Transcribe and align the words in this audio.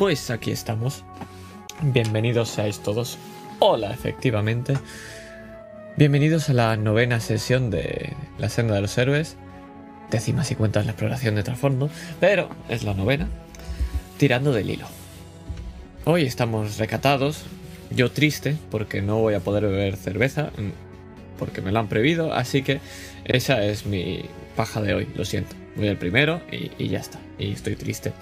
Pues 0.00 0.30
aquí 0.30 0.50
estamos. 0.50 1.04
Bienvenidos 1.82 2.48
seáis 2.48 2.78
todos. 2.80 3.18
Hola, 3.58 3.92
efectivamente. 3.92 4.72
Bienvenidos 5.98 6.48
a 6.48 6.54
la 6.54 6.74
novena 6.78 7.20
sesión 7.20 7.68
de 7.68 8.14
La 8.38 8.48
Senda 8.48 8.76
de 8.76 8.80
los 8.80 8.96
Héroes. 8.96 9.36
Décima 10.10 10.42
si 10.42 10.54
cuentas 10.54 10.86
la 10.86 10.92
exploración 10.92 11.34
de 11.34 11.42
trasfondo, 11.42 11.90
pero 12.18 12.48
es 12.70 12.82
la 12.82 12.94
novena. 12.94 13.28
Tirando 14.16 14.52
del 14.52 14.70
hilo. 14.70 14.86
Hoy 16.06 16.22
estamos 16.22 16.78
recatados. 16.78 17.42
Yo 17.90 18.10
triste 18.10 18.56
porque 18.70 19.02
no 19.02 19.18
voy 19.18 19.34
a 19.34 19.40
poder 19.40 19.64
beber 19.64 19.98
cerveza 19.98 20.44
mm, 20.44 21.38
porque 21.38 21.60
me 21.60 21.72
lo 21.72 21.78
han 21.78 21.88
prohibido, 21.88 22.32
así 22.32 22.62
que 22.62 22.80
esa 23.26 23.62
es 23.66 23.84
mi 23.84 24.24
paja 24.56 24.80
de 24.80 24.94
hoy, 24.94 25.08
lo 25.14 25.26
siento. 25.26 25.54
Voy 25.76 25.88
al 25.88 25.98
primero 25.98 26.40
y, 26.50 26.70
y 26.82 26.88
ya 26.88 27.00
está. 27.00 27.18
Y 27.38 27.52
estoy 27.52 27.76
triste. 27.76 28.14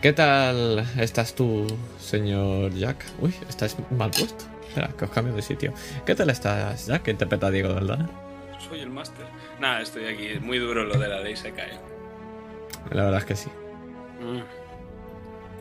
¿Qué 0.00 0.12
tal 0.14 0.86
estás 0.98 1.34
tú, 1.34 1.66
señor 1.98 2.72
Jack? 2.72 3.04
Uy, 3.20 3.34
estás 3.48 3.76
mal 3.90 4.10
puesto. 4.10 4.44
Espera, 4.66 4.88
que 4.96 5.04
os 5.04 5.10
cambio 5.10 5.34
de 5.34 5.42
sitio. 5.42 5.74
¿Qué 6.06 6.14
tal 6.14 6.30
estás, 6.30 6.86
Jack? 6.86 7.02
¿Qué 7.02 7.10
interpreta 7.10 7.50
Diego 7.50 7.74
verdad? 7.74 8.08
Soy 8.66 8.80
el 8.80 8.88
máster. 8.90 9.26
Nada, 9.60 9.82
estoy 9.82 10.06
aquí. 10.06 10.26
Es 10.26 10.40
muy 10.40 10.58
duro 10.58 10.84
lo 10.84 10.98
de 10.98 11.08
la 11.08 11.20
ley 11.20 11.36
se 11.36 11.52
cae. 11.52 11.78
La 12.92 13.04
verdad 13.04 13.18
es 13.20 13.24
que 13.26 13.36
sí. 13.36 13.50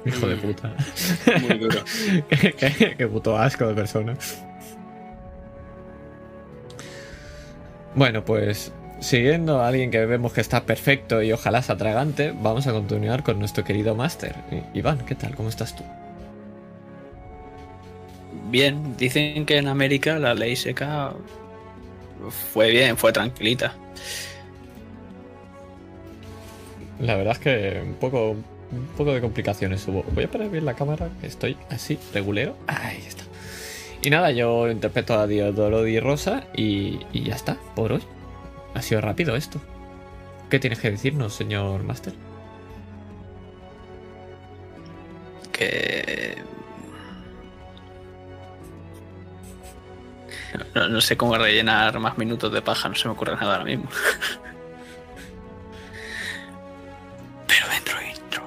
Hijo 0.06 0.28
de 0.28 0.36
puta. 0.38 0.74
Muy 1.42 1.58
duro. 1.58 1.80
qué, 2.30 2.54
qué- 2.54 2.96
qué 2.98 3.08
puto 3.08 3.38
asco 3.38 3.68
de 3.68 3.74
persona. 3.74 4.14
Bueno, 7.96 8.24
pues 8.24 8.72
siguiendo 9.00 9.62
a 9.62 9.68
alguien 9.68 9.92
que 9.92 10.06
vemos 10.06 10.34
que 10.34 10.42
está 10.42 10.66
perfecto 10.66 11.22
y 11.22 11.32
ojalá 11.32 11.62
sea 11.62 11.76
atragante, 11.76 12.32
vamos 12.32 12.68
a 12.68 12.72
continuar 12.74 13.24
con 13.24 13.40
nuestro 13.40 13.64
querido 13.64 13.96
máster. 13.96 14.46
I- 14.52 14.80
Iván, 14.80 15.06
¿qué 15.06 15.16
tal? 15.16 15.36
¿Cómo 15.36 15.50
estás 15.50 15.76
tú? 15.76 15.84
Bien, 18.32 18.96
dicen 18.98 19.46
que 19.46 19.58
en 19.58 19.68
América 19.68 20.20
la 20.20 20.34
ley 20.34 20.56
seca 20.56 21.14
fue 22.30 22.70
bien, 22.72 22.98
fue 22.98 23.12
tranquilita. 23.14 23.82
La 27.00 27.16
verdad 27.16 27.34
es 27.34 27.40
que 27.40 27.82
un 27.86 27.96
poco, 27.96 28.32
un 28.32 28.88
poco 28.98 29.14
de 29.14 29.22
complicaciones 29.22 29.88
hubo. 29.88 30.04
Voy 30.14 30.26
a 30.26 30.32
poner 30.32 30.50
bien 30.50 30.66
la 30.66 30.76
cámara, 30.76 31.10
que 31.22 31.28
estoy 31.28 31.58
así, 31.70 31.98
regulero. 32.14 32.56
Ahí 32.68 33.04
está. 33.08 33.24
Y 34.02 34.10
nada, 34.10 34.32
yo 34.32 34.70
interpreto 34.70 35.16
a 35.20 35.28
Diodoro 35.28 35.84
Di 35.84 36.00
Rosa 36.00 36.46
y, 36.56 37.00
y 37.14 37.24
ya 37.24 37.36
está, 37.36 37.58
por 37.76 37.94
hoy. 37.94 38.02
Ha 38.74 38.82
sido 38.82 39.02
rápido 39.02 39.36
esto. 39.36 39.60
¿Qué 40.50 40.60
tienes 40.60 40.80
que 40.80 40.90
decirnos, 40.92 41.34
señor 41.34 41.84
Master? 41.84 42.14
Que. 45.52 46.38
No, 50.74 50.88
no 50.90 51.02
sé 51.02 51.18
cómo 51.18 51.38
rellenar 51.38 52.00
más 52.00 52.18
minutos 52.18 52.52
de 52.52 52.62
paja, 52.62 52.90
no 52.90 52.96
se 52.96 53.08
me 53.08 53.14
ocurre 53.14 53.36
nada 53.36 53.54
ahora 53.54 53.66
mismo. 53.66 53.90
Pero 57.48 57.68
dentro 57.70 57.98
intro. 58.02 58.44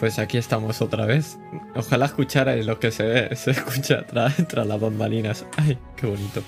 Pues 0.00 0.18
aquí 0.18 0.38
estamos 0.38 0.80
otra 0.80 1.04
vez. 1.04 1.38
Ojalá 1.76 2.06
escucharais 2.06 2.64
lo 2.64 2.80
que 2.80 2.90
se 2.90 3.36
se 3.36 3.50
escucha 3.50 4.06
tras, 4.06 4.48
tras 4.48 4.66
las 4.66 4.80
bambalinas. 4.80 5.44
Ay, 5.58 5.78
qué 5.94 6.06
bonito. 6.06 6.42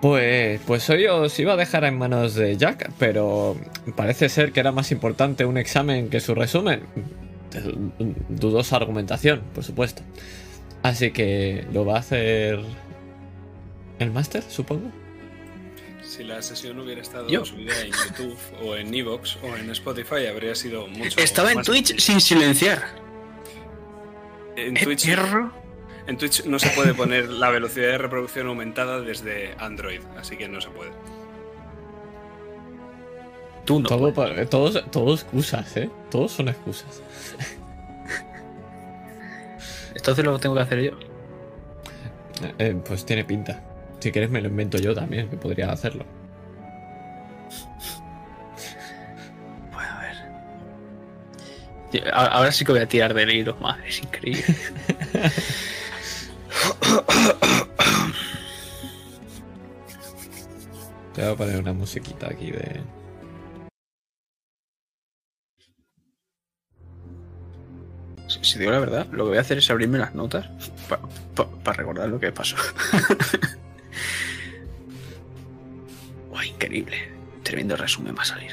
Pues, 0.00 0.60
pues 0.66 0.90
hoy 0.90 1.06
os 1.06 1.38
iba 1.38 1.54
a 1.54 1.56
dejar 1.56 1.84
en 1.84 1.96
manos 1.96 2.34
de 2.34 2.56
Jack, 2.56 2.90
pero 2.98 3.56
parece 3.96 4.28
ser 4.28 4.52
que 4.52 4.60
era 4.60 4.72
más 4.72 4.90
importante 4.90 5.46
un 5.46 5.56
examen 5.56 6.10
que 6.10 6.18
su 6.18 6.34
resumen. 6.34 6.82
Dudosa 8.28 8.76
argumentación, 8.76 9.42
por 9.54 9.62
supuesto. 9.62 10.02
Así 10.82 11.12
que 11.12 11.64
lo 11.72 11.86
va 11.86 11.96
a 11.96 12.00
hacer 12.00 12.60
el 14.00 14.10
máster, 14.10 14.42
supongo. 14.42 14.90
Si 16.16 16.22
la 16.22 16.40
sesión 16.42 16.78
hubiera 16.78 17.00
estado 17.02 17.28
Yo. 17.28 17.44
subida 17.44 17.72
en 17.80 17.90
YouTube 17.90 18.38
o 18.62 18.76
en 18.76 18.94
Evox 18.94 19.36
o 19.42 19.56
en 19.56 19.68
Spotify, 19.70 20.26
habría 20.30 20.54
sido 20.54 20.86
mucho 20.86 21.18
Estaba 21.18 21.50
en 21.50 21.62
Twitch 21.62 21.88
difícil. 21.88 22.00
sin 22.00 22.20
silenciar. 22.20 22.84
En 24.54 24.76
¿Eh, 24.76 24.84
Twitch, 24.84 25.08
en 25.08 26.16
Twitch 26.16 26.44
no 26.44 26.60
se 26.60 26.68
puede 26.70 26.94
poner 26.94 27.28
la 27.28 27.50
velocidad 27.50 27.88
de 27.88 27.98
reproducción 27.98 28.46
aumentada 28.46 29.00
desde 29.00 29.56
Android, 29.58 30.02
así 30.16 30.36
que 30.36 30.46
no 30.48 30.60
se 30.60 30.68
puede. 30.70 30.92
Tú 33.64 33.80
no. 33.80 33.88
todo, 33.88 34.14
pa- 34.14 34.46
todos, 34.46 34.88
todos 34.92 35.22
excusas, 35.22 35.76
¿eh? 35.76 35.90
Todos 36.12 36.30
son 36.30 36.48
excusas. 36.48 37.02
Entonces 39.96 40.24
lo 40.24 40.38
tengo 40.38 40.54
que 40.54 40.60
hacer 40.60 40.80
yo. 40.80 40.92
Eh, 42.58 42.76
pues 42.86 43.04
tiene 43.04 43.24
pinta. 43.24 43.64
Si 44.04 44.12
quieres 44.12 44.28
me 44.28 44.42
lo 44.42 44.48
invento 44.48 44.76
yo 44.76 44.94
también, 44.94 45.30
que 45.30 45.38
podría 45.38 45.72
hacerlo. 45.72 46.04
Pues 49.72 49.86
a 49.86 50.00
ver. 50.02 50.16
Ahora 52.12 52.52
sí 52.52 52.66
que 52.66 52.72
voy 52.72 52.82
a 52.82 52.86
tirar 52.86 53.14
del 53.14 53.30
hilo, 53.30 53.56
madre, 53.62 53.88
es 53.88 54.02
increíble. 54.02 54.44
Te 61.14 61.22
voy 61.22 61.32
a 61.32 61.34
poner 61.34 61.60
una 61.60 61.72
musiquita 61.72 62.28
aquí 62.28 62.50
de... 62.50 62.82
Si, 68.28 68.44
si 68.44 68.58
digo 68.58 68.70
la 68.70 68.80
verdad, 68.80 69.06
lo 69.12 69.24
que 69.24 69.30
voy 69.30 69.38
a 69.38 69.40
hacer 69.40 69.56
es 69.56 69.70
abrirme 69.70 69.96
las 69.96 70.14
notas 70.14 70.46
para 71.64 71.78
recordar 71.78 72.10
lo 72.10 72.20
que 72.20 72.32
pasó. 72.32 72.56
Increíble. 76.42 76.96
Tremendo 77.42 77.76
resumen 77.76 78.14
va 78.16 78.22
a 78.22 78.24
salir. 78.24 78.52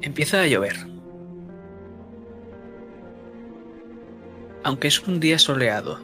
Empieza 0.00 0.40
a 0.40 0.46
llover. 0.46 0.76
Aunque 4.64 4.88
es 4.88 5.06
un 5.06 5.20
día 5.20 5.38
soleado. 5.38 6.00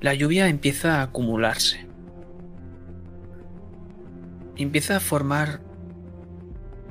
La 0.00 0.14
lluvia 0.14 0.48
empieza 0.48 1.00
a 1.00 1.02
acumularse. 1.04 1.86
Empieza 4.56 4.96
a 4.96 5.00
formar 5.00 5.60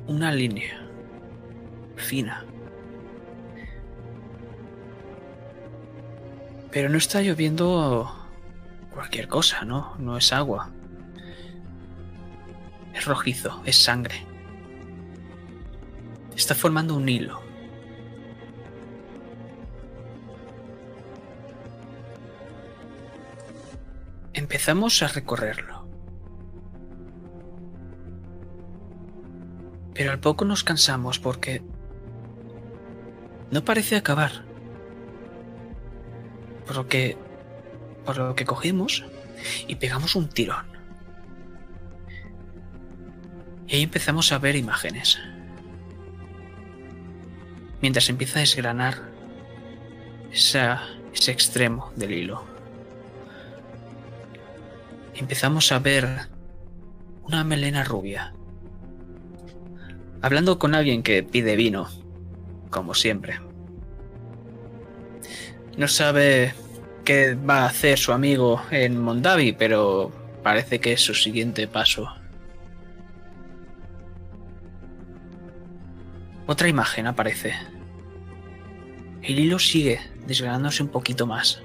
una 0.06 0.32
línea 0.32 0.80
fina. 1.96 2.44
Pero 6.70 6.88
no 6.88 6.98
está 6.98 7.22
lloviendo 7.22 8.12
cualquier 8.92 9.28
cosa, 9.28 9.64
¿no? 9.64 9.94
No 9.98 10.16
es 10.16 10.32
agua. 10.32 10.70
Es 12.92 13.04
rojizo, 13.04 13.62
es 13.64 13.76
sangre. 13.76 14.26
Está 16.36 16.54
formando 16.54 16.96
un 16.96 17.08
hilo. 17.08 17.40
Empezamos 24.32 25.00
a 25.02 25.08
recorrerlo. 25.08 25.73
Pero 29.94 30.10
al 30.10 30.18
poco 30.18 30.44
nos 30.44 30.64
cansamos 30.64 31.18
porque 31.18 31.62
no 33.50 33.64
parece 33.64 33.96
acabar. 33.96 34.44
Por 36.66 36.76
lo 36.76 36.88
que 36.88 37.16
por 38.04 38.18
lo 38.18 38.34
que 38.34 38.44
cogimos 38.44 39.04
y 39.66 39.76
pegamos 39.76 40.14
un 40.14 40.28
tirón. 40.28 40.66
Y 43.66 43.76
ahí 43.76 43.82
empezamos 43.82 44.30
a 44.32 44.38
ver 44.38 44.56
imágenes. 44.56 45.18
Mientras 47.80 48.08
empieza 48.08 48.38
a 48.38 48.40
desgranar 48.40 48.94
ese 50.30 51.30
extremo 51.30 51.92
del 51.96 52.12
hilo. 52.12 52.44
Empezamos 55.14 55.70
a 55.72 55.78
ver 55.78 56.28
una 57.22 57.44
melena 57.44 57.84
rubia. 57.84 58.34
Hablando 60.24 60.58
con 60.58 60.74
alguien 60.74 61.02
que 61.02 61.22
pide 61.22 61.54
vino, 61.54 61.86
como 62.70 62.94
siempre. 62.94 63.40
No 65.76 65.86
sabe 65.86 66.54
qué 67.04 67.34
va 67.34 67.58
a 67.58 67.66
hacer 67.66 67.98
su 67.98 68.10
amigo 68.10 68.62
en 68.70 68.98
Mondavi, 68.98 69.52
pero 69.52 70.10
parece 70.42 70.80
que 70.80 70.94
es 70.94 71.02
su 71.02 71.12
siguiente 71.12 71.68
paso. 71.68 72.10
Otra 76.46 76.68
imagen 76.68 77.06
aparece. 77.06 77.52
El 79.20 79.38
hilo 79.38 79.58
sigue 79.58 80.00
desgranándose 80.26 80.82
un 80.82 80.88
poquito 80.88 81.26
más. 81.26 81.60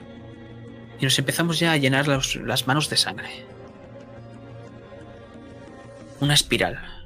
Y 0.99 1.05
nos 1.05 1.17
empezamos 1.17 1.59
ya 1.59 1.71
a 1.71 1.77
llenar 1.77 2.09
las 2.09 2.67
manos 2.67 2.89
de 2.89 2.97
sangre. 2.97 3.29
Una 6.19 6.33
espiral 6.33 6.98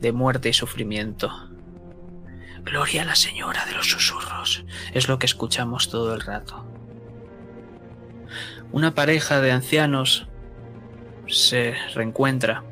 de 0.00 0.12
muerte 0.12 0.48
y 0.48 0.52
sufrimiento. 0.52 1.30
Gloria 2.62 3.02
a 3.02 3.04
la 3.06 3.14
señora 3.14 3.64
de 3.66 3.72
los 3.72 3.88
susurros. 3.88 4.64
Es 4.92 5.08
lo 5.08 5.18
que 5.18 5.26
escuchamos 5.26 5.88
todo 5.90 6.14
el 6.14 6.20
rato. 6.20 6.64
Una 8.72 8.94
pareja 8.94 9.40
de 9.40 9.52
ancianos 9.52 10.28
se 11.26 11.74
reencuentra 11.94 12.62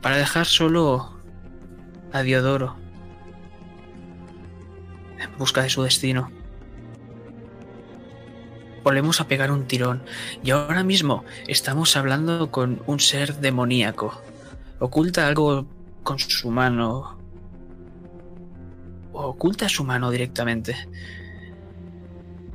para 0.00 0.16
dejar 0.16 0.46
solo 0.46 1.18
a 2.12 2.22
Diodoro 2.22 2.76
en 5.18 5.36
busca 5.36 5.62
de 5.62 5.70
su 5.70 5.82
destino. 5.82 6.30
Volvemos 8.82 9.20
a 9.20 9.28
pegar 9.28 9.50
un 9.50 9.66
tirón 9.66 10.02
y 10.42 10.50
ahora 10.50 10.84
mismo 10.84 11.24
estamos 11.46 11.96
hablando 11.96 12.50
con 12.50 12.82
un 12.86 13.00
ser 13.00 13.36
demoníaco. 13.36 14.20
Oculta 14.78 15.26
algo 15.26 15.66
con 16.02 16.18
su 16.18 16.50
mano. 16.50 17.18
O 19.12 19.26
oculta 19.26 19.68
su 19.68 19.84
mano 19.84 20.10
directamente. 20.10 20.76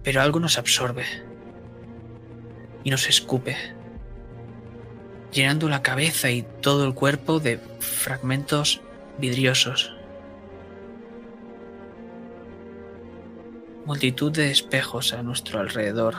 Pero 0.04 0.22
algo 0.22 0.40
nos 0.40 0.58
absorbe. 0.58 1.06
Y 2.84 2.90
nos 2.90 3.08
escupe. 3.08 3.56
Llenando 5.32 5.68
la 5.68 5.82
cabeza 5.82 6.30
y 6.30 6.44
todo 6.62 6.86
el 6.86 6.94
cuerpo 6.94 7.40
de 7.40 7.60
fragmentos 7.80 8.82
vidriosos. 9.18 9.94
Multitud 13.86 14.32
de 14.32 14.50
espejos 14.50 15.12
a 15.12 15.24
nuestro 15.24 15.60
alrededor. 15.60 16.16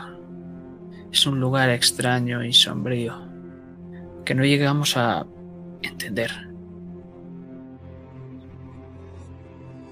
Es 1.11 1.27
un 1.27 1.41
lugar 1.41 1.71
extraño 1.71 2.45
y 2.45 2.53
sombrío 2.53 3.27
que 4.27 4.35
no 4.35 4.45
llegamos 4.45 4.99
a 4.99 5.27
entender. 5.81 6.31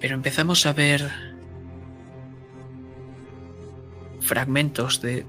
Pero 0.01 0.15
empezamos 0.15 0.67
a 0.67 0.75
ver 0.75 1.11
fragmentos 4.21 5.01
de 5.01 5.25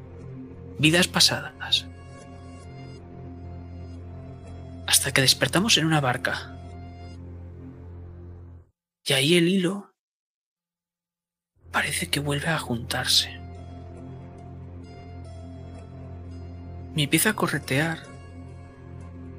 vidas 0.80 1.08
pasadas. 1.08 1.88
Hasta 4.86 5.14
que 5.14 5.22
despertamos 5.22 5.78
en 5.78 5.86
una 5.86 6.02
barca. 6.02 6.58
Y 9.06 9.14
ahí 9.14 9.36
el 9.36 9.48
hilo 9.48 9.93
parece 11.74 12.08
que 12.08 12.22
vuelve 12.22 12.48
a 12.48 12.60
juntarse. 12.60 13.38
Me 16.96 17.04
empieza 17.04 17.32
a 17.32 17.34
corretear 17.34 17.98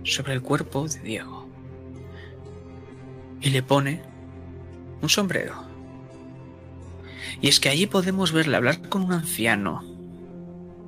sobre 0.03 0.35
el 0.35 0.43
cuerpo 0.43 0.87
de 0.89 1.01
Diego. 1.01 1.49
Y 3.41 3.51
le 3.51 3.63
pone 3.63 4.03
un 5.01 5.09
sombrero. 5.09 5.55
Y 7.41 7.49
es 7.49 7.61
que 7.61 7.69
allí 7.69 7.87
podemos 7.87 8.33
verle 8.33 8.57
hablar 8.57 8.89
con 8.89 9.05
un 9.05 9.13
anciano. 9.13 9.85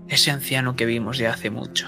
Ese 0.08 0.32
anciano 0.32 0.75
que 0.75 0.87
vimos 0.87 1.16
ya 1.16 1.31
hace 1.31 1.50
mucho. 1.50 1.87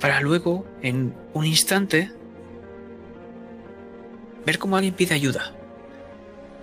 Para 0.00 0.20
luego, 0.20 0.64
en 0.82 1.14
un 1.34 1.44
instante, 1.44 2.12
ver 4.46 4.58
cómo 4.58 4.76
alguien 4.76 4.94
pide 4.94 5.14
ayuda. 5.14 5.52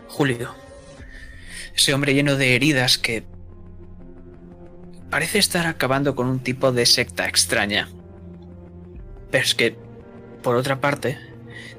Julio. 0.08 0.56
Ese 1.76 1.94
hombre 1.94 2.14
lleno 2.14 2.36
de 2.36 2.56
heridas 2.56 2.98
que 2.98 3.26
parece 5.10 5.38
estar 5.38 5.68
acabando 5.68 6.16
con 6.16 6.28
un 6.28 6.40
tipo 6.40 6.72
de 6.72 6.86
secta 6.86 7.28
extraña. 7.28 7.90
Pero 9.30 9.44
es 9.44 9.54
que, 9.54 9.76
por 10.42 10.56
otra 10.56 10.80
parte, 10.80 11.20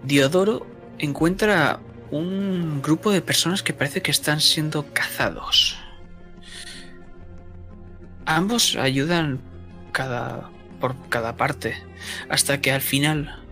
Diodoro 0.02 0.66
encuentra 0.98 1.80
un 2.10 2.82
grupo 2.82 3.10
de 3.10 3.22
personas 3.22 3.62
que 3.62 3.72
parece 3.72 4.02
que 4.02 4.10
están 4.10 4.40
siendo 4.40 4.92
cazados. 4.92 5.78
Ambos 8.26 8.76
ayudan 8.76 9.40
cada 9.92 10.50
por 10.80 10.96
cada 11.08 11.36
parte 11.36 11.76
hasta 12.28 12.60
que 12.60 12.72
al 12.72 12.80
final 12.80 13.43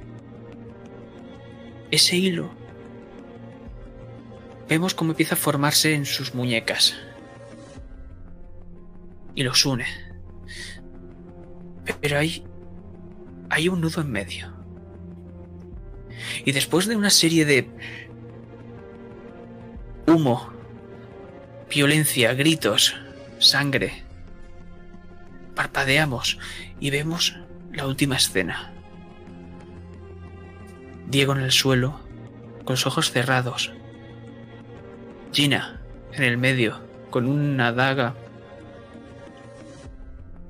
ese 1.92 2.16
hilo 2.16 2.50
vemos 4.68 4.94
cómo 4.94 5.12
empieza 5.12 5.36
a 5.36 5.38
formarse 5.38 5.94
en 5.94 6.06
sus 6.06 6.34
muñecas 6.34 6.96
y 9.34 9.44
los 9.44 9.64
une. 9.64 9.86
Pero 12.00 12.18
hay 12.18 12.44
hay 13.52 13.68
un 13.68 13.82
nudo 13.82 14.00
en 14.00 14.10
medio. 14.10 14.50
Y 16.46 16.52
después 16.52 16.86
de 16.86 16.96
una 16.96 17.10
serie 17.10 17.44
de 17.44 17.68
humo, 20.06 20.50
violencia, 21.68 22.32
gritos, 22.32 22.96
sangre, 23.38 24.04
parpadeamos 25.54 26.38
y 26.80 26.88
vemos 26.88 27.36
la 27.72 27.86
última 27.86 28.16
escena. 28.16 28.71
Diego 31.08 31.32
en 31.32 31.40
el 31.40 31.52
suelo, 31.52 32.00
con 32.64 32.74
los 32.74 32.86
ojos 32.86 33.10
cerrados. 33.10 33.72
Gina 35.32 35.80
en 36.12 36.24
el 36.24 36.38
medio, 36.38 36.80
con 37.10 37.26
una 37.26 37.72
daga 37.72 38.14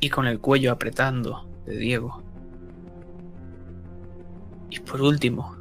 y 0.01 0.11
con 0.11 0.27
el 0.27 0.41
cuello 0.41 0.73
apretando 0.73 1.49
de 1.67 1.77
Diego. 1.77 2.23
Y 4.71 4.81
por 4.81 5.03
último, 5.03 5.57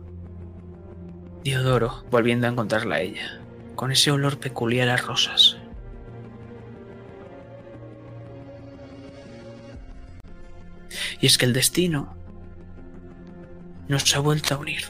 Diodoro 1.44 2.04
volviendo 2.10 2.48
a 2.48 2.52
encontrarla 2.52 2.96
a 2.96 3.02
ella, 3.02 3.42
con 3.76 3.92
ese 3.92 4.12
olor 4.12 4.40
peculiar 4.40 4.90
a 4.90 4.98
rosas. 4.98 5.58
Y 11.20 11.28
es 11.28 11.38
que 11.38 11.46
el 11.46 11.54
destino 11.54 12.16
nos 13.92 14.16
ha 14.16 14.20
vuelto 14.20 14.56
a 14.56 14.58
unir. 14.58 14.84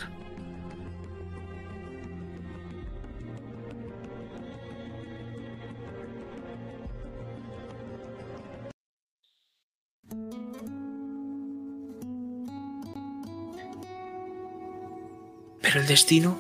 Pero 15.63 15.79
el 15.81 15.88
destino 15.88 16.38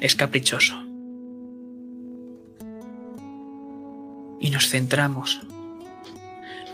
es 0.00 0.14
caprichoso. 0.14 0.80
Y 4.40 4.50
nos 4.50 4.68
centramos. 4.68 5.40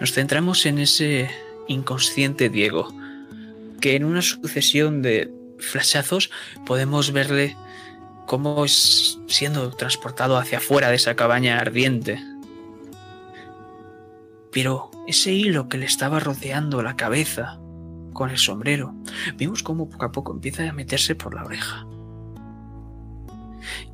Nos 0.00 0.12
centramos 0.12 0.66
en 0.66 0.80
ese 0.80 1.30
inconsciente 1.66 2.50
Diego 2.50 2.92
que 3.84 3.96
en 3.96 4.06
una 4.06 4.22
sucesión 4.22 5.02
de 5.02 5.30
flashazos 5.58 6.30
podemos 6.64 7.12
verle 7.12 7.54
cómo 8.26 8.64
es 8.64 9.18
siendo 9.26 9.72
transportado 9.72 10.38
hacia 10.38 10.56
afuera 10.56 10.88
de 10.88 10.96
esa 10.96 11.16
cabaña 11.16 11.58
ardiente. 11.58 12.18
Pero 14.50 14.90
ese 15.06 15.34
hilo 15.34 15.68
que 15.68 15.76
le 15.76 15.84
estaba 15.84 16.18
rodeando 16.18 16.82
la 16.82 16.96
cabeza 16.96 17.60
con 18.14 18.30
el 18.30 18.38
sombrero, 18.38 18.94
vimos 19.36 19.62
cómo 19.62 19.90
poco 19.90 20.06
a 20.06 20.12
poco 20.12 20.32
empieza 20.32 20.66
a 20.66 20.72
meterse 20.72 21.14
por 21.14 21.34
la 21.34 21.44
oreja. 21.44 21.86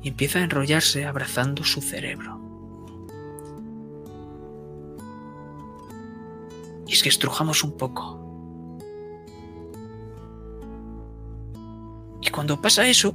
Y 0.01 0.07
empieza 0.07 0.39
a 0.39 0.43
enrollarse 0.43 1.03
abrazando 1.03 1.65
su 1.65 1.81
cerebro. 1.81 2.39
Y 6.87 6.93
es 6.93 7.03
que 7.03 7.09
estrujamos 7.09 7.65
un 7.65 7.75
poco. 7.75 8.30
Y 12.31 12.33
cuando 12.33 12.61
pasa 12.61 12.87
eso, 12.87 13.13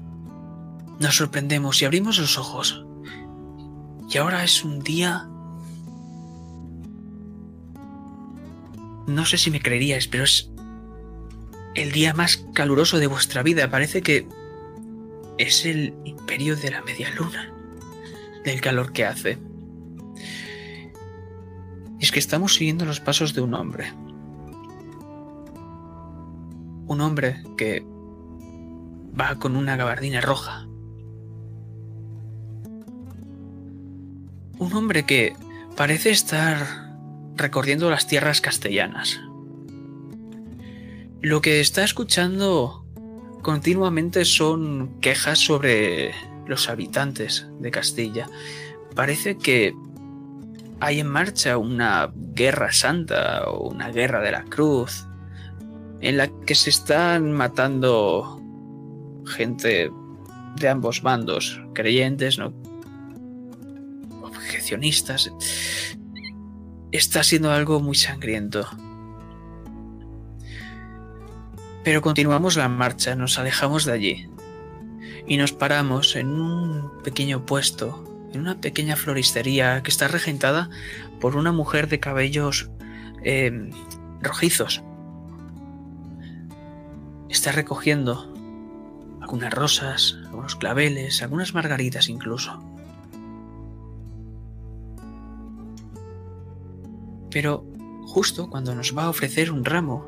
nos 1.01 1.17
sorprendemos 1.17 1.81
y 1.81 1.87
abrimos 1.87 2.19
los 2.19 2.37
ojos. 2.37 2.85
Y 4.11 4.19
ahora 4.19 4.45
es 4.45 4.63
un 4.63 4.81
día... 4.81 5.27
No 9.07 9.25
sé 9.25 9.39
si 9.39 9.51
me 9.51 9.63
creeríais, 9.63 10.07
pero 10.07 10.25
es 10.25 10.51
el 11.75 11.93
día 11.93 12.13
más 12.13 12.45
caluroso 12.53 12.99
de 12.99 13.07
vuestra 13.07 13.43
vida. 13.43 13.71
Parece 13.71 14.03
que 14.03 14.29
es 15.39 15.65
el 15.65 15.95
imperio 16.05 16.55
de 16.55 16.73
la 16.73 16.83
media 16.83 17.09
luna, 17.15 17.51
del 18.45 18.61
calor 18.61 18.93
que 18.93 19.07
hace. 19.07 19.39
Es 22.01 22.13
que 22.13 22.19
estamos 22.19 22.57
siguiendo 22.57 22.85
los 22.85 23.01
pasos 23.01 23.33
de 23.33 23.41
un 23.41 23.55
hombre. 23.55 23.95
Un 26.87 27.01
hombre 27.01 27.43
que 27.57 27.96
va 29.19 29.37
con 29.37 29.57
una 29.57 29.77
gabardina 29.77 30.21
roja. 30.21 30.67
Un 34.59 34.73
hombre 34.73 35.05
que 35.05 35.35
parece 35.77 36.11
estar 36.11 36.97
recorriendo 37.37 37.91
las 37.91 38.07
tierras 38.07 38.41
castellanas. 38.41 39.21
Lo 41.21 41.41
que 41.41 41.61
está 41.61 41.85
escuchando 41.85 42.87
continuamente 43.43 44.25
son 44.25 45.01
quejas 45.01 45.39
sobre 45.39 46.13
los 46.47 46.69
habitantes 46.69 47.47
de 47.61 47.71
Castilla. 47.71 48.29
Parece 48.95 49.37
que 49.37 49.75
hay 50.81 51.01
en 51.01 51.09
marcha 51.09 51.59
una 51.59 52.13
guerra 52.15 52.73
santa 52.73 53.45
o 53.49 53.69
una 53.69 53.91
guerra 53.91 54.21
de 54.21 54.33
la 54.33 54.45
cruz 54.45 55.07
en 56.01 56.17
la 56.19 56.29
que 56.29 56.55
se 56.55 56.71
están 56.71 57.33
matando 57.33 58.41
gente 59.27 59.91
de 60.57 60.69
ambos 60.69 61.03
bandos, 61.03 61.61
creyentes, 61.75 62.39
no 62.39 62.53
objecionistas. 64.23 65.33
Está 66.93 67.23
siendo 67.23 67.51
algo 67.51 67.81
muy 67.81 67.97
sangriento. 67.97 68.67
Pero 71.85 72.03
continuamos 72.03 72.57
la 72.57 72.69
marcha, 72.69 73.15
nos 73.15 73.39
alejamos 73.39 73.85
de 73.85 73.93
allí 73.93 74.29
y 75.29 75.37
nos 75.37 75.53
paramos 75.53 76.17
en 76.17 76.29
un 76.29 76.91
pequeño 77.05 77.47
puesto, 77.47 78.29
en 78.33 78.41
una 78.41 78.61
pequeña 78.61 78.97
floristería 78.97 79.83
que 79.83 79.91
está 79.91 80.09
regentada 80.09 80.69
por 81.21 81.37
una 81.37 81.53
mujer 81.53 81.89
de 81.89 82.01
cabellos 82.01 82.71
eh, 83.23 83.71
rojizos. 84.21 84.83
Está 87.29 87.53
recogiendo 87.53 88.36
algunas 89.27 89.53
rosas, 89.53 90.17
algunos 90.27 90.55
claveles, 90.55 91.21
algunas 91.21 91.53
margaritas 91.53 92.09
incluso. 92.09 92.63
Pero 97.33 97.67
justo 98.07 98.49
cuando 98.49 98.73
nos 98.77 98.97
va 98.97 99.07
a 99.07 99.09
ofrecer 99.09 99.51
un 99.51 99.65
ramo, 99.65 100.07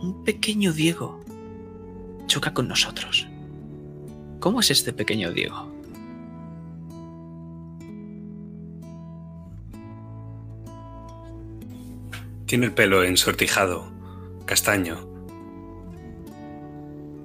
un 0.00 0.22
pequeño 0.24 0.72
Diego 0.72 1.24
choca 2.28 2.54
con 2.54 2.68
nosotros. 2.68 3.26
¿Cómo 4.38 4.60
es 4.60 4.70
este 4.70 4.92
pequeño 4.92 5.32
Diego? 5.32 5.72
Tiene 12.46 12.66
el 12.66 12.72
pelo 12.74 13.02
ensortijado, 13.02 13.90
castaño. 14.44 15.15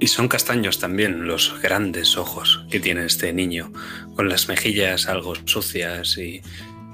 Y 0.01 0.07
son 0.07 0.27
castaños 0.27 0.79
también 0.79 1.27
los 1.27 1.61
grandes 1.61 2.17
ojos 2.17 2.65
que 2.71 2.79
tiene 2.79 3.05
este 3.05 3.31
niño, 3.33 3.71
con 4.15 4.29
las 4.29 4.47
mejillas 4.47 5.07
algo 5.07 5.35
sucias 5.45 6.17
y 6.17 6.41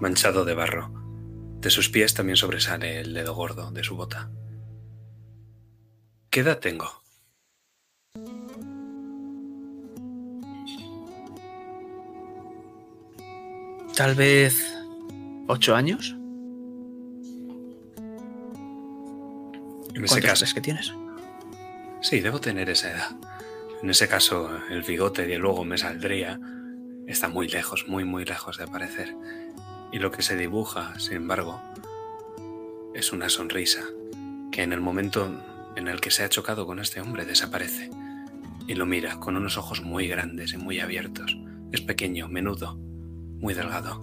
manchado 0.02 0.44
de 0.44 0.54
barro. 0.54 0.92
De 1.62 1.70
sus 1.70 1.88
pies 1.88 2.14
también 2.14 2.36
sobresale 2.36 3.00
el 3.00 3.14
dedo 3.14 3.34
gordo 3.34 3.72
de 3.72 3.86
su 3.86 3.96
bota. 3.96 4.30
¿Qué 6.30 6.42
edad 6.42 6.60
tengo? 6.60 7.02
Tal 13.96 14.16
vez 14.16 14.54
ocho 15.48 15.78
años. 15.78 16.14
En 19.96 20.04
ese 20.04 20.08
¿Cuántos 20.08 20.30
caso, 20.30 20.40
crees 20.42 20.54
que 20.54 20.62
tienes? 20.62 20.92
Sí, 22.02 22.20
debo 22.20 22.40
tener 22.40 22.70
esa 22.70 22.92
edad. 22.92 23.16
En 23.82 23.90
ese 23.90 24.08
caso, 24.08 24.50
el 24.70 24.82
bigote 24.82 25.28
de 25.28 25.38
luego 25.38 25.64
me 25.66 25.78
saldría 25.78 26.40
está 27.08 27.30
muy 27.30 27.48
lejos, 27.48 27.88
muy, 27.88 28.04
muy 28.04 28.26
lejos 28.26 28.58
de 28.58 28.64
aparecer. 28.64 29.16
Y 29.92 30.00
lo 30.00 30.12
que 30.12 30.22
se 30.22 30.36
dibuja, 30.36 31.00
sin 31.00 31.18
embargo, 31.18 31.62
es 32.94 33.12
una 33.12 33.30
sonrisa 33.30 33.84
que 34.52 34.64
en 34.64 34.74
el 34.74 34.82
momento 34.82 35.30
en 35.76 35.88
el 35.88 36.02
que 36.02 36.12
se 36.12 36.24
ha 36.24 36.30
chocado 36.30 36.66
con 36.66 36.80
este 36.80 37.00
hombre 37.00 37.26
desaparece 37.26 37.92
y 38.68 38.74
lo 38.74 38.86
mira 38.86 39.20
con 39.20 39.38
unos 39.38 39.58
ojos 39.58 39.82
muy 39.82 40.08
grandes 40.08 40.54
y 40.54 40.58
muy 40.58 40.80
abiertos. 40.80 41.38
Es 41.72 41.82
pequeño, 41.82 42.28
menudo, 42.28 42.76
muy 43.40 43.54
delgado. 43.54 44.02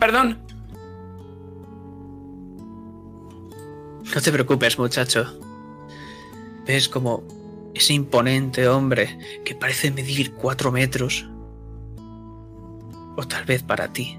Perdón. 0.00 0.38
No 4.14 4.20
te 4.20 4.32
preocupes, 4.32 4.78
muchacho. 4.78 5.45
Ves 6.66 6.88
como 6.88 7.22
ese 7.74 7.94
imponente 7.94 8.68
hombre 8.68 9.18
que 9.44 9.54
parece 9.54 9.90
medir 9.90 10.32
cuatro 10.32 10.72
metros. 10.72 11.28
O 13.16 13.26
tal 13.26 13.44
vez 13.44 13.62
para 13.62 13.92
ti. 13.92 14.18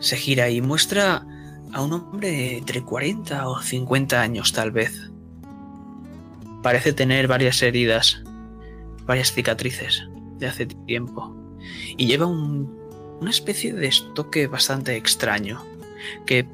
Se 0.00 0.16
gira 0.16 0.50
y 0.50 0.60
muestra 0.60 1.26
a 1.72 1.82
un 1.82 1.92
hombre 1.92 2.58
entre 2.58 2.82
40 2.82 3.48
o 3.48 3.60
50 3.60 4.20
años 4.20 4.52
tal 4.52 4.70
vez. 4.70 5.10
Parece 6.62 6.92
tener 6.92 7.28
varias 7.28 7.62
heridas, 7.62 8.22
varias 9.06 9.32
cicatrices 9.32 10.08
de 10.38 10.46
hace 10.46 10.66
tiempo. 10.66 11.34
Y 11.96 12.06
lleva 12.06 12.26
un- 12.26 12.76
una 13.20 13.30
especie 13.30 13.72
de 13.72 13.86
estoque 13.86 14.46
bastante 14.46 14.96
extraño, 14.96 15.62
que 16.26 16.46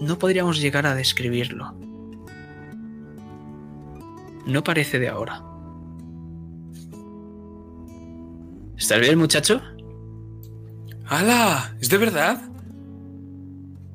no 0.00 0.18
podríamos 0.18 0.60
llegar 0.60 0.86
a 0.86 0.94
describirlo. 0.94 1.74
No 4.46 4.62
parece 4.62 4.98
de 4.98 5.08
ahora. 5.08 5.42
¿Estás 8.76 9.00
bien, 9.00 9.18
muchacho? 9.18 9.60
¡Hala! 11.06 11.76
¿Es 11.80 11.88
de 11.88 11.98
verdad? 11.98 12.40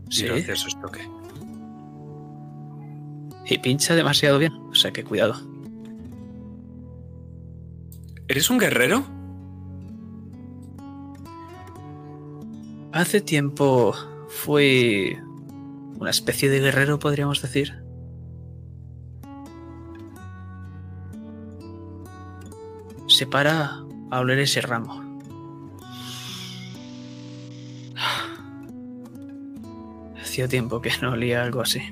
Sí. 0.10 0.26
Miro 0.30 0.56
su 0.56 0.68
estoque. 0.68 1.10
Y 3.46 3.58
pincha 3.60 3.96
demasiado 3.96 4.40
bien, 4.40 4.54
o 4.54 4.76
sea 4.76 4.92
que 4.92 5.04
cuidado. 5.04 5.36
¿Eres 8.28 8.50
un 8.50 8.58
guerrero? 8.58 9.04
Hace 12.94 13.22
tiempo 13.22 13.94
fui 14.28 15.18
una 16.00 16.10
especie 16.10 16.50
de 16.50 16.60
guerrero, 16.60 17.00
podríamos 17.00 17.42
decir. 17.42 17.81
se 23.22 23.28
para 23.28 23.84
a 24.10 24.20
oler 24.20 24.40
ese 24.40 24.62
ramo. 24.62 25.00
Hacía 30.20 30.48
tiempo 30.48 30.82
que 30.82 30.90
no 31.04 31.12
olía 31.12 31.44
algo 31.44 31.62
así. 31.62 31.84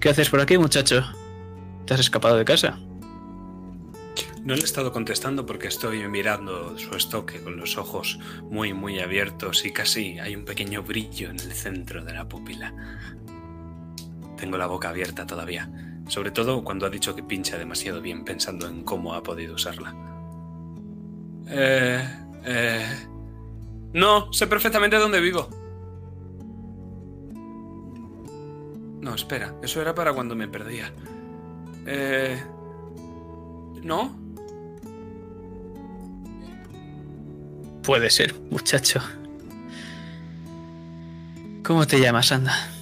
¿Qué 0.00 0.10
haces 0.10 0.28
por 0.28 0.42
aquí, 0.42 0.58
muchacho? 0.58 1.02
¿Te 1.86 1.94
has 1.94 2.00
escapado 2.00 2.36
de 2.36 2.44
casa? 2.44 2.78
No 4.42 4.54
le 4.54 4.60
he 4.60 4.64
estado 4.64 4.92
contestando 4.92 5.46
porque 5.46 5.68
estoy 5.68 6.06
mirando 6.06 6.78
su 6.78 6.94
estoque 6.94 7.42
con 7.42 7.56
los 7.56 7.78
ojos 7.78 8.18
muy, 8.50 8.74
muy 8.74 9.00
abiertos 9.00 9.64
y 9.64 9.72
casi 9.72 10.18
hay 10.18 10.36
un 10.36 10.44
pequeño 10.44 10.82
brillo 10.82 11.30
en 11.30 11.40
el 11.40 11.52
centro 11.54 12.04
de 12.04 12.12
la 12.12 12.28
pupila. 12.28 12.74
Tengo 14.36 14.58
la 14.58 14.66
boca 14.66 14.90
abierta 14.90 15.26
todavía 15.26 15.83
sobre 16.08 16.30
todo 16.30 16.62
cuando 16.62 16.86
ha 16.86 16.90
dicho 16.90 17.14
que 17.14 17.22
pincha 17.22 17.58
demasiado 17.58 18.00
bien 18.00 18.24
pensando 18.24 18.68
en 18.68 18.82
cómo 18.84 19.14
ha 19.14 19.22
podido 19.22 19.54
usarla. 19.54 19.94
Eh, 21.48 22.08
eh... 22.44 23.06
No, 23.92 24.32
sé 24.32 24.46
perfectamente 24.46 24.96
dónde 24.96 25.20
vivo. 25.20 25.48
No, 29.00 29.14
espera, 29.14 29.54
eso 29.62 29.80
era 29.80 29.94
para 29.94 30.12
cuando 30.12 30.34
me 30.34 30.48
perdía. 30.48 30.92
Eh... 31.86 32.42
¿No? 33.82 34.16
Puede 37.82 38.10
ser, 38.10 38.34
muchacho. 38.50 39.00
¿Cómo 41.62 41.86
te 41.86 42.00
llamas, 42.00 42.32
anda? 42.32 42.73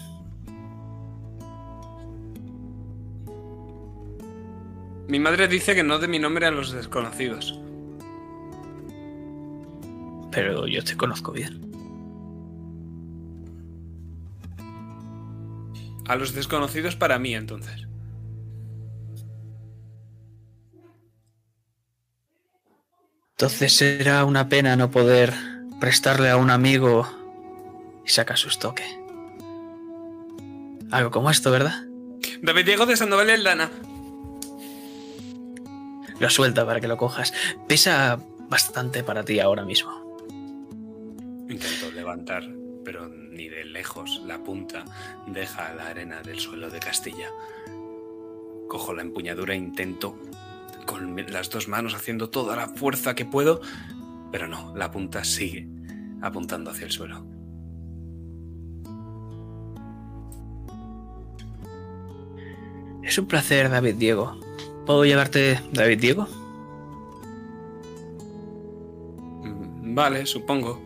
Mi 5.09 5.19
madre 5.19 5.49
dice 5.49 5.75
que 5.75 5.83
no 5.83 5.99
dé 5.99 6.09
mi 6.09 6.19
nombre 6.19 6.47
a 6.47 6.51
los 6.51 6.73
desconocidos. 6.73 7.59
Pero 10.31 10.67
yo 10.67 10.83
te 10.83 10.97
conozco 10.97 11.33
bien. 11.33 11.61
A 16.09 16.17
los 16.17 16.35
desconocidos 16.35 16.97
para 16.97 17.19
mí, 17.19 17.35
entonces. 17.35 17.87
Entonces 23.33 23.73
será 23.73 24.25
una 24.25 24.49
pena 24.49 24.77
no 24.77 24.91
poder 24.91 25.33
prestarle 25.81 26.31
a 26.31 26.37
un 26.37 26.51
amigo 26.51 27.09
y 28.07 28.11
sacar 28.11 28.39
su 28.39 28.49
estoque. 28.49 28.85
Algo 30.91 31.11
como 31.11 31.31
esto, 31.31 31.51
¿verdad? 31.51 31.85
David 32.41 32.67
Diego 32.67 32.87
de 32.87 32.97
Sandoval 32.97 33.29
y 33.29 33.33
Aldana. 33.33 33.71
Lo 36.23 36.31
suelta 36.31 36.65
para 36.65 36.81
que 36.81 36.87
lo 36.87 36.97
cojas. 36.97 37.35
Pesa 37.67 38.17
bastante 38.49 39.03
para 39.03 39.25
ti 39.25 39.41
ahora 39.41 39.65
mismo. 39.65 39.91
Intento 41.49 41.91
levantar, 41.93 42.49
pero 42.85 43.09
ni 43.09 43.49
de 43.49 43.65
lejos 43.65 44.23
la 44.25 44.39
punta 44.39 44.85
deja 45.27 45.75
la 45.75 45.89
arena 45.89 46.23
del 46.23 46.39
suelo 46.39 46.71
de 46.71 46.79
Castilla. 46.79 47.29
Cojo 48.69 48.95
la 48.95 49.03
empuñadura 49.03 49.55
e 49.55 49.57
intento 49.57 50.17
con 50.87 51.17
las 51.29 51.51
dos 51.51 51.67
manos 51.67 51.93
haciendo 51.93 52.31
toda 52.31 52.55
la 52.55 52.69
fuerza 52.69 53.17
que 53.17 53.25
puedo, 53.25 53.61
pero 54.31 54.47
no, 54.47 54.77
la 54.77 54.93
punta 54.93 55.25
sigue 55.25 55.67
apuntando 56.21 56.71
hacia 56.71 56.85
el 56.85 56.93
suelo. 56.93 57.27
Es 63.03 63.19
un 63.19 63.27
placer, 63.27 63.69
David 63.69 63.97
Diego. 63.97 64.39
¿Puedo 64.87 65.05
llevarte 65.05 65.61
David 65.73 66.01
Diego? 66.01 66.27
Mm, 69.45 69.95
Vale, 69.95 70.27
supongo. 70.27 70.81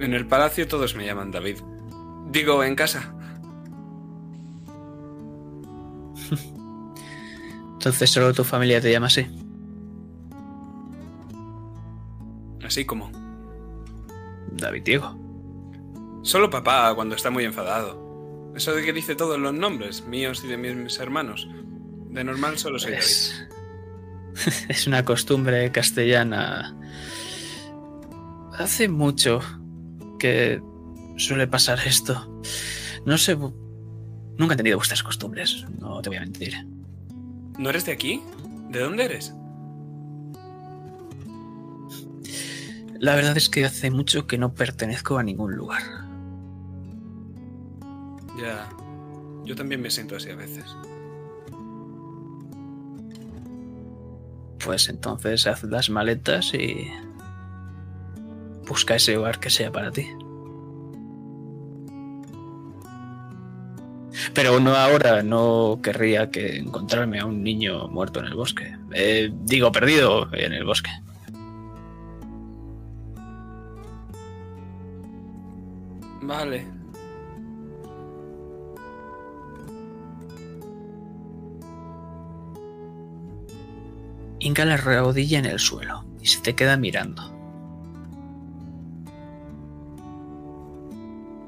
En 0.00 0.14
el 0.14 0.26
palacio 0.26 0.66
todos 0.66 0.96
me 0.96 1.04
llaman 1.06 1.30
David. 1.30 1.58
Digo, 2.30 2.64
en 2.64 2.74
casa. 2.74 3.14
Entonces 7.74 8.10
solo 8.10 8.32
tu 8.32 8.44
familia 8.44 8.80
te 8.80 8.90
llama 8.90 9.06
así. 9.06 9.26
Así 12.64 12.84
como. 12.84 13.10
David 14.52 14.82
Diego. 14.82 15.16
Solo 16.22 16.50
papá 16.50 16.92
cuando 16.94 17.14
está 17.14 17.30
muy 17.30 17.44
enfadado. 17.44 18.52
Eso 18.54 18.74
de 18.74 18.84
que 18.84 18.92
dice 18.92 19.14
todos 19.14 19.38
los 19.38 19.54
nombres, 19.54 20.06
míos 20.06 20.42
y 20.44 20.48
de 20.48 20.56
mis 20.56 20.98
hermanos. 20.98 21.48
De 22.10 22.24
normal 22.24 22.58
solo 22.58 22.78
soy 22.78 22.92
David. 22.92 23.04
Es... 23.04 23.46
es 24.68 24.86
una 24.86 25.04
costumbre 25.04 25.70
castellana. 25.72 26.76
Hace 28.58 28.88
mucho 28.88 29.40
que 30.18 30.60
suele 31.16 31.46
pasar 31.46 31.78
esto. 31.86 32.42
No 33.04 33.16
sé. 33.18 33.36
Nunca 33.36 34.52
he 34.52 34.52
entendido 34.52 34.78
vuestras 34.78 35.02
costumbres, 35.02 35.66
no 35.78 36.00
te 36.00 36.08
voy 36.08 36.16
a 36.16 36.22
mentir. 36.22 36.54
¿No 37.58 37.68
eres 37.68 37.84
de 37.84 37.92
aquí? 37.92 38.22
¿De 38.70 38.80
dónde 38.80 39.04
eres? 39.04 39.34
La 42.98 43.14
verdad 43.14 43.36
es 43.36 43.48
que 43.48 43.64
hace 43.64 43.90
mucho 43.90 44.26
que 44.26 44.38
no 44.38 44.54
pertenezco 44.54 45.18
a 45.18 45.22
ningún 45.22 45.56
lugar. 45.56 45.82
Ya. 48.38 48.68
Yo 49.44 49.54
también 49.54 49.80
me 49.80 49.90
siento 49.90 50.16
así 50.16 50.30
a 50.30 50.36
veces. 50.36 50.64
Pues 54.64 54.88
entonces 54.88 55.46
haz 55.46 55.64
las 55.64 55.90
maletas 55.90 56.52
y 56.54 56.90
busca 58.66 58.96
ese 58.96 59.16
hogar 59.16 59.40
que 59.40 59.50
sea 59.50 59.72
para 59.72 59.90
ti. 59.90 60.06
Pero 64.34 64.60
no 64.60 64.74
ahora, 64.74 65.22
no 65.22 65.80
querría 65.82 66.30
que 66.30 66.58
encontrarme 66.58 67.20
a 67.20 67.26
un 67.26 67.42
niño 67.42 67.88
muerto 67.88 68.20
en 68.20 68.26
el 68.26 68.34
bosque. 68.34 68.76
Eh, 68.92 69.30
digo, 69.42 69.72
perdido 69.72 70.28
en 70.32 70.52
el 70.52 70.64
bosque. 70.64 70.90
Vale. 76.22 76.79
Hinca 84.42 84.64
la 84.64 84.78
rodilla 84.78 85.38
en 85.38 85.44
el 85.44 85.58
suelo 85.58 86.04
y 86.20 86.26
se 86.26 86.40
te 86.40 86.54
queda 86.54 86.78
mirando. 86.78 87.22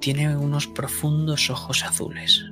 Tiene 0.01 0.37
unos 0.37 0.67
profundos 0.67 1.49
ojos 1.49 1.85
azules. 1.85 2.45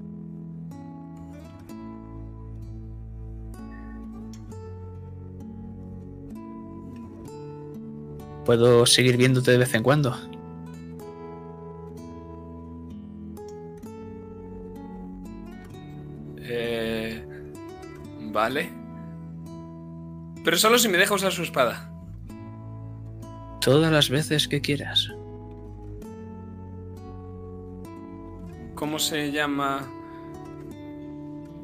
¿Puedo 8.47 8.87
seguir 8.87 9.19
viéndote 9.19 9.51
de 9.51 9.59
vez 9.59 9.75
en 9.75 9.83
cuando? 9.83 10.17
Eh... 16.39 17.23
Vale. 18.33 18.80
Pero 20.45 20.57
solo 20.57 20.79
si 20.79 20.89
me 20.89 20.99
deja 20.99 21.15
usar 21.15 21.33
su 21.33 21.43
espada. 21.43 21.91
Todas 23.61 23.93
las 23.93 24.09
veces 24.09 24.49
que 24.49 24.61
quieras. 24.61 25.11
¿Cómo 28.75 28.99
se 28.99 29.31
llama 29.31 29.87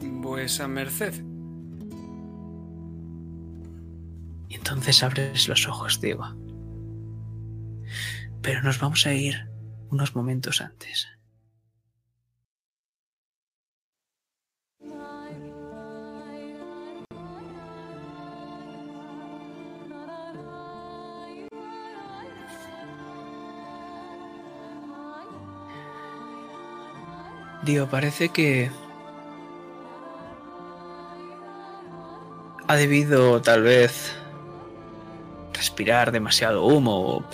vuesa 0.03 0.69
merced? 0.69 1.15
Y 4.49 4.55
entonces 4.55 5.03
abres 5.03 5.49
los 5.49 5.67
ojos, 5.67 6.01
Diego. 6.01 6.27
Pero 8.43 8.63
nos 8.63 8.79
vamos 8.79 9.07
a 9.07 9.15
ir 9.15 9.49
unos 9.91 10.15
momentos 10.15 10.61
antes. 10.61 11.09
Digo, 27.67 27.89
parece 27.89 28.29
que 28.29 28.71
ha 32.69 32.77
debido 32.77 33.43
tal 33.43 33.63
vez 33.63 34.13
respirar 35.53 36.13
demasiado 36.13 36.65
humo 36.65 37.01
o 37.01 37.25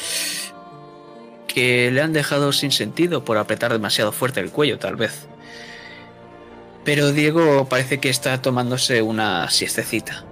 que 1.46 1.90
le 1.90 2.00
han 2.00 2.14
dejado 2.14 2.52
sin 2.52 2.72
sentido 2.72 3.26
por 3.26 3.36
apretar 3.36 3.72
demasiado 3.72 4.10
fuerte 4.10 4.40
el 4.40 4.50
cuello, 4.50 4.78
tal 4.78 4.96
vez. 4.96 5.28
Pero 6.82 7.12
Diego 7.12 7.68
parece 7.68 7.98
que 8.00 8.08
está 8.08 8.40
tomándose 8.40 9.02
una 9.02 9.50
siestecita. 9.50 10.24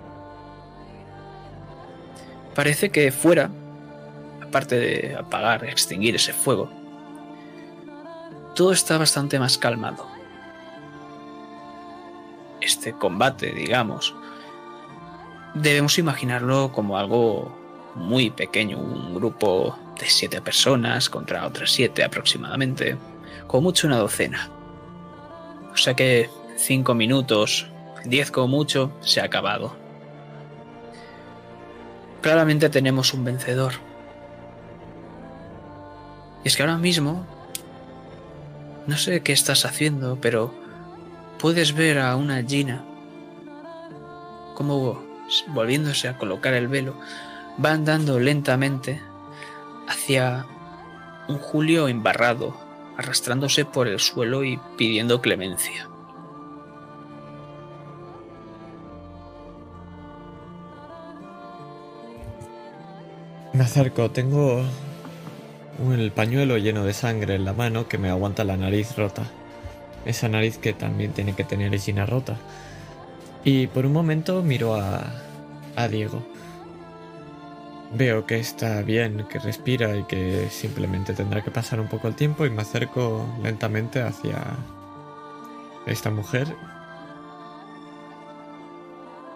Parece 2.54 2.88
que 2.88 3.12
fuera, 3.12 3.50
aparte 4.40 4.76
de 4.76 5.16
apagar, 5.16 5.66
extinguir 5.66 6.16
ese 6.16 6.32
fuego, 6.32 6.79
todo 8.60 8.72
está 8.72 8.98
bastante 8.98 9.38
más 9.38 9.56
calmado. 9.56 10.06
este 12.60 12.92
combate, 12.92 13.52
digamos, 13.52 14.14
debemos 15.54 15.96
imaginarlo 15.98 16.70
como 16.70 16.98
algo 16.98 17.56
muy 17.94 18.28
pequeño, 18.28 18.76
un 18.76 19.14
grupo 19.14 19.78
de 19.98 20.04
siete 20.04 20.42
personas 20.42 21.08
contra 21.08 21.46
otras 21.46 21.70
siete 21.70 22.04
aproximadamente, 22.04 22.98
con 23.46 23.62
mucho 23.62 23.86
una 23.86 23.96
docena. 23.96 24.50
O 25.72 25.76
sea 25.78 25.94
que 25.94 26.28
cinco 26.58 26.92
minutos, 26.92 27.66
diez 28.04 28.30
como 28.30 28.48
mucho, 28.48 28.92
se 29.00 29.22
ha 29.22 29.24
acabado. 29.24 29.74
Claramente 32.20 32.68
tenemos 32.68 33.14
un 33.14 33.24
vencedor. 33.24 33.72
Y 36.44 36.48
es 36.48 36.56
que 36.56 36.62
ahora 36.62 36.76
mismo, 36.76 37.24
no 38.90 38.96
sé 38.96 39.22
qué 39.22 39.32
estás 39.32 39.64
haciendo, 39.64 40.18
pero 40.20 40.52
puedes 41.38 41.74
ver 41.74 42.00
a 42.00 42.16
una 42.16 42.42
Gina 42.42 42.84
como 44.56 45.00
volviéndose 45.54 46.08
a 46.08 46.18
colocar 46.18 46.54
el 46.54 46.66
velo, 46.66 46.96
va 47.64 47.70
andando 47.70 48.18
lentamente 48.18 49.00
hacia 49.88 50.44
un 51.28 51.38
Julio 51.38 51.86
embarrado, 51.86 52.56
arrastrándose 52.96 53.64
por 53.64 53.86
el 53.86 54.00
suelo 54.00 54.42
y 54.42 54.58
pidiendo 54.76 55.22
clemencia. 55.22 55.88
Me 63.52 63.62
acerco, 63.62 64.10
tengo 64.10 64.64
el 65.88 66.12
pañuelo 66.12 66.58
lleno 66.58 66.84
de 66.84 66.92
sangre 66.92 67.34
en 67.34 67.44
la 67.44 67.52
mano 67.52 67.88
que 67.88 67.98
me 67.98 68.10
aguanta 68.10 68.44
la 68.44 68.56
nariz 68.56 68.96
rota. 68.96 69.22
Esa 70.04 70.28
nariz 70.28 70.58
que 70.58 70.72
también 70.72 71.12
tiene 71.12 71.34
que 71.34 71.44
tener 71.44 71.78
Gina 71.78 72.06
rota. 72.06 72.36
Y 73.44 73.66
por 73.68 73.86
un 73.86 73.92
momento 73.92 74.42
miro 74.42 74.74
a, 74.74 75.02
a 75.76 75.88
Diego. 75.88 76.22
Veo 77.92 78.26
que 78.26 78.38
está 78.38 78.82
bien, 78.82 79.26
que 79.28 79.38
respira 79.38 79.96
y 79.96 80.04
que 80.04 80.48
simplemente 80.50 81.12
tendrá 81.12 81.42
que 81.42 81.50
pasar 81.50 81.80
un 81.80 81.88
poco 81.88 82.08
el 82.08 82.14
tiempo 82.14 82.46
y 82.46 82.50
me 82.50 82.62
acerco 82.62 83.26
lentamente 83.42 84.00
hacia 84.00 84.38
esta 85.86 86.10
mujer 86.10 86.54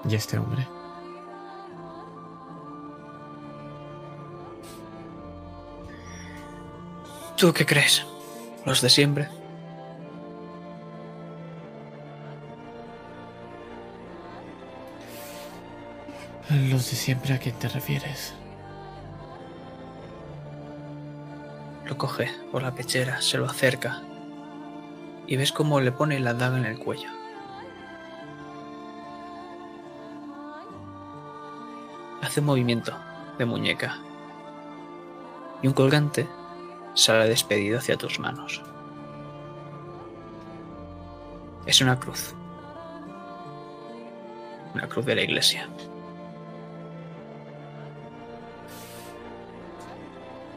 y 0.09 0.14
este 0.14 0.38
hombre. 0.38 0.73
¿Tú 7.37 7.53
qué 7.53 7.66
crees? 7.66 8.07
¿Los 8.64 8.81
de 8.81 8.88
siempre? 8.88 9.29
Los 16.49 16.90
de 16.90 16.97
siempre 16.97 17.35
a 17.35 17.38
quién 17.38 17.59
te 17.59 17.68
refieres. 17.68 18.35
Lo 21.87 21.99
coge 21.99 22.31
por 22.53 22.62
la 22.62 22.73
pechera, 22.73 23.20
se 23.20 23.37
lo 23.37 23.47
acerca 23.47 24.01
y 25.27 25.37
ves 25.37 25.51
cómo 25.51 25.81
le 25.81 25.90
pone 25.90 26.20
la 26.20 26.35
daga 26.35 26.57
en 26.57 26.66
el 26.66 26.79
cuello. 26.79 27.09
Hace 32.23 32.40
un 32.40 32.47
movimiento 32.47 32.97
de 33.38 33.44
muñeca 33.44 33.99
y 35.62 35.66
un 35.66 35.75
colgante 35.75 36.29
sale 36.94 37.28
despedido 37.28 37.78
hacia 37.78 37.96
tus 37.96 38.18
manos. 38.18 38.62
Es 41.66 41.80
una 41.80 41.98
cruz. 41.98 42.35
Una 44.74 44.88
cruz 44.88 45.07
de 45.07 45.14
la 45.14 45.22
iglesia. 45.22 45.68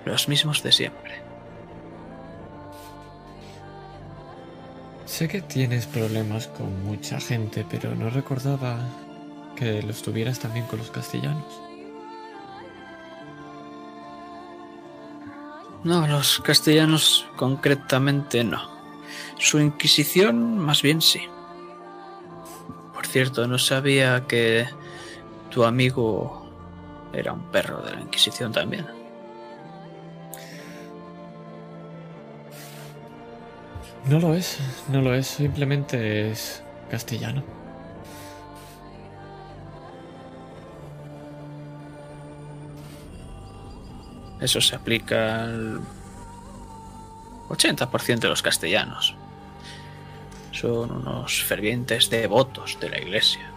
Los 0.06 0.28
mismos 0.28 0.63
de 0.63 0.71
siempre. 0.71 1.21
Sé 5.06 5.28
que 5.28 5.41
tienes 5.41 5.86
problemas 5.88 6.47
con 6.47 6.84
mucha 6.84 7.19
gente, 7.19 7.65
pero 7.69 7.95
no 7.95 8.10
recordaba 8.10 8.78
que 9.56 9.82
los 9.82 10.04
tuvieras 10.04 10.39
también 10.39 10.65
con 10.67 10.80
los 10.80 10.91
castellanos. 10.91 11.66
No, 15.88 16.06
los 16.06 16.41
castellanos 16.41 17.26
concretamente 17.38 18.43
no. 18.43 18.60
Su 19.39 19.58
Inquisición 19.58 20.58
más 20.60 20.82
bien 20.82 21.02
sí. 21.02 21.21
Por 22.93 23.08
cierto, 23.08 23.47
no 23.47 23.58
sabía 23.58 24.28
que 24.28 24.67
tu 25.50 25.63
amigo 25.63 26.52
era 27.13 27.32
un 27.32 27.43
perro 27.52 27.82
de 27.84 27.93
la 27.93 28.02
Inquisición 28.02 28.52
también. 28.52 28.86
No 34.10 34.19
lo 34.19 34.34
es, 34.34 34.60
no 34.91 35.02
lo 35.02 35.13
es, 35.13 35.28
simplemente 35.28 36.32
es 36.32 36.63
castellano. 36.91 37.57
Eso 44.39 44.62
se 44.62 44.76
aplica 44.76 45.43
al 45.43 45.82
80% 47.50 48.19
de 48.19 48.30
los 48.30 48.41
castellanos. 48.41 49.15
Son 50.52 50.91
unos 50.91 51.43
fervientes 51.43 52.10
devotos 52.10 52.78
de 52.80 52.89
la 52.89 53.00
iglesia. 53.00 53.52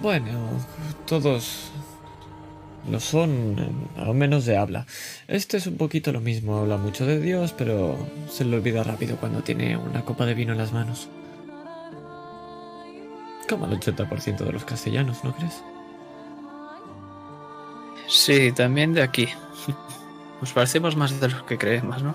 Bueno, 0.00 0.50
todos 1.06 1.70
lo 2.90 3.00
son, 3.00 3.88
al 3.96 4.14
menos 4.14 4.44
de 4.44 4.56
habla. 4.56 4.86
Este 5.26 5.56
es 5.56 5.66
un 5.66 5.76
poquito 5.76 6.12
lo 6.12 6.20
mismo, 6.20 6.58
habla 6.58 6.76
mucho 6.76 7.06
de 7.06 7.20
Dios, 7.20 7.52
pero 7.52 7.96
se 8.30 8.44
le 8.44 8.56
olvida 8.56 8.84
rápido 8.84 9.16
cuando 9.16 9.42
tiene 9.42 9.76
una 9.76 10.04
copa 10.04 10.26
de 10.26 10.34
vino 10.34 10.52
en 10.52 10.58
las 10.58 10.72
manos. 10.72 11.08
Como 13.48 13.66
el 13.66 13.78
80% 13.78 14.38
de 14.38 14.52
los 14.52 14.64
castellanos, 14.64 15.24
¿no 15.24 15.34
crees? 15.34 15.62
Sí, 18.08 18.52
también 18.52 18.92
de 18.92 19.02
aquí. 19.02 19.28
Nos 20.40 20.52
parecemos 20.52 20.96
más 20.96 21.18
de 21.20 21.28
lo 21.28 21.46
que 21.46 21.58
creemos, 21.58 22.02
¿no? 22.02 22.14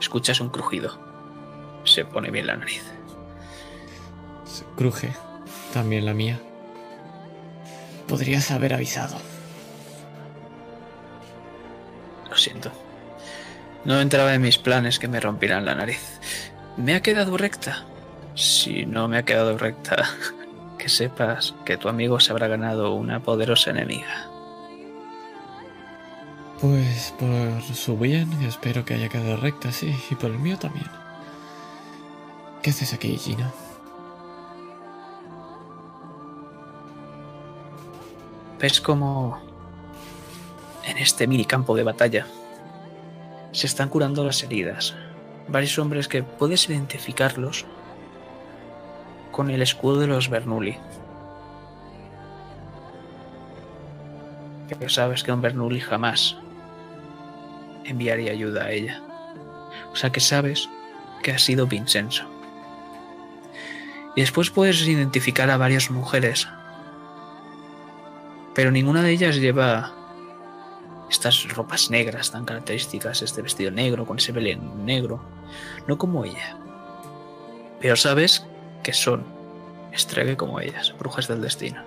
Escuchas 0.00 0.40
un 0.40 0.50
crujido. 0.50 0.98
Se 1.84 2.04
pone 2.04 2.30
bien 2.30 2.46
la 2.46 2.56
nariz. 2.56 2.84
cruje. 4.76 5.12
También 5.72 6.04
la 6.04 6.14
mía. 6.14 6.40
Podrías 8.08 8.50
haber 8.50 8.74
avisado. 8.74 9.16
Lo 12.28 12.36
siento. 12.36 12.70
No 13.84 14.00
entraba 14.00 14.34
en 14.34 14.42
mis 14.42 14.58
planes 14.58 14.98
que 14.98 15.08
me 15.08 15.20
rompieran 15.20 15.64
la 15.64 15.74
nariz. 15.74 16.20
¿Me 16.76 16.94
ha 16.94 17.02
quedado 17.02 17.36
recta? 17.36 17.84
Si 18.34 18.86
no 18.86 19.08
me 19.08 19.18
ha 19.18 19.24
quedado 19.24 19.58
recta, 19.58 20.08
que 20.80 20.88
sepas 20.88 21.54
que 21.64 21.76
tu 21.76 21.88
amigo 21.88 22.18
se 22.20 22.32
habrá 22.32 22.48
ganado 22.48 22.94
una 22.94 23.20
poderosa 23.20 23.70
enemiga. 23.70 24.28
Pues 26.60 27.14
por 27.18 27.62
su 27.62 27.96
bien, 27.98 28.32
espero 28.42 28.84
que 28.84 28.94
haya 28.94 29.08
quedado 29.08 29.36
recta, 29.36 29.72
sí, 29.72 29.94
y 30.10 30.14
por 30.14 30.30
el 30.30 30.38
mío 30.38 30.58
también. 30.58 30.86
¿Qué 32.62 32.70
haces 32.70 32.92
aquí, 32.92 33.16
Gina? 33.16 33.52
ves 38.60 38.80
como 38.82 39.40
en 40.84 40.98
este 40.98 41.26
mini 41.26 41.46
campo 41.46 41.74
de 41.74 41.82
batalla 41.82 42.26
se 43.52 43.66
están 43.66 43.88
curando 43.88 44.22
las 44.22 44.42
heridas. 44.42 44.94
Varios 45.48 45.78
hombres 45.78 46.08
que 46.08 46.22
puedes 46.22 46.68
identificarlos 46.68 47.64
con 49.40 49.48
el 49.48 49.62
escudo 49.62 50.00
de 50.00 50.06
los 50.06 50.28
Bernoulli. 50.28 50.76
Pero 54.68 54.90
sabes 54.90 55.22
que 55.22 55.32
un 55.32 55.40
Bernoulli 55.40 55.80
jamás 55.80 56.36
enviaría 57.86 58.32
ayuda 58.32 58.64
a 58.64 58.70
ella. 58.70 59.00
O 59.94 59.96
sea 59.96 60.12
que 60.12 60.20
sabes 60.20 60.68
que 61.22 61.32
ha 61.32 61.38
sido 61.38 61.66
Vincenzo. 61.66 62.24
Y 64.14 64.20
después 64.20 64.50
puedes 64.50 64.86
identificar 64.86 65.48
a 65.48 65.56
varias 65.56 65.90
mujeres 65.90 66.46
pero 68.54 68.70
ninguna 68.70 69.02
de 69.02 69.12
ellas 69.12 69.36
lleva 69.36 69.90
estas 71.08 71.48
ropas 71.48 71.90
negras 71.90 72.30
tan 72.30 72.44
características, 72.44 73.22
este 73.22 73.40
vestido 73.40 73.70
negro 73.70 74.04
con 74.04 74.18
ese 74.18 74.32
belén 74.32 74.84
negro, 74.84 75.18
no 75.86 75.96
como 75.96 76.26
ella. 76.26 76.58
Pero 77.80 77.96
sabes 77.96 78.44
que 78.82 78.92
son 78.92 79.24
estregue 79.92 80.36
como 80.36 80.60
ellas, 80.60 80.94
brujas 80.98 81.28
del 81.28 81.42
destino. 81.42 81.82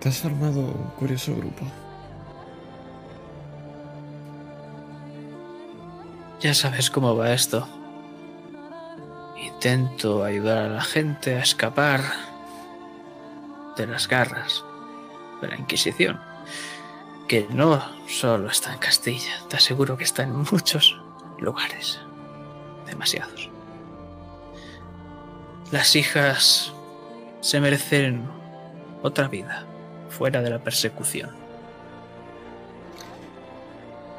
Te 0.00 0.08
has 0.08 0.18
formado 0.18 0.60
un 0.60 0.90
curioso 0.98 1.34
grupo. 1.34 1.64
Ya 6.40 6.52
sabes 6.52 6.90
cómo 6.90 7.16
va 7.16 7.32
esto. 7.32 7.66
Intento 9.36 10.24
ayudar 10.24 10.58
a 10.58 10.68
la 10.68 10.82
gente 10.82 11.36
a 11.36 11.40
escapar 11.40 12.02
de 13.76 13.86
las 13.86 14.08
garras 14.08 14.62
de 15.40 15.48
la 15.48 15.56
Inquisición, 15.56 16.20
que 17.28 17.46
no 17.50 17.82
solo 18.06 18.48
está 18.48 18.72
en 18.72 18.78
Castilla, 18.78 19.40
te 19.48 19.56
aseguro 19.56 19.96
que 19.96 20.04
está 20.04 20.22
en 20.22 20.36
muchos 20.36 21.00
lugares, 21.38 22.00
demasiados. 22.86 23.50
Las 25.70 25.96
hijas 25.96 26.72
se 27.40 27.60
merecen 27.60 28.28
otra 29.02 29.28
vida 29.28 29.64
fuera 30.08 30.40
de 30.42 30.50
la 30.50 30.58
persecución. 30.58 31.30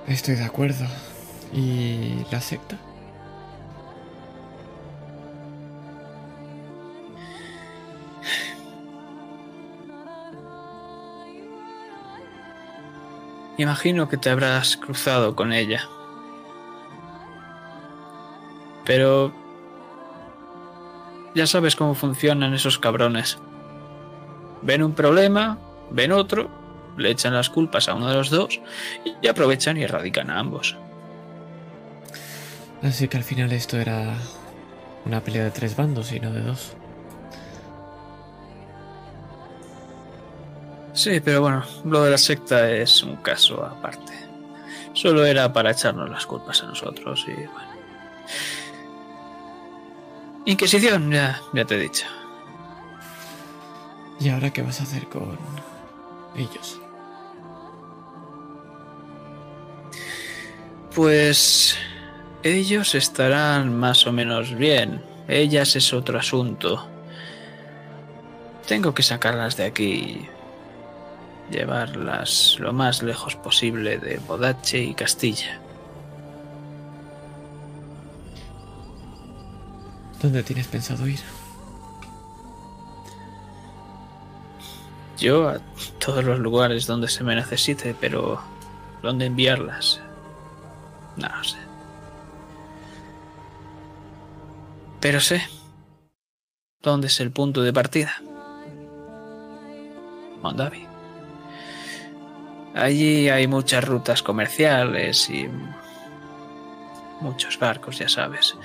Estoy 0.07 0.35
de 0.35 0.43
acuerdo. 0.43 0.85
¿Y 1.53 2.25
la 2.31 2.41
secta? 2.41 2.77
Imagino 13.57 14.09
que 14.09 14.17
te 14.17 14.29
habrás 14.29 14.75
cruzado 14.75 15.35
con 15.35 15.53
ella. 15.53 15.87
Pero... 18.85 19.33
Ya 21.33 21.47
sabes 21.47 21.75
cómo 21.75 21.95
funcionan 21.95 22.53
esos 22.53 22.79
cabrones. 22.79 23.37
Ven 24.61 24.83
un 24.83 24.93
problema, 24.93 25.57
ven 25.91 26.13
otro, 26.13 26.49
le 26.97 27.11
echan 27.11 27.33
las 27.33 27.49
culpas 27.49 27.89
a 27.89 27.93
uno 27.93 28.07
de 28.07 28.15
los 28.15 28.29
dos 28.29 28.61
y 29.21 29.27
aprovechan 29.27 29.77
y 29.77 29.83
erradican 29.83 30.29
a 30.29 30.39
ambos. 30.39 30.77
Así 32.81 33.07
que 33.07 33.17
al 33.17 33.23
final 33.23 33.51
esto 33.51 33.77
era 33.77 34.15
una 35.05 35.21
pelea 35.21 35.43
de 35.43 35.51
tres 35.51 35.75
bandos 35.75 36.11
y 36.11 36.19
no 36.19 36.31
de 36.31 36.41
dos. 36.41 36.73
Sí, 40.93 41.19
pero 41.19 41.41
bueno, 41.41 41.63
lo 41.83 42.03
de 42.03 42.11
la 42.11 42.17
secta 42.17 42.71
es 42.71 43.03
un 43.03 43.17
caso 43.17 43.65
aparte. 43.65 44.13
Solo 44.93 45.25
era 45.25 45.51
para 45.51 45.71
echarnos 45.71 46.09
las 46.09 46.25
culpas 46.25 46.63
a 46.63 46.67
nosotros 46.67 47.25
y 47.27 47.33
bueno. 47.33 47.75
Inquisición, 50.45 51.11
ya, 51.11 51.41
ya 51.53 51.65
te 51.65 51.75
he 51.75 51.79
dicho. 51.79 52.05
¿Y 54.19 54.29
ahora 54.29 54.51
qué 54.51 54.61
vas 54.61 54.79
a 54.79 54.83
hacer 54.83 55.07
con 55.07 55.37
ellos? 56.35 56.79
Pues 60.93 61.75
ellos 62.43 62.95
estarán 62.95 63.75
más 63.77 64.05
o 64.07 64.11
menos 64.11 64.55
bien. 64.55 65.03
Ellas 65.27 65.75
es 65.75 65.91
otro 65.93 66.19
asunto. 66.19 66.87
Tengo 68.67 68.93
que 68.93 69.03
sacarlas 69.03 69.57
de 69.57 69.65
aquí. 69.65 70.27
Llevarlas 71.49 72.57
lo 72.59 72.71
más 72.71 73.03
lejos 73.03 73.35
posible 73.35 73.97
de 73.97 74.19
Bodache 74.19 74.79
y 74.79 74.93
Castilla. 74.93 75.59
¿Dónde 80.25 80.41
tienes 80.41 80.67
pensado 80.67 81.07
ir? 81.07 81.19
Yo 85.19 85.47
a 85.47 85.59
todos 85.99 86.23
los 86.23 86.39
lugares 86.39 86.87
donde 86.87 87.09
se 87.09 87.23
me 87.23 87.35
necesite, 87.35 87.93
pero 87.93 88.41
¿dónde 89.03 89.27
enviarlas? 89.27 90.01
No 91.15 91.29
lo 91.29 91.43
sé. 91.43 91.59
Pero 94.99 95.19
sé 95.19 95.43
dónde 96.81 97.05
es 97.05 97.19
el 97.19 97.29
punto 97.29 97.61
de 97.61 97.71
partida. 97.71 98.15
Mondavi. 100.41 100.87
Allí 102.73 103.29
hay 103.29 103.45
muchas 103.45 103.83
rutas 103.83 104.23
comerciales 104.23 105.29
y 105.29 105.47
muchos 107.21 107.59
barcos, 107.59 107.99
ya 107.99 108.09
sabes. 108.09 108.55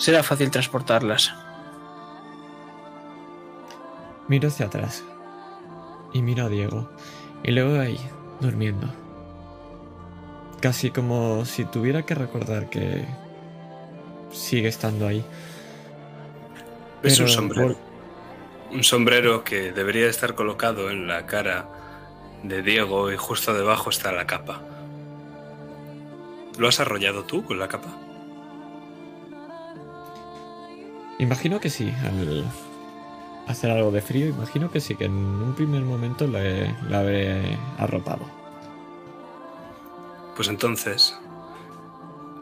Será 0.00 0.22
fácil 0.22 0.50
transportarlas. 0.50 1.32
Miro 4.28 4.48
hacia 4.48 4.66
atrás 4.66 5.04
y 6.12 6.22
miro 6.22 6.46
a 6.46 6.48
Diego 6.48 6.88
y 7.42 7.50
luego 7.50 7.78
ahí, 7.80 7.98
durmiendo. 8.40 8.88
Casi 10.60 10.90
como 10.90 11.44
si 11.44 11.64
tuviera 11.64 12.04
que 12.04 12.14
recordar 12.14 12.70
que 12.70 13.04
sigue 14.32 14.68
estando 14.68 15.06
ahí. 15.06 15.24
Es 17.02 17.18
un 17.20 17.28
sombrero. 17.28 17.74
por- 17.74 17.90
Un 18.76 18.84
sombrero 18.84 19.42
que 19.42 19.72
debería 19.72 20.06
estar 20.06 20.34
colocado 20.36 20.90
en 20.90 21.08
la 21.08 21.26
cara 21.26 21.66
de 22.44 22.62
Diego 22.62 23.10
y 23.10 23.16
justo 23.16 23.52
debajo 23.52 23.90
está 23.90 24.12
la 24.12 24.26
capa. 24.26 24.62
¿Lo 26.56 26.68
has 26.68 26.78
arrollado 26.78 27.24
tú 27.24 27.44
con 27.44 27.58
la 27.58 27.66
capa? 27.68 27.88
Imagino 31.20 31.60
que 31.60 31.68
sí, 31.68 31.92
al 32.02 32.46
hacer 33.46 33.70
algo 33.70 33.90
de 33.90 34.00
frío, 34.00 34.26
imagino 34.26 34.70
que 34.70 34.80
sí, 34.80 34.94
que 34.96 35.04
en 35.04 35.12
un 35.12 35.54
primer 35.54 35.82
momento 35.82 36.26
la 36.26 36.98
habré 36.98 37.58
arropado. 37.76 38.24
Pues 40.34 40.48
entonces, 40.48 41.18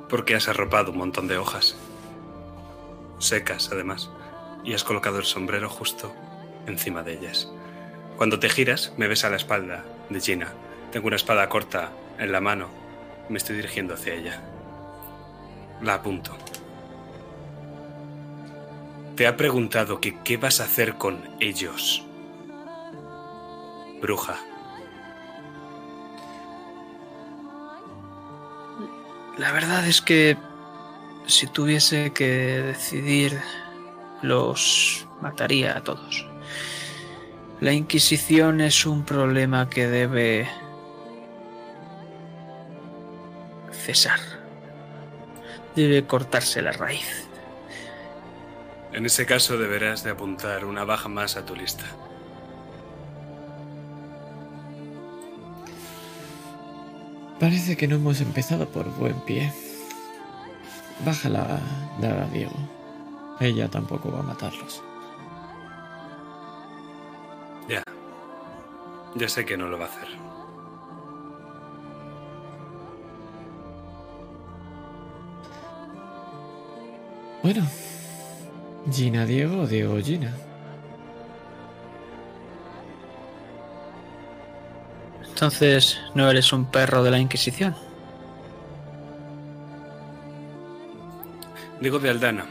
¿por 0.09 0.25
qué 0.25 0.37
has 0.37 0.47
arropado 0.47 0.93
un 0.93 0.99
montón 0.99 1.27
de 1.27 1.39
hojas? 1.39 1.75
Secas, 3.19 3.69
además, 3.73 4.11
y 4.63 4.75
has 4.75 4.85
colocado 4.85 5.19
el 5.19 5.25
sombrero 5.25 5.69
justo 5.69 6.15
encima 6.69 7.03
de 7.03 7.15
ellas. 7.15 7.51
Cuando 8.17 8.39
te 8.39 8.49
giras, 8.49 8.93
me 8.97 9.09
ves 9.09 9.25
a 9.25 9.31
la 9.31 9.37
espalda 9.37 9.85
de 10.09 10.21
Gina. 10.21 10.53
Tengo 10.93 11.09
una 11.09 11.17
espada 11.17 11.49
corta 11.49 11.91
en 12.21 12.31
la 12.31 12.41
mano. 12.41 12.69
Me 13.29 13.39
estoy 13.39 13.57
dirigiendo 13.57 13.95
hacia 13.95 14.15
ella. 14.15 14.41
La 15.83 15.95
apunto. 15.95 16.39
Te 19.19 19.27
ha 19.27 19.37
preguntado 19.37 20.01
que 20.01 20.17
qué 20.23 20.37
vas 20.37 20.61
a 20.61 20.65
hacer 20.65 20.95
con 20.95 21.21
ellos. 21.41 22.05
Bruja. 24.01 24.37
La 29.37 29.51
verdad 29.51 29.85
es 29.89 30.01
que 30.01 30.37
si 31.27 31.49
tuviese 31.49 32.13
que 32.13 32.29
decidir, 32.29 33.41
los 34.23 35.09
mataría 35.21 35.77
a 35.77 35.83
todos. 35.83 36.25
La 37.61 37.73
Inquisición 37.73 38.61
es 38.61 38.87
un 38.87 39.05
problema 39.05 39.69
que 39.69 39.89
debe 39.89 40.49
cesar. 43.73 44.21
Debe 45.75 46.07
cortarse 46.07 46.63
la 46.63 46.71
raíz. 46.71 47.28
En 48.93 49.07
ese 49.07 49.27
caso 49.27 49.59
deberás 49.59 50.03
de 50.03 50.11
apuntar 50.11 50.65
una 50.65 50.85
baja 50.85 51.09
más 51.09 51.37
a 51.37 51.45
tu 51.45 51.55
lista. 51.55 51.85
Parece 57.39 57.77
que 57.77 57.87
no 57.87 57.97
hemos 57.97 58.21
empezado 58.21 58.69
por 58.69 58.89
buen 58.97 59.21
pie. 59.21 59.53
Baja 61.05 61.29
la 61.29 61.61
daga, 62.01 62.27
Diego. 62.33 62.57
Ella 63.39 63.69
tampoco 63.69 64.11
va 64.11 64.21
a 64.21 64.23
matarlos. 64.23 64.83
Ya. 67.69 67.83
Ya 69.15 69.29
sé 69.29 69.45
que 69.45 69.57
no 69.57 69.69
lo 69.69 69.79
va 69.79 69.85
a 69.85 69.89
hacer. 69.89 70.09
Bueno, 77.43 77.65
Gina 78.91 79.27
Diego 79.27 79.63
o 79.63 79.67
Diego 79.67 79.99
Gina. 79.99 80.33
Entonces, 85.29 86.01
¿no 86.15 86.29
eres 86.29 86.53
un 86.53 86.67
perro 86.71 87.03
de 87.03 87.11
la 87.11 87.19
Inquisición? 87.19 87.75
Digo 91.81 92.01
de 92.01 92.11
Aldana, 92.11 92.47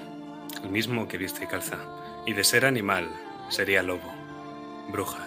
el 0.63 0.69
mismo 0.69 1.07
que 1.07 1.17
viste 1.17 1.43
y 1.43 1.47
calza. 1.47 1.77
Y 2.25 2.33
de 2.33 2.43
ser 2.43 2.65
animal, 2.65 3.09
sería 3.49 3.83
lobo. 3.83 4.13
Bruja. 4.89 5.19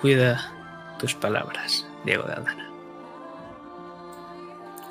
Cuida 0.00 0.52
tus 0.98 1.14
palabras, 1.14 1.86
Diego 2.04 2.24
de 2.24 2.34
Aldana. 2.34 2.70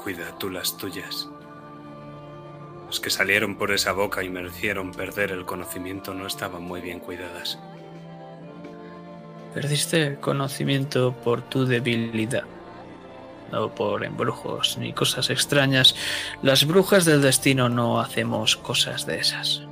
Cuida 0.03 0.35
tú 0.39 0.49
las 0.49 0.75
tuyas. 0.77 1.29
Los 2.95 3.01
que 3.01 3.09
salieron 3.09 3.57
por 3.57 3.73
esa 3.73 3.91
boca 3.91 4.23
y 4.23 4.29
merecieron 4.29 4.93
perder 4.93 5.33
el 5.33 5.43
conocimiento 5.43 6.13
no 6.13 6.25
estaban 6.25 6.63
muy 6.63 6.79
bien 6.79 7.01
cuidadas. 7.01 7.59
Perdiste 9.53 10.07
el 10.07 10.19
conocimiento 10.21 11.13
por 11.13 11.41
tu 11.41 11.65
debilidad. 11.65 12.45
no 13.51 13.75
por 13.75 14.05
embrujos 14.05 14.77
ni 14.77 14.93
cosas 14.93 15.29
extrañas. 15.29 15.93
Las 16.41 16.65
brujas 16.65 17.03
del 17.03 17.21
destino 17.21 17.67
no 17.67 17.99
hacemos 17.99 18.55
cosas 18.55 19.05
de 19.05 19.19
esas. 19.19 19.63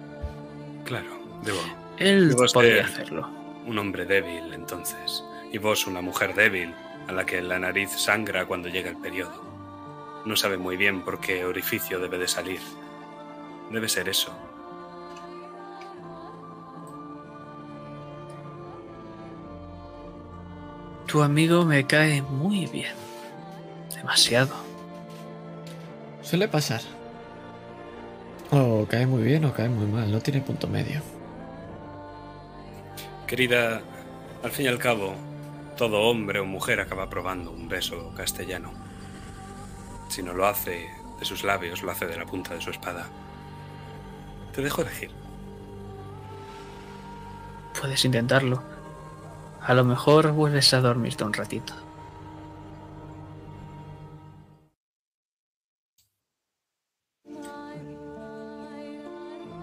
Claro, 0.83 1.17
debo. 1.45 1.61
Él 1.99 2.27
Debo 2.27 2.43
podría 2.51 2.83
hacerlo. 2.83 3.29
Un 3.65 3.79
hombre 3.79 4.03
débil, 4.03 4.53
entonces. 4.53 5.23
Y 5.49 5.59
vos, 5.59 5.87
una 5.87 6.01
mujer 6.01 6.35
débil, 6.35 6.75
a 7.07 7.13
la 7.13 7.25
que 7.25 7.41
la 7.41 7.57
nariz 7.57 7.89
sangra 7.91 8.45
cuando 8.45 8.67
llega 8.67 8.89
el 8.89 8.97
periodo. 8.97 9.41
No 10.25 10.35
sabe 10.35 10.57
muy 10.57 10.75
bien 10.75 11.05
por 11.05 11.21
qué 11.21 11.45
orificio 11.45 11.99
debe 11.99 12.17
de 12.17 12.27
salir. 12.27 12.59
Debe 13.73 13.89
ser 13.89 14.07
eso. 14.07 14.31
Tu 21.07 21.23
amigo 21.23 21.65
me 21.65 21.87
cae 21.87 22.21
muy 22.21 22.67
bien. 22.67 22.93
Demasiado. 23.95 24.53
Suele 26.21 26.47
pasar. 26.47 26.81
O 28.51 28.85
cae 28.87 29.07
muy 29.07 29.23
bien 29.23 29.43
o 29.45 29.53
cae 29.53 29.69
muy 29.69 29.87
mal, 29.87 30.11
no 30.11 30.21
tiene 30.21 30.41
punto 30.41 30.67
medio. 30.67 31.01
Querida, 33.25 33.81
al 34.43 34.51
fin 34.51 34.65
y 34.65 34.69
al 34.69 34.77
cabo, 34.77 35.15
todo 35.77 36.01
hombre 36.01 36.39
o 36.39 36.45
mujer 36.45 36.79
acaba 36.79 37.09
probando 37.09 37.49
un 37.49 37.67
beso 37.67 38.13
castellano. 38.15 38.71
Si 40.09 40.21
no 40.21 40.33
lo 40.33 40.45
hace 40.45 40.91
de 41.17 41.25
sus 41.25 41.43
labios, 41.43 41.81
lo 41.81 41.89
hace 41.89 42.05
de 42.05 42.17
la 42.17 42.27
punta 42.27 42.53
de 42.53 42.61
su 42.61 42.69
espada. 42.69 43.07
Te 44.53 44.61
dejo 44.61 44.81
elegir. 44.81 45.09
Puedes 47.79 48.05
intentarlo. 48.05 48.61
A 49.61 49.73
lo 49.73 49.83
mejor 49.83 50.31
vuelves 50.31 50.73
a 50.73 50.81
dormirte 50.81 51.23
un 51.23 51.33
ratito. 51.33 51.73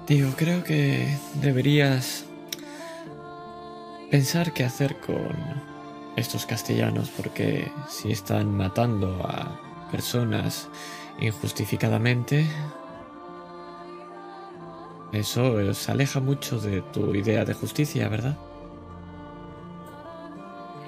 Digo, 0.07 0.33
creo 0.37 0.65
que 0.65 1.17
deberías 1.35 2.25
pensar 4.11 4.53
qué 4.53 4.65
hacer 4.65 4.97
con 4.97 5.37
estos 6.17 6.47
castellanos, 6.47 7.11
porque 7.11 7.71
si 7.89 8.11
están 8.11 8.57
matando 8.57 9.23
a 9.23 9.61
personas 9.93 10.69
injustificadamente, 11.21 12.49
eso 15.13 15.55
os 15.55 15.89
aleja 15.89 16.21
mucho 16.21 16.59
de 16.61 16.83
tu 16.83 17.15
idea 17.15 17.45
de 17.45 17.55
justicia, 17.55 18.09
¿verdad? 18.09 18.37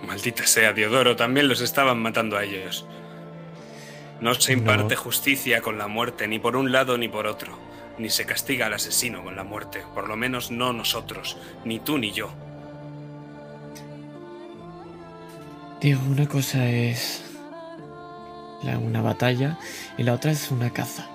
Maldita 0.06 0.46
sea, 0.46 0.72
Diodoro, 0.72 1.16
también 1.16 1.48
los 1.48 1.60
estaban 1.60 1.98
matando 2.00 2.36
a 2.36 2.44
ellos. 2.44 2.86
No 4.20 4.34
se 4.34 4.52
imparte 4.52 4.94
No. 4.94 5.00
justicia 5.00 5.60
con 5.62 5.78
la 5.78 5.88
muerte, 5.88 6.28
ni 6.28 6.38
por 6.38 6.56
un 6.56 6.70
lado 6.72 6.96
ni 6.98 7.08
por 7.08 7.26
otro. 7.26 7.58
Ni 7.98 8.08
se 8.10 8.24
castiga 8.24 8.66
al 8.66 8.74
asesino 8.74 9.22
con 9.22 9.36
la 9.36 9.44
muerte. 9.44 9.84
Por 9.94 10.08
lo 10.08 10.16
menos 10.16 10.50
no 10.50 10.72
nosotros, 10.72 11.36
ni 11.64 11.78
tú 11.80 11.98
ni 11.98 12.12
yo. 12.12 12.30
Digo, 15.80 16.00
una 16.08 16.28
cosa 16.28 16.68
es 16.68 17.24
la- 18.62 18.78
una 18.78 19.02
batalla 19.02 19.58
y 19.98 20.04
la 20.04 20.14
otra 20.14 20.30
es 20.30 20.50
una 20.50 20.70
caza. 20.70 21.08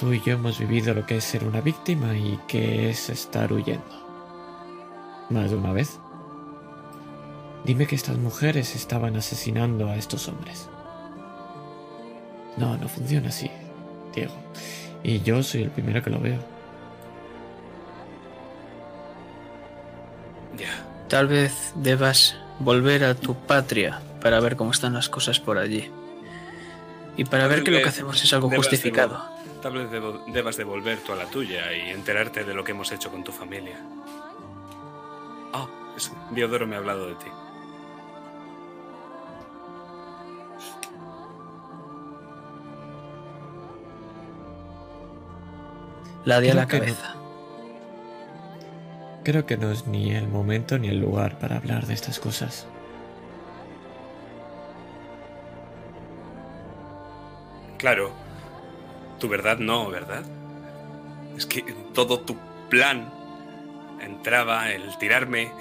Tú 0.00 0.14
y 0.14 0.22
yo 0.22 0.32
hemos 0.32 0.58
vivido 0.58 0.94
lo 0.94 1.04
que 1.04 1.18
es 1.18 1.24
ser 1.24 1.44
una 1.44 1.60
víctima 1.60 2.16
y 2.16 2.40
que 2.48 2.88
es 2.88 3.10
estar 3.10 3.52
huyendo. 3.52 3.84
Más 5.28 5.50
de 5.50 5.58
una 5.58 5.74
vez. 5.74 5.98
Dime 7.66 7.86
que 7.86 7.96
estas 7.96 8.16
mujeres 8.16 8.74
estaban 8.74 9.14
asesinando 9.16 9.90
a 9.90 9.96
estos 9.96 10.26
hombres. 10.28 10.70
No, 12.56 12.78
no 12.78 12.88
funciona 12.88 13.28
así, 13.28 13.50
Diego. 14.14 14.32
Y 15.02 15.20
yo 15.20 15.42
soy 15.42 15.64
el 15.64 15.70
primero 15.70 16.02
que 16.02 16.08
lo 16.08 16.18
veo. 16.18 16.38
Ya. 20.56 20.86
Tal 21.08 21.26
vez 21.26 21.74
debas 21.74 22.36
volver 22.58 23.04
a 23.04 23.14
tu 23.14 23.34
patria 23.34 24.00
para 24.22 24.40
ver 24.40 24.56
cómo 24.56 24.70
están 24.70 24.94
las 24.94 25.10
cosas 25.10 25.40
por 25.40 25.58
allí. 25.58 25.90
Y 27.18 27.24
para 27.26 27.48
ver 27.48 27.62
que 27.62 27.70
lo 27.70 27.82
que 27.82 27.88
hacemos 27.90 28.24
es 28.24 28.32
algo 28.32 28.48
Debas 28.48 28.66
justificado. 28.66 29.29
Tal 29.62 29.72
vez 29.74 29.90
debo- 29.90 30.24
debas 30.32 30.56
de 30.56 30.64
volver 30.64 30.98
tú 31.00 31.12
a 31.12 31.16
la 31.16 31.26
tuya 31.26 31.72
y 31.72 31.90
enterarte 31.90 32.44
de 32.44 32.54
lo 32.54 32.64
que 32.64 32.72
hemos 32.72 32.90
hecho 32.92 33.10
con 33.10 33.22
tu 33.22 33.30
familia. 33.32 33.78
Ah, 35.52 35.66
es- 35.96 36.12
Diodoro 36.30 36.66
me 36.66 36.76
ha 36.76 36.78
hablado 36.78 37.06
de 37.06 37.14
ti. 37.16 37.26
La 46.24 46.40
di 46.40 46.48
a 46.50 46.54
la 46.54 46.62
no. 46.62 46.68
cabeza. 46.68 47.14
Creo 49.24 49.46
que 49.46 49.56
no 49.56 49.70
es 49.70 49.86
ni 49.86 50.12
el 50.12 50.28
momento 50.28 50.78
ni 50.78 50.88
el 50.88 50.98
lugar 51.00 51.38
para 51.38 51.56
hablar 51.56 51.86
de 51.86 51.94
estas 51.94 52.18
cosas. 52.18 52.66
Claro. 57.78 58.10
Tu 59.20 59.28
verdad 59.28 59.58
no, 59.58 59.90
¿verdad? 59.90 60.24
Es 61.36 61.46
que 61.46 61.60
en 61.60 61.92
todo 61.92 62.20
tu 62.20 62.36
plan 62.68 63.12
entraba 64.00 64.70
el 64.72 64.96
tirarme 64.98 65.52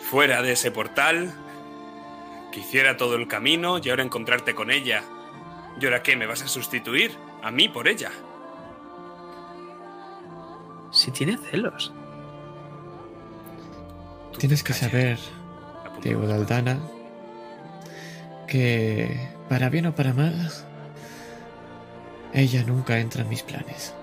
fuera 0.00 0.42
de 0.42 0.52
ese 0.52 0.70
portal, 0.70 1.32
que 2.52 2.60
hiciera 2.60 2.96
todo 2.96 3.14
el 3.16 3.28
camino 3.28 3.78
y 3.78 3.88
ahora 3.88 4.02
encontrarte 4.02 4.54
con 4.54 4.70
ella. 4.70 5.02
¿Y 5.80 5.84
ahora 5.84 6.02
qué? 6.02 6.16
¿Me 6.16 6.26
vas 6.26 6.42
a 6.42 6.48
sustituir? 6.48 7.16
A 7.42 7.50
mí 7.50 7.68
por 7.68 7.88
ella. 7.88 8.10
Si 10.90 11.10
tiene 11.10 11.38
celos. 11.38 11.92
Tú 14.32 14.38
Tienes 14.38 14.62
que 14.62 14.74
saber. 14.74 15.18
Diego 16.02 16.26
de 16.26 16.34
Aldana, 16.34 16.80
que 18.48 19.28
para 19.48 19.68
bien 19.68 19.86
o 19.86 19.94
para 19.94 20.12
mal, 20.12 20.50
ella 22.32 22.62
nunca 22.64 22.98
entra 22.98 23.22
en 23.22 23.28
mis 23.28 23.42
planes. 23.42 23.94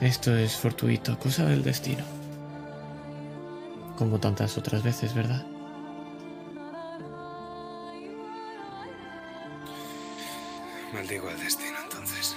Esto 0.00 0.36
es 0.36 0.56
fortuito, 0.56 1.18
cosa 1.18 1.44
del 1.44 1.62
destino. 1.62 2.04
Como 3.96 4.18
tantas 4.18 4.58
otras 4.58 4.82
veces, 4.82 5.14
¿verdad? 5.14 5.46
Maldigo 10.92 11.30
el 11.30 11.38
destino, 11.38 11.76
entonces. 11.84 12.36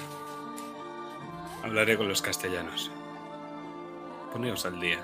Hablaré 1.63 1.97
con 1.97 2.07
los 2.07 2.21
castellanos. 2.21 2.91
Poneos 4.31 4.65
al 4.65 4.79
día. 4.79 4.99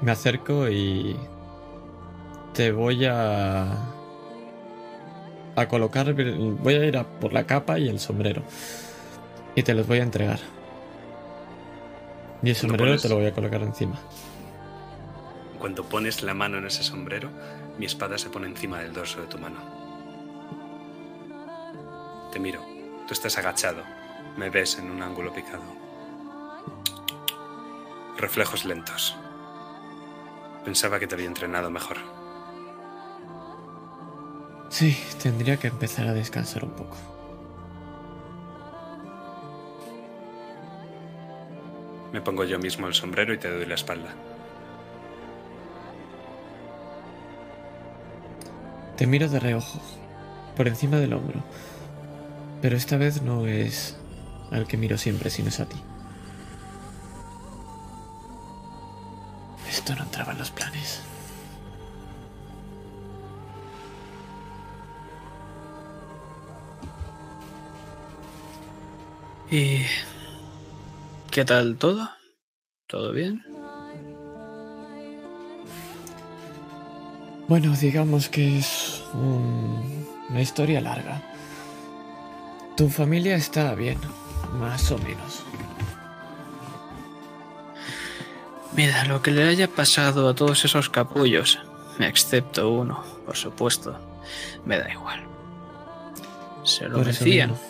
Me 0.00 0.12
acerco 0.12 0.68
y 0.68 1.16
te 2.54 2.72
voy 2.72 3.04
a 3.04 3.99
a 5.56 5.66
colocar 5.68 6.12
voy 6.14 6.74
a 6.74 6.84
ir 6.86 6.96
a 6.96 7.04
por 7.04 7.32
la 7.32 7.44
capa 7.46 7.78
y 7.78 7.88
el 7.88 7.98
sombrero 8.00 8.42
y 9.54 9.62
te 9.62 9.74
los 9.74 9.86
voy 9.86 9.98
a 9.98 10.02
entregar. 10.02 10.38
Y 12.42 12.50
el 12.50 12.56
sombrero 12.56 12.84
pones- 12.92 13.02
te 13.02 13.08
lo 13.08 13.16
voy 13.16 13.26
a 13.26 13.32
colocar 13.34 13.60
encima. 13.62 13.98
Cuando 15.58 15.84
pones 15.84 16.22
la 16.22 16.32
mano 16.32 16.56
en 16.58 16.66
ese 16.66 16.82
sombrero, 16.82 17.28
mi 17.78 17.84
espada 17.86 18.16
se 18.16 18.30
pone 18.30 18.46
encima 18.46 18.78
del 18.78 18.92
dorso 18.94 19.20
de 19.20 19.26
tu 19.26 19.38
mano. 19.38 19.58
Te 22.32 22.38
miro. 22.38 22.60
Tú 23.06 23.12
estás 23.14 23.36
agachado. 23.36 23.82
Me 24.36 24.48
ves 24.48 24.78
en 24.78 24.90
un 24.90 25.02
ángulo 25.02 25.32
picado. 25.34 25.62
Reflejos 28.16 28.64
lentos. 28.64 29.16
Pensaba 30.64 30.98
que 30.98 31.06
te 31.06 31.14
había 31.14 31.26
entrenado 31.26 31.70
mejor. 31.70 31.96
Sí, 34.70 34.96
tendría 35.20 35.56
que 35.56 35.66
empezar 35.66 36.06
a 36.06 36.14
descansar 36.14 36.64
un 36.64 36.70
poco. 36.70 36.96
Me 42.12 42.20
pongo 42.20 42.44
yo 42.44 42.58
mismo 42.58 42.86
el 42.86 42.94
sombrero 42.94 43.34
y 43.34 43.38
te 43.38 43.50
doy 43.50 43.66
la 43.66 43.74
espalda. 43.74 44.14
Te 48.96 49.06
miro 49.06 49.28
de 49.28 49.40
reojo, 49.40 49.80
por 50.56 50.68
encima 50.68 50.98
del 50.98 51.14
hombro. 51.14 51.42
Pero 52.62 52.76
esta 52.76 52.96
vez 52.96 53.22
no 53.22 53.46
es 53.46 53.96
al 54.50 54.66
que 54.66 54.76
miro 54.76 54.98
siempre, 54.98 55.30
sino 55.30 55.48
es 55.48 55.58
a 55.58 55.66
ti. 55.66 55.82
Esto 59.68 59.94
no 59.96 60.02
entraba 60.02 60.32
en 60.32 60.38
los 60.38 60.50
planes. 60.50 60.59
¿Y 69.50 69.82
qué 71.30 71.44
tal 71.44 71.76
todo? 71.76 72.10
¿Todo 72.86 73.12
bien? 73.12 73.44
Bueno, 77.48 77.74
digamos 77.76 78.28
que 78.28 78.58
es 78.58 79.02
un- 79.12 80.06
una 80.28 80.40
historia 80.40 80.80
larga. 80.80 81.20
Tu 82.76 82.88
familia 82.88 83.34
está 83.36 83.74
bien, 83.74 83.98
más 84.58 84.90
o 84.92 84.98
menos. 84.98 85.44
Mira, 88.72 89.04
lo 89.06 89.20
que 89.20 89.32
le 89.32 89.48
haya 89.48 89.66
pasado 89.66 90.28
a 90.28 90.34
todos 90.34 90.64
esos 90.64 90.88
capullos, 90.88 91.58
excepto 91.98 92.70
uno, 92.70 93.02
por 93.26 93.36
supuesto, 93.36 93.98
me 94.64 94.78
da 94.78 94.90
igual. 94.92 95.24
Se 96.62 96.88
lo 96.88 96.98
merecían. 96.98 97.50
mismo. 97.50 97.69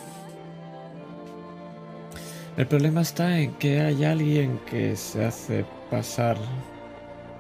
El 2.61 2.67
problema 2.67 3.01
está 3.01 3.39
en 3.39 3.55
que 3.55 3.81
hay 3.81 4.05
alguien 4.05 4.59
que 4.67 4.95
se 4.95 5.25
hace 5.25 5.65
pasar 5.91 6.37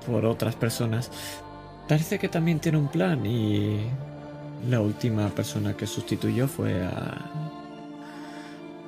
por 0.06 0.24
otras 0.24 0.56
personas. 0.56 1.10
Parece 1.86 2.18
que 2.18 2.30
también 2.30 2.58
tiene 2.58 2.78
un 2.78 2.88
plan 2.88 3.26
y 3.26 3.82
la 4.66 4.80
última 4.80 5.28
persona 5.28 5.76
que 5.76 5.86
sustituyó 5.86 6.48
fue 6.48 6.82
a 6.86 7.18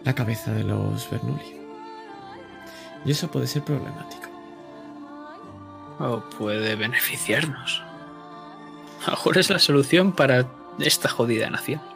la 0.05 0.15
cabeza 0.15 0.55
de 0.55 0.65
los 0.65 1.11
Bernoulli. 1.11 1.61
Y 3.05 3.11
eso 3.11 3.31
puede 3.31 3.47
ser 3.47 3.65
problemático. 3.65 4.31
O 5.99 6.23
puede 6.39 6.77
beneficiarnos. 6.77 7.83
A 9.03 9.11
lo 9.11 9.17
mejor 9.19 9.37
es 9.37 9.51
la 9.51 9.59
solución 9.59 10.13
para 10.13 10.51
esta 10.79 11.11
jodida 11.11 11.51
nación. 11.51 11.92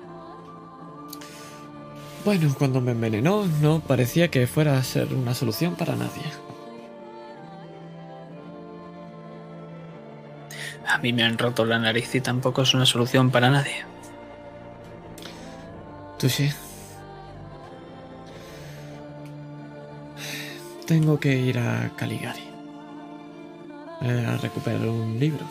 Bueno, 2.27 2.53
cuando 2.59 2.81
me 2.81 2.91
envenenó 2.91 3.47
no 3.63 3.79
parecía 3.79 4.33
que 4.33 4.49
fuera 4.49 4.77
a 4.77 4.83
ser 4.83 5.15
una 5.15 5.33
solución 5.33 5.77
para 5.77 5.95
nadie. 5.95 6.25
A 10.89 10.99
mí 10.99 11.13
me 11.13 11.23
han 11.23 11.39
roto 11.39 11.65
la 11.65 11.79
nariz 11.79 12.13
y 12.17 12.21
tampoco 12.21 12.63
es 12.63 12.75
una 12.75 12.85
solución 12.85 13.31
para 13.31 13.49
nadie. 13.49 13.85
Touché. 16.19 16.53
Tengo 20.85 21.21
que 21.21 21.33
ir 21.37 21.61
a 21.61 21.93
Caligari. 21.95 22.43
eh, 24.03 24.27
A 24.29 24.37
recuperar 24.39 24.85
un 24.89 25.17
libro. 25.21 25.47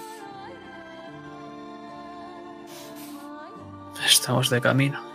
Estamos 4.06 4.50
de 4.50 4.60
camino. 4.60 5.15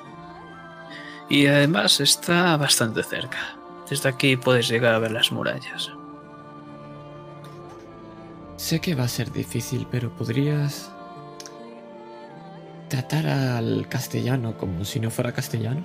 Y 1.30 1.46
además 1.46 2.00
está 2.00 2.56
bastante 2.56 3.04
cerca. 3.04 3.56
Desde 3.88 4.08
aquí 4.08 4.36
puedes 4.36 4.68
llegar 4.68 4.94
a 4.94 4.98
ver 4.98 5.12
las 5.12 5.30
murallas. 5.30 5.92
Sé 8.56 8.80
que 8.80 8.96
va 8.96 9.04
a 9.04 9.08
ser 9.08 9.30
difícil, 9.32 9.86
pero 9.90 10.10
podrías 10.10 10.90
tratar 12.88 13.28
al 13.28 13.86
castellano 13.88 14.58
como 14.58 14.84
si 14.84 14.98
no 14.98 15.10
fuera 15.10 15.32
castellano. 15.32 15.84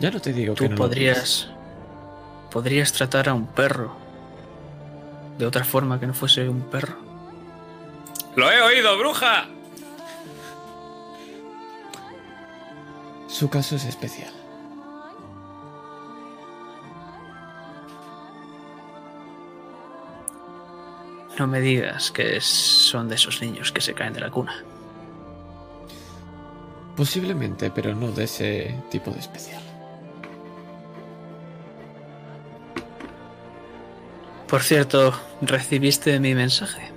Ya 0.00 0.10
no 0.10 0.18
te 0.18 0.32
digo 0.32 0.54
que 0.54 0.64
Tú 0.64 0.64
no 0.64 0.70
lo 0.70 0.76
podrías. 0.76 1.50
Podrías 2.50 2.90
tratar 2.92 3.28
a 3.28 3.34
un 3.34 3.46
perro. 3.46 3.94
De 5.36 5.44
otra 5.44 5.64
forma 5.64 6.00
que 6.00 6.06
no 6.06 6.14
fuese 6.14 6.48
un 6.48 6.62
perro. 6.62 6.96
¡Lo 8.34 8.50
he 8.50 8.62
oído, 8.62 8.98
bruja! 8.98 9.46
Su 13.30 13.48
caso 13.48 13.76
es 13.76 13.84
especial. 13.84 14.32
No 21.38 21.46
me 21.46 21.60
digas 21.60 22.10
que 22.10 22.40
son 22.40 23.08
de 23.08 23.14
esos 23.14 23.40
niños 23.40 23.72
que 23.72 23.80
se 23.80 23.94
caen 23.94 24.12
de 24.12 24.20
la 24.20 24.30
cuna. 24.30 24.62
Posiblemente, 26.96 27.70
pero 27.70 27.94
no 27.94 28.10
de 28.10 28.24
ese 28.24 28.74
tipo 28.90 29.10
de 29.10 29.20
especial. 29.20 29.62
Por 34.48 34.62
cierto, 34.62 35.14
¿recibiste 35.40 36.18
mi 36.18 36.34
mensaje? 36.34 36.90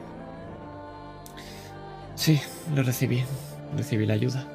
Sí, 2.16 2.42
lo 2.76 2.82
recibí. 2.84 3.24
Recibí 3.78 4.06
la 4.06 4.16
ayuda. 4.16 4.53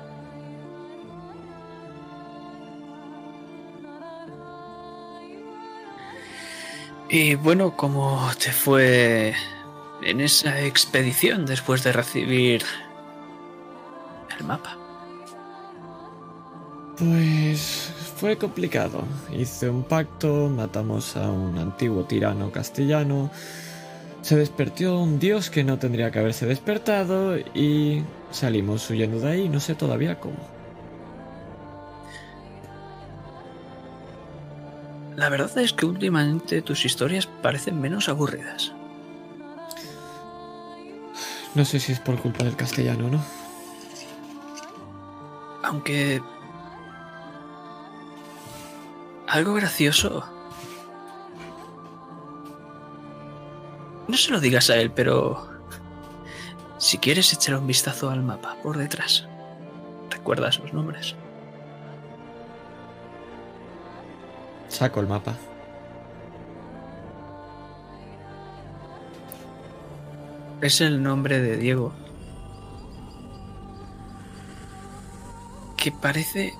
Y 7.10 7.36
bueno, 7.36 7.74
¿cómo 7.74 8.30
te 8.38 8.52
fue 8.52 9.34
en 10.02 10.20
esa 10.20 10.60
expedición 10.60 11.46
después 11.46 11.82
de 11.82 11.92
recibir 11.92 12.62
el 14.38 14.44
mapa? 14.44 14.76
Pues 16.98 17.92
fue 18.16 18.36
complicado. 18.36 19.04
Hice 19.32 19.70
un 19.70 19.84
pacto, 19.84 20.50
matamos 20.50 21.16
a 21.16 21.30
un 21.30 21.56
antiguo 21.56 22.04
tirano 22.04 22.52
castellano, 22.52 23.30
se 24.20 24.36
despertó 24.36 25.00
un 25.00 25.18
dios 25.18 25.48
que 25.48 25.64
no 25.64 25.78
tendría 25.78 26.10
que 26.10 26.18
haberse 26.18 26.44
despertado 26.44 27.38
y 27.38 28.04
salimos 28.32 28.90
huyendo 28.90 29.18
de 29.18 29.30
ahí, 29.30 29.48
no 29.48 29.60
sé 29.60 29.74
todavía 29.74 30.20
cómo. 30.20 30.57
La 35.18 35.30
verdad 35.30 35.58
es 35.58 35.72
que 35.72 35.84
últimamente 35.84 36.62
tus 36.62 36.84
historias 36.84 37.26
parecen 37.26 37.80
menos 37.80 38.08
aburridas. 38.08 38.72
No 41.56 41.64
sé 41.64 41.80
si 41.80 41.90
es 41.90 41.98
por 41.98 42.20
culpa 42.20 42.44
del 42.44 42.54
castellano 42.54 43.06
o 43.06 43.10
no. 43.10 43.24
Aunque... 45.64 46.22
Algo 49.26 49.54
gracioso. 49.54 50.24
No 54.06 54.16
se 54.16 54.30
lo 54.30 54.38
digas 54.38 54.70
a 54.70 54.76
él, 54.76 54.92
pero... 54.92 55.50
Si 56.78 56.98
quieres 56.98 57.32
echar 57.32 57.56
un 57.56 57.66
vistazo 57.66 58.08
al 58.08 58.22
mapa 58.22 58.56
por 58.62 58.78
detrás. 58.78 59.26
Recuerda 60.10 60.52
sus 60.52 60.72
nombres. 60.72 61.16
Saco 64.68 65.00
el 65.00 65.06
mapa. 65.06 65.34
Es 70.60 70.80
el 70.80 71.02
nombre 71.02 71.40
de 71.40 71.56
Diego. 71.56 71.92
Que 75.76 75.92
parece 75.92 76.54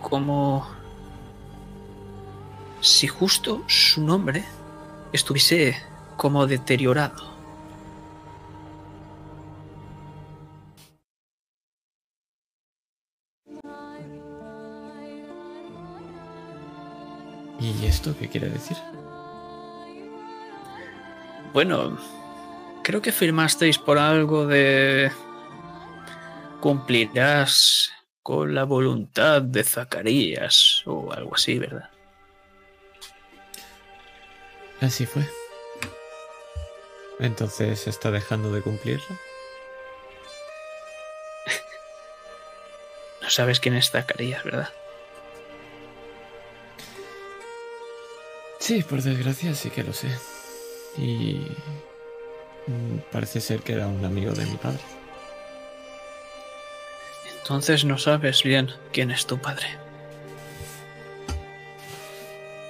como 0.00 0.66
si 2.80 3.06
justo 3.06 3.62
su 3.68 4.02
nombre 4.02 4.44
estuviese 5.12 5.76
como 6.16 6.46
deteriorado. 6.46 7.31
¿Y 17.62 17.86
esto 17.86 18.12
qué 18.18 18.28
quiere 18.28 18.48
decir? 18.48 18.76
Bueno, 21.52 21.96
creo 22.82 23.00
que 23.00 23.12
firmasteis 23.12 23.78
por 23.78 23.98
algo 23.98 24.48
de 24.48 25.12
cumplirás 26.60 27.92
con 28.20 28.52
la 28.52 28.64
voluntad 28.64 29.42
de 29.42 29.62
Zacarías 29.62 30.82
o 30.86 31.12
algo 31.12 31.36
así, 31.36 31.60
¿verdad? 31.60 31.88
Así 34.80 35.06
fue. 35.06 35.24
Entonces 37.20 37.86
está 37.86 38.10
dejando 38.10 38.52
de 38.52 38.62
cumplirlo. 38.62 39.06
No 43.22 43.30
sabes 43.30 43.60
quién 43.60 43.76
es 43.76 43.92
Zacarías, 43.92 44.42
¿verdad? 44.42 44.68
Sí, 48.62 48.84
por 48.84 49.02
desgracia 49.02 49.56
sí 49.56 49.70
que 49.70 49.82
lo 49.82 49.92
sé. 49.92 50.16
Y 50.96 51.48
mm, 52.68 52.98
parece 53.10 53.40
ser 53.40 53.58
que 53.58 53.72
era 53.72 53.88
un 53.88 54.04
amigo 54.04 54.30
de 54.30 54.46
mi 54.46 54.56
padre. 54.56 54.78
Entonces 57.36 57.84
no 57.84 57.98
sabes 57.98 58.44
bien 58.44 58.70
quién 58.92 59.10
es 59.10 59.26
tu 59.26 59.36
padre. 59.36 59.66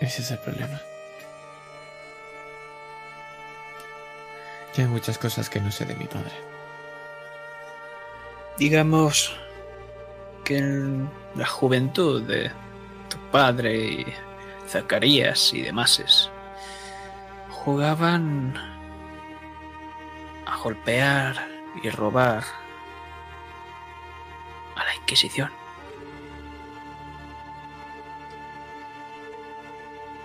Ese 0.01 0.23
es 0.23 0.31
el 0.31 0.39
problema. 0.39 0.81
Que 4.75 4.81
hay 4.81 4.89
muchas 4.89 5.19
cosas 5.19 5.51
que 5.51 5.61
no 5.61 5.71
sé 5.71 5.85
de 5.85 5.95
mi 5.95 6.07
padre. 6.07 6.33
Digamos 8.57 9.37
que 10.43 10.57
en 10.57 11.11
la 11.35 11.47
juventud 11.47 12.23
de 12.23 12.51
tu 13.11 13.19
padre 13.31 13.77
y 13.77 14.07
Zacarías 14.73 15.53
y 15.53 15.61
demás 15.61 16.31
jugaban 17.51 18.55
a 20.47 20.57
golpear 20.57 21.47
y 21.83 21.91
robar 21.91 22.43
a 24.75 24.85
la 24.85 24.95
Inquisición. 24.97 25.51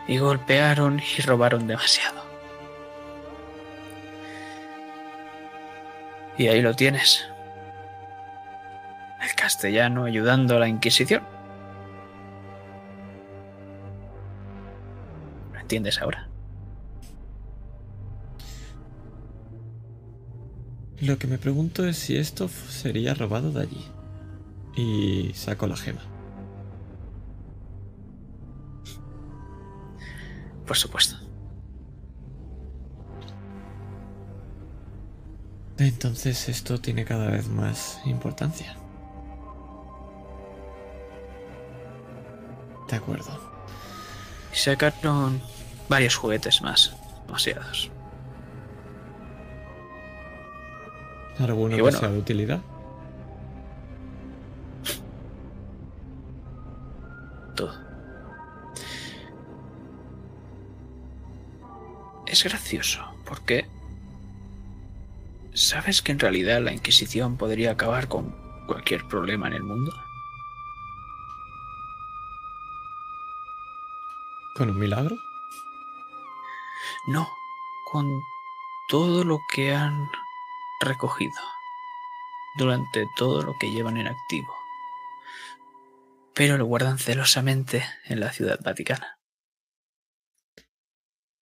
Y 0.08 0.18
golpearon 0.18 1.02
y 1.02 1.22
robaron 1.24 1.68
demasiado. 1.68 2.24
Y 6.38 6.48
ahí 6.48 6.62
lo 6.62 6.74
tienes. 6.74 7.28
El 9.22 9.36
castellano 9.36 10.06
ayudando 10.06 10.56
a 10.56 10.60
la 10.60 10.70
Inquisición. 10.70 11.37
Entiendes 15.68 16.02
ahora? 16.02 16.30
Lo 21.02 21.18
que 21.20 21.28
me 21.28 21.38
pregunto 21.38 21.86
es 21.86 21.98
si 21.98 22.16
esto 22.16 22.48
sería 22.48 23.14
robado 23.14 23.52
de 23.52 23.62
allí. 23.64 23.86
Y 24.78 25.34
saco 25.34 25.68
la 25.68 25.76
gema. 25.76 26.02
Por 30.66 30.78
supuesto. 30.78 31.18
Entonces 35.78 36.48
esto 36.48 36.80
tiene 36.80 37.04
cada 37.04 37.30
vez 37.30 37.48
más 37.50 38.00
importancia. 38.06 38.78
De 42.90 42.96
acuerdo. 42.96 43.58
Sacaron 44.54 45.42
varios 45.90 46.16
juguetes 46.16 46.62
más. 46.62 46.96
Demasiados. 47.26 47.92
¿Alguno 51.40 51.74
Y 51.74 51.76
que 51.76 51.82
bueno. 51.82 52.00
sea 52.00 52.10
de 52.10 52.18
utilidad? 52.20 52.62
Todo. 57.56 57.74
Es 62.26 62.44
gracioso, 62.44 63.04
porque... 63.26 63.68
¿Sabes 65.54 66.02
que 66.04 66.12
en 66.12 66.20
realidad 66.20 66.62
la 66.62 66.72
Inquisición 66.72 67.38
podría 67.38 67.72
acabar 67.72 68.08
con 68.08 68.36
cualquier 68.68 69.08
problema 69.08 69.48
en 69.48 69.54
el 69.54 69.64
mundo? 69.64 69.92
¿Con 74.56 74.70
un 74.70 74.78
milagro? 74.78 75.18
No, 77.08 77.34
con 77.86 78.22
todo 78.90 79.24
lo 79.24 79.40
que 79.54 79.74
han 79.74 80.12
recogido 80.82 81.40
durante 82.58 83.08
todo 83.16 83.44
lo 83.44 83.58
que 83.58 83.72
llevan 83.72 83.96
en 83.96 84.08
activo. 84.08 84.54
Pero 86.34 86.58
lo 86.58 86.66
guardan 86.66 87.00
celosamente 87.00 87.86
en 88.06 88.20
la 88.20 88.34
ciudad 88.34 88.60
vaticana. 88.62 89.20
¿Te 90.56 90.64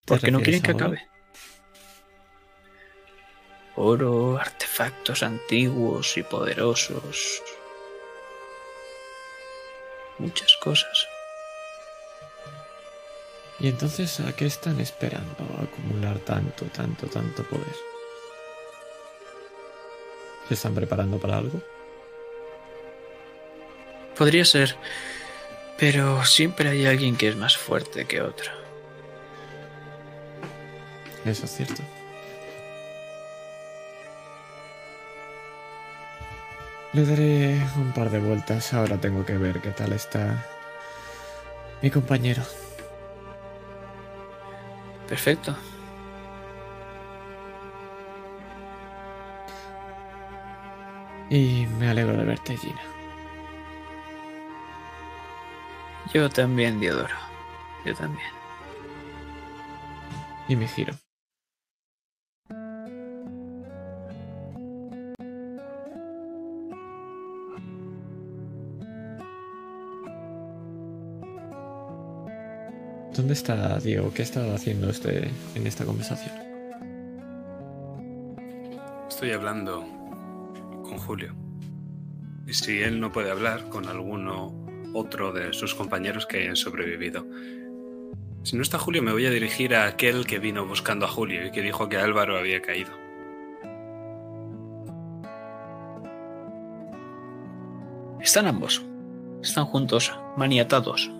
Porque 0.04 0.30
no 0.30 0.40
quieren 0.40 0.62
que 0.62 0.70
acabe. 0.70 1.08
Oro, 3.74 4.38
artefactos 4.38 5.24
antiguos 5.24 6.16
y 6.16 6.22
poderosos. 6.22 7.42
Muchas 10.18 10.56
cosas. 10.62 11.08
¿Y 13.58 13.68
entonces 13.68 14.20
a 14.20 14.32
qué 14.34 14.46
están 14.46 14.80
esperando 14.80 15.36
a 15.58 15.62
acumular 15.62 16.18
tanto, 16.18 16.66
tanto, 16.66 17.06
tanto 17.06 17.42
poder? 17.44 17.76
¿Se 20.48 20.54
están 20.54 20.74
preparando 20.74 21.18
para 21.18 21.38
algo? 21.38 21.60
Podría 24.16 24.44
ser, 24.44 24.76
pero 25.78 26.24
siempre 26.24 26.68
hay 26.68 26.86
alguien 26.86 27.16
que 27.16 27.28
es 27.28 27.36
más 27.36 27.56
fuerte 27.56 28.04
que 28.06 28.20
otro. 28.20 28.50
Eso 31.24 31.46
es 31.46 31.56
cierto. 31.56 31.82
Le 36.92 37.04
daré 37.04 37.60
un 37.76 37.92
par 37.92 38.10
de 38.10 38.20
vueltas. 38.20 38.72
Ahora 38.72 38.98
tengo 38.98 39.26
que 39.26 39.36
ver 39.36 39.60
qué 39.60 39.70
tal 39.70 39.92
está 39.92 40.46
mi 41.82 41.90
compañero. 41.90 42.42
Perfecto. 45.08 45.56
Y 51.30 51.66
me 51.78 51.88
alegro 51.88 52.16
de 52.16 52.24
verte, 52.24 52.56
Gina. 52.56 52.80
Yo 56.12 56.30
también, 56.30 56.80
Diodoro. 56.80 57.14
Yo 57.84 57.94
también. 57.94 58.28
Y 60.48 60.56
me 60.56 60.68
giro. 60.68 60.94
¿Dónde 73.26 73.34
está 73.34 73.80
Diego? 73.80 74.12
¿Qué 74.14 74.22
estaba 74.22 74.54
haciendo 74.54 74.88
este 74.88 75.32
en 75.56 75.66
esta 75.66 75.84
conversación? 75.84 76.32
Estoy 79.08 79.32
hablando 79.32 79.80
con 80.84 80.96
Julio. 80.96 81.34
Y 82.46 82.54
si 82.54 82.82
él 82.82 83.00
no 83.00 83.10
puede 83.10 83.32
hablar 83.32 83.68
con 83.68 83.88
alguno 83.88 84.54
otro 84.94 85.32
de 85.32 85.52
sus 85.54 85.74
compañeros 85.74 86.24
que 86.24 86.42
hayan 86.42 86.54
sobrevivido. 86.54 87.26
Si 88.44 88.54
no 88.54 88.62
está 88.62 88.78
Julio, 88.78 89.02
me 89.02 89.10
voy 89.10 89.26
a 89.26 89.30
dirigir 89.30 89.74
a 89.74 89.88
aquel 89.88 90.24
que 90.24 90.38
vino 90.38 90.64
buscando 90.64 91.04
a 91.04 91.08
Julio 91.08 91.46
y 91.46 91.50
que 91.50 91.62
dijo 91.62 91.88
que 91.88 91.96
Álvaro 91.96 92.38
había 92.38 92.62
caído. 92.62 92.92
Están 98.20 98.46
ambos. 98.46 98.84
Están 99.42 99.64
juntos, 99.64 100.12
maniatados. 100.36 101.10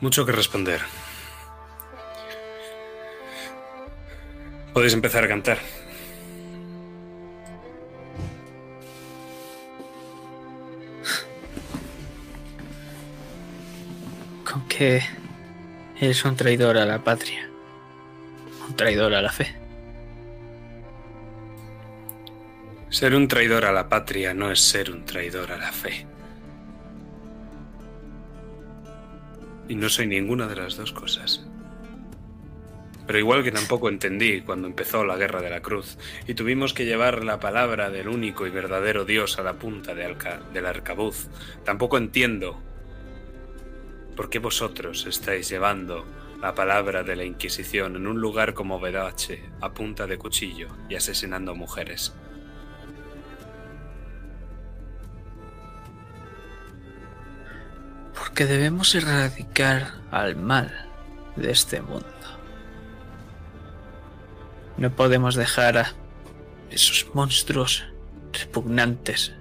Mucho 0.00 0.24
que 0.24 0.32
responder. 0.32 0.80
Podéis 4.72 4.94
empezar 4.94 5.24
a 5.24 5.28
cantar. 5.28 5.58
Con 14.44 14.68
que 14.68 15.02
es 16.00 16.24
un 16.24 16.36
traidor 16.36 16.78
a 16.78 16.86
la 16.86 17.02
patria. 17.02 17.50
Un 18.68 18.76
traidor 18.76 19.14
a 19.14 19.22
la 19.22 19.32
fe. 19.32 19.52
Ser 22.88 23.16
un 23.16 23.26
traidor 23.26 23.64
a 23.64 23.72
la 23.72 23.88
patria 23.88 24.32
no 24.32 24.52
es 24.52 24.60
ser 24.60 24.92
un 24.92 25.04
traidor 25.04 25.50
a 25.50 25.58
la 25.58 25.72
fe. 25.72 26.06
Y 29.68 29.74
no 29.74 29.88
soy 29.88 30.06
ninguna 30.06 30.46
de 30.46 30.56
las 30.56 30.76
dos 30.76 30.92
cosas. 30.92 31.46
Pero 33.06 33.18
igual 33.18 33.42
que 33.42 33.52
tampoco 33.52 33.88
entendí 33.88 34.42
cuando 34.42 34.66
empezó 34.66 35.04
la 35.04 35.16
Guerra 35.16 35.40
de 35.40 35.48
la 35.50 35.62
Cruz 35.62 35.96
y 36.26 36.34
tuvimos 36.34 36.74
que 36.74 36.84
llevar 36.84 37.24
la 37.24 37.40
palabra 37.40 37.88
del 37.90 38.08
único 38.08 38.46
y 38.46 38.50
verdadero 38.50 39.04
Dios 39.06 39.38
a 39.38 39.42
la 39.42 39.54
punta 39.54 39.94
de 39.94 40.04
alca- 40.04 40.40
del 40.52 40.66
arcabuz, 40.66 41.28
tampoco 41.64 41.96
entiendo 41.96 42.60
por 44.14 44.28
qué 44.28 44.40
vosotros 44.40 45.06
estáis 45.06 45.48
llevando 45.48 46.04
la 46.42 46.54
palabra 46.54 47.02
de 47.02 47.16
la 47.16 47.24
Inquisición 47.24 47.96
en 47.96 48.06
un 48.06 48.20
lugar 48.20 48.52
como 48.52 48.78
Vedache 48.78 49.42
a 49.60 49.72
punta 49.72 50.06
de 50.06 50.18
cuchillo 50.18 50.68
y 50.90 50.94
asesinando 50.94 51.54
mujeres. 51.54 52.14
que 58.38 58.46
debemos 58.46 58.94
erradicar 58.94 59.94
al 60.12 60.36
mal 60.36 60.70
de 61.34 61.50
este 61.50 61.82
mundo. 61.82 62.06
No 64.76 64.94
podemos 64.94 65.34
dejar 65.34 65.76
a 65.76 65.92
esos 66.70 67.12
monstruos 67.14 67.84
repugnantes 68.32 69.34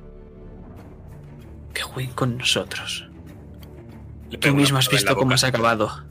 que 1.75 1.83
jueguen 1.83 2.15
con 2.15 2.39
nosotros. 2.39 3.07
Tú 4.41 4.55
mismo 4.55 4.79
has 4.79 4.89
visto 4.89 5.15
cómo 5.15 5.35
has 5.35 5.43
acabado. 5.43 6.03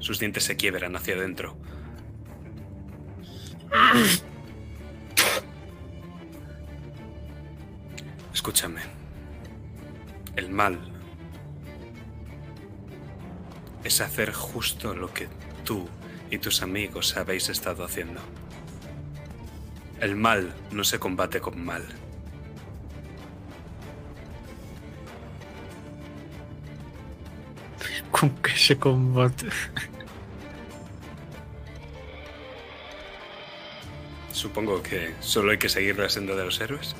Sus 0.00 0.18
dientes 0.18 0.42
se 0.42 0.56
quiebran 0.56 0.96
hacia 0.96 1.14
adentro. 1.14 1.56
Escúchame. 8.34 8.80
El 10.34 10.50
mal 10.50 10.91
es 13.84 14.00
hacer 14.00 14.32
justo 14.32 14.94
lo 14.94 15.12
que 15.12 15.28
tú 15.64 15.88
y 16.30 16.38
tus 16.38 16.62
amigos 16.62 17.16
habéis 17.16 17.48
estado 17.48 17.84
haciendo. 17.84 18.20
El 20.00 20.16
mal 20.16 20.54
no 20.70 20.82
se 20.82 20.98
combate 20.98 21.40
con 21.40 21.64
mal. 21.64 21.86
¿Con 28.10 28.30
qué 28.42 28.56
se 28.56 28.78
combate? 28.78 29.46
Supongo 34.32 34.82
que 34.82 35.14
solo 35.20 35.52
hay 35.52 35.58
que 35.58 35.68
seguir 35.68 35.98
la 35.98 36.08
senda 36.08 36.34
de 36.34 36.44
los 36.44 36.60
héroes. 36.60 36.96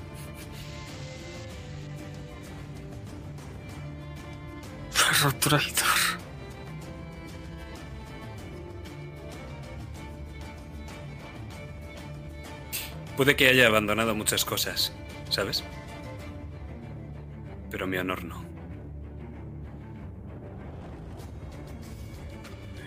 Perro 4.94 5.32
traidor. 5.40 6.21
Puede 13.16 13.36
que 13.36 13.48
haya 13.48 13.66
abandonado 13.66 14.14
muchas 14.14 14.44
cosas, 14.44 14.92
¿sabes? 15.28 15.62
Pero 17.70 17.86
mi 17.86 17.96
honor 17.98 18.24
no. 18.24 18.42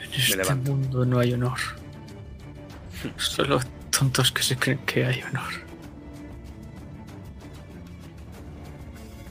En 0.04 0.14
este 0.14 0.38
levanto. 0.38 0.72
mundo 0.72 1.06
no 1.06 1.20
hay 1.20 1.34
honor. 1.34 1.60
Solo 3.18 3.60
tontos 3.92 4.32
que 4.32 4.44
se 4.44 4.58
creen 4.58 4.80
que 4.86 5.06
hay 5.06 5.22
honor. 5.22 5.54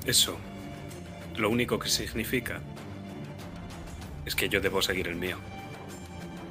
Eso, 0.07 0.37
lo 1.37 1.51
único 1.51 1.79
que 1.79 1.89
significa 1.89 2.61
es 4.27 4.35
que 4.35 4.49
yo 4.49 4.61
debo 4.61 4.83
seguir 4.83 5.09
el 5.09 5.17
mío. 5.17 5.39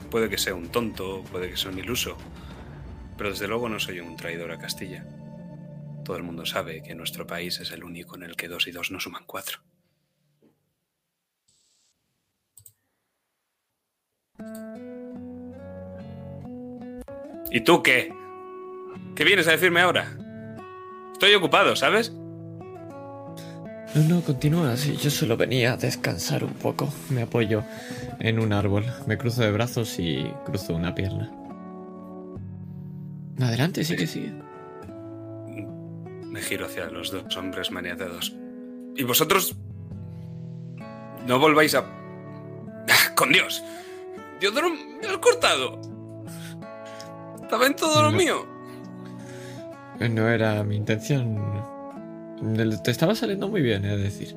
Puede 0.10 0.30
que 0.30 0.38
sea 0.38 0.54
un 0.54 0.70
tonto, 0.70 1.24
puede 1.32 1.50
que 1.50 1.58
sea 1.58 1.72
un 1.72 1.80
iluso, 1.80 2.18
pero 3.18 3.30
desde 3.30 3.48
luego 3.48 3.70
no 3.70 3.80
soy 3.80 4.00
un 4.00 4.16
traidor 4.16 4.52
a 4.52 4.58
Castilla. 4.58 5.06
Todo 6.04 6.18
el 6.18 6.24
mundo 6.24 6.46
sabe 6.46 6.84
que 6.84 6.96
nuestro 6.96 7.26
país 7.26 7.60
es 7.60 7.72
el 7.72 7.84
único 7.84 8.16
en 8.16 8.24
el 8.24 8.36
que 8.36 8.48
dos 8.48 8.68
y 8.68 8.72
dos 8.72 8.92
no 8.92 9.00
suman 9.00 9.24
cuatro. 9.26 9.60
¿Y 17.52 17.62
tú 17.62 17.84
qué? 17.84 18.12
¿Qué 19.16 19.24
vienes 19.24 19.48
a 19.48 19.52
decirme 19.52 19.82
ahora? 19.82 20.18
Estoy 21.14 21.36
ocupado, 21.36 21.76
¿sabes? 21.76 22.12
No, 23.96 24.04
no, 24.10 24.22
continúa. 24.22 24.74
Yo 24.74 25.12
solo 25.12 25.38
venía 25.38 25.74
a 25.74 25.78
descansar 25.78 26.44
un 26.44 26.54
poco. 26.54 26.92
Me 27.10 27.22
apoyo 27.22 27.64
en 28.20 28.40
un 28.40 28.54
árbol, 28.54 28.86
me 29.06 29.20
cruzo 29.20 29.44
de 29.44 29.52
brazos 29.52 30.00
y 30.00 30.26
cruzo 30.46 30.74
una 30.74 30.96
pierna. 30.96 31.32
Adelante, 33.40 33.84
sigue, 33.84 34.08
sigue. 34.08 34.34
Me 36.26 36.42
giro 36.42 36.66
hacia 36.66 36.86
los 36.90 37.12
dos 37.12 37.36
hombres 37.38 37.72
maniatados. 37.72 38.36
¿Y 38.96 39.04
vosotros? 39.04 39.56
No 41.28 41.40
volváis 41.40 41.76
a... 41.76 41.80
¡Ah, 42.90 43.16
¡Con 43.16 43.32
Dios! 43.32 43.64
Diodoro, 44.40 44.70
me 44.70 45.08
has 45.08 45.18
cortado. 45.18 45.80
Estaba 47.42 47.68
en 47.68 47.76
todo 47.76 48.02
lo 48.04 48.12
mío. 48.12 48.46
No 50.00 50.28
era 50.28 50.64
mi 50.64 50.76
intención. 50.76 51.40
Te 52.84 52.92
estaba 52.92 53.16
saliendo 53.16 53.48
muy 53.48 53.62
bien, 53.62 53.86
es 53.86 54.02
decir. 54.02 54.36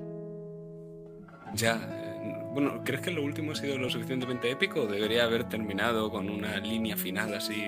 Ya. 1.55 1.81
eh, 1.91 2.45
Bueno, 2.53 2.83
¿crees 2.85 3.01
que 3.03 3.11
lo 3.11 3.23
último 3.25 3.53
ha 3.53 3.55
sido 3.57 3.77
lo 3.79 3.91
suficientemente 3.91 4.51
épico? 4.51 4.87
Debería 4.87 5.25
haber 5.25 5.45
terminado 5.49 6.11
con 6.11 6.31
una 6.31 6.59
línea 6.59 6.97
final 6.97 7.35
así. 7.35 7.65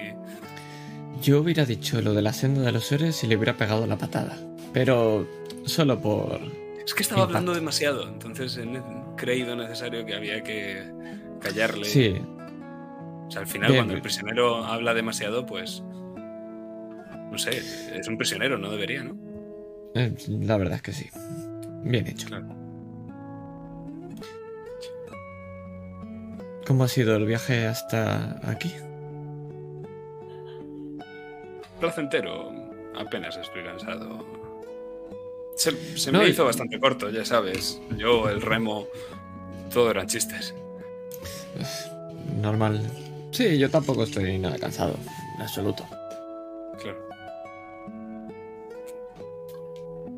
Yo 1.23 1.41
hubiera 1.41 1.65
dicho 1.65 2.01
lo 2.01 2.15
de 2.15 2.23
la 2.23 2.33
senda 2.33 2.63
de 2.63 2.73
los 2.73 2.91
héroes 2.93 3.23
y 3.25 3.27
le 3.27 3.37
hubiera 3.37 3.57
pegado 3.57 3.87
la 3.87 3.97
patada. 3.97 4.37
Pero 4.73 5.27
solo 5.65 5.99
por... 6.01 6.41
Es 6.85 6.95
que 6.95 7.03
estaba 7.03 7.23
Impacto. 7.23 7.39
hablando 7.39 7.55
demasiado, 7.55 8.09
entonces 8.09 8.57
he 8.57 8.67
creído 9.17 9.57
necesario 9.57 10.05
que 10.07 10.15
había 10.15 10.43
que 10.43 10.83
callarle. 11.41 11.85
Sí, 11.85 12.15
O 13.27 13.31
sea, 13.31 13.43
al 13.43 13.47
final, 13.47 13.71
Bien, 13.73 13.81
cuando 13.83 13.95
el 13.95 14.03
prisionero 14.03 14.65
habla 14.65 14.95
demasiado, 14.95 15.45
pues. 15.45 15.83
No 17.31 17.37
sé, 17.37 17.59
es 17.59 18.09
un 18.09 18.17
prisionero, 18.17 18.57
no 18.57 18.71
debería, 18.71 19.05
¿no? 19.05 19.17
eh, 19.95 20.15
la 20.29 20.57
verdad 20.57 20.77
es 20.77 20.83
que 20.83 20.93
sí. 20.93 21.11
Bien 21.83 22.07
hecho. 22.07 22.29
Claro. 22.29 22.47
¿Cómo 26.67 26.85
ha 26.85 26.89
sido 26.89 27.17
el 27.17 27.27
viaje 27.27 27.67
hasta 27.67 28.41
aquí? 28.51 28.73
Placentero, 31.81 32.53
apenas 32.97 33.37
estoy 33.37 33.63
cansado. 33.65 34.25
Se, 35.55 35.97
se 35.99 36.13
No, 36.13 36.21
me 36.21 36.27
y- 36.29 36.31
hizo 36.31 36.45
bastante 36.45 36.79
corto, 36.79 37.11
ya 37.11 37.25
sabes. 37.25 37.81
Yo, 37.97 38.29
el 38.29 38.41
remo, 38.41 38.87
todo 39.73 39.91
eran 39.91 40.07
chistes. 40.07 40.55
Normal. 42.41 42.81
Sí, 43.31 43.59
yo 43.59 43.71
tampoco 43.71 44.05
estoy 44.05 44.39
nada 44.39 44.59
cansado. 44.59 44.97
En 45.37 45.43
absoluto. 45.43 45.85
Claro. 46.81 46.99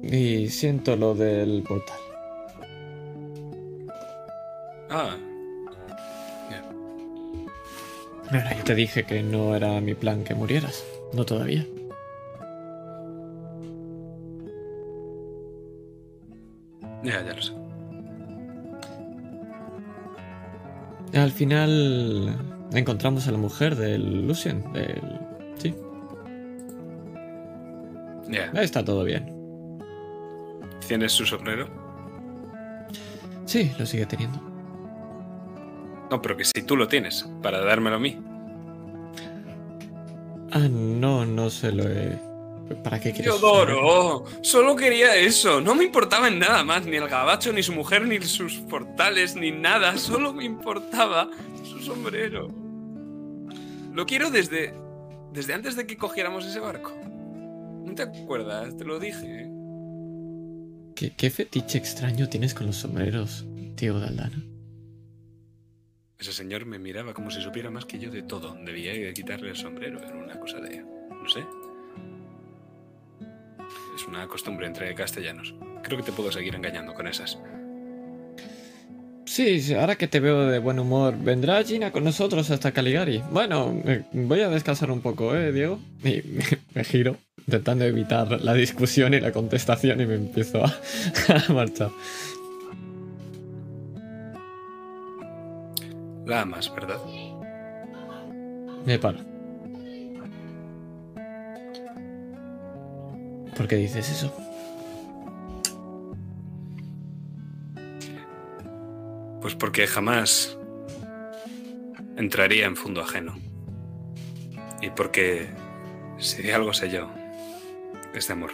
Y 0.03 0.49
siento 0.49 0.97
lo 0.97 1.15
del 1.15 1.63
portal. 1.63 1.99
Ah, 4.91 5.17
yo 8.33 8.65
te 8.65 8.75
dije 8.75 9.05
que 9.05 9.23
no 9.23 9.55
era 9.55 9.81
mi 9.81 9.95
plan 9.95 10.25
que 10.25 10.35
murieras. 10.35 10.85
No 11.13 11.25
todavía. 11.25 11.67
ya, 17.03 17.23
ya 17.25 17.35
lo 17.35 17.43
sé. 17.43 17.53
Al 21.15 21.33
final 21.33 22.37
encontramos 22.73 23.27
a 23.27 23.33
la 23.33 23.39
mujer 23.39 23.75
del 23.77 24.27
Lucien. 24.27 24.63
Del... 24.73 25.01
Sí, 25.59 25.75
Ya. 28.29 28.45
está 28.63 28.85
todo 28.85 29.03
bien. 29.05 29.35
¿Tienes 30.87 31.13
su 31.13 31.27
sombrero? 31.27 31.69
Sí, 33.45 33.73
lo 33.79 33.87
sigue 33.87 34.07
teniendo. 34.07 34.39
No, 36.11 36.23
pero 36.23 36.37
que 36.37 36.45
si 36.45 36.63
tú 36.63 36.77
lo 36.77 36.87
tienes, 36.89 37.29
para 37.43 37.61
dármelo 37.61 37.97
a 37.97 37.99
mí. 38.01 38.21
Ah, 40.53 40.69
no, 40.69 41.25
no 41.25 41.51
se 41.51 41.73
lo 41.73 41.85
he... 41.85 42.19
¿Para 42.85 43.01
qué 43.01 43.11
quieres? 43.11 43.33
Teodoro, 43.33 44.25
solo 44.43 44.77
quería 44.77 45.17
eso. 45.17 45.61
No 45.61 45.75
me 45.75 45.85
importaba 45.85 46.29
en 46.29 46.39
nada 46.39 46.63
más, 46.63 46.87
ni 46.87 46.97
el 46.97 47.09
gabacho, 47.09 47.53
ni 47.53 47.65
su 47.65 47.73
mujer, 47.73 48.07
ni 48.07 48.21
sus 48.23 48.59
portales, 48.59 49.35
ni 49.35 49.51
nada. 49.51 49.97
Solo 49.99 50.33
me 50.33 50.45
importaba 50.45 51.29
su 51.65 51.81
sombrero. 51.81 52.49
Lo 53.93 54.07
quiero 54.07 54.31
desde. 54.31 54.73
desde 55.33 55.55
antes 55.55 55.75
de 55.75 55.85
que 55.85 55.97
cogiéramos 55.97 56.47
ese 56.47 56.61
barco. 56.61 56.93
¿No 57.85 57.93
te 57.95 58.03
acuerdas? 58.03 58.77
Te 58.77 58.85
lo 58.85 59.01
dije. 59.01 59.51
¿Qué, 60.95 61.13
qué 61.17 61.31
fetiche 61.31 61.77
extraño 61.77 62.29
tienes 62.29 62.55
con 62.55 62.69
los 62.69 62.77
sombreros, 62.77 63.47
tío 63.75 63.99
Daldana? 63.99 64.45
Ese 66.21 66.35
señor 66.35 66.67
me 66.67 66.79
miraba 66.79 67.15
como 67.15 67.31
si 67.31 67.41
supiera 67.41 67.71
más 67.71 67.87
que 67.87 67.99
yo 67.99 68.11
de 68.11 68.23
todo. 68.23 68.55
Debía 68.63 68.93
de 68.93 69.15
quitarle 69.15 69.49
el 69.51 69.57
sombrero. 69.57 69.99
Era 69.99 70.15
una 70.15 70.39
cosa 70.39 70.61
de. 70.61 70.81
no 70.83 71.29
sé. 71.29 71.41
Es 73.97 74.07
una 74.07 74.27
costumbre 74.29 74.67
entre 74.67 74.95
castellanos. 74.95 75.55
Creo 75.83 75.97
que 75.97 76.05
te 76.05 76.13
puedo 76.13 76.31
seguir 76.31 76.55
engañando 76.55 76.93
con 76.93 77.07
esas. 77.07 77.39
Sí, 79.25 79.73
ahora 79.75 79.97
que 79.97 80.09
te 80.09 80.21
veo 80.21 80.47
de 80.47 80.59
buen 80.59 80.79
humor, 80.79 81.17
¿vendrá 81.17 81.63
Gina 81.63 81.93
con 81.93 82.05
nosotros 82.05 82.51
hasta 82.51 82.73
Caligari? 82.73 83.23
Bueno, 83.31 83.81
eh, 83.87 84.03
voy 84.13 84.41
a 84.41 84.49
descansar 84.49 84.91
un 84.91 85.01
poco, 85.01 85.35
¿eh, 85.35 85.53
Diego? 85.53 85.79
Me, 86.03 86.23
me 86.75 86.85
giro, 86.85 87.17
intentando 87.47 87.85
evitar 87.85 88.41
la 88.43 88.55
discusión 88.55 89.15
y 89.15 89.21
la 89.21 89.33
contestación 89.33 90.01
y 90.01 90.07
me 90.07 90.17
empiezo 90.17 90.65
a 90.65 90.75
marchar. 91.53 91.91
La 96.31 96.43
amas, 96.43 96.73
¿verdad? 96.73 97.01
Me 98.87 99.01
paro. 99.01 99.19
¿Por 103.57 103.67
qué 103.67 103.75
dices 103.75 104.09
eso? 104.09 104.33
Pues 109.41 109.57
porque 109.57 109.89
jamás 109.89 110.57
entraría 112.17 112.67
en 112.67 112.77
fondo 112.77 113.01
ajeno. 113.01 113.35
Y 114.81 114.91
porque 114.91 115.49
si 116.19 116.45
de 116.45 116.55
algo 116.55 116.73
sé 116.73 116.91
yo, 116.91 117.11
es 118.15 118.29
de 118.29 118.35
amor. 118.35 118.53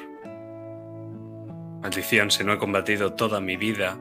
Maldición, 1.83 2.31
si 2.31 2.43
no 2.43 2.55
he 2.55 2.59
combatido 2.59 3.13
toda 3.13 3.43
mi 3.43 3.59
vida, 3.59 3.99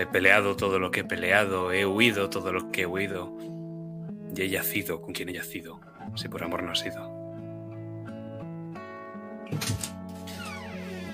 he 0.00 0.06
peleado 0.06 0.56
todo 0.56 0.78
lo 0.78 0.90
que 0.90 1.00
he 1.00 1.04
peleado, 1.04 1.72
he 1.72 1.84
huido 1.84 2.30
todo 2.30 2.52
lo 2.52 2.72
que 2.72 2.82
he 2.82 2.86
huido, 2.86 3.36
y 4.34 4.40
he 4.40 4.48
yacido 4.48 5.02
con 5.02 5.12
quien 5.12 5.28
he 5.28 5.34
yacido, 5.34 5.78
si 6.14 6.26
por 6.28 6.42
amor 6.42 6.62
no 6.62 6.72
ha 6.72 6.74
sido. 6.74 7.20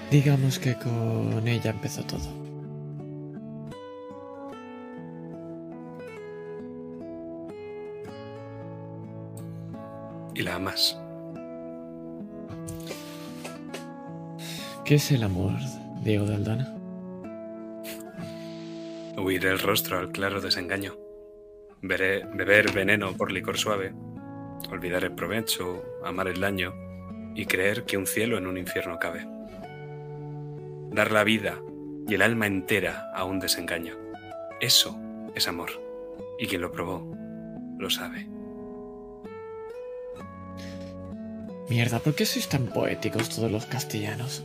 Digamos 0.08 0.60
que 0.60 0.76
con 0.76 1.48
ella 1.48 1.70
empezó 1.70 2.04
todo. 2.04 2.46
Y 10.32 10.42
la 10.42 10.54
amas. 10.54 10.96
¿Qué 14.84 14.94
es 14.94 15.10
el 15.10 15.24
amor, 15.24 15.54
Diego 16.04 16.26
de 16.26 16.36
Aldana? 16.36 16.75
Huir 19.16 19.46
el 19.46 19.58
rostro 19.58 19.98
al 19.98 20.12
claro 20.12 20.40
desengaño. 20.40 20.96
Beber 21.80 22.72
veneno 22.72 23.16
por 23.16 23.32
licor 23.32 23.56
suave. 23.56 23.94
Olvidar 24.70 25.04
el 25.04 25.14
provecho, 25.14 25.82
amar 26.04 26.28
el 26.28 26.40
daño 26.40 26.74
y 27.34 27.46
creer 27.46 27.84
que 27.84 27.96
un 27.96 28.06
cielo 28.06 28.36
en 28.36 28.46
un 28.46 28.58
infierno 28.58 28.98
cabe. 28.98 29.26
Dar 30.90 31.12
la 31.12 31.24
vida 31.24 31.60
y 32.06 32.14
el 32.14 32.22
alma 32.22 32.46
entera 32.46 33.10
a 33.14 33.24
un 33.24 33.40
desengaño. 33.40 33.94
Eso 34.60 34.98
es 35.34 35.48
amor. 35.48 35.70
Y 36.38 36.46
quien 36.46 36.60
lo 36.60 36.70
probó 36.70 37.10
lo 37.78 37.90
sabe. 37.90 38.28
Mierda, 41.68 41.98
¿por 41.98 42.14
qué 42.14 42.24
sois 42.26 42.48
tan 42.48 42.66
poéticos 42.66 43.28
todos 43.28 43.50
los 43.50 43.66
castellanos? 43.66 44.44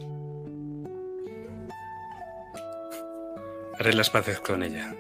Haré 3.82 3.94
las 3.94 4.12
paces 4.12 4.40
con 4.40 4.62
ella, 4.62 4.96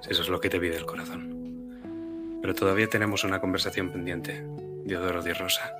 si 0.00 0.12
eso 0.12 0.22
es 0.22 0.28
lo 0.28 0.40
que 0.40 0.48
te 0.48 0.60
pide 0.60 0.76
el 0.76 0.86
corazón. 0.86 2.38
Pero 2.40 2.54
todavía 2.54 2.88
tenemos 2.88 3.24
una 3.24 3.40
conversación 3.40 3.90
pendiente, 3.90 4.46
Diodoro 4.84 5.22
de 5.22 5.34
Rosa. 5.34 5.76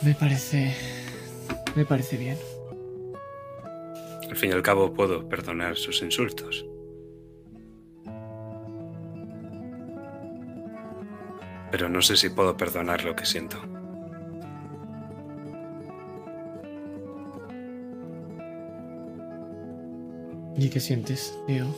Me 0.00 0.14
parece... 0.14 0.74
Me 1.76 1.84
parece 1.84 2.16
bien. 2.16 2.38
Al 4.30 4.36
fin 4.36 4.48
y 4.48 4.52
al 4.54 4.62
cabo 4.62 4.94
puedo 4.94 5.28
perdonar 5.28 5.76
sus 5.76 6.00
insultos. 6.00 6.64
Pero 11.70 11.90
no 11.90 12.00
sé 12.00 12.16
si 12.16 12.30
puedo 12.30 12.56
perdonar 12.56 13.04
lo 13.04 13.14
que 13.14 13.26
siento. 13.26 13.73
¿Y 20.56 20.68
qué 20.68 20.80
sientes, 20.80 21.36
Diego? 21.46 21.74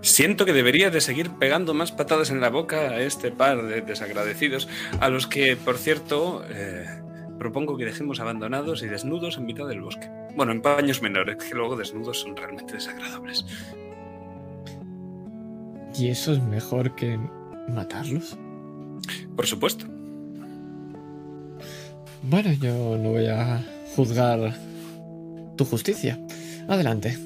Siento 0.00 0.44
que 0.44 0.52
debería 0.52 0.90
de 0.90 1.00
seguir 1.00 1.30
pegando 1.32 1.74
más 1.74 1.92
patadas 1.92 2.30
en 2.30 2.40
la 2.40 2.48
boca 2.48 2.90
a 2.90 3.00
este 3.00 3.30
par 3.30 3.62
de 3.64 3.80
desagradecidos, 3.80 4.68
a 5.00 5.08
los 5.08 5.26
que, 5.26 5.56
por 5.56 5.78
cierto, 5.78 6.44
eh, 6.48 6.86
propongo 7.38 7.76
que 7.76 7.84
dejemos 7.84 8.20
abandonados 8.20 8.82
y 8.82 8.86
desnudos 8.86 9.36
en 9.36 9.46
mitad 9.46 9.66
del 9.66 9.80
bosque. 9.80 10.08
Bueno, 10.36 10.52
en 10.52 10.62
paños 10.62 11.02
menores, 11.02 11.36
que 11.36 11.54
luego 11.54 11.76
desnudos 11.76 12.20
son 12.20 12.36
realmente 12.36 12.74
desagradables. 12.74 13.44
¿Y 15.98 16.08
eso 16.08 16.32
es 16.32 16.42
mejor 16.42 16.94
que 16.94 17.18
matarlos? 17.68 18.36
Por 19.34 19.46
supuesto. 19.46 19.86
Bueno, 22.22 22.52
yo 22.52 22.96
no 22.98 23.10
voy 23.10 23.26
a 23.26 23.64
juzgar 23.94 24.54
tu 25.56 25.64
justicia. 25.64 26.18
Adelante. 26.68 27.18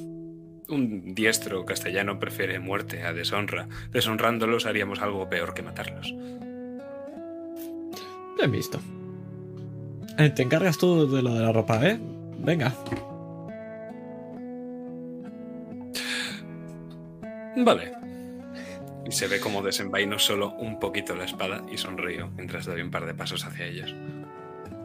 Un 0.69 1.15
diestro 1.15 1.65
castellano 1.65 2.19
prefiere 2.19 2.61
muerte 2.61 3.03
a 3.03 3.13
deshonra. 3.13 3.69
Deshonrándolos 3.91 4.67
haríamos 4.67 5.01
algo 5.01 5.29
peor 5.29 5.53
que 5.53 5.63
matarlos. 5.63 6.15
Bien 8.37 8.53
visto. 8.53 8.81
Eh, 10.17 10.31
te 10.31 10.43
encargas 10.43 10.79
tú 10.79 11.11
de 11.11 11.23
lo 11.23 11.35
de 11.35 11.41
la 11.41 11.53
ropa, 11.53 11.87
¿eh? 11.87 11.99
Venga. 12.39 12.73
Vale. 17.57 17.93
Y 19.07 19.13
se 19.13 19.27
ve 19.27 19.41
como 19.41 19.63
desenvaino 19.63 20.19
solo 20.19 20.53
un 20.53 20.79
poquito 20.79 21.17
la 21.17 21.25
espada 21.25 21.65
y 21.71 21.79
sonrío 21.79 22.31
mientras 22.37 22.67
doy 22.67 22.81
un 22.81 22.91
par 22.91 23.07
de 23.07 23.15
pasos 23.15 23.45
hacia 23.45 23.67
ellos. 23.67 23.95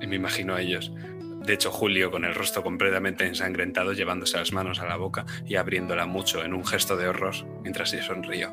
Y 0.02 0.08
me 0.08 0.16
imagino 0.16 0.56
a 0.56 0.62
ellos. 0.62 0.92
De 1.46 1.54
hecho, 1.54 1.72
Julio, 1.72 2.10
con 2.10 2.26
el 2.26 2.34
rostro 2.34 2.64
completamente 2.64 3.26
ensangrentado, 3.26 3.94
llevándose 3.94 4.38
las 4.38 4.52
manos 4.52 4.80
a 4.80 4.88
la 4.88 4.98
boca 4.98 5.26
y 5.46 5.56
abriéndola 5.56 6.08
mucho 6.08 6.44
en 6.44 6.54
un 6.54 6.66
gesto 6.66 6.98
de 6.98 7.08
horror 7.08 7.36
mientras 7.62 7.92
yo 7.92 8.02
sonrío. 8.02 8.52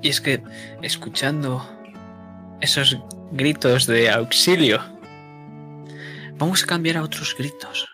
Y 0.00 0.08
es 0.08 0.20
que, 0.20 0.42
escuchando 0.82 1.64
esos 2.60 2.98
gritos 3.32 3.86
de 3.86 4.10
auxilio, 4.10 4.80
vamos 6.38 6.62
a 6.62 6.66
cambiar 6.66 6.98
a 6.98 7.02
otros 7.02 7.34
gritos. 7.36 7.91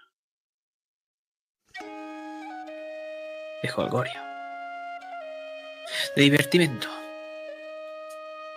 De 3.62 3.70
holgorio. 3.74 4.20
De 6.14 6.22
divertimento. 6.22 6.88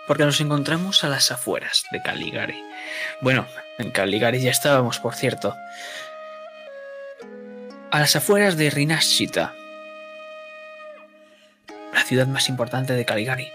Porque 0.06 0.24
nos 0.24 0.40
encontramos 0.40 1.04
a 1.04 1.08
las 1.08 1.30
afueras 1.30 1.84
de 1.90 2.02
Caligari. 2.02 2.62
Bueno, 3.20 3.46
en 3.78 3.90
Caligari 3.90 4.40
ya 4.40 4.50
estábamos, 4.50 4.98
por 4.98 5.14
cierto. 5.14 5.56
A 7.90 8.00
las 8.00 8.16
afueras 8.16 8.56
de 8.56 8.70
Rinashita, 8.70 9.54
la 11.92 12.02
ciudad 12.04 12.26
más 12.26 12.48
importante 12.48 12.94
de 12.94 13.04
Caligari. 13.04 13.52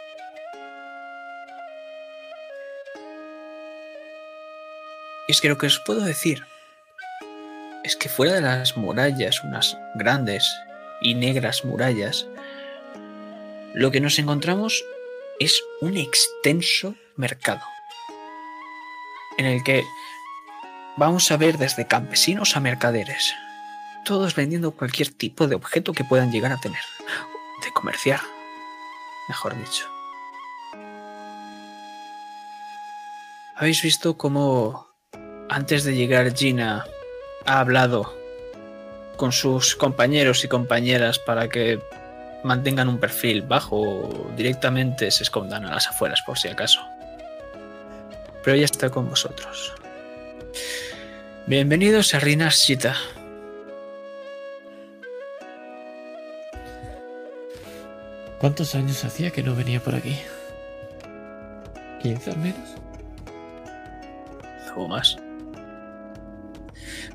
Y 5.27 5.31
es 5.31 5.41
que 5.41 5.49
lo 5.49 5.57
que 5.57 5.67
os 5.67 5.79
puedo 5.79 6.01
decir 6.01 6.45
es 7.83 7.95
que 7.95 8.09
fuera 8.09 8.33
de 8.33 8.41
las 8.41 8.77
murallas, 8.77 9.43
unas 9.43 9.77
grandes 9.95 10.49
y 11.01 11.15
negras 11.15 11.65
murallas, 11.65 12.27
lo 13.73 13.91
que 13.91 14.01
nos 14.01 14.17
encontramos 14.19 14.83
es 15.39 15.63
un 15.81 15.97
extenso 15.97 16.95
mercado 17.15 17.61
en 19.37 19.45
el 19.45 19.63
que 19.63 19.83
vamos 20.97 21.31
a 21.31 21.37
ver 21.37 21.57
desde 21.57 21.87
campesinos 21.87 22.57
a 22.57 22.59
mercaderes, 22.59 23.35
todos 24.03 24.35
vendiendo 24.35 24.71
cualquier 24.71 25.09
tipo 25.09 25.47
de 25.47 25.55
objeto 25.55 25.93
que 25.93 26.03
puedan 26.03 26.31
llegar 26.31 26.51
a 26.51 26.59
tener, 26.59 26.81
de 27.63 27.71
comerciar, 27.71 28.19
mejor 29.27 29.55
dicho. 29.57 29.85
¿Habéis 33.55 33.81
visto 33.81 34.17
cómo 34.17 34.87
antes 35.49 35.83
de 35.83 35.95
llegar 35.95 36.35
Gina 36.35 36.85
ha 37.45 37.59
hablado 37.59 38.16
con 39.17 39.31
sus 39.31 39.75
compañeros 39.75 40.43
y 40.43 40.47
compañeras 40.47 41.19
para 41.19 41.49
que 41.49 41.81
mantengan 42.43 42.87
un 42.87 42.99
perfil 42.99 43.41
bajo 43.41 43.81
o 43.81 44.31
directamente 44.37 45.11
se 45.11 45.23
escondan 45.23 45.65
a 45.65 45.71
las 45.71 45.87
afueras 45.87 46.21
por 46.25 46.37
si 46.37 46.47
acaso? 46.47 46.79
Pero 48.43 48.55
ella 48.55 48.65
está 48.65 48.89
con 48.89 49.09
vosotros. 49.09 49.73
Bienvenidos 51.47 52.13
a 52.13 52.19
Rinas 52.19 52.55
Shita. 52.57 52.95
¿Cuántos 58.39 58.75
años 58.75 59.03
hacía 59.03 59.31
que 59.31 59.43
no 59.43 59.55
venía 59.55 59.79
por 59.81 59.95
aquí? 59.95 60.17
¿15 62.03 62.27
al 62.27 62.37
menos? 62.37 62.77
o 64.77 64.87
más. 64.87 65.17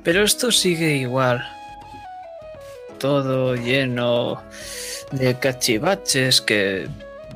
Pero 0.02 0.24
esto 0.24 0.50
sigue 0.50 0.96
igual. 0.96 1.44
Todo 3.02 3.56
lleno 3.56 4.40
de 5.10 5.36
cachivaches 5.36 6.40
que 6.40 6.86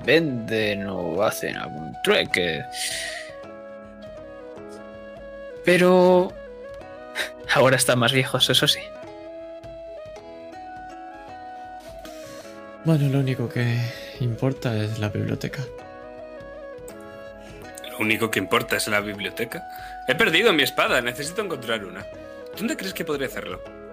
venden 0.05 0.87
o 0.87 1.21
hacen 1.25 1.57
algún 1.57 1.93
trueque. 2.05 2.62
Pero 5.64 6.33
ahora 7.53 7.75
están 7.75 7.99
más 7.99 8.12
viejos, 8.12 8.49
eso 8.49 8.69
sí. 8.69 8.79
Bueno, 12.85 13.09
lo 13.09 13.19
único 13.19 13.49
que 13.49 13.77
importa 14.21 14.73
es 14.77 15.01
la 15.01 15.09
biblioteca. 15.09 15.64
Lo 17.91 17.99
único 17.99 18.31
que 18.31 18.39
importa 18.39 18.77
es 18.77 18.87
la 18.87 19.01
biblioteca. 19.01 19.69
He 20.07 20.14
perdido 20.14 20.53
mi 20.53 20.62
espada, 20.62 21.01
necesito 21.01 21.43
encontrar 21.43 21.85
una. 21.85 22.07
¿Dónde 22.57 22.77
crees 22.77 22.95
que 22.95 23.05
podría 23.05 23.27
hacerlo? 23.27 23.86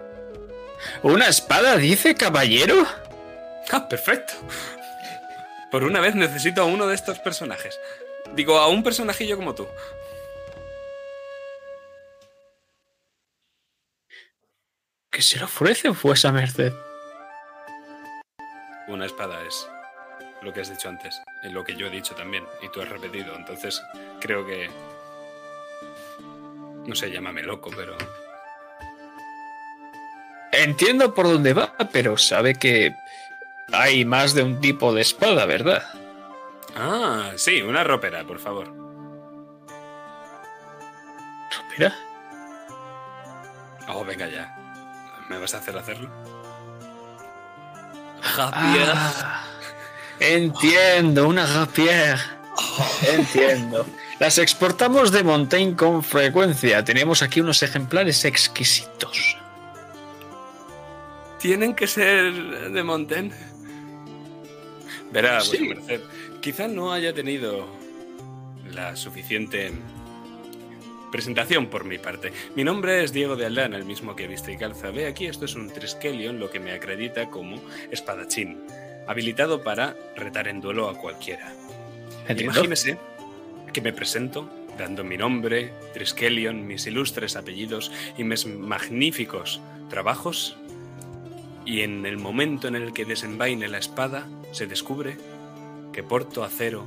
¿Una 1.01 1.28
espada, 1.28 1.78
dice 1.78 2.15
caballero? 2.15 2.86
Ah, 3.71 3.88
perfecto. 3.88 4.34
Por 5.71 5.84
una 5.84 5.99
vez 5.99 6.15
necesito 6.15 6.61
a 6.61 6.65
uno 6.65 6.88
de 6.88 6.95
estos 6.95 7.19
personajes. 7.19 7.80
Digo, 8.36 8.57
a 8.57 8.67
un 8.67 8.84
personajillo 8.84 9.38
como 9.38 9.55
tú. 9.55 9.67
¿Qué 15.09 15.21
se 15.21 15.38
le 15.38 15.45
ofrece 15.45 15.89
vuesa 15.89 16.32
merced? 16.32 16.74
Una 18.88 19.05
espada 19.05 19.45
es 19.47 19.67
lo 20.41 20.51
que 20.51 20.61
has 20.61 20.69
dicho 20.69 20.89
antes, 20.89 21.21
y 21.43 21.49
lo 21.49 21.63
que 21.63 21.76
yo 21.76 21.88
he 21.88 21.89
dicho 21.89 22.15
también, 22.15 22.45
y 22.61 22.69
tú 22.69 22.82
has 22.82 22.89
repetido. 22.89 23.36
Entonces, 23.36 23.82
creo 24.19 24.45
que. 24.45 24.69
No 26.86 26.95
sé, 26.95 27.11
llámame 27.11 27.43
loco, 27.43 27.71
pero. 27.76 27.95
Entiendo 30.53 31.15
por 31.15 31.25
dónde 31.25 31.53
va, 31.53 31.75
pero 31.91 32.15
sabe 32.15 32.53
que 32.53 32.95
hay 33.71 34.05
más 34.05 34.35
de 34.35 34.43
un 34.43 34.61
tipo 34.61 34.93
de 34.93 35.01
espada, 35.01 35.47
¿verdad? 35.47 35.83
Ah, 36.75 37.31
sí, 37.37 37.61
una 37.63 37.83
ropera, 37.83 38.23
por 38.23 38.39
favor. 38.39 38.71
¿Ropera? 41.57 41.95
Oh, 43.87 44.05
venga 44.05 44.27
ya. 44.27 44.55
¿Me 45.27 45.39
vas 45.39 45.55
a 45.55 45.57
hacer 45.57 45.75
hacerlo? 45.75 46.09
Ah, 48.37 49.43
entiendo, 50.19 51.27
una 51.27 51.47
rapier. 51.47 52.19
Entiendo. 53.11 53.87
Las 54.19 54.37
exportamos 54.37 55.11
de 55.11 55.23
Montaigne 55.23 55.75
con 55.75 56.03
frecuencia. 56.03 56.83
Tenemos 56.85 57.23
aquí 57.23 57.41
unos 57.41 57.63
ejemplares 57.63 58.23
exquisitos. 58.23 59.37
¿Tienen 61.43 61.75
que 61.75 61.87
ser 61.87 62.71
de 62.71 62.83
Montaigne? 62.83 63.33
Verá, 65.11 65.41
Sí. 65.41 65.57
vuestra 65.57 65.75
merced, 65.75 66.01
quizá 66.39 66.69
no 66.69 66.93
haya 66.93 67.13
tenido 67.13 67.67
la 68.71 68.95
suficiente 68.95 69.73
presentación 71.11 71.67
por 71.67 71.83
mi 71.83 71.97
parte. 71.97 72.31
Mi 72.55 72.63
nombre 72.63 73.03
es 73.03 73.11
Diego 73.11 73.35
de 73.35 73.45
Aldán, 73.45 73.73
el 73.73 73.83
mismo 73.83 74.15
que 74.15 74.25
viste 74.25 74.53
y 74.53 74.57
calza. 74.57 74.89
Ve 74.91 75.05
aquí, 75.05 75.25
esto 75.25 75.43
es 75.43 75.55
un 75.55 75.69
Triskelion, 75.69 76.39
lo 76.39 76.49
que 76.49 76.61
me 76.61 76.71
acredita 76.71 77.29
como 77.29 77.61
espadachín, 77.91 78.63
habilitado 79.05 79.63
para 79.65 79.97
retar 80.15 80.47
en 80.47 80.61
duelo 80.61 80.87
a 80.89 80.97
cualquiera. 80.97 81.53
Entiendo. 82.29 82.53
Imagínese 82.53 82.97
que 83.73 83.81
me 83.81 83.91
presento 83.91 84.49
dando 84.77 85.03
mi 85.03 85.17
nombre, 85.17 85.73
Triskelion, 85.93 86.65
mis 86.65 86.87
ilustres 86.87 87.35
apellidos 87.35 87.91
y 88.17 88.23
mis 88.23 88.45
magníficos 88.45 89.59
trabajos. 89.89 90.55
Y 91.66 91.82
en 91.82 92.05
el 92.05 92.18
momento 92.18 92.68
en 92.68 92.76
el 92.76 92.93
que 92.93 93.05
desenvaine 93.05 93.68
la 93.68 93.78
espada, 93.78 94.28
se 94.51 94.68
descubre 94.68 95.18
que 95.93 96.03
porto 96.03 96.43
acero 96.43 96.86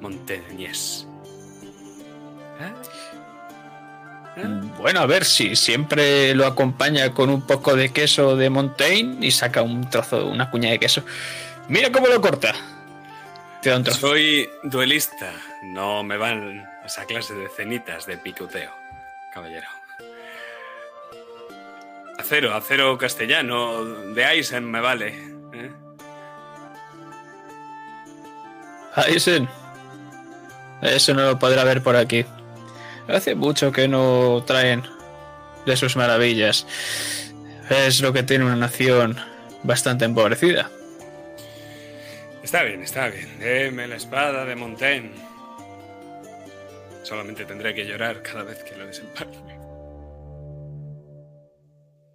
montañés. 0.00 1.06
¿Eh? 2.60 2.72
¿Eh? 4.36 4.44
Bueno, 4.78 5.00
a 5.00 5.06
ver 5.06 5.24
si 5.24 5.54
siempre 5.54 6.34
lo 6.34 6.46
acompaña 6.46 7.12
con 7.12 7.30
un 7.30 7.42
poco 7.42 7.76
de 7.76 7.92
queso 7.92 8.36
de 8.36 8.50
Montaigne 8.50 9.24
y 9.24 9.30
saca 9.30 9.62
un 9.62 9.88
trozo, 9.88 10.26
una 10.26 10.50
cuña 10.50 10.70
de 10.70 10.78
queso. 10.78 11.04
Mira 11.68 11.92
cómo 11.92 12.08
lo 12.08 12.20
corta. 12.20 12.52
Te 13.62 13.70
da 13.70 13.76
un 13.76 13.84
trozo. 13.84 14.00
Soy 14.00 14.48
duelista, 14.64 15.32
no 15.62 16.02
me 16.02 16.16
van 16.16 16.66
esa 16.84 17.04
clase 17.04 17.34
de 17.34 17.48
cenitas 17.48 18.06
de 18.06 18.18
picoteo, 18.18 18.72
caballero. 19.32 19.68
Acero, 22.18 22.54
acero 22.54 22.96
castellano, 22.96 23.84
de 24.14 24.24
Eisen 24.24 24.70
me 24.70 24.80
vale. 24.80 25.08
¿eh? 25.52 25.70
Aizen. 28.94 29.48
Eso 30.82 31.14
no 31.14 31.22
lo 31.22 31.38
podrá 31.38 31.64
ver 31.64 31.82
por 31.82 31.96
aquí. 31.96 32.24
Hace 33.08 33.34
mucho 33.34 33.72
que 33.72 33.88
no 33.88 34.44
traen 34.46 34.82
de 35.66 35.76
sus 35.76 35.96
maravillas. 35.96 36.66
Es 37.68 38.00
lo 38.00 38.12
que 38.12 38.22
tiene 38.22 38.44
una 38.44 38.56
nación 38.56 39.16
bastante 39.62 40.04
empobrecida. 40.04 40.70
Está 42.42 42.62
bien, 42.62 42.82
está 42.82 43.08
bien. 43.08 43.38
Deme 43.38 43.88
la 43.88 43.96
espada 43.96 44.44
de 44.44 44.54
Montaigne. 44.54 45.12
Solamente 47.02 47.44
tendré 47.44 47.74
que 47.74 47.84
llorar 47.84 48.22
cada 48.22 48.44
vez 48.44 48.62
que 48.62 48.76
lo 48.76 48.86
desempañe. 48.86 49.53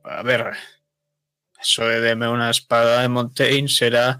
A 0.10 0.24
ver, 0.24 0.58
eso 1.62 1.86
de 1.86 2.00
deme 2.02 2.28
una 2.28 2.50
espada 2.50 3.02
de 3.02 3.10
Montaigne 3.10 3.70
será 3.70 4.18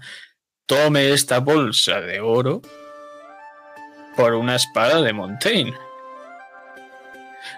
tome 0.66 1.12
esta 1.12 1.40
bolsa 1.40 2.00
de 2.00 2.20
oro 2.20 2.62
por 4.14 4.34
una 4.34 4.54
espada 4.54 5.02
de 5.02 5.12
Montaigne. 5.12 5.76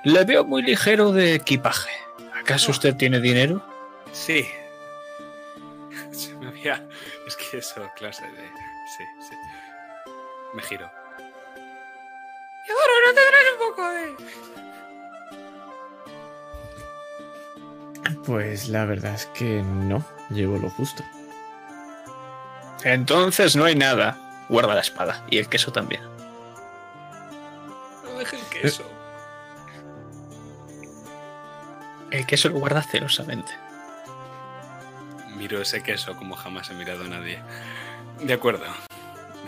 Le 0.05 0.25
veo 0.25 0.47
muy 0.47 0.63
ligero 0.63 1.13
de 1.13 1.35
equipaje. 1.35 1.91
¿Acaso 2.35 2.71
usted 2.71 2.97
tiene 2.97 3.21
dinero? 3.21 3.63
Sí. 4.13 4.49
Se 6.11 6.35
me 6.37 6.49
había... 6.49 6.89
Es 7.27 7.37
que 7.37 7.59
eso, 7.59 7.87
clase 7.97 8.23
de... 8.23 8.49
Sí, 8.97 9.05
sí. 9.29 9.37
Me 10.55 10.63
giro. 10.63 10.91
Y 12.67 12.71
ahora 12.71 12.93
no 13.07 13.15
tendrás 13.15 13.43
un 13.53 13.59
poco 13.59 13.91
de... 13.91 14.52
Pues 18.25 18.69
la 18.69 18.85
verdad 18.85 19.15
es 19.15 19.27
que 19.27 19.63
no, 19.63 20.05
llevo 20.31 20.59
lo 20.59 20.71
justo. 20.71 21.03
Entonces 22.85 23.57
no 23.57 23.65
hay 23.65 23.75
nada. 23.75 24.19
Guarda 24.49 24.75
la 24.75 24.81
espada 24.81 25.25
y 25.31 25.39
el 25.39 25.49
queso 25.49 25.73
también. 25.73 26.03
No 28.05 28.19
deje 28.19 28.37
el 28.37 28.45
queso. 28.47 28.85
El 32.11 32.27
queso 32.27 32.49
lo 32.51 32.59
guarda 32.59 32.83
celosamente. 32.83 33.53
Miro 35.37 35.63
ese 35.63 35.83
queso 35.83 36.15
como 36.17 36.37
jamás 36.37 36.71
he 36.71 36.75
mirado 36.75 37.05
a 37.05 37.09
nadie. 37.09 37.39
De 38.21 38.35
acuerdo. 38.35 38.65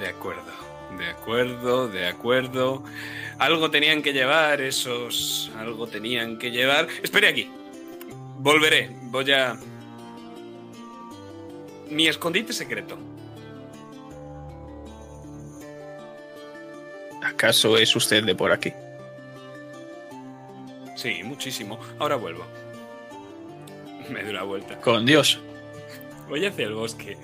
De 0.00 0.08
acuerdo. 0.08 0.52
De 0.98 1.10
acuerdo, 1.10 1.88
de 1.88 2.06
acuerdo. 2.06 2.84
Algo 3.38 3.70
tenían 3.70 4.00
que 4.02 4.12
llevar 4.12 4.60
esos... 4.60 5.50
Algo 5.58 5.86
tenían 5.88 6.38
que 6.38 6.50
llevar... 6.50 6.88
Espere 7.02 7.28
aquí. 7.28 7.50
Volveré. 8.44 8.90
Voy 9.04 9.32
a... 9.32 9.56
Mi 11.88 12.08
escondite 12.08 12.52
secreto. 12.52 12.98
¿Acaso 17.22 17.78
es 17.78 17.96
usted 17.96 18.22
de 18.22 18.34
por 18.34 18.52
aquí? 18.52 18.70
Sí, 20.94 21.22
muchísimo. 21.24 21.80
Ahora 21.98 22.16
vuelvo. 22.16 22.44
Me 24.10 24.22
doy 24.22 24.32
una 24.32 24.42
vuelta. 24.42 24.78
Con 24.78 25.06
Dios. 25.06 25.40
Voy 26.28 26.44
hacia 26.44 26.66
el 26.66 26.74
bosque. 26.74 27.16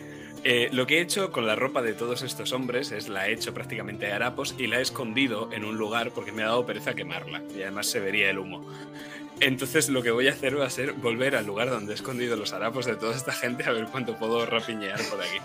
Eh, 0.43 0.71
lo 0.73 0.87
que 0.87 0.99
he 0.99 1.01
hecho 1.03 1.33
con 1.33 1.47
la 1.47 1.55
ropa 1.55 1.83
de 1.83 1.93
todos 1.93 2.23
estos 2.23 2.55
hombres 2.55 2.93
es 2.93 3.11
la 3.11 3.29
he 3.29 3.35
hecho 3.35 3.53
prácticamente 3.53 4.07
de 4.07 4.13
harapos 4.15 4.55
y 4.57 4.69
la 4.69 4.79
he 4.79 4.83
escondido 4.83 5.53
en 5.53 5.67
un 5.67 5.77
lugar 5.77 6.13
porque 6.13 6.33
me 6.33 6.43
ha 6.43 6.47
dado 6.47 6.65
pereza 6.65 6.95
quemarla 6.95 7.43
y 7.55 7.61
además 7.61 7.89
se 7.89 8.01
vería 8.01 8.31
el 8.31 8.39
humo. 8.39 8.67
Entonces 9.41 9.89
lo 9.89 10.03
que 10.03 10.11
voy 10.11 10.29
a 10.29 10.33
hacer 10.33 10.61
va 10.61 10.67
a 10.67 10.71
ser 10.71 10.93
volver 10.93 11.35
al 11.35 11.47
lugar 11.47 11.71
donde 11.71 11.93
he 11.93 11.95
escondido 11.95 12.37
los 12.37 12.53
harapos 12.53 12.85
de 12.85 12.97
toda 12.97 13.17
esta 13.17 13.33
gente 13.33 13.65
a 13.65 13.73
ver 13.73 13.87
cuánto 13.87 14.17
puedo 14.17 14.45
rapiñear 14.45 15.01
por 15.09 15.21
aquí. 15.21 15.39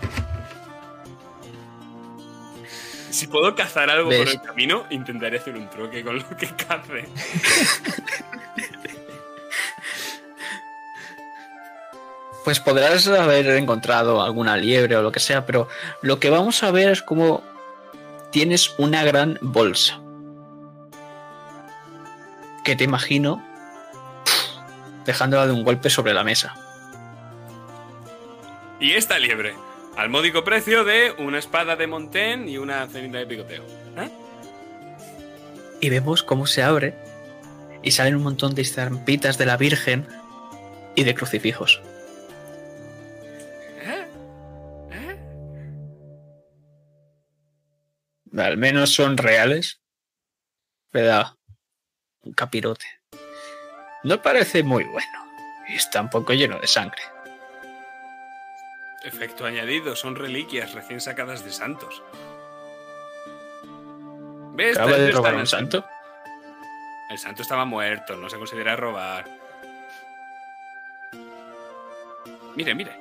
Si 3.10 3.26
puedo 3.26 3.54
cazar 3.54 3.88
algo 3.88 4.10
por 4.10 4.28
el 4.28 4.42
camino, 4.42 4.84
intentaré 4.90 5.38
hacer 5.38 5.54
un 5.54 5.70
truque 5.70 6.04
con 6.04 6.18
lo 6.18 6.36
que 6.36 6.48
cace. 6.48 7.08
Pues 12.44 12.60
podrás 12.60 13.08
haber 13.08 13.48
encontrado 13.48 14.22
alguna 14.22 14.56
liebre 14.56 14.94
o 14.94 15.02
lo 15.02 15.10
que 15.10 15.18
sea, 15.18 15.44
pero 15.46 15.66
lo 16.00 16.20
que 16.20 16.30
vamos 16.30 16.62
a 16.62 16.70
ver 16.70 16.90
es 16.90 17.02
cómo 17.02 17.42
tienes 18.30 18.72
una 18.78 19.02
gran 19.02 19.36
bolsa. 19.40 20.00
Que 22.62 22.76
te 22.76 22.84
imagino 22.84 23.44
dejándola 25.06 25.46
de 25.46 25.52
un 25.52 25.64
golpe 25.64 25.88
sobre 25.88 26.12
la 26.12 26.24
mesa. 26.24 26.54
Y 28.78 28.92
esta 28.92 29.18
liebre, 29.18 29.54
al 29.96 30.10
módico 30.10 30.44
precio 30.44 30.84
de 30.84 31.12
una 31.18 31.38
espada 31.38 31.76
de 31.76 31.86
Montaigne 31.86 32.50
y 32.50 32.58
una 32.58 32.86
cenita 32.88 33.18
de 33.18 33.26
picoteo. 33.26 33.64
¿Eh? 33.96 34.10
Y 35.80 35.88
vemos 35.88 36.22
cómo 36.22 36.46
se 36.46 36.62
abre 36.62 36.94
y 37.82 37.92
salen 37.92 38.16
un 38.16 38.22
montón 38.22 38.54
de 38.54 38.62
estampitas 38.62 39.38
de 39.38 39.46
la 39.46 39.56
Virgen 39.56 40.06
y 40.94 41.04
de 41.04 41.14
crucifijos. 41.14 41.80
¿Eh? 43.80 44.06
¿Eh? 44.90 45.18
Al 48.36 48.56
menos 48.58 48.92
son 48.92 49.16
reales. 49.16 49.80
Le 50.92 51.02
da 51.02 51.36
un 52.22 52.32
capirote. 52.32 52.95
No 54.06 54.22
parece 54.22 54.62
muy 54.62 54.84
bueno. 54.84 55.26
Y 55.66 55.74
está 55.74 56.00
un 56.00 56.08
poco 56.08 56.32
lleno 56.32 56.60
de 56.60 56.68
sangre. 56.68 57.02
Efecto 59.02 59.44
añadido, 59.44 59.96
son 59.96 60.14
reliquias 60.14 60.74
recién 60.74 61.00
sacadas 61.00 61.44
de 61.44 61.50
santos. 61.50 62.04
¿Ves? 64.54 64.76
¿Acaba 64.78 64.96
de 64.96 65.10
robar 65.10 65.34
un 65.34 65.40
el- 65.40 65.46
santo? 65.48 65.84
El 67.10 67.18
santo 67.18 67.42
estaba 67.42 67.64
muerto, 67.64 68.14
no 68.16 68.30
se 68.30 68.38
considera 68.38 68.76
robar. 68.76 69.24
Mire, 72.54 72.76
mire. 72.76 72.92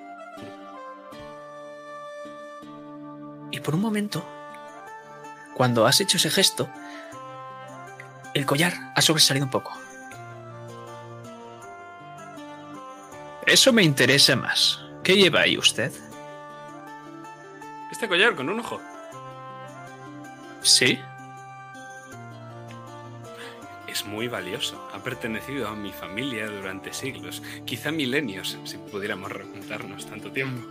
Y 3.51 3.59
por 3.59 3.75
un 3.75 3.81
momento, 3.81 4.25
cuando 5.53 5.85
has 5.85 6.01
hecho 6.01 6.17
ese 6.17 6.31
gesto, 6.31 6.67
el 8.33 8.47
collar 8.47 8.73
ha 8.95 9.01
sobresalido 9.03 9.45
un 9.45 9.51
poco. 9.51 9.84
Eso 13.45 13.71
me 13.71 13.83
interesa 13.83 14.35
más. 14.35 14.79
¿Qué 15.03 15.15
lleva 15.15 15.41
ahí 15.41 15.57
usted? 15.57 15.91
Este 17.91 18.07
collar 18.07 18.35
con 18.35 18.49
un 18.49 18.59
ojo. 18.59 18.81
Sí. 20.61 20.97
Es 23.87 24.03
muy 24.03 24.27
valioso. 24.27 24.89
Ha 24.93 25.03
pertenecido 25.03 25.67
a 25.67 25.75
mi 25.75 25.91
familia 25.93 26.49
durante 26.49 26.91
siglos, 26.91 27.43
quizá 27.65 27.91
milenios, 27.91 28.57
si 28.63 28.77
pudiéramos 28.77 29.31
remontarnos 29.31 30.07
tanto 30.07 30.31
tiempo. 30.31 30.67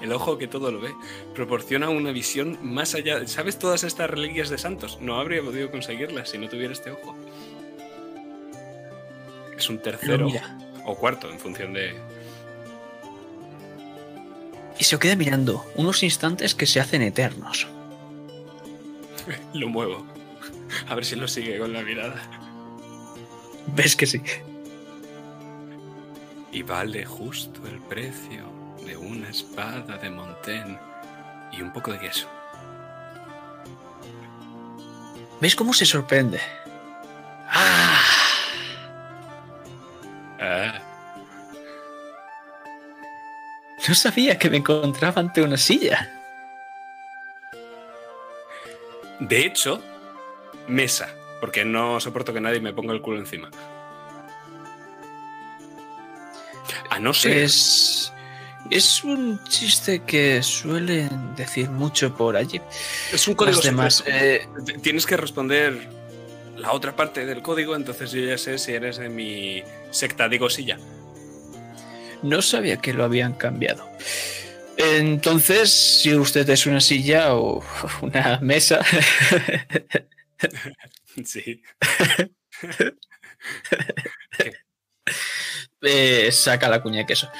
El 0.00 0.12
ojo 0.12 0.38
que 0.38 0.46
todo 0.46 0.70
lo 0.70 0.80
ve 0.80 0.94
proporciona 1.34 1.88
una 1.88 2.12
visión 2.12 2.56
más 2.62 2.94
allá. 2.94 3.26
¿Sabes 3.26 3.58
todas 3.58 3.82
estas 3.82 4.08
reliquias 4.08 4.48
de 4.48 4.58
santos? 4.58 4.98
No 5.00 5.18
habría 5.18 5.42
podido 5.42 5.72
conseguirlas 5.72 6.30
si 6.30 6.38
no 6.38 6.48
tuviera 6.48 6.72
este 6.72 6.92
ojo. 6.92 7.16
Es 9.56 9.68
un 9.70 9.78
tercero 9.78 10.28
o 10.84 10.94
cuarto 10.96 11.30
en 11.30 11.38
función 11.38 11.72
de. 11.72 11.94
Y 14.78 14.84
se 14.84 14.98
queda 14.98 15.16
mirando 15.16 15.64
unos 15.74 16.02
instantes 16.02 16.54
que 16.54 16.66
se 16.66 16.80
hacen 16.80 17.02
eternos. 17.02 17.66
Lo 19.54 19.68
muevo. 19.68 20.06
A 20.88 20.94
ver 20.94 21.04
si 21.04 21.16
lo 21.16 21.28
sigue 21.28 21.58
con 21.58 21.72
la 21.72 21.82
mirada. 21.82 22.20
¿Ves 23.74 23.96
que 23.96 24.06
sí? 24.06 24.20
Y 26.52 26.62
vale 26.62 27.04
justo 27.04 27.60
el 27.66 27.80
precio 27.80 28.44
de 28.84 28.96
una 28.96 29.28
espada 29.28 29.96
de 29.96 30.10
Montaigne 30.10 30.78
y 31.52 31.62
un 31.62 31.72
poco 31.72 31.92
de 31.92 32.00
queso. 32.00 32.28
¿Ves 35.40 35.54
cómo 35.54 35.72
se 35.72 35.84
sorprende? 35.84 36.40
¡Ah! 37.48 38.25
Ah, 40.46 40.80
No 43.88 43.94
sabía 43.94 44.38
que 44.38 44.48
me 44.48 44.58
encontraba 44.58 45.20
ante 45.20 45.42
una 45.42 45.56
silla. 45.56 46.12
de 49.18 49.46
hecho, 49.46 49.82
mesa, 50.68 51.08
porque 51.40 51.64
no 51.64 51.98
soporto 52.00 52.32
que 52.34 52.40
nadie 52.40 52.60
me 52.60 52.72
ponga 52.72 52.92
el 52.92 53.00
culo 53.00 53.18
encima. 53.18 53.50
A 56.90 56.98
no 56.98 57.12
ser. 57.12 57.38
Es. 57.38 58.12
Es 58.68 59.04
un 59.04 59.42
chiste 59.44 60.02
que 60.02 60.42
suelen 60.42 61.36
decir 61.36 61.70
mucho 61.70 62.12
por 62.14 62.36
allí. 62.36 62.60
Es 63.12 63.28
un 63.28 63.34
código 63.34 63.60
eh, 64.06 64.48
Tienes 64.82 65.06
que 65.06 65.16
responder 65.16 65.95
la 66.56 66.72
otra 66.72 66.96
parte 66.96 67.26
del 67.26 67.42
código, 67.42 67.76
entonces 67.76 68.12
yo 68.12 68.20
ya 68.20 68.38
sé 68.38 68.58
si 68.58 68.72
eres 68.72 68.96
de 68.98 69.08
mi 69.08 69.62
secta, 69.90 70.28
digo 70.28 70.50
silla. 70.50 70.78
no 72.22 72.42
sabía 72.42 72.78
que 72.78 72.92
lo 72.92 73.04
habían 73.04 73.34
cambiado. 73.34 73.88
Entonces, 74.78 75.70
si 75.70 76.14
usted 76.14 76.48
es 76.50 76.66
una 76.66 76.80
silla 76.80 77.34
o 77.34 77.62
una 78.02 78.38
mesa, 78.42 78.80
Sí. 81.24 81.62
eh, 85.82 86.30
saca 86.32 86.68
la 86.68 86.82
cuña 86.82 86.98
de 86.98 87.06
queso. 87.06 87.30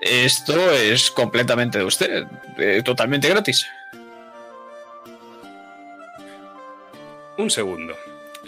Esto 0.00 0.72
es 0.72 1.10
completamente 1.10 1.78
de 1.78 1.84
usted, 1.84 2.24
eh, 2.58 2.82
totalmente 2.84 3.28
gratis. 3.28 3.66
Un 7.36 7.50
segundo. 7.50 7.94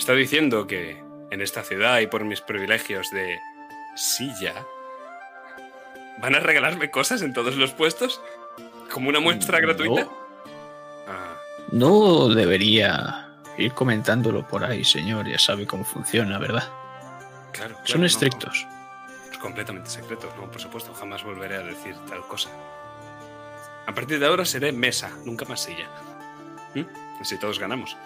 Está 0.00 0.14
diciendo 0.14 0.66
que 0.66 1.02
en 1.30 1.42
esta 1.42 1.62
ciudad 1.62 2.00
y 2.00 2.06
por 2.06 2.24
mis 2.24 2.40
privilegios 2.40 3.10
de 3.10 3.38
silla, 3.96 4.54
¿van 6.22 6.34
a 6.34 6.40
regalarme 6.40 6.90
cosas 6.90 7.20
en 7.20 7.34
todos 7.34 7.54
los 7.56 7.72
puestos? 7.72 8.18
¿Como 8.90 9.10
una 9.10 9.20
muestra 9.20 9.60
gratuita? 9.60 10.04
No, 10.04 10.20
Ah, 11.06 11.36
no 11.72 12.28
debería 12.28 13.28
ir 13.58 13.72
comentándolo 13.74 14.48
por 14.48 14.64
ahí, 14.64 14.84
señor. 14.84 15.28
Ya 15.28 15.38
sabe 15.38 15.66
cómo 15.66 15.84
funciona, 15.84 16.38
¿verdad? 16.38 16.66
claro. 17.52 17.74
claro, 17.74 17.86
Son 17.86 18.02
estrictos. 18.04 18.66
no, 18.66 19.32
es 19.32 19.38
completamente 19.38 19.90
secreto. 19.90 20.32
No, 20.38 20.50
por 20.50 20.60
supuesto, 20.62 20.94
jamás 20.94 21.22
volveré 21.24 21.56
a 21.56 21.62
decir 21.62 21.94
tal 22.08 22.26
cosa. 22.26 22.48
A 23.86 23.92
partir 23.94 24.18
de 24.18 24.26
ahora 24.26 24.46
seré 24.46 24.72
mesa, 24.72 25.10
nunca 25.26 25.44
más 25.44 25.60
silla. 25.60 25.88
¿Mm? 26.74 27.20
Así 27.20 27.38
todos 27.38 27.58
ganamos. 27.58 27.96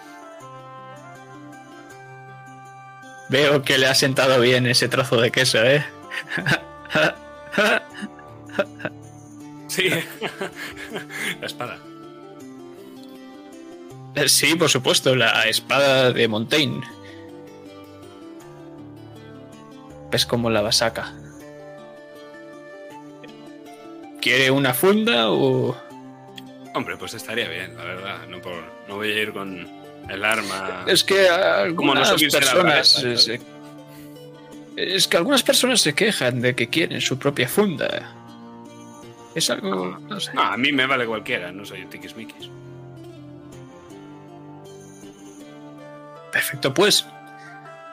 Veo 3.29 3.63
que 3.63 3.77
le 3.77 3.87
ha 3.87 3.95
sentado 3.95 4.39
bien 4.39 4.67
ese 4.67 4.87
trozo 4.87 5.19
de 5.19 5.31
queso, 5.31 5.63
¿eh? 5.63 5.83
Sí. 9.67 9.89
La 11.41 11.47
espada. 11.47 11.79
Sí, 14.27 14.55
por 14.55 14.69
supuesto, 14.69 15.13
la 15.13 15.43
espada 15.43 16.13
de 16.13 16.27
Montaigne. 16.29 16.81
¿Ves 20.09 20.25
cómo 20.25 20.49
la 20.49 20.71
saca? 20.71 21.13
¿Quiere 24.21 24.49
una 24.51 24.73
funda 24.73 25.29
o...? 25.29 25.75
Hombre, 26.73 26.95
pues 26.95 27.13
estaría 27.13 27.49
bien, 27.49 27.75
la 27.75 27.83
verdad. 27.83 28.27
No, 28.29 28.41
por, 28.41 28.63
no 28.87 28.95
voy 28.95 29.11
a 29.11 29.21
ir 29.21 29.33
con 29.33 29.67
el 30.09 30.23
arma. 30.23 30.83
Es 30.87 31.03
que 31.03 31.27
no 31.29 31.35
algunas 31.35 32.11
personas... 32.13 32.93
cabeza, 32.95 33.17
se- 33.17 33.41
Es 34.75 35.07
que 35.07 35.17
algunas 35.17 35.43
personas 35.43 35.81
se 35.81 35.93
quejan 35.93 36.41
de 36.41 36.55
que 36.55 36.69
quieren 36.69 37.01
su 37.01 37.17
propia 37.17 37.47
funda. 37.47 38.13
Es 39.33 39.49
algo... 39.49 39.97
no 39.99 40.19
sé. 40.19 40.33
No, 40.33 40.41
a 40.43 40.57
mí 40.57 40.71
me 40.71 40.85
vale 40.85 41.05
cualquiera, 41.05 41.51
no 41.51 41.65
soy 41.65 41.81
un 41.83 41.89
tiquismiquis. 41.89 42.49
Perfecto, 46.31 46.73
pues 46.73 47.05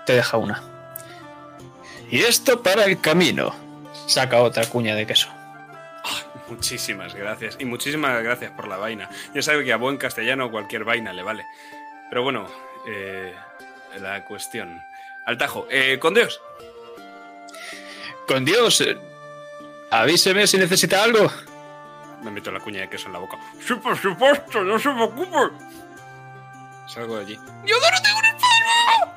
te 0.07 0.15
deja 0.15 0.37
una. 0.37 0.63
Y 2.11 2.21
esto 2.21 2.63
para 2.63 2.85
el 2.85 3.01
camino. 3.01 3.55
Saca 4.07 4.43
otra 4.43 4.67
cuña 4.67 4.95
de 4.95 5.07
queso. 5.07 5.29
Muchísimas 6.49 7.15
gracias. 7.15 7.57
Y 7.61 7.65
muchísimas 7.65 8.21
gracias 8.23 8.51
por 8.51 8.69
la 8.69 8.77
vaina. 8.77 9.09
Ya 9.35 9.41
sabe 9.43 9.65
que 9.65 9.73
a 9.73 9.77
buen 9.77 9.97
castellano 9.97 10.51
cualquier 10.51 10.85
vaina 10.85 11.13
le 11.13 11.23
vale. 11.23 11.47
Pero 12.13 12.25
bueno, 12.25 12.47
eh, 12.87 13.35
la 13.99 14.23
cuestión. 14.27 14.85
Al 15.25 15.39
tajo. 15.39 15.67
Eh, 15.71 15.99
con 15.99 16.13
Dios. 16.13 16.43
Con 18.29 18.45
Dios, 18.45 18.83
eh, 18.83 18.99
avíseme 19.91 20.47
si 20.47 20.59
necesita 20.59 21.03
algo. 21.03 21.33
Me 22.23 22.31
meto 22.31 22.51
la 22.51 22.61
cuña 22.61 22.83
de 22.83 22.91
queso 22.91 23.07
en 23.07 23.15
la 23.15 23.19
boca. 23.19 23.39
Sí, 23.67 23.73
por 23.77 23.97
supuesto, 23.97 24.63
no 24.63 24.79
se 24.79 24.91
preocupe. 24.91 25.55
Salgo 26.87 27.17
de 27.17 27.23
allí. 27.25 27.35
¡Yo 27.65 27.77
no 27.81 28.03
tengo 28.03 28.19
una 28.19 28.29
espada! 28.29 29.17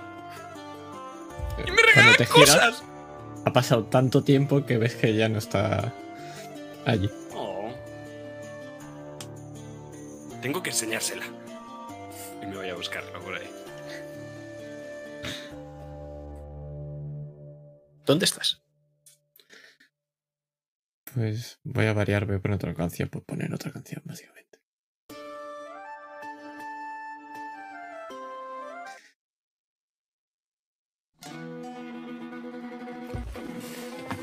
¡Y 1.57 1.71
me 1.71 1.75
Cuando 1.75 1.81
regalan 1.83 2.15
te 2.15 2.25
giras, 2.27 2.55
cosas! 2.55 2.83
ha 3.43 3.51
pasado 3.51 3.83
tanto 3.87 4.23
tiempo 4.23 4.65
que 4.65 4.77
ves 4.77 4.95
que 4.95 5.13
ya 5.13 5.27
no 5.27 5.39
está 5.39 5.91
allí. 6.85 7.11
Oh. 7.33 7.73
Tengo 10.41 10.63
que 10.63 10.69
enseñársela. 10.69 11.25
Y 12.45 12.47
me 12.47 12.57
voy 12.57 12.69
a 12.69 12.75
buscarla 12.75 13.19
por 13.19 13.33
ahí. 13.33 13.49
¿Dónde 18.05 18.25
estás? 18.25 18.61
Pues 21.15 21.59
voy 21.63 21.87
a 21.87 21.93
variar, 21.93 22.27
voy 22.27 22.35
a 22.35 22.39
poner 22.39 22.57
otra 22.57 22.75
canción, 22.75 23.09
pues 23.09 23.25
poner 23.25 23.51
otra 23.51 23.71
canción, 23.71 24.03
básicamente. 24.05 24.59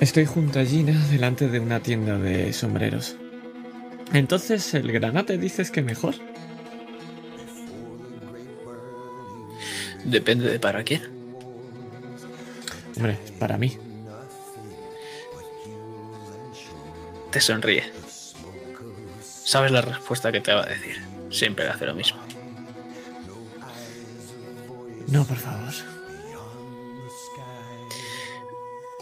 Estoy 0.01 0.27
junto 0.27 0.61
a 0.61 0.65
Gina 0.65 0.99
delante 1.09 1.49
de 1.49 1.61
una 1.61 1.81
tienda 1.81 2.19
de 2.19 2.53
sombreros. 2.53 3.17
Entonces, 4.13 4.75
¿el 4.75 4.93
granate 4.93 5.39
dices 5.39 5.71
que 5.71 5.81
mejor? 5.81 6.15
Depende 10.05 10.51
de 10.51 10.59
para 10.59 10.83
quién. 10.83 11.03
Hombre, 12.97 13.19
para 13.39 13.57
mí. 13.57 13.77
Te 17.31 17.41
sonríe. 17.41 17.85
Sabes 19.21 19.71
la 19.71 19.81
respuesta 19.81 20.31
que 20.31 20.41
te 20.41 20.53
va 20.53 20.63
a 20.63 20.67
decir. 20.67 21.03
Siempre 21.31 21.69
hace 21.69 21.87
lo 21.87 21.95
mismo. 21.95 22.21
No, 25.09 25.25
por 25.25 25.37
favor. 25.37 25.73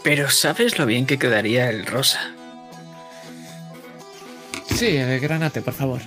Pero 0.03 0.29
¿sabes 0.29 0.79
lo 0.79 0.85
bien 0.85 1.05
que 1.05 1.19
quedaría 1.19 1.69
el 1.69 1.85
rosa? 1.85 2.33
Sí, 4.75 4.97
el 4.97 5.19
granate, 5.19 5.61
por 5.61 5.73
favor. 5.73 6.01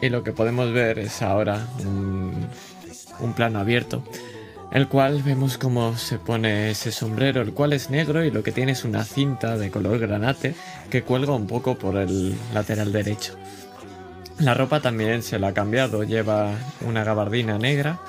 Y 0.00 0.08
lo 0.08 0.22
que 0.22 0.32
podemos 0.32 0.72
ver 0.72 0.98
es 1.00 1.20
ahora 1.22 1.66
un, 1.80 2.19
un 3.20 3.32
plano 3.34 3.58
abierto, 3.58 4.02
el 4.72 4.88
cual 4.88 5.22
vemos 5.22 5.58
cómo 5.58 5.96
se 5.96 6.18
pone 6.18 6.70
ese 6.70 6.92
sombrero, 6.92 7.42
el 7.42 7.52
cual 7.52 7.72
es 7.72 7.90
negro 7.90 8.24
y 8.24 8.30
lo 8.30 8.42
que 8.42 8.52
tiene 8.52 8.72
es 8.72 8.84
una 8.84 9.04
cinta 9.04 9.56
de 9.56 9.70
color 9.70 9.98
granate 9.98 10.54
que 10.90 11.02
cuelga 11.02 11.32
un 11.32 11.46
poco 11.46 11.76
por 11.76 11.96
el 11.96 12.34
lateral 12.54 12.92
derecho. 12.92 13.34
La 14.38 14.54
ropa 14.54 14.80
también 14.80 15.22
se 15.22 15.38
la 15.38 15.48
ha 15.48 15.54
cambiado, 15.54 16.04
lleva 16.04 16.52
una 16.86 17.04
gabardina 17.04 17.58
negra 17.58 18.00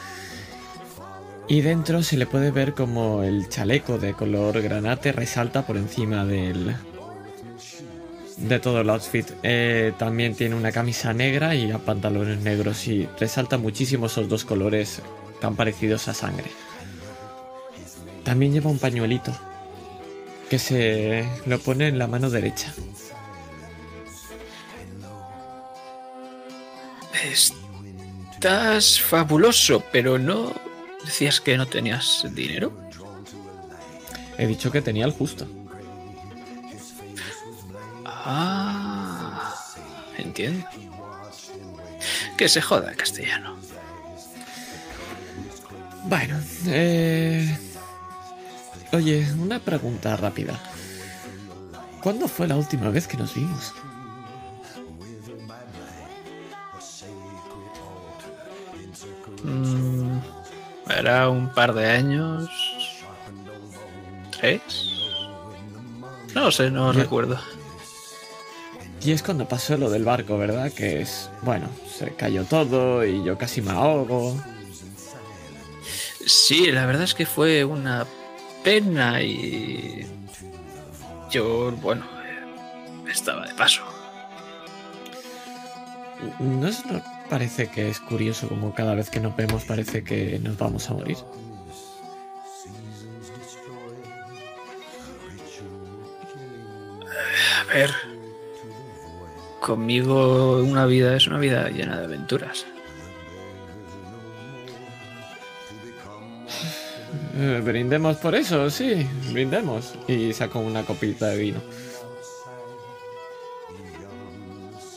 y 1.48 1.62
dentro 1.62 2.04
se 2.04 2.16
le 2.16 2.26
puede 2.26 2.52
ver 2.52 2.74
como 2.74 3.24
el 3.24 3.50
chaleco 3.50 3.98
de 3.98 4.14
color 4.14 4.62
granate 4.62 5.12
resalta 5.12 5.66
por 5.66 5.76
encima 5.76 6.26
del, 6.26 6.76
de 8.48 8.60
todo 8.60 8.82
el 8.82 8.90
outfit. 8.90 9.28
Eh, 9.44 9.94
también 9.98 10.36
tiene 10.36 10.56
una 10.56 10.72
camisa 10.72 11.14
negra 11.14 11.56
y 11.56 11.72
pantalones 11.74 12.40
negros 12.40 12.88
y 12.88 13.08
resalta 13.20 13.58
muchísimo 13.58 14.08
esos 14.08 14.28
dos 14.28 14.46
colores 14.46 15.02
tan 15.40 15.56
parecidos 15.56 16.08
a 16.08 16.14
sangre. 16.14 16.52
También 18.24 18.54
lleva 18.54 18.70
un 18.70 18.80
pañuelito 18.80 19.32
que 20.50 20.60
se 20.60 21.28
lo 21.46 21.60
pone 21.60 21.88
en 21.88 21.98
la 21.98 22.08
mano 22.08 22.30
derecha. 22.30 22.74
Estás 27.24 29.00
fabuloso, 29.00 29.84
pero 29.92 30.18
no 30.18 30.54
decías 31.06 31.40
que 31.40 31.58
no 31.58 31.68
tenías 31.68 32.26
dinero. 32.34 32.74
He 34.38 34.48
dicho 34.48 34.72
que 34.72 34.82
tenía 34.82 35.06
el 35.06 35.12
justo. 35.12 35.48
Ah, 38.24 39.54
entiendo. 40.18 40.66
Que 42.38 42.48
se 42.50 42.62
joda 42.62 42.92
el 42.92 42.98
castellano. 42.98 43.56
Bueno, 46.06 46.40
eh... 46.68 47.58
Oye, 48.94 49.32
una 49.34 49.60
pregunta 49.60 50.16
rápida. 50.18 50.60
¿Cuándo 52.02 52.28
fue 52.28 52.48
la 52.48 52.56
última 52.56 52.90
vez 52.90 53.08
que 53.08 53.18
nos 53.18 53.34
vimos? 53.36 53.72
Mm, 59.44 60.20
era 60.90 61.30
un 61.30 61.50
par 61.54 61.74
de 61.74 61.90
años. 61.90 62.50
¿Tres? 64.40 64.62
No 66.34 66.52
sé, 66.52 66.70
no 66.72 66.92
Yo- 66.94 67.00
recuerdo. 67.00 67.40
Y 69.04 69.12
es 69.12 69.24
cuando 69.24 69.48
pasó 69.48 69.78
lo 69.78 69.90
del 69.90 70.04
barco, 70.04 70.38
¿verdad? 70.38 70.72
Que 70.72 71.02
es, 71.02 71.30
bueno, 71.42 71.68
se 71.98 72.14
cayó 72.14 72.46
todo 72.46 73.04
y 73.06 73.24
yo 73.24 73.38
casi 73.38 73.62
me 73.62 73.72
ahogo. 73.72 74.40
Sí, 76.26 76.72
la 76.72 76.86
verdad 76.86 77.04
es 77.04 77.16
que 77.16 77.26
fue 77.26 77.66
una 77.66 78.06
pena 78.64 79.24
y 79.24 80.06
yo, 81.32 81.72
bueno, 81.82 82.06
estaba 83.10 83.48
de 83.48 83.56
paso. 83.56 83.82
¿No 86.40 86.68
os 86.68 86.86
no 86.86 87.02
parece 87.28 87.70
que 87.70 87.90
es 87.90 88.00
curioso 88.00 88.48
como 88.48 88.76
cada 88.76 88.94
vez 88.94 89.10
que 89.10 89.20
nos 89.20 89.36
vemos 89.36 89.64
parece 89.64 90.04
que 90.04 90.38
nos 90.40 90.58
vamos 90.58 90.88
a 90.90 90.94
morir? 90.94 91.18
A 97.62 97.74
ver, 97.74 97.90
conmigo 99.62 100.58
una 100.58 100.86
vida 100.86 101.16
es 101.16 101.28
una 101.28 101.38
vida 101.38 101.70
llena 101.70 101.98
de 101.98 102.06
aventuras. 102.06 102.66
Eh, 107.38 107.62
brindemos 107.64 108.18
por 108.18 108.36
eso, 108.36 108.70
sí, 108.70 109.08
brindemos. 109.32 109.94
Y 110.08 110.34
saco 110.34 110.60
una 110.60 110.84
copita 110.84 111.28
de 111.28 111.38
vino. 111.38 111.62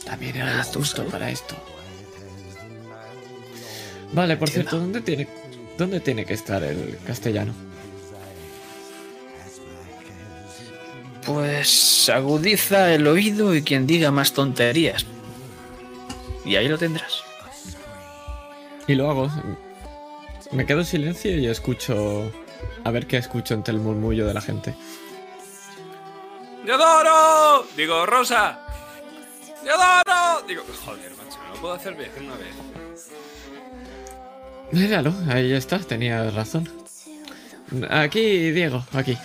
También 0.03 0.35
era 0.35 0.59
Ah, 0.59 0.63
justo 0.63 1.05
para 1.05 1.29
esto. 1.29 1.55
Vale, 4.13 4.37
por 4.37 4.49
cierto, 4.49 4.79
¿dónde 4.79 5.01
tiene, 5.01 5.27
¿dónde 5.77 5.99
tiene 5.99 6.25
que 6.25 6.33
estar 6.33 6.63
el 6.63 6.97
castellano? 7.05 7.53
Pues 11.25 12.09
agudiza 12.09 12.93
el 12.93 13.07
oído 13.07 13.55
y 13.55 13.63
quien 13.63 13.87
diga 13.87 14.11
más 14.11 14.33
tonterías. 14.33 15.05
Y 16.45 16.55
ahí 16.55 16.67
lo 16.67 16.77
tendrás. 16.77 17.23
Y 18.87 18.93
lo 18.93 19.09
hago. 19.09 19.31
Me 20.51 20.65
quedo 20.65 20.79
en 20.79 20.85
silencio 20.85 21.35
y 21.37 21.47
escucho. 21.47 22.31
A 22.83 22.91
ver 22.91 23.07
qué 23.07 23.17
escucho 23.17 23.55
entre 23.55 23.73
el 23.73 23.79
murmullo 23.79 24.27
de 24.27 24.33
la 24.33 24.41
gente. 24.41 24.75
¡Diodoro! 26.63 27.65
Digo, 27.75 28.05
Rosa. 28.05 28.59
¡Diodoro! 29.63 30.45
Digo, 30.47 30.63
joder, 30.85 31.11
macho, 31.11 31.39
no 31.47 31.55
lo 31.55 31.61
puedo 31.61 31.73
hacer 31.73 31.95
bien 31.95 32.11
una 32.19 32.35
vez. 32.35 32.53
Míralo, 34.71 35.13
ahí 35.27 35.53
está, 35.53 35.79
tenía 35.79 36.29
razón. 36.29 36.69
Aquí, 37.89 38.51
Diego, 38.51 38.83
aquí. 38.93 39.17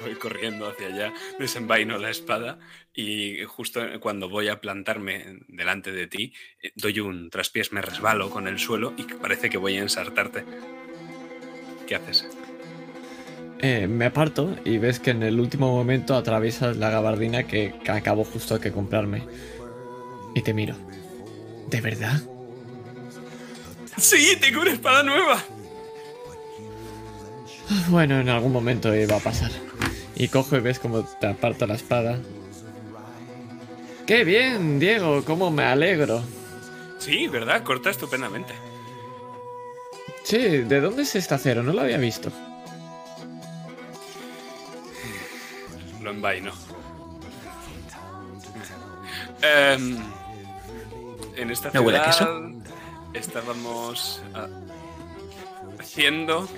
Voy 0.00 0.14
corriendo 0.16 0.68
hacia 0.68 0.88
allá, 0.88 1.14
desenvaino 1.38 1.98
la 1.98 2.10
espada 2.10 2.58
y 2.94 3.42
justo 3.44 3.80
cuando 4.00 4.28
voy 4.28 4.48
a 4.48 4.60
plantarme 4.60 5.40
delante 5.48 5.90
de 5.90 6.06
ti, 6.06 6.34
eh, 6.62 6.72
doy 6.74 7.00
un 7.00 7.30
traspiés, 7.30 7.72
me 7.72 7.80
resbalo 7.80 8.30
con 8.30 8.46
el 8.46 8.58
suelo 8.58 8.92
y 8.96 9.04
parece 9.04 9.48
que 9.48 9.58
voy 9.58 9.76
a 9.76 9.82
ensartarte. 9.82 10.44
¿Qué 11.86 11.94
haces? 11.94 12.28
Eh, 13.58 13.86
me 13.86 14.06
aparto 14.06 14.54
y 14.64 14.76
ves 14.76 15.00
que 15.00 15.10
en 15.10 15.22
el 15.22 15.40
último 15.40 15.72
momento 15.74 16.14
atraviesas 16.14 16.76
la 16.76 16.90
gabardina 16.90 17.46
que, 17.46 17.74
que 17.82 17.90
acabo 17.90 18.24
justo 18.24 18.58
de 18.58 18.70
comprarme. 18.70 19.26
Y 20.34 20.42
te 20.42 20.52
miro. 20.52 20.76
¿De 21.70 21.80
verdad? 21.80 22.20
¡Sí! 23.96 24.36
¡Tengo 24.40 24.60
una 24.60 24.72
espada 24.72 25.02
nueva! 25.02 25.42
Bueno, 27.88 28.20
en 28.20 28.28
algún 28.28 28.52
momento 28.52 28.94
iba 28.94 29.16
a 29.16 29.20
pasar. 29.20 29.50
Y 30.16 30.28
cojo 30.28 30.56
y 30.56 30.60
ves 30.60 30.78
como 30.78 31.04
te 31.04 31.26
aparta 31.26 31.66
la 31.66 31.74
espada. 31.74 32.18
¡Qué 34.06 34.24
bien, 34.24 34.78
Diego! 34.78 35.22
¡Cómo 35.24 35.50
me 35.50 35.64
alegro! 35.64 36.22
Sí, 36.98 37.28
¿verdad? 37.28 37.62
Corta 37.62 37.90
estupendamente. 37.90 38.54
Sí, 40.24 40.38
¿de 40.38 40.80
dónde 40.80 41.02
es 41.02 41.14
este 41.14 41.34
acero? 41.34 41.62
No 41.62 41.72
lo 41.72 41.82
había 41.82 41.98
visto. 41.98 42.32
Lo 46.02 46.10
envaino. 46.10 46.52
Em, 49.42 49.98
en 51.36 51.50
esta 51.50 51.70
¿No 51.74 51.82
huele 51.82 51.98
a 51.98 52.50
estábamos 53.12 54.22
ah, 54.34 54.48
haciendo... 55.78 56.48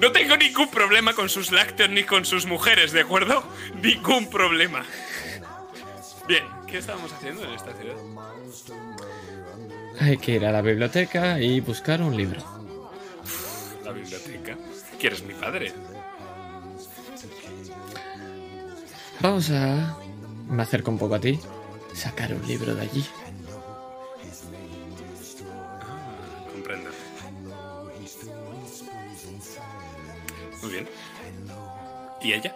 No 0.00 0.12
tengo 0.12 0.36
ningún 0.36 0.68
problema 0.68 1.12
con 1.14 1.28
sus 1.28 1.50
lácteos 1.50 1.90
ni 1.90 2.04
con 2.04 2.24
sus 2.24 2.46
mujeres, 2.46 2.92
¿de 2.92 3.00
acuerdo? 3.00 3.42
Ningún 3.82 4.30
problema. 4.30 4.84
Bien, 6.28 6.44
¿qué 6.66 6.78
estábamos 6.78 7.12
haciendo 7.12 7.42
en 7.44 7.50
esta 7.52 7.72
ciudad? 7.74 7.96
Hay 10.00 10.18
que 10.18 10.32
ir 10.32 10.46
a 10.46 10.52
la 10.52 10.62
biblioteca 10.62 11.40
y 11.40 11.60
buscar 11.60 12.00
un 12.02 12.16
libro. 12.16 12.40
La 13.84 13.92
biblioteca. 13.92 14.56
¿Quieres 15.00 15.22
mi 15.24 15.34
padre? 15.34 15.72
Vamos 19.20 19.50
a... 19.50 19.96
Me 20.48 20.62
acerco 20.62 20.90
un 20.90 20.98
poco 20.98 21.16
a 21.16 21.20
ti. 21.20 21.40
Sacar 21.92 22.32
un 22.32 22.46
libro 22.46 22.74
de 22.74 22.82
allí. 22.82 23.04
Muy 30.62 30.70
bien. 30.72 30.88
¿Y 32.22 32.32
ella? 32.32 32.54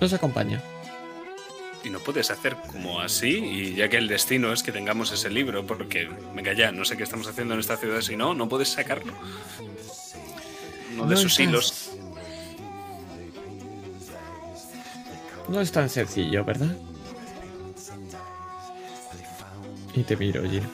Nos 0.00 0.12
acompaña. 0.12 0.60
Y 1.84 1.88
no 1.90 1.98
puedes 2.00 2.30
hacer 2.30 2.56
como 2.70 3.00
así, 3.00 3.38
y 3.38 3.74
ya 3.74 3.88
que 3.88 3.96
el 3.96 4.06
destino 4.08 4.52
es 4.52 4.62
que 4.62 4.70
tengamos 4.72 5.12
ese 5.12 5.30
libro, 5.30 5.66
porque, 5.66 6.10
venga 6.34 6.52
ya, 6.52 6.72
no 6.72 6.84
sé 6.84 6.96
qué 6.96 7.04
estamos 7.04 7.26
haciendo 7.26 7.54
en 7.54 7.60
esta 7.60 7.76
ciudad 7.78 8.00
si 8.02 8.16
no, 8.16 8.34
no 8.34 8.48
puedes 8.48 8.68
sacarlo. 8.68 9.12
Uno 10.92 11.04
de 11.06 11.14
No 11.14 11.16
sus 11.16 11.32
estás- 11.32 11.40
hilos. 11.46 11.90
No 15.48 15.60
es 15.60 15.72
tan 15.72 15.88
sencillo, 15.88 16.44
¿verdad? 16.44 16.76
Y 19.94 20.02
te 20.04 20.16
miro, 20.16 20.42
Gino. 20.48 20.68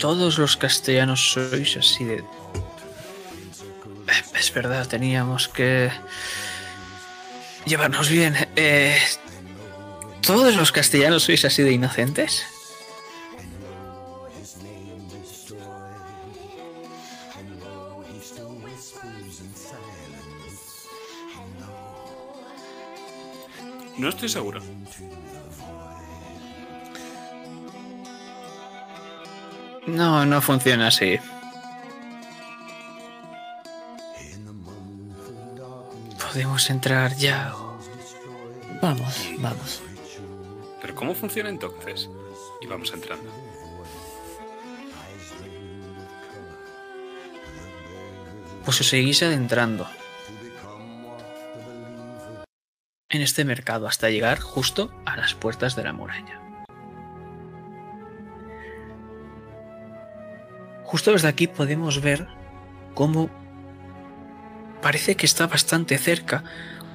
Todos 0.00 0.38
los 0.38 0.56
castellanos 0.56 1.32
sois 1.32 1.76
así 1.76 2.04
de... 2.04 2.16
Eh, 2.16 2.24
Es 4.34 4.52
verdad, 4.54 4.88
teníamos 4.88 5.48
que 5.48 5.90
llevarnos 7.66 8.08
bien. 8.08 8.34
Eh, 8.56 8.98
¿Todos 10.22 10.56
los 10.56 10.72
castellanos 10.72 11.24
sois 11.24 11.44
así 11.44 11.62
de 11.62 11.72
inocentes? 11.72 12.44
No 23.98 24.08
estoy 24.08 24.28
seguro. 24.28 24.60
No, 29.90 30.24
no 30.24 30.40
funciona 30.40 30.88
así. 30.88 31.18
Podemos 36.22 36.70
entrar 36.70 37.16
ya. 37.16 37.52
Vamos, 38.80 39.28
vamos. 39.38 39.82
Pero 40.80 40.94
¿cómo 40.94 41.14
funciona 41.14 41.48
entonces? 41.48 42.08
Y 42.62 42.66
vamos 42.66 42.92
entrando. 42.92 43.30
Pues 48.64 48.80
os 48.80 48.86
seguís 48.86 49.22
adentrando 49.22 49.88
en 53.08 53.22
este 53.22 53.44
mercado 53.44 53.88
hasta 53.88 54.08
llegar 54.08 54.38
justo 54.38 54.92
a 55.04 55.16
las 55.16 55.34
puertas 55.34 55.74
de 55.74 55.82
la 55.82 55.92
muralla. 55.92 56.39
Justo 60.90 61.12
desde 61.12 61.28
aquí 61.28 61.46
podemos 61.46 62.00
ver 62.00 62.26
cómo 62.94 63.30
parece 64.82 65.14
que 65.14 65.24
está 65.24 65.46
bastante 65.46 65.96
cerca 65.98 66.42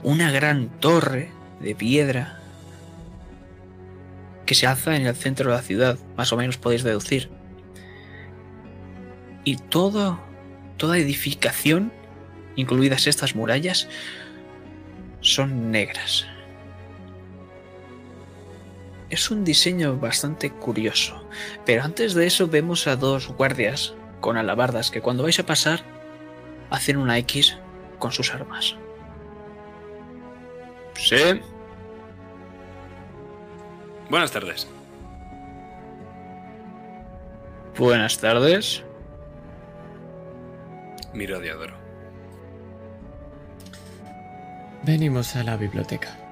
una 0.03 0.31
gran 0.31 0.67
torre 0.81 1.31
de 1.61 1.75
piedra 1.75 2.37
que 4.45 4.53
se 4.53 4.67
alza 4.67 4.97
en 4.97 5.05
el 5.05 5.15
centro 5.15 5.49
de 5.49 5.55
la 5.55 5.61
ciudad, 5.61 5.97
más 6.17 6.33
o 6.33 6.35
menos 6.35 6.57
podéis 6.57 6.83
deducir. 6.83 7.29
Y 9.45 9.55
todo 9.55 10.19
toda 10.75 10.97
edificación, 10.97 11.93
incluidas 12.57 13.07
estas 13.07 13.33
murallas, 13.33 13.87
son 15.21 15.71
negras. 15.71 16.27
Es 19.09 19.29
un 19.29 19.43
diseño 19.43 19.97
bastante 19.97 20.51
curioso, 20.51 21.27
pero 21.65 21.83
antes 21.83 22.13
de 22.13 22.25
eso 22.25 22.47
vemos 22.47 22.87
a 22.87 22.95
dos 22.95 23.27
guardias 23.27 23.93
con 24.19 24.37
alabardas 24.37 24.89
que 24.89 25.01
cuando 25.01 25.23
vais 25.23 25.39
a 25.39 25.45
pasar 25.45 25.81
hacen 26.71 26.97
una 26.97 27.17
X 27.19 27.57
con 27.99 28.11
sus 28.11 28.33
armas. 28.33 28.75
Sí. 30.95 31.41
Buenas 34.09 34.31
tardes. 34.31 34.67
Buenas 37.77 38.17
tardes. 38.19 38.83
Miro 41.13 41.37
a 41.37 41.39
Diodoro. 41.39 41.75
Venimos 44.83 45.35
a 45.35 45.43
la 45.43 45.57
biblioteca. 45.57 46.24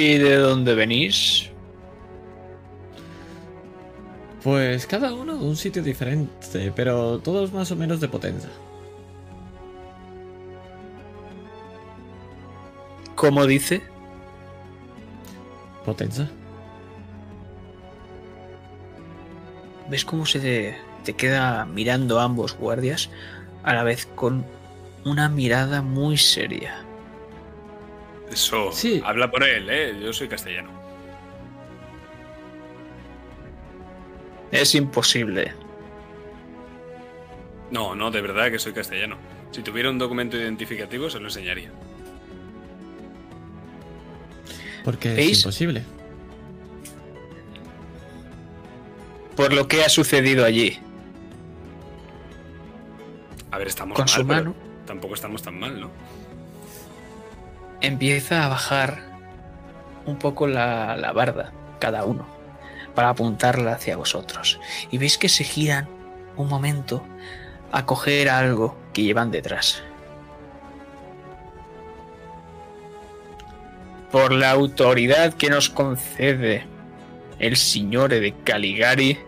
¿Y 0.00 0.16
de 0.16 0.36
dónde 0.36 0.76
venís? 0.76 1.50
Pues 4.44 4.86
cada 4.86 5.12
uno 5.12 5.36
de 5.36 5.44
un 5.44 5.56
sitio 5.56 5.82
diferente, 5.82 6.72
pero 6.76 7.18
todos 7.18 7.52
más 7.52 7.72
o 7.72 7.76
menos 7.76 7.98
de 7.98 8.06
potencia. 8.06 8.48
¿Cómo 13.16 13.44
dice? 13.44 13.82
¿Potenza? 15.84 16.28
¿Ves 19.90 20.04
cómo 20.04 20.26
se 20.26 20.38
te, 20.38 20.76
te 21.02 21.14
queda 21.14 21.64
mirando 21.64 22.20
a 22.20 22.22
ambos 22.22 22.56
guardias 22.56 23.10
a 23.64 23.74
la 23.74 23.82
vez 23.82 24.06
con 24.06 24.44
una 25.04 25.28
mirada 25.28 25.82
muy 25.82 26.16
seria? 26.16 26.87
Eso. 28.38 28.70
Sí. 28.70 29.02
Habla 29.04 29.32
por 29.32 29.42
él, 29.42 29.68
¿eh? 29.68 29.98
Yo 30.00 30.12
soy 30.12 30.28
castellano. 30.28 30.70
Es 34.52 34.76
imposible. 34.76 35.52
No, 37.72 37.96
no, 37.96 38.12
de 38.12 38.20
verdad 38.22 38.52
que 38.52 38.60
soy 38.60 38.72
castellano. 38.72 39.16
Si 39.50 39.62
tuviera 39.62 39.90
un 39.90 39.98
documento 39.98 40.36
identificativo 40.36 41.10
se 41.10 41.18
lo 41.18 41.26
enseñaría. 41.26 41.72
Porque 44.84 45.14
¿Veis? 45.14 45.32
es 45.32 45.38
imposible. 45.38 45.82
Por 49.34 49.52
lo 49.52 49.66
que 49.66 49.82
ha 49.84 49.88
sucedido 49.88 50.44
allí. 50.44 50.78
A 53.50 53.58
ver, 53.58 53.66
estamos 53.66 53.96
Con 53.96 54.04
mal, 54.04 54.08
su 54.08 54.26
pero 54.26 54.44
mano. 54.44 54.54
Tampoco 54.86 55.14
estamos 55.14 55.42
tan 55.42 55.58
mal, 55.58 55.80
¿no? 55.80 55.90
Empieza 57.80 58.44
a 58.44 58.48
bajar 58.48 58.98
un 60.06 60.18
poco 60.18 60.46
la, 60.46 60.96
la 60.96 61.12
barda, 61.12 61.52
cada 61.78 62.04
uno, 62.04 62.26
para 62.94 63.10
apuntarla 63.10 63.72
hacia 63.72 63.96
vosotros. 63.96 64.60
Y 64.90 64.98
veis 64.98 65.18
que 65.18 65.28
se 65.28 65.44
giran 65.44 65.88
un 66.36 66.48
momento 66.48 67.04
a 67.72 67.84
coger 67.84 68.28
algo 68.28 68.76
que 68.92 69.02
llevan 69.02 69.30
detrás. 69.30 69.82
Por 74.10 74.32
la 74.32 74.50
autoridad 74.50 75.34
que 75.34 75.50
nos 75.50 75.68
concede 75.68 76.66
el 77.38 77.56
Signore 77.56 78.20
de 78.20 78.32
Caligari, 78.32 79.18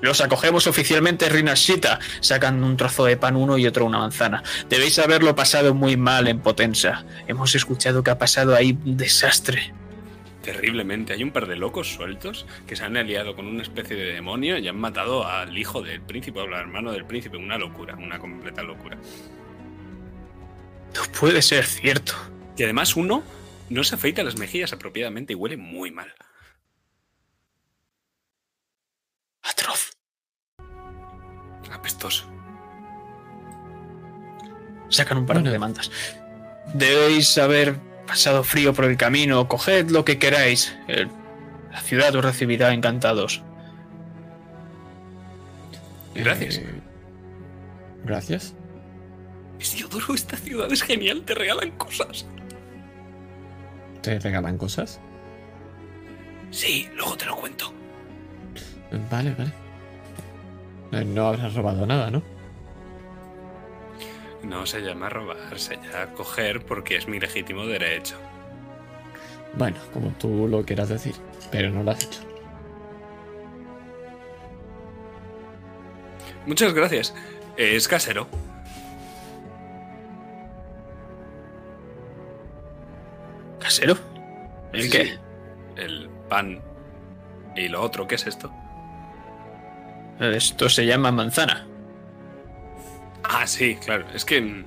los 0.00 0.20
acogemos 0.20 0.66
oficialmente 0.66 1.28
Rinashita, 1.28 1.98
sacan 2.20 2.62
un 2.62 2.76
trozo 2.76 3.04
de 3.04 3.16
pan 3.16 3.36
uno 3.36 3.58
y 3.58 3.66
otro 3.66 3.84
una 3.84 3.98
manzana. 3.98 4.42
Debéis 4.68 4.98
haberlo 4.98 5.34
pasado 5.34 5.74
muy 5.74 5.96
mal 5.96 6.28
en 6.28 6.40
Potenza. 6.40 7.04
Hemos 7.26 7.54
escuchado 7.54 8.02
que 8.02 8.10
ha 8.10 8.18
pasado 8.18 8.54
ahí 8.54 8.78
un 8.84 8.96
desastre. 8.96 9.72
Terriblemente. 10.42 11.12
Hay 11.12 11.22
un 11.22 11.30
par 11.30 11.46
de 11.46 11.56
locos 11.56 11.92
sueltos 11.92 12.46
que 12.66 12.76
se 12.76 12.84
han 12.84 12.96
aliado 12.96 13.34
con 13.34 13.46
una 13.46 13.62
especie 13.62 13.96
de 13.96 14.12
demonio 14.12 14.56
y 14.56 14.68
han 14.68 14.78
matado 14.78 15.26
al 15.26 15.56
hijo 15.58 15.82
del 15.82 16.00
príncipe 16.00 16.40
o 16.40 16.44
al 16.44 16.52
hermano 16.54 16.92
del 16.92 17.04
príncipe. 17.04 17.36
Una 17.36 17.58
locura, 17.58 17.94
una 17.96 18.18
completa 18.18 18.62
locura. 18.62 18.96
No 20.94 21.02
puede 21.18 21.42
ser 21.42 21.64
cierto. 21.64 22.14
Y 22.56 22.62
además 22.62 22.96
uno 22.96 23.22
no 23.68 23.84
se 23.84 23.96
afeita 23.96 24.22
las 24.22 24.38
mejillas 24.38 24.72
apropiadamente 24.72 25.34
y 25.34 25.36
huele 25.36 25.56
muy 25.56 25.90
mal. 25.90 26.12
Atroz. 29.50 29.90
Apestoso. 31.72 32.24
Sacan 34.88 35.18
un 35.18 35.26
par 35.26 35.36
Bueno. 35.36 35.50
de 35.50 35.58
mantas. 35.58 35.90
Debéis 36.74 37.36
haber 37.38 37.78
pasado 38.06 38.42
frío 38.42 38.72
por 38.74 38.84
el 38.86 38.96
camino. 38.96 39.48
Coged 39.48 39.90
lo 39.90 40.04
que 40.04 40.18
queráis. 40.18 40.76
El- 40.88 41.10
la 41.70 41.80
ciudad 41.80 42.14
os 42.16 42.24
recibirá 42.24 42.72
encantados. 42.72 43.42
Gracias. 46.14 46.56
Eh, 46.58 46.80
Gracias. 48.04 48.54
Isiodoro, 49.60 50.14
esta 50.14 50.36
ciudad 50.36 50.72
es 50.72 50.82
genial, 50.82 51.22
te 51.24 51.34
regalan 51.34 51.72
cosas. 51.72 52.26
¿Te 54.02 54.18
regalan 54.18 54.56
cosas? 54.56 55.00
Sí, 56.50 56.88
luego 56.94 57.16
te 57.16 57.26
lo 57.26 57.36
cuento. 57.36 57.72
Vale, 59.10 59.34
vale. 59.36 59.52
Eh, 60.92 61.04
No 61.04 61.28
habrás 61.28 61.54
robado 61.54 61.86
nada, 61.86 62.10
¿no? 62.10 62.22
No 64.42 64.64
se 64.66 64.80
llama 64.80 65.08
robar, 65.08 65.58
se 65.58 65.76
llama 65.76 66.14
coger 66.14 66.64
porque 66.64 66.96
es 66.96 67.08
mi 67.08 67.18
legítimo 67.20 67.66
derecho. 67.66 68.16
Bueno, 69.54 69.76
como 69.92 70.10
tú 70.12 70.46
lo 70.48 70.64
quieras 70.64 70.88
decir, 70.88 71.14
pero 71.50 71.70
no 71.70 71.82
lo 71.82 71.90
has 71.90 72.04
hecho. 72.04 72.20
Muchas 76.46 76.72
gracias. 76.72 77.14
Es 77.56 77.88
casero. 77.88 78.26
¿Casero? 83.60 83.96
¿El 84.72 84.82
Sí, 84.82 84.90
qué? 84.90 85.04
sí. 85.04 85.18
El 85.76 86.08
pan. 86.28 86.60
¿Y 87.56 87.68
lo 87.68 87.82
otro 87.82 88.06
qué 88.06 88.14
es 88.14 88.26
esto? 88.26 88.52
Esto 90.20 90.68
se 90.68 90.84
llama 90.84 91.12
manzana. 91.12 91.66
Ah, 93.22 93.46
sí, 93.46 93.76
claro. 93.76 94.06
Es 94.14 94.24
que 94.24 94.38
en, 94.38 94.66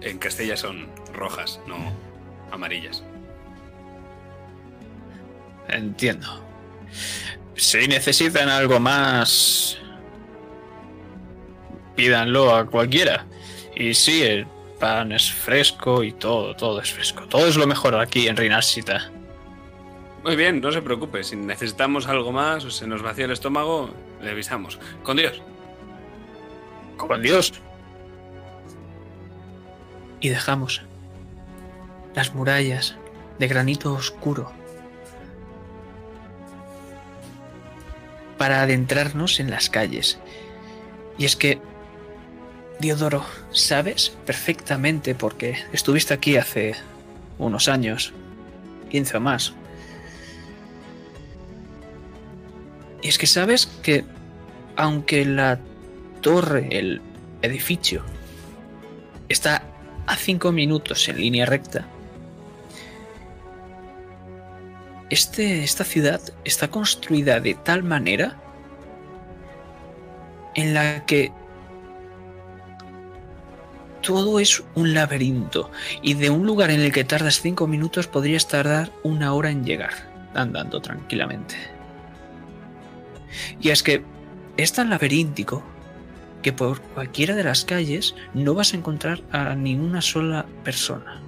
en 0.00 0.18
Castilla 0.18 0.56
son 0.56 0.88
rojas, 1.12 1.60
no 1.66 1.76
amarillas. 2.50 3.04
Entiendo. 5.68 6.44
Si 7.54 7.86
necesitan 7.86 8.48
algo 8.48 8.80
más, 8.80 9.78
pídanlo 11.94 12.54
a 12.54 12.66
cualquiera. 12.66 13.26
Y 13.76 13.94
sí, 13.94 14.22
el 14.22 14.46
pan 14.80 15.12
es 15.12 15.30
fresco 15.30 16.02
y 16.02 16.12
todo, 16.12 16.56
todo 16.56 16.80
es 16.80 16.92
fresco. 16.92 17.26
Todo 17.26 17.46
es 17.46 17.56
lo 17.56 17.66
mejor 17.66 17.94
aquí 17.94 18.26
en 18.26 18.36
Reinasita. 18.36 19.10
Muy 20.24 20.36
bien, 20.36 20.60
no 20.60 20.72
se 20.72 20.82
preocupe. 20.82 21.22
Si 21.22 21.36
necesitamos 21.36 22.08
algo 22.08 22.32
más 22.32 22.64
o 22.64 22.70
se 22.70 22.86
nos 22.86 23.02
vacía 23.02 23.26
el 23.26 23.30
estómago, 23.30 23.90
le 24.22 24.30
avisamos. 24.30 24.78
Con 25.02 25.16
Dios. 25.16 25.42
Con 26.96 27.22
Dios. 27.22 27.52
Y 30.20 30.28
dejamos 30.28 30.82
las 32.14 32.34
murallas 32.34 32.96
de 33.38 33.48
granito 33.48 33.92
oscuro 33.94 34.52
para 38.36 38.62
adentrarnos 38.62 39.40
en 39.40 39.50
las 39.50 39.68
calles. 39.68 40.18
Y 41.18 41.26
es 41.26 41.36
que, 41.36 41.60
Diodoro, 42.78 43.24
sabes 43.50 44.16
perfectamente 44.24 45.14
porque 45.14 45.58
estuviste 45.72 46.14
aquí 46.14 46.36
hace 46.36 46.74
unos 47.38 47.68
años, 47.68 48.14
15 48.90 49.16
o 49.18 49.20
más. 49.20 49.54
Y 53.02 53.08
es 53.08 53.18
que 53.18 53.26
sabes 53.26 53.66
que, 53.82 54.04
aunque 54.76 55.24
la 55.24 55.58
torre, 56.20 56.68
el 56.70 57.00
edificio, 57.42 58.02
está 59.28 59.62
a 60.06 60.16
5 60.16 60.52
minutos 60.52 61.08
en 61.08 61.16
línea 61.18 61.46
recta, 61.46 61.86
este, 65.08 65.64
esta 65.64 65.84
ciudad 65.84 66.20
está 66.44 66.68
construida 66.68 67.40
de 67.40 67.54
tal 67.54 67.82
manera 67.82 68.40
en 70.54 70.74
la 70.74 71.04
que 71.06 71.32
todo 74.02 74.40
es 74.40 74.62
un 74.74 74.94
laberinto 74.94 75.70
y 76.02 76.14
de 76.14 76.30
un 76.30 76.46
lugar 76.46 76.70
en 76.70 76.80
el 76.80 76.92
que 76.92 77.04
tardas 77.04 77.40
5 77.40 77.66
minutos 77.66 78.06
podrías 78.06 78.48
tardar 78.48 78.92
una 79.02 79.32
hora 79.34 79.50
en 79.50 79.64
llegar, 79.64 79.92
andando 80.34 80.80
tranquilamente. 80.80 81.79
Y 83.60 83.70
es 83.70 83.82
que 83.82 84.02
es 84.56 84.72
tan 84.72 84.90
laberíntico 84.90 85.62
que 86.42 86.52
por 86.52 86.80
cualquiera 86.80 87.34
de 87.34 87.44
las 87.44 87.64
calles 87.64 88.14
no 88.34 88.54
vas 88.54 88.72
a 88.72 88.76
encontrar 88.76 89.22
a 89.30 89.54
ninguna 89.54 90.00
sola 90.00 90.46
persona. 90.64 91.20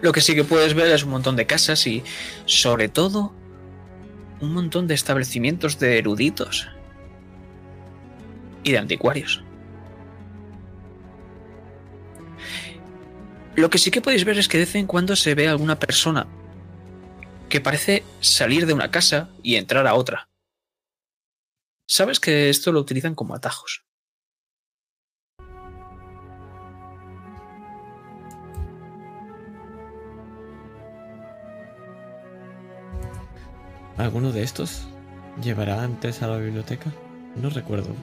Lo 0.00 0.12
que 0.12 0.20
sí 0.20 0.34
que 0.34 0.44
puedes 0.44 0.74
ver 0.74 0.90
es 0.92 1.04
un 1.04 1.10
montón 1.10 1.36
de 1.36 1.46
casas 1.46 1.86
y, 1.86 2.02
sobre 2.44 2.88
todo, 2.88 3.32
un 4.40 4.52
montón 4.52 4.86
de 4.86 4.94
establecimientos 4.94 5.78
de 5.78 5.98
eruditos 5.98 6.68
y 8.62 8.72
de 8.72 8.78
anticuarios. 8.78 9.42
Lo 13.56 13.70
que 13.70 13.78
sí 13.78 13.90
que 13.90 14.00
podéis 14.00 14.24
ver 14.24 14.38
es 14.38 14.46
que 14.46 14.58
de 14.58 14.64
vez 14.64 14.74
en 14.76 14.86
cuando 14.86 15.16
se 15.16 15.34
ve 15.34 15.48
alguna 15.48 15.80
persona 15.80 16.28
que 17.48 17.60
parece 17.60 18.04
salir 18.20 18.66
de 18.66 18.74
una 18.74 18.90
casa 18.90 19.30
y 19.42 19.56
entrar 19.56 19.86
a 19.86 19.94
otra. 19.94 20.27
Sabes 21.90 22.20
que 22.20 22.50
esto 22.50 22.70
lo 22.70 22.80
utilizan 22.80 23.14
como 23.14 23.34
atajos. 23.34 23.82
¿Alguno 33.96 34.32
de 34.32 34.42
estos 34.42 34.86
llevará 35.42 35.82
antes 35.82 36.22
a 36.22 36.26
la 36.26 36.36
biblioteca? 36.36 36.92
No 37.36 37.48
recuerdo. 37.48 37.94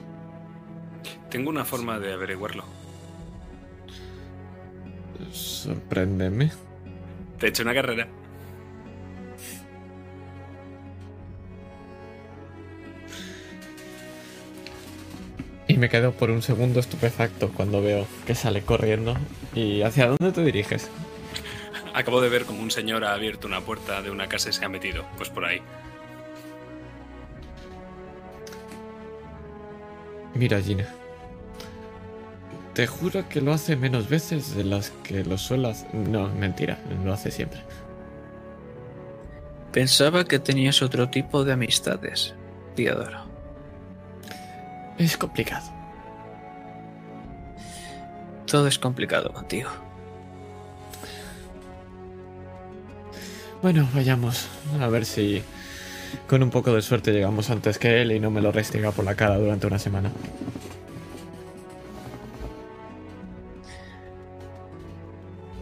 Tengo 1.30 1.50
una 1.50 1.64
forma 1.64 2.00
de 2.00 2.12
averiguarlo. 2.12 2.64
Sorpréndeme. 5.30 6.50
Te 7.38 7.46
he 7.46 7.48
hecho 7.50 7.62
una 7.62 7.72
carrera. 7.72 8.08
Y 15.68 15.78
me 15.78 15.88
quedo 15.88 16.12
por 16.12 16.30
un 16.30 16.42
segundo 16.42 16.80
estupefacto 16.80 17.50
cuando 17.52 17.82
veo 17.82 18.06
que 18.26 18.34
sale 18.34 18.62
corriendo. 18.62 19.16
¿Y 19.54 19.82
hacia 19.82 20.08
dónde 20.08 20.32
te 20.32 20.44
diriges? 20.44 20.90
Acabo 21.92 22.20
de 22.20 22.28
ver 22.28 22.44
como 22.44 22.62
un 22.62 22.70
señor 22.70 23.04
ha 23.04 23.14
abierto 23.14 23.46
una 23.46 23.60
puerta 23.60 24.02
de 24.02 24.10
una 24.10 24.28
casa 24.28 24.50
y 24.50 24.52
se 24.52 24.64
ha 24.64 24.68
metido. 24.68 25.04
Pues 25.16 25.28
por 25.28 25.44
ahí. 25.44 25.60
Mira, 30.34 30.60
Gina. 30.60 30.86
Te 32.74 32.86
juro 32.86 33.26
que 33.28 33.40
lo 33.40 33.54
hace 33.54 33.74
menos 33.74 34.08
veces 34.08 34.54
de 34.54 34.62
las 34.62 34.90
que 35.02 35.24
lo 35.24 35.38
suele 35.38 35.70
hacer. 35.70 35.94
No, 35.94 36.28
mentira, 36.28 36.78
lo 37.02 37.12
hace 37.14 37.30
siempre. 37.30 37.60
Pensaba 39.72 40.24
que 40.24 40.38
tenías 40.38 40.82
otro 40.82 41.08
tipo 41.08 41.42
de 41.44 41.54
amistades, 41.54 42.34
Diodoro. 42.76 43.25
Es 44.98 45.16
complicado. 45.16 45.66
Todo 48.46 48.66
es 48.66 48.78
complicado 48.78 49.32
contigo. 49.32 49.70
Bueno, 53.62 53.88
vayamos. 53.94 54.48
A 54.80 54.86
ver 54.88 55.04
si 55.04 55.42
con 56.28 56.42
un 56.42 56.50
poco 56.50 56.72
de 56.72 56.82
suerte 56.82 57.12
llegamos 57.12 57.50
antes 57.50 57.78
que 57.78 58.02
él 58.02 58.12
y 58.12 58.20
no 58.20 58.30
me 58.30 58.40
lo 58.40 58.52
restiga 58.52 58.92
por 58.92 59.04
la 59.04 59.14
cara 59.14 59.36
durante 59.38 59.66
una 59.66 59.78
semana. 59.78 60.12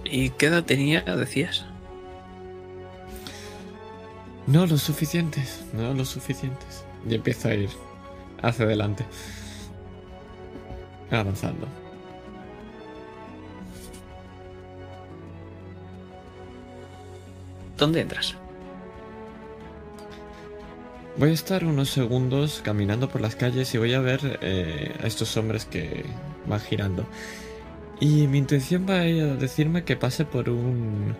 ¿Y 0.04 0.30
qué 0.30 0.46
edad 0.46 0.64
tenía, 0.64 1.00
decías? 1.02 1.64
No 4.46 4.66
lo 4.66 4.76
suficientes, 4.76 5.64
no 5.72 5.94
lo 5.94 6.04
suficientes. 6.04 6.84
Y 7.08 7.14
empieza 7.14 7.48
a 7.48 7.54
ir 7.54 7.70
hacia 8.48 8.64
adelante. 8.64 9.04
Avanzando. 11.10 11.66
¿Dónde 17.76 18.00
entras? 18.00 18.36
Voy 21.16 21.30
a 21.30 21.32
estar 21.32 21.64
unos 21.64 21.90
segundos 21.90 22.60
caminando 22.64 23.08
por 23.08 23.20
las 23.20 23.36
calles 23.36 23.72
y 23.74 23.78
voy 23.78 23.94
a 23.94 24.00
ver 24.00 24.38
eh, 24.42 24.94
a 25.02 25.06
estos 25.06 25.36
hombres 25.36 25.64
que 25.64 26.04
van 26.46 26.60
girando. 26.60 27.06
Y 28.00 28.26
mi 28.26 28.38
intención 28.38 28.86
va 28.88 29.00
a 29.00 29.04
decirme 29.04 29.84
que 29.84 29.96
pase 29.96 30.24
por 30.24 30.50
un. 30.50 31.14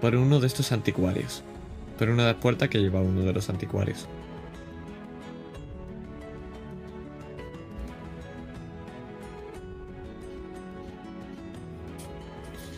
por 0.00 0.14
uno 0.14 0.40
de 0.40 0.46
estos 0.46 0.72
anticuarios. 0.72 1.42
Por 1.98 2.10
una 2.10 2.38
puerta 2.38 2.68
que 2.68 2.78
lleva 2.78 3.00
uno 3.00 3.22
de 3.22 3.32
los 3.32 3.48
anticuarios. 3.48 4.06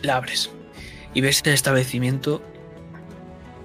La 0.01 0.15
abres 0.15 0.49
y 1.13 1.21
ves 1.21 1.41
el 1.45 1.53
establecimiento 1.53 2.41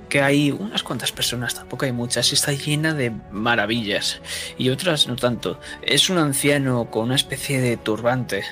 que 0.08 0.22
hay 0.22 0.50
unas 0.52 0.82
cuantas 0.82 1.12
personas, 1.12 1.54
tampoco 1.54 1.84
hay 1.84 1.92
muchas, 1.92 2.30
y 2.30 2.34
está 2.34 2.52
llena 2.52 2.94
de 2.94 3.12
maravillas 3.30 4.20
y 4.56 4.70
otras 4.70 5.08
no 5.08 5.16
tanto. 5.16 5.60
Es 5.82 6.10
un 6.10 6.18
anciano 6.18 6.90
con 6.90 7.04
una 7.04 7.16
especie 7.16 7.60
de 7.60 7.76
turbante. 7.76 8.44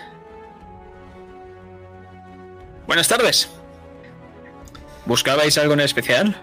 Buenas 2.87 3.09
tardes. 3.09 3.49
¿Buscabais 5.07 5.57
algo 5.59 5.75
en 5.75 5.81
especial? 5.81 6.37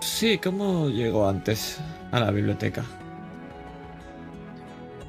Sí, 0.00 0.38
¿cómo 0.38 0.88
llegó 0.88 1.28
antes 1.28 1.78
a 2.10 2.20
la 2.20 2.30
biblioteca? 2.30 2.84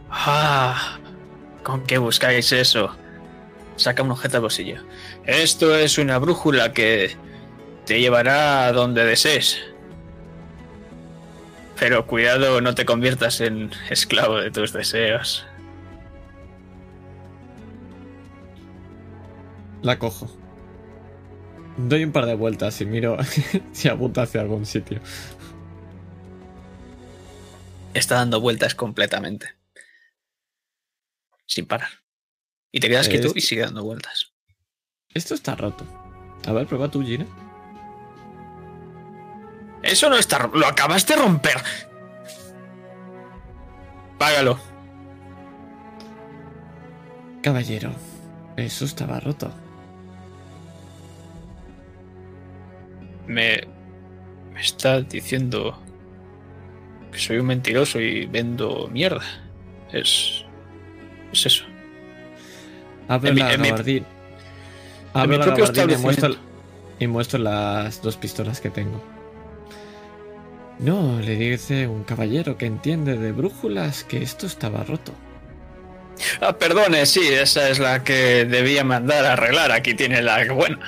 Ah, 0.10 0.98
¿con 1.64 1.84
qué 1.84 1.98
buscáis 1.98 2.52
eso? 2.52 2.96
Saca 3.76 4.04
un 4.04 4.12
objeto 4.12 4.38
al 4.38 4.42
bolsillo. 4.42 4.82
Esto 5.26 5.76
es 5.76 5.98
una 5.98 6.20
brújula 6.20 6.72
que 6.72 7.16
te 7.86 8.00
llevará 8.00 8.68
a 8.68 8.72
donde 8.72 9.06
desees. 9.06 9.60
Pero 11.80 12.06
cuidado, 12.08 12.62
no 12.62 12.76
te 12.76 12.86
conviertas 12.86 13.42
en 13.42 13.72
esclavo 13.90 14.38
de 14.38 14.52
tus 14.52 14.72
deseos. 14.72 15.46
La 19.82 20.00
cojo. 20.00 20.30
Doy 21.78 22.04
un 22.04 22.12
par 22.12 22.26
de 22.26 22.36
vueltas 22.36 22.80
y 22.82 22.86
miro 22.86 23.18
si 23.74 23.90
apunta 23.90 24.22
hacia 24.22 24.42
algún 24.42 24.66
sitio. 24.66 25.02
Está 27.94 28.16
dando 28.16 28.40
vueltas 28.40 28.76
completamente. 28.76 29.56
Sin 31.46 31.66
parar. 31.66 31.90
Y 32.72 32.80
te 32.80 32.90
quedas 32.90 33.08
Eh, 33.08 33.12
quieto 33.12 33.32
y 33.36 33.42
sigue 33.42 33.62
dando 33.62 33.84
vueltas. 33.84 34.35
Esto 35.16 35.34
está 35.34 35.56
roto. 35.56 35.84
A 36.46 36.52
ver, 36.52 36.68
prueba 36.68 36.90
tú, 36.92 37.02
Gina. 37.04 37.26
Eso 39.82 40.10
no 40.10 40.18
está... 40.18 40.38
ro- 40.40 40.52
Lo 40.54 40.68
acabas 40.68 41.08
de 41.08 41.16
romper. 41.16 41.58
Págalo. 44.20 44.60
Caballero, 47.42 47.92
eso 48.58 48.86
estaba 48.86 49.20
roto. 49.20 49.52
Me... 53.28 53.62
Me 54.54 54.62
está 54.62 55.02
diciendo 55.02 55.78
que 57.12 57.20
soy 57.20 57.38
un 57.38 57.48
mentiroso 57.48 58.00
y 58.00 58.26
vendo 58.26 58.88
mierda. 58.92 59.22
Es... 59.92 60.44
Es 61.32 61.46
eso. 61.46 61.66
Abro 63.08 63.30
En 63.30 63.36
mi- 63.36 63.42
la 63.42 63.54
en 63.54 63.62
mi- 63.62 63.70
Abro 65.16 65.38
mi 65.38 65.44
propio 65.44 65.66
y 65.90 65.98
muestro, 65.98 66.36
y 67.00 67.08
muestro 67.08 67.40
las 67.40 68.02
dos 68.02 68.18
pistolas 68.18 68.60
que 68.60 68.70
tengo. 68.70 69.02
No, 70.78 71.22
le 71.22 71.38
dice 71.38 71.88
un 71.88 72.04
caballero 72.04 72.58
que 72.58 72.66
entiende 72.66 73.18
de 73.18 73.32
brújulas 73.32 74.04
que 74.04 74.22
esto 74.22 74.46
estaba 74.46 74.84
roto. 74.84 75.14
Ah, 76.42 76.58
perdone, 76.58 77.06
sí, 77.06 77.22
esa 77.22 77.70
es 77.70 77.80
la 77.80 78.04
que 78.04 78.44
debía 78.44 78.84
mandar 78.84 79.26
a 79.26 79.34
arreglar. 79.34 79.72
Aquí 79.72 79.94
tiene 79.94 80.22
la 80.22 80.44
buena. 80.54 80.80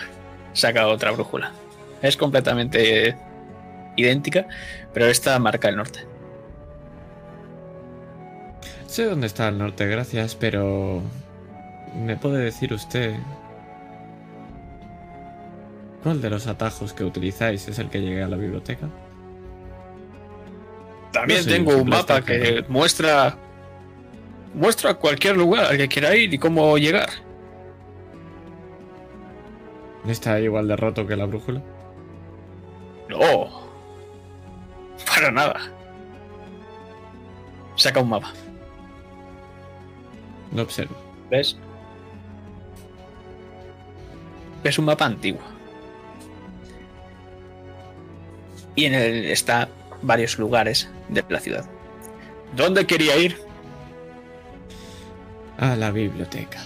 Saca 0.52 0.88
otra 0.88 1.12
brújula. 1.12 1.54
Es 2.02 2.18
completamente 2.18 3.16
idéntica, 3.96 4.46
pero 4.94 5.06
esta 5.06 5.40
marca 5.40 5.70
el 5.70 5.78
norte. 5.78 6.06
Sé 8.88 9.06
dónde 9.06 9.28
está 9.28 9.48
el 9.48 9.58
norte, 9.58 9.86
gracias, 9.88 10.36
pero... 10.36 11.02
¿Me 11.96 12.18
puede 12.18 12.44
decir 12.44 12.74
usted 12.74 13.16
cuál 16.08 16.22
de 16.22 16.30
los 16.30 16.48
atajos 16.48 16.94
que 16.94 17.04
utilizáis 17.04 17.68
es 17.68 17.80
el 17.80 17.90
que 17.90 18.00
llegue 18.00 18.24
a 18.24 18.30
la 18.30 18.38
biblioteca? 18.38 18.88
También 21.12 21.42
No 21.44 21.52
tengo 21.52 21.76
un 21.76 21.90
mapa 21.90 22.22
que 22.22 22.64
muestra 22.70 23.38
muestra 24.54 24.94
cualquier 24.94 25.36
lugar 25.36 25.66
al 25.66 25.78
que 25.78 25.90
quiera 25.90 26.16
ir 26.16 26.34
y 26.34 26.38
cómo 26.38 26.78
llegar. 26.78 27.10
¿Está 30.08 30.40
igual 30.40 30.70
de 30.70 30.78
roto 30.78 31.06
que 31.06 31.18
la 31.18 31.26
brújula? 31.26 31.62
No. 33.10 33.68
Para 35.06 35.30
nada. 35.30 35.60
Saca 37.76 38.00
un 38.00 38.08
mapa. 38.08 38.32
Lo 40.56 40.62
observo. 40.62 40.96
¿Ves? 41.30 41.58
Es 44.64 44.80
un 44.80 44.86
mapa 44.86 45.06
antiguo. 45.06 45.57
Y 48.78 48.86
en 48.86 48.94
él 48.94 49.26
está 49.26 49.68
varios 50.04 50.38
lugares 50.38 50.88
de 51.10 51.26
la 51.28 51.40
ciudad. 51.40 51.66
¿Dónde 52.56 52.86
quería 52.86 53.18
ir? 53.18 53.36
A 55.58 55.76
la 55.76 55.90
biblioteca. 55.90 56.60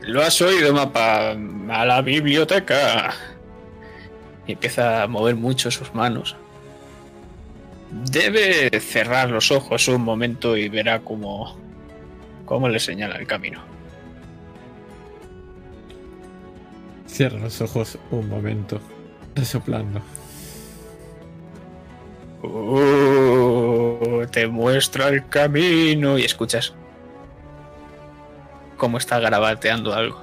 Lo 0.00 0.22
has 0.22 0.40
oído, 0.40 0.72
mapa. 0.72 1.36
A 1.68 1.84
la 1.84 2.00
biblioteca. 2.00 3.12
Y 4.46 4.52
empieza 4.52 5.02
a 5.02 5.06
mover 5.06 5.36
mucho 5.36 5.70
sus 5.70 5.94
manos. 5.94 6.34
Debe 8.10 8.80
cerrar 8.80 9.28
los 9.28 9.50
ojos 9.50 9.86
un 9.88 10.02
momento 10.02 10.56
y 10.56 10.70
verá 10.70 11.00
cómo, 11.00 11.58
cómo 12.46 12.70
le 12.70 12.80
señala 12.80 13.16
el 13.16 13.26
camino. 13.26 13.62
Cierra 17.06 17.38
los 17.38 17.60
ojos 17.60 17.98
un 18.10 18.30
momento, 18.30 18.80
resoplando. 19.34 20.00
Uh, 22.42 24.26
te 24.30 24.46
muestra 24.48 25.08
el 25.08 25.28
camino 25.28 26.18
y 26.18 26.24
escuchas 26.24 26.74
cómo 28.76 28.98
está 28.98 29.20
garabateando 29.20 29.94
algo. 29.94 30.20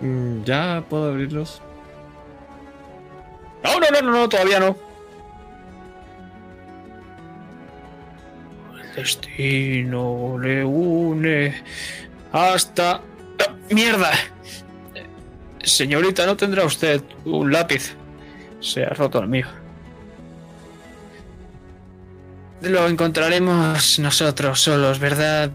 Mm, 0.00 0.44
¿Ya 0.44 0.84
puedo 0.88 1.10
abrirlos? 1.10 1.60
No, 3.64 3.80
no, 3.80 3.86
no, 3.90 4.02
no, 4.02 4.12
no, 4.12 4.28
todavía 4.28 4.60
no. 4.60 4.76
El 8.80 8.94
destino 8.94 10.38
le 10.38 10.64
une 10.64 11.60
hasta... 12.30 13.00
¡Ah, 13.40 13.54
¡Mierda! 13.70 14.12
Señorita, 15.68 16.26
¿no 16.26 16.36
tendrá 16.36 16.64
usted 16.64 17.02
un 17.24 17.52
lápiz? 17.52 17.94
Se 18.60 18.84
ha 18.84 18.90
roto 18.90 19.20
el 19.20 19.28
mío. 19.28 19.46
Lo 22.62 22.88
encontraremos 22.88 23.98
nosotros 24.00 24.60
solos, 24.60 24.98
¿verdad, 24.98 25.52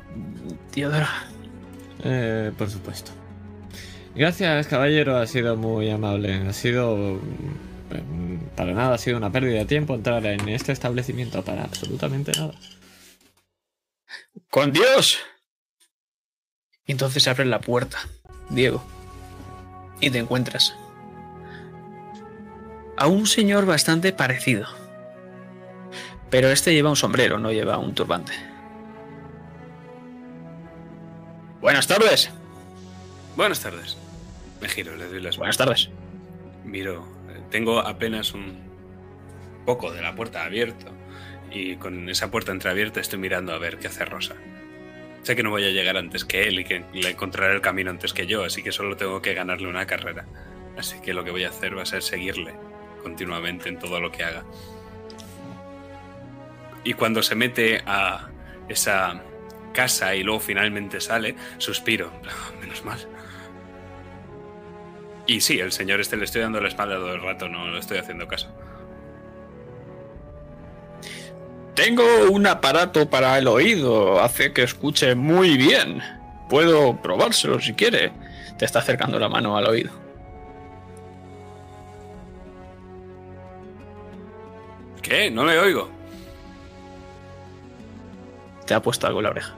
Teodoro? 0.71 1.05
Eh, 2.03 2.51
por 2.57 2.69
supuesto. 2.69 3.11
Gracias, 4.15 4.67
caballero, 4.67 5.17
ha 5.17 5.27
sido 5.27 5.57
muy 5.57 5.89
amable. 5.89 6.33
Ha 6.47 6.53
sido... 6.53 6.95
mm, 6.95 8.55
Para 8.55 8.73
nada, 8.73 8.95
ha 8.95 8.97
sido 8.97 9.17
una 9.17 9.31
pérdida 9.31 9.59
de 9.59 9.65
tiempo 9.65 9.95
entrar 9.95 10.25
en 10.25 10.47
este 10.47 10.71
establecimiento, 10.71 11.43
para 11.43 11.63
absolutamente 11.63 12.31
nada. 12.37 12.53
¡Con 14.49 14.71
Dios! 14.71 15.19
Y 16.85 16.91
entonces 16.91 17.27
abre 17.27 17.45
la 17.45 17.59
puerta, 17.59 17.97
Diego. 18.49 18.83
Y 20.03 20.09
te 20.09 20.19
encuentras 20.19 20.75
a 22.97 23.07
un 23.07 23.25
señor 23.25 23.65
bastante 23.65 24.11
parecido. 24.11 24.67
Pero 26.29 26.49
este 26.49 26.73
lleva 26.73 26.89
un 26.89 26.97
sombrero, 26.97 27.39
no 27.39 27.53
lleva 27.53 27.77
un 27.77 27.95
turbante. 27.95 28.33
Buenas 31.61 31.87
tardes. 31.87 32.29
Buenas 33.37 33.61
tardes. 33.61 33.97
Me 34.59 34.67
giro, 34.67 34.93
le 34.97 35.07
doy 35.07 35.21
las 35.21 35.37
Buenas 35.37 35.55
tardes. 35.55 35.89
Miro, 36.65 37.07
eh, 37.29 37.39
tengo 37.49 37.79
apenas 37.79 38.33
un 38.33 38.57
poco 39.65 39.93
de 39.93 40.01
la 40.01 40.15
puerta 40.15 40.43
abierto 40.43 40.87
y 41.49 41.77
con 41.77 42.09
esa 42.09 42.29
puerta 42.29 42.51
entreabierta 42.51 42.99
estoy 42.99 43.19
mirando 43.19 43.53
a 43.53 43.57
ver 43.57 43.79
qué 43.79 43.87
hace 43.87 44.03
Rosa. 44.03 44.35
Sé 45.23 45.35
que 45.35 45.43
no 45.43 45.49
voy 45.49 45.63
a 45.65 45.69
llegar 45.69 45.95
antes 45.97 46.25
que 46.25 46.43
él 46.43 46.59
y 46.59 46.63
que 46.65 46.83
le 46.93 47.09
encontrará 47.11 47.53
el 47.53 47.61
camino 47.61 47.89
antes 47.89 48.13
que 48.13 48.27
yo, 48.27 48.43
así 48.43 48.61
que 48.61 48.71
solo 48.71 48.97
tengo 48.97 49.21
que 49.21 49.33
ganarle 49.33 49.67
una 49.67 49.87
carrera. 49.87 50.25
Así 50.77 50.99
que 51.01 51.13
lo 51.13 51.23
que 51.23 51.31
voy 51.31 51.45
a 51.45 51.49
hacer 51.49 51.77
va 51.77 51.83
a 51.83 51.85
ser 51.85 52.03
seguirle 52.03 52.53
continuamente 53.01 53.69
en 53.69 53.79
todo 53.79 53.99
lo 53.99 54.11
que 54.11 54.23
haga. 54.23 54.43
Y 56.83 56.93
cuando 56.93 57.23
se 57.23 57.35
mete 57.35 57.81
a 57.85 58.29
esa 58.67 59.21
casa 59.73 60.13
y 60.15 60.23
luego 60.23 60.41
finalmente 60.41 60.99
sale, 60.99 61.35
suspiro. 61.57 62.11
"Ah, 62.27 62.51
menos 62.61 62.83
mal. 62.83 62.99
Y 65.25 65.39
sí, 65.39 65.59
el 65.59 65.71
señor 65.71 66.01
este 66.01 66.17
le 66.17 66.25
estoy 66.25 66.41
dando 66.41 66.59
la 66.59 66.67
espalda 66.67 66.95
todo 66.95 67.13
el 67.13 67.21
rato, 67.21 67.47
no 67.47 67.69
le 67.69 67.79
estoy 67.79 67.97
haciendo 67.97 68.27
caso. 68.27 68.53
Tengo 71.75 72.03
un 72.31 72.45
aparato 72.45 73.09
para 73.09 73.37
el 73.37 73.47
oído, 73.47 74.21
hace 74.21 74.53
que 74.53 74.63
escuche 74.63 75.15
muy 75.15 75.57
bien. 75.57 76.01
Puedo 76.49 77.01
probárselo 77.01 77.59
si 77.59 77.73
quiere. 77.73 78.11
Te 78.59 78.65
está 78.65 78.79
acercando 78.79 79.17
la 79.17 79.27
mano 79.27 79.57
al 79.57 79.65
oído. 79.67 79.91
¿Qué? 85.01 85.29
No 85.31 85.45
le 85.45 85.59
oigo. 85.59 85.89
Te 88.65 88.73
ha 88.73 88.81
puesto 88.81 89.07
algo 89.07 89.19
en 89.19 89.23
la 89.23 89.29
oreja. 89.31 89.55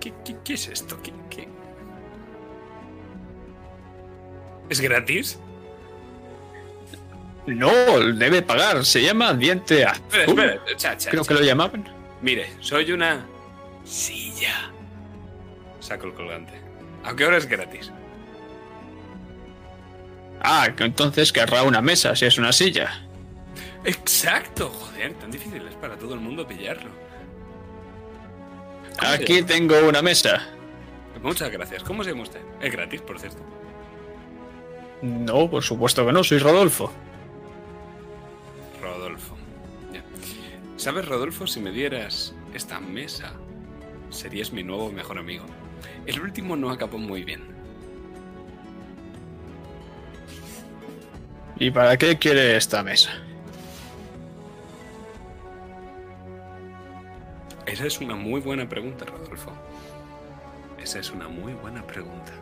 ¿Qué, 0.00 0.12
qué- 0.24 0.36
qué- 0.44 0.54
es 0.54 0.68
esto? 0.68 0.98
¿Qué, 1.02 1.12
qué? 1.30 1.48
¿Es 4.68 4.80
gratis? 4.80 5.38
No, 7.46 7.70
debe 8.14 8.42
pagar. 8.42 8.84
Se 8.84 9.02
llama 9.02 9.34
diente 9.34 9.84
azul. 9.84 10.02
Espera, 10.10 10.24
espera. 10.54 10.76
Cha, 10.76 10.96
cha, 10.96 11.10
Creo 11.10 11.22
cha. 11.22 11.28
que 11.28 11.34
lo 11.40 11.46
llamaban. 11.46 11.84
Mire, 12.22 12.50
soy 12.60 12.92
una 12.92 13.26
silla. 13.84 14.70
Saco 15.80 16.06
el 16.06 16.14
colgante. 16.14 16.52
¿A 17.04 17.14
qué 17.14 17.26
hora 17.26 17.36
es 17.36 17.46
gratis? 17.46 17.92
Ah, 20.40 20.68
que 20.76 20.84
entonces 20.84 21.32
querrá 21.32 21.62
una 21.62 21.80
mesa 21.82 22.14
si 22.16 22.24
es 22.26 22.38
una 22.38 22.52
silla. 22.52 23.02
Exacto, 23.84 24.70
joder, 24.70 25.12
tan 25.14 25.30
difícil 25.30 25.66
es 25.66 25.74
para 25.74 25.96
todo 25.96 26.14
el 26.14 26.20
mundo 26.20 26.46
pillarlo. 26.46 26.90
¿Cómo 28.98 29.10
se 29.10 29.22
Aquí 29.22 29.42
tengo 29.42 29.74
una 29.86 30.00
mesa. 30.00 30.46
Muchas 31.22 31.50
gracias. 31.50 31.82
¿Cómo 31.82 32.04
se 32.04 32.10
llama 32.10 32.22
usted? 32.22 32.40
Es 32.60 32.72
gratis, 32.72 33.00
por 33.02 33.18
cierto. 33.18 33.38
No, 35.02 35.50
por 35.50 35.62
supuesto 35.62 36.04
que 36.06 36.12
no, 36.12 36.22
soy. 36.24 36.38
Rodolfo. 36.38 36.92
¿Sabes, 40.84 41.08
Rodolfo, 41.08 41.46
si 41.46 41.60
me 41.60 41.70
dieras 41.70 42.34
esta 42.52 42.78
mesa, 42.78 43.32
serías 44.10 44.52
mi 44.52 44.62
nuevo 44.62 44.92
mejor 44.92 45.16
amigo? 45.16 45.46
El 46.04 46.20
último 46.20 46.56
no 46.56 46.68
acabó 46.68 46.98
muy 46.98 47.24
bien. 47.24 47.40
¿Y 51.56 51.70
para 51.70 51.96
qué 51.96 52.18
quiere 52.18 52.54
esta 52.58 52.82
mesa? 52.82 53.12
Esa 57.64 57.86
es 57.86 57.98
una 58.02 58.14
muy 58.14 58.42
buena 58.42 58.68
pregunta, 58.68 59.06
Rodolfo. 59.06 59.52
Esa 60.82 60.98
es 60.98 61.10
una 61.10 61.28
muy 61.28 61.54
buena 61.54 61.82
pregunta. 61.86 62.34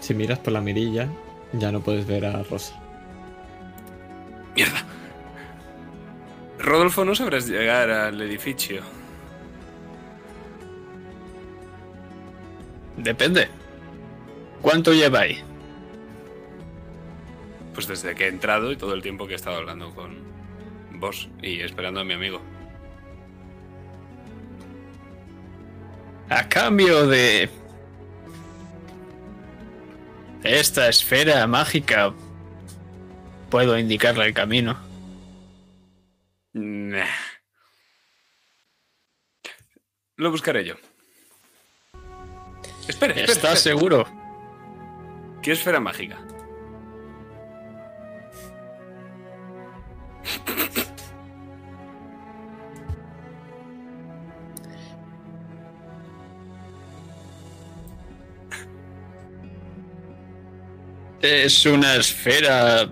Si 0.00 0.14
miras 0.14 0.38
por 0.38 0.52
la 0.52 0.60
mirilla, 0.60 1.08
ya 1.52 1.72
no 1.72 1.80
puedes 1.80 2.06
ver 2.06 2.24
a 2.24 2.42
Rosa. 2.42 2.80
¡Mierda! 4.54 4.84
Rodolfo, 6.58 7.04
no 7.04 7.14
sabrás 7.14 7.48
llegar 7.48 7.90
al 7.90 8.20
edificio. 8.20 8.82
Depende. 12.96 13.48
¿Cuánto 14.60 14.92
lleva 14.92 15.20
ahí? 15.20 15.42
Pues 17.72 17.86
desde 17.86 18.14
que 18.14 18.24
he 18.24 18.28
entrado 18.28 18.70
y 18.72 18.76
todo 18.76 18.92
el 18.92 19.00
tiempo 19.00 19.26
que 19.26 19.32
he 19.32 19.36
estado 19.36 19.56
hablando 19.56 19.94
con 19.94 20.18
vos 20.98 21.30
y 21.40 21.60
esperando 21.60 22.00
a 22.00 22.04
mi 22.04 22.12
amigo. 22.12 22.42
A 26.28 26.48
cambio 26.48 27.06
de... 27.06 27.48
Esta 30.42 30.88
esfera 30.88 31.46
mágica... 31.46 32.12
Puedo 33.50 33.76
indicarle 33.76 34.26
el 34.26 34.32
camino. 34.32 34.78
Nah. 36.52 37.04
Lo 40.16 40.30
buscaré 40.30 40.64
yo. 40.64 40.74
Espera, 42.86 43.12
espera, 43.14 43.32
¿Estás 43.32 43.34
espera. 43.36 43.56
seguro? 43.56 44.06
¿Qué 45.42 45.52
esfera 45.52 45.80
mágica? 45.80 46.18
Es 61.22 61.66
una 61.66 61.96
esfera 61.96 62.88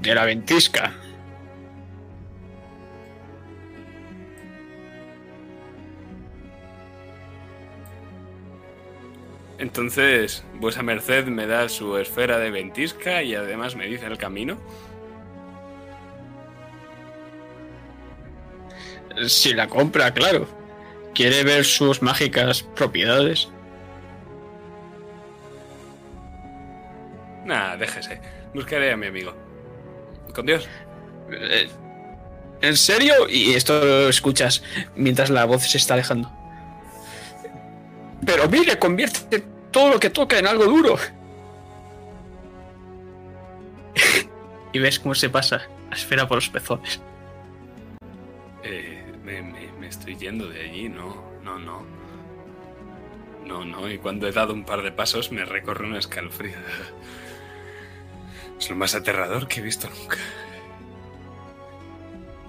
de 0.00 0.14
la 0.14 0.24
ventisca. 0.24 0.92
Entonces, 9.58 10.44
vuesa 10.54 10.82
merced 10.82 11.26
me 11.26 11.46
da 11.46 11.68
su 11.68 11.96
esfera 11.96 12.38
de 12.38 12.50
ventisca 12.50 13.22
y 13.22 13.36
además 13.36 13.76
me 13.76 13.86
dice 13.86 14.06
el 14.06 14.18
camino. 14.18 14.58
Si 19.28 19.54
la 19.54 19.68
compra, 19.68 20.12
claro. 20.12 20.48
¿Quiere 21.14 21.44
ver 21.44 21.64
sus 21.64 22.02
mágicas 22.02 22.64
propiedades? 22.74 23.48
Nah, 27.44 27.76
déjese. 27.76 28.20
Buscaré 28.54 28.92
a 28.92 28.96
mi 28.96 29.06
amigo. 29.06 29.34
Con 30.34 30.46
Dios. 30.46 30.68
Eh, 31.30 31.68
¿En 32.62 32.76
serio? 32.76 33.28
Y 33.28 33.54
esto 33.54 33.84
lo 33.84 34.08
escuchas 34.08 34.62
mientras 34.96 35.30
la 35.30 35.44
voz 35.44 35.62
se 35.68 35.78
está 35.78 35.94
alejando. 35.94 36.30
Pero 38.24 38.48
mire, 38.48 38.78
convierte 38.78 39.44
todo 39.70 39.90
lo 39.90 40.00
que 40.00 40.10
toca 40.10 40.38
en 40.38 40.46
algo 40.46 40.64
duro. 40.64 40.96
y 44.72 44.78
ves 44.78 44.98
cómo 44.98 45.14
se 45.14 45.28
pasa 45.30 45.62
la 45.90 45.96
esfera 45.96 46.26
por 46.26 46.38
los 46.38 46.48
pezones. 46.48 47.00
Eh, 48.62 49.04
me, 49.22 49.42
me- 49.42 49.72
me 49.78 49.88
estoy 49.88 50.16
yendo 50.16 50.48
de 50.48 50.62
allí, 50.62 50.88
no, 50.88 51.22
no, 51.42 51.58
no. 51.58 51.84
No, 53.44 53.62
no, 53.64 53.90
y 53.90 53.98
cuando 53.98 54.26
he 54.26 54.32
dado 54.32 54.54
un 54.54 54.64
par 54.64 54.82
de 54.82 54.90
pasos 54.90 55.30
me 55.30 55.44
recorre 55.44 55.86
una 55.86 55.98
escalofrío. 55.98 56.56
Es 58.58 58.70
lo 58.70 58.76
más 58.76 58.94
aterrador 58.94 59.48
que 59.48 59.60
he 59.60 59.62
visto 59.62 59.88
nunca. 59.88 60.18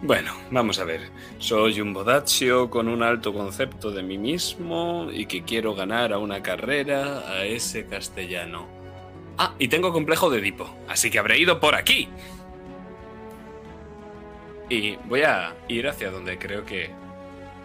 Bueno, 0.01 0.33
vamos 0.51 0.77
a 0.79 0.83
ver. 0.83 1.09
Soy 1.39 1.81
un 1.81 1.93
bodaccio 1.93 2.69
con 2.69 2.87
un 2.87 3.01
alto 3.01 3.33
concepto 3.33 3.91
de 3.91 4.03
mí 4.03 4.17
mismo 4.17 5.07
y 5.11 5.25
que 5.25 5.43
quiero 5.43 5.73
ganar 5.73 6.13
a 6.13 6.19
una 6.19 6.43
carrera 6.43 7.27
a 7.27 7.45
ese 7.45 7.87
castellano. 7.87 8.67
Ah, 9.37 9.55
y 9.57 9.67
tengo 9.67 9.91
complejo 9.91 10.29
de 10.29 10.39
Edipo, 10.39 10.69
así 10.87 11.09
que 11.09 11.19
habré 11.19 11.39
ido 11.39 11.59
por 11.59 11.75
aquí. 11.75 12.07
Y 14.69 14.95
voy 15.05 15.23
a 15.23 15.55
ir 15.67 15.87
hacia 15.87 16.11
donde 16.11 16.37
creo 16.37 16.65
que 16.65 16.89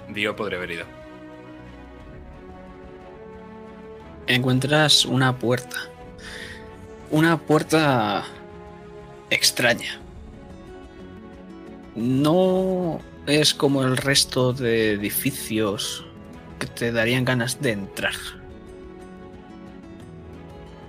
Dio 0.09 0.35
podría 0.35 0.59
haber 0.59 0.71
ido. 0.73 0.85
Encuentras 4.27 5.05
una 5.05 5.39
puerta. 5.39 5.91
Una 7.11 7.39
puerta 7.39 8.25
extraña. 9.31 9.99
No 11.97 13.01
es 13.27 13.53
como 13.53 13.83
el 13.83 13.97
resto 13.97 14.53
de 14.53 14.93
edificios 14.93 16.07
que 16.61 16.69
te 16.69 16.93
darían 16.93 17.25
ganas 17.25 17.61
de 17.61 17.73
entrar. 17.73 18.15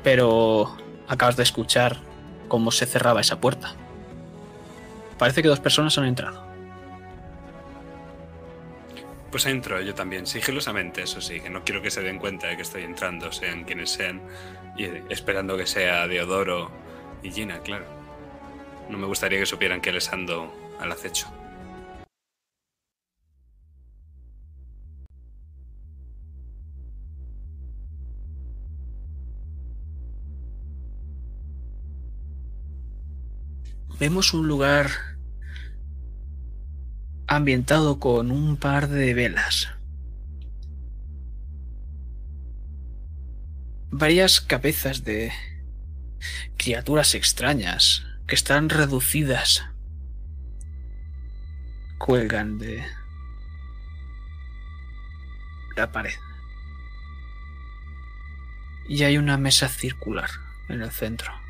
Pero 0.04 0.78
acabas 1.08 1.38
de 1.38 1.44
escuchar 1.44 1.98
cómo 2.48 2.70
se 2.70 2.86
cerraba 2.86 3.22
esa 3.22 3.40
puerta. 3.40 3.74
Parece 5.18 5.42
que 5.42 5.48
dos 5.48 5.60
personas 5.60 5.98
han 5.98 6.06
entrado. 6.06 6.46
Pues 9.32 9.46
entro 9.46 9.82
yo 9.82 9.96
también, 9.96 10.28
sigilosamente, 10.28 11.04
eso 11.04 11.22
sí, 11.22 11.40
que 11.40 11.50
no 11.50 11.64
quiero 11.64 11.82
que 11.82 11.90
se 11.90 12.02
den 12.02 12.20
cuenta 12.20 12.48
de 12.48 12.58
que 12.58 12.64
estoy 12.64 12.84
entrando, 12.84 13.32
sean 13.32 13.64
quienes 13.64 13.92
sean, 13.92 14.22
eh, 14.86 15.04
esperando 15.10 15.58
que 15.58 15.66
sea 15.66 16.08
Deodoro 16.08 16.72
y 17.24 17.32
Gina, 17.32 17.60
claro. 17.60 17.86
No 18.90 18.98
me 18.98 19.08
gustaría 19.08 19.40
que 19.40 19.46
supieran 19.46 19.82
que 19.82 19.92
les 19.92 20.12
ando 20.12 20.54
al 20.80 20.92
acecho. 20.92 21.28
Vemos 34.00 34.34
un 34.34 34.48
lugar 34.48 34.90
ambientado 37.28 38.00
con 38.00 38.32
un 38.32 38.58
par 38.58 38.88
de 38.88 39.14
velas. 39.14 39.70
Varias 43.92 44.42
cabezas 44.42 45.04
de 45.04 45.32
criaturas 46.58 47.14
extrañas 47.14 48.04
que 48.28 48.36
están 48.36 48.70
reducidas 48.70 49.66
cuelgan 51.98 52.58
de 52.58 52.84
la 55.76 55.92
pared. 55.92 56.18
Y 58.88 59.04
hay 59.04 59.18
una 59.18 59.38
mesa 59.38 59.68
circular 59.68 60.30
en 60.70 60.82
el 60.82 60.92
centro. 60.92 61.42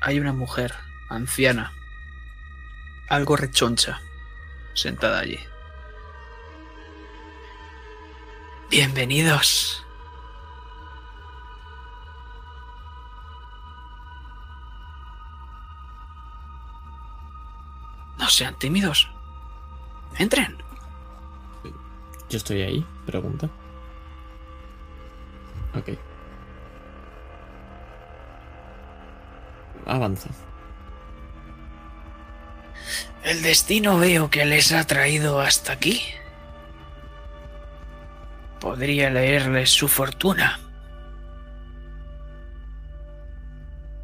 hay 0.00 0.20
una 0.20 0.32
mujer 0.32 0.74
anciana, 1.08 1.72
algo 3.08 3.36
rechoncha, 3.36 4.00
sentada 4.74 5.20
allí. 5.20 5.38
Bienvenidos. 8.70 9.82
No 18.18 18.28
sean 18.28 18.54
tímidos. 18.58 19.08
Entren. 20.18 20.58
Yo 22.28 22.36
estoy 22.36 22.60
ahí, 22.60 22.86
pregunta. 23.06 23.48
Ok. 25.74 25.98
Avanza. 29.86 30.28
El 33.24 33.42
destino 33.42 33.98
veo 33.98 34.28
que 34.28 34.44
les 34.44 34.72
ha 34.72 34.86
traído 34.86 35.40
hasta 35.40 35.72
aquí. 35.72 36.02
Podría 38.60 39.10
leerles 39.10 39.70
su 39.70 39.88
fortuna. 39.88 40.58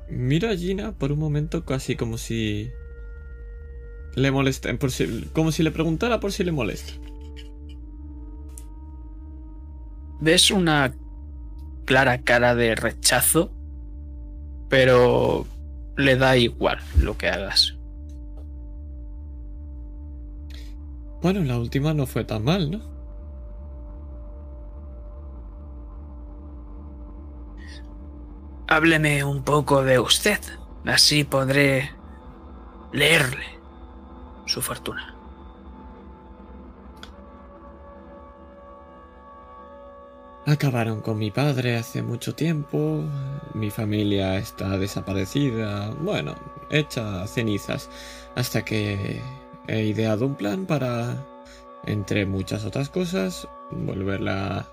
Mira 0.08 0.50
a 0.50 0.56
Gina 0.56 0.92
por 0.92 1.12
un 1.12 1.18
momento 1.18 1.64
casi 1.64 1.96
como 1.96 2.18
si 2.18 2.70
le 4.14 4.30
molesta, 4.30 4.72
por 4.78 4.90
si- 4.92 5.28
como 5.32 5.50
si 5.50 5.62
le 5.62 5.70
preguntara 5.70 6.20
por 6.20 6.30
si 6.32 6.44
le 6.44 6.52
molesta. 6.52 6.92
Ves 10.20 10.50
una 10.50 10.94
clara 11.84 12.22
cara 12.22 12.54
de 12.54 12.74
rechazo, 12.74 13.50
pero 14.68 15.46
le 15.96 16.16
da 16.16 16.36
igual 16.36 16.78
lo 17.00 17.16
que 17.18 17.28
hagas. 17.28 17.76
Bueno, 21.22 21.42
la 21.44 21.58
última 21.58 21.94
no 21.94 22.06
fue 22.06 22.24
tan 22.24 22.44
mal, 22.44 22.70
¿no? 22.70 22.93
Hábleme 28.74 29.22
un 29.22 29.44
poco 29.44 29.84
de 29.84 30.00
usted, 30.00 30.40
así 30.84 31.22
podré 31.22 31.92
leerle 32.90 33.46
su 34.46 34.60
fortuna. 34.60 35.14
Acabaron 40.44 41.02
con 41.02 41.18
mi 41.18 41.30
padre 41.30 41.76
hace 41.76 42.02
mucho 42.02 42.34
tiempo, 42.34 43.04
mi 43.54 43.70
familia 43.70 44.38
está 44.38 44.76
desaparecida, 44.76 45.90
bueno, 46.00 46.34
hecha 46.68 47.28
cenizas, 47.28 47.88
hasta 48.34 48.64
que 48.64 49.22
he 49.68 49.84
ideado 49.84 50.26
un 50.26 50.34
plan 50.34 50.66
para, 50.66 51.24
entre 51.84 52.26
muchas 52.26 52.64
otras 52.64 52.90
cosas, 52.90 53.46
volverla 53.70 54.66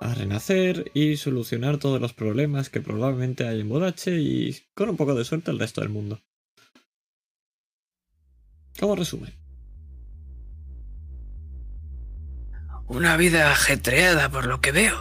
a 0.00 0.14
renacer 0.14 0.90
y 0.94 1.16
solucionar 1.16 1.78
todos 1.78 2.00
los 2.00 2.12
problemas 2.12 2.70
que 2.70 2.80
probablemente 2.80 3.46
hay 3.46 3.60
en 3.60 3.68
Bodache 3.68 4.20
y, 4.20 4.56
con 4.74 4.88
un 4.90 4.96
poco 4.96 5.14
de 5.14 5.24
suerte, 5.24 5.50
el 5.50 5.58
resto 5.58 5.80
del 5.80 5.90
mundo. 5.90 6.22
Como 8.78 8.94
resumen. 8.94 9.34
Una 12.86 13.16
vida 13.16 13.50
ajetreada 13.50 14.30
por 14.30 14.46
lo 14.46 14.60
que 14.60 14.72
veo. 14.72 14.96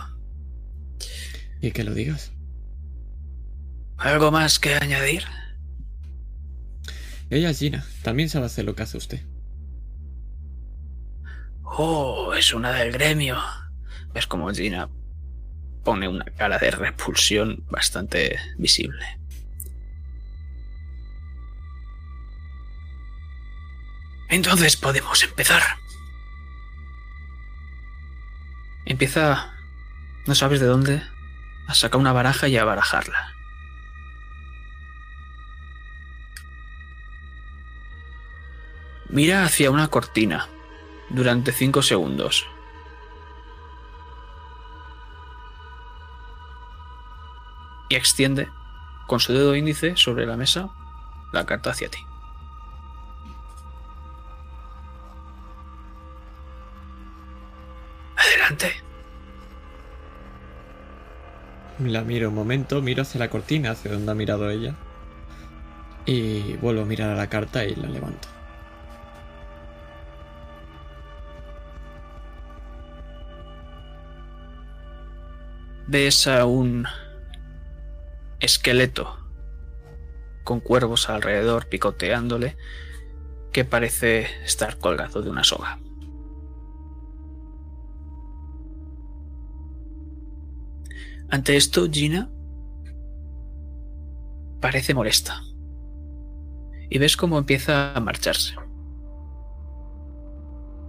Y 1.62 1.72
que 1.72 1.84
lo 1.84 1.94
digas. 1.94 2.34
¿Algo 3.98 4.32
más 4.32 4.60
que 4.60 4.76
añadir? 4.76 5.24
Ella 7.30 7.50
es 7.50 7.60
Gina, 7.60 7.86
también 8.04 8.30
sabe 8.30 8.46
hacer 8.46 8.66
lo 8.66 8.76
que 8.76 8.84
hace 8.84 8.98
usted. 8.98 9.22
Oh, 11.64 12.34
es 12.34 12.54
una 12.54 12.72
del 12.74 12.92
gremio. 12.92 13.38
Ves 14.18 14.26
como 14.26 14.52
Gina 14.52 14.90
pone 15.84 16.08
una 16.08 16.26
cara 16.26 16.58
de 16.58 16.72
repulsión 16.72 17.64
bastante 17.70 18.40
visible. 18.58 19.06
Entonces 24.28 24.76
podemos 24.76 25.24
empezar. 25.24 25.62
Empieza, 28.86 29.54
no 30.26 30.34
sabes 30.34 30.62
de 30.62 30.66
dónde, 30.66 31.04
a 31.68 31.76
sacar 31.76 32.02
una 32.02 32.12
baraja 32.12 32.48
y 32.48 32.58
a 32.58 32.66
barajarla. 32.66 33.36
Mira 39.10 39.44
hacia 39.44 39.70
una 39.70 39.90
cortina 39.90 40.50
durante 41.12 41.52
cinco 41.52 41.84
segundos. 41.84 42.48
Y 47.90 47.96
extiende 47.96 48.50
con 49.08 49.20
su 49.20 49.34
dedo 49.34 49.56
índice 49.56 49.96
sobre 49.96 50.26
la 50.26 50.38
mesa 50.38 50.70
la 51.32 51.46
carta 51.46 51.72
hacia 51.72 51.90
ti. 51.90 52.00
Adelante. 58.16 58.84
La 61.80 62.02
miro 62.02 62.30
un 62.30 62.36
momento, 62.36 62.82
miro 62.82 63.04
hacia 63.04 63.20
la 63.20 63.30
cortina, 63.30 63.72
hacia 63.72 63.92
donde 63.92 64.12
ha 64.12 64.16
mirado 64.16 64.50
ella. 64.50 64.76
Y 66.06 66.56
vuelvo 66.58 66.82
a 66.82 66.86
mirar 66.86 67.12
a 67.12 67.16
la 67.16 67.28
carta 67.28 67.64
y 67.66 67.76
la 67.76 67.88
levanto. 67.88 68.28
ves 75.88 76.28
a 76.28 76.46
un 76.46 76.86
esqueleto 78.40 79.18
con 80.44 80.60
cuervos 80.60 81.10
alrededor 81.10 81.68
picoteándole 81.68 82.58
que 83.52 83.66
parece 83.66 84.28
estar 84.46 84.78
colgado 84.78 85.22
de 85.22 85.30
una 85.30 85.44
soga. 85.44 85.80
Ante 91.30 91.58
esto, 91.58 91.88
Gina 91.92 92.30
parece 94.62 94.94
molesta. 94.94 95.42
Y 96.90 97.00
ves 97.00 97.18
cómo 97.18 97.38
empieza 97.38 97.94
a 97.94 98.00
marcharse. 98.00 98.56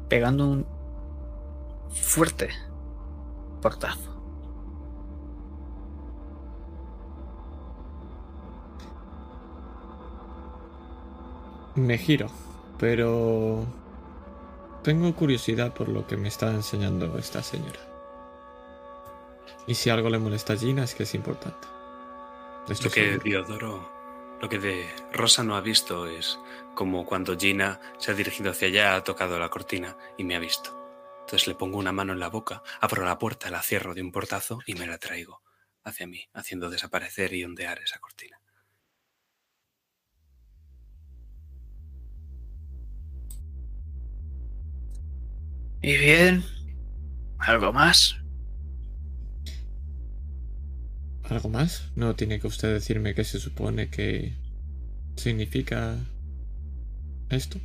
Pegando 0.08 0.48
un 0.48 0.66
fuerte 1.90 2.50
portazo. 3.60 4.17
Me 11.78 11.96
giro, 11.96 12.28
pero 12.76 13.64
tengo 14.82 15.14
curiosidad 15.14 15.72
por 15.74 15.88
lo 15.88 16.08
que 16.08 16.16
me 16.16 16.26
está 16.26 16.50
enseñando 16.50 17.16
esta 17.18 17.40
señora. 17.40 17.78
Y 19.68 19.74
si 19.74 19.88
algo 19.88 20.10
le 20.10 20.18
molesta 20.18 20.54
a 20.54 20.56
Gina 20.56 20.82
es 20.82 20.96
que 20.96 21.04
es 21.04 21.14
importante. 21.14 21.68
Estoy 22.68 22.84
Lo 22.84 22.90
que 22.90 23.04
seguro. 23.04 23.22
Diodoro, 23.22 23.92
lo 24.40 24.48
que 24.48 24.58
de 24.58 24.88
Rosa 25.12 25.44
no 25.44 25.54
ha 25.54 25.60
visto 25.60 26.06
es 26.08 26.40
como 26.74 27.06
cuando 27.06 27.38
Gina 27.38 27.80
se 27.98 28.10
ha 28.10 28.14
dirigido 28.14 28.50
hacia 28.50 28.66
allá, 28.66 28.96
ha 28.96 29.04
tocado 29.04 29.38
la 29.38 29.48
cortina 29.48 29.96
y 30.16 30.24
me 30.24 30.34
ha 30.34 30.40
visto. 30.40 30.76
Entonces 31.20 31.46
le 31.46 31.54
pongo 31.54 31.78
una 31.78 31.92
mano 31.92 32.12
en 32.12 32.18
la 32.18 32.28
boca, 32.28 32.64
abro 32.80 33.04
la 33.04 33.20
puerta, 33.20 33.50
la 33.50 33.62
cierro 33.62 33.94
de 33.94 34.02
un 34.02 34.10
portazo 34.10 34.58
y 34.66 34.74
me 34.74 34.88
la 34.88 34.98
traigo 34.98 35.42
hacia 35.84 36.08
mí, 36.08 36.28
haciendo 36.32 36.70
desaparecer 36.70 37.34
y 37.34 37.44
ondear 37.44 37.78
esa 37.78 38.00
cortina. 38.00 38.37
Y 45.80 45.96
bien, 45.96 46.44
¿algo 47.38 47.72
más? 47.72 48.16
¿Algo 51.24 51.48
más? 51.48 51.90
No 51.94 52.16
tiene 52.16 52.40
que 52.40 52.46
usted 52.46 52.72
decirme 52.72 53.14
qué 53.14 53.24
se 53.24 53.38
supone 53.38 53.90
que 53.90 54.36
significa 55.16 55.96
esto. 57.28 57.60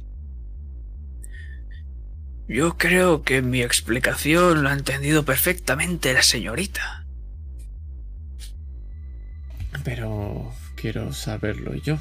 Yo 2.47 2.77
creo 2.77 3.23
que 3.23 3.41
mi 3.41 3.61
explicación 3.61 4.63
la 4.63 4.71
ha 4.71 4.73
entendido 4.73 5.23
perfectamente 5.23 6.13
la 6.13 6.23
señorita. 6.23 7.05
Pero 9.83 10.53
quiero 10.75 11.13
saberlo 11.13 11.73
yo. 11.75 11.97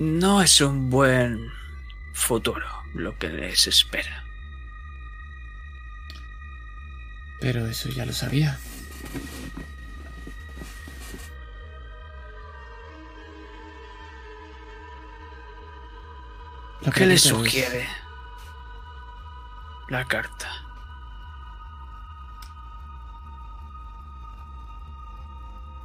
No 0.00 0.40
es 0.42 0.60
un 0.60 0.88
buen 0.90 1.52
futuro 2.12 2.66
lo 2.94 3.16
que 3.18 3.28
les 3.28 3.66
espera. 3.66 4.24
Pero 7.40 7.66
eso 7.66 7.88
ya 7.90 8.04
lo 8.06 8.12
sabía. 8.12 8.58
La 16.82 16.92
¿Qué 16.92 17.06
le 17.06 17.14
es- 17.14 17.22
sugiere 17.22 17.86
la 19.88 20.06
carta? 20.06 20.48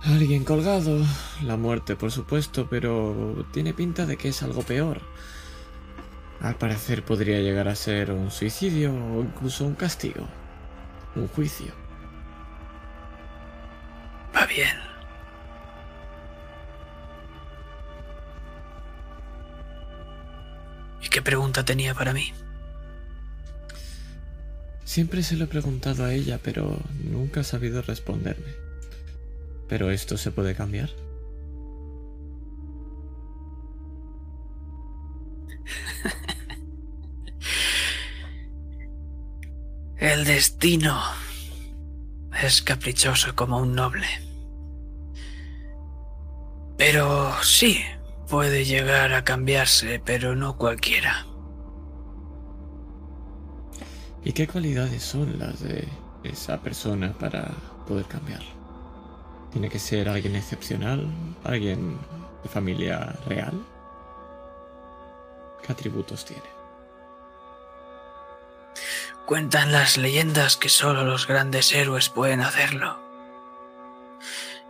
Alguien 0.06 0.44
colgado, 0.44 1.04
la 1.42 1.58
muerte 1.58 1.96
por 1.96 2.12
supuesto, 2.12 2.68
pero 2.70 3.44
tiene 3.52 3.74
pinta 3.74 4.06
de 4.06 4.18
que 4.18 4.28
es 4.28 4.44
algo 4.44 4.62
peor. 4.62 5.02
Al 6.42 6.56
parecer 6.56 7.04
podría 7.04 7.40
llegar 7.40 7.68
a 7.68 7.76
ser 7.76 8.12
un 8.12 8.30
suicidio 8.30 8.94
o 8.94 9.22
incluso 9.22 9.66
un 9.66 9.74
castigo, 9.74 10.28
un 11.16 11.28
juicio. 11.28 11.74
Va 14.36 14.46
bien. 14.46 14.78
¿Y 21.02 21.10
qué 21.10 21.24
pregunta 21.24 21.66
tenía 21.66 21.96
para 21.96 22.14
mí? 22.14 22.32
Siempre 24.84 25.24
se 25.24 25.36
lo 25.36 25.46
he 25.46 25.48
preguntado 25.48 26.06
a 26.06 26.14
ella, 26.14 26.40
pero 26.44 26.78
nunca 27.04 27.40
ha 27.40 27.44
sabido 27.44 27.82
responderme. 27.82 28.65
Pero 29.68 29.90
esto 29.92 30.18
se 30.18 30.32
puede 30.32 30.56
cambiar. 30.56 30.90
El 39.98 40.26
destino 40.26 41.00
es 42.42 42.62
caprichoso 42.62 43.36
como 43.36 43.58
un 43.58 43.74
noble. 43.76 44.08
Pero 46.78 47.32
sí, 47.42 47.82
puede 48.30 48.66
llegar 48.66 49.14
a 49.14 49.24
cambiarse, 49.24 50.02
pero 50.04 50.36
no 50.36 50.58
cualquiera. 50.58 51.26
¿Y 54.24 54.34
qué 54.34 54.48
cualidades 54.48 55.04
son 55.04 55.40
las 55.40 55.62
de 55.62 55.88
esa 56.24 56.62
persona 56.62 57.14
para 57.14 57.52
poder 57.88 58.06
cambiarlo? 58.06 58.55
¿Tiene 59.56 59.70
que 59.70 59.80
ser 59.80 60.10
alguien 60.10 60.36
excepcional? 60.36 61.08
¿Alguien 61.46 61.98
de 62.44 62.50
familia 62.50 63.16
real? 63.26 63.66
¿Qué 65.64 65.72
atributos 65.72 66.26
tiene? 66.26 66.44
Cuentan 69.26 69.72
las 69.72 69.96
leyendas 69.96 70.58
que 70.58 70.68
solo 70.68 71.06
los 71.06 71.26
grandes 71.26 71.72
héroes 71.72 72.10
pueden 72.10 72.42
hacerlo. 72.42 73.00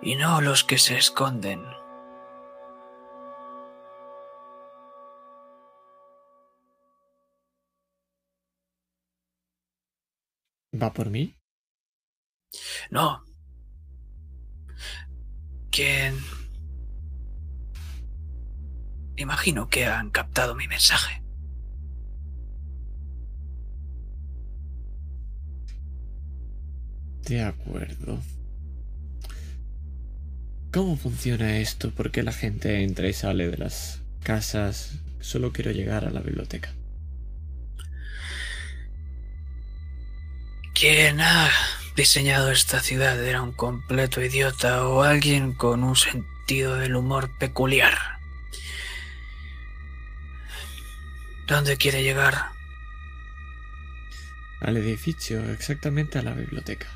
Y 0.03 0.17
no 0.17 0.39
los 0.41 0.63
que 0.63 0.77
se 0.77 0.99
esconden. 0.99 1.65
¿Va 10.79 10.93
por 10.93 11.09
mí? 11.09 11.35
No. 12.91 13.23
¿Quién? 15.75 16.15
Imagino 19.17 19.67
que 19.67 19.85
han 19.85 20.09
captado 20.09 20.55
mi 20.55 20.69
mensaje. 20.69 21.21
De 27.23 27.41
acuerdo. 27.41 28.21
¿Cómo 30.71 30.95
funciona 30.95 31.57
esto? 31.57 31.91
¿Por 31.91 32.09
qué 32.09 32.23
la 32.23 32.31
gente 32.31 32.81
entra 32.81 33.09
y 33.09 33.13
sale 33.13 33.49
de 33.49 33.57
las 33.57 33.99
casas? 34.23 34.99
Solo 35.19 35.51
quiero 35.51 35.71
llegar 35.71 36.05
a 36.05 36.09
la 36.09 36.21
biblioteca. 36.21 36.73
Quien 40.73 41.19
ha 41.19 41.49
diseñado 41.95 42.51
esta 42.51 42.81
ciudad 42.81 43.23
era 43.23 43.41
un 43.41 43.53
completo 43.53 44.21
idiota 44.21 44.87
o 44.87 45.03
alguien 45.03 45.53
con 45.53 45.83
un 45.83 45.95
sentido 45.95 46.75
del 46.75 46.95
humor 46.95 47.29
peculiar. 47.29 48.19
¿Dónde 51.47 51.77
quiere 51.77 52.03
llegar? 52.03 52.49
Al 54.59 54.77
edificio, 54.77 55.51
exactamente 55.51 56.19
a 56.19 56.23
la 56.23 56.33
biblioteca. 56.33 56.87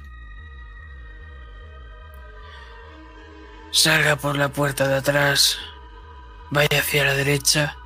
Salga 3.71 4.15
por 4.15 4.35
la 4.37 4.49
puerta 4.49 4.87
de 4.87 4.95
atrás, 4.95 5.59
vaya 6.49 6.79
hacia 6.79 7.05
la 7.05 7.13
derecha 7.13 7.77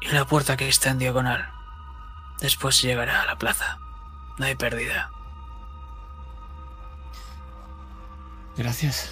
y 0.00 0.08
la 0.08 0.24
puerta 0.26 0.56
que 0.56 0.68
está 0.68 0.90
en 0.90 0.98
diagonal. 0.98 1.50
Después 2.40 2.80
llegará 2.80 3.22
a 3.22 3.26
la 3.26 3.36
plaza. 3.36 3.78
No 4.38 4.44
hay 4.44 4.54
pérdida. 4.54 5.10
Gracias. 8.56 9.10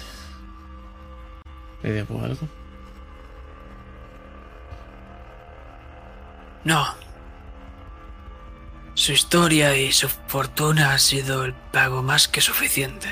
¿Le 1.83 1.91
debo 1.91 2.21
algo? 2.23 2.47
No. 6.63 6.83
Su 8.95 9.11
historia 9.11 9.75
y 9.77 9.91
su 9.91 10.07
fortuna 10.07 10.93
ha 10.93 10.99
sido 10.99 11.45
el 11.45 11.53
pago 11.53 12.01
más 12.01 12.27
que 12.27 12.41
suficiente. 12.41 13.07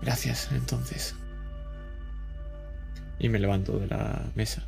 Gracias, 0.00 0.50
entonces. 0.52 1.14
Y 3.18 3.28
me 3.28 3.38
levanto 3.38 3.78
de 3.78 3.88
la 3.88 4.22
mesa. 4.34 4.66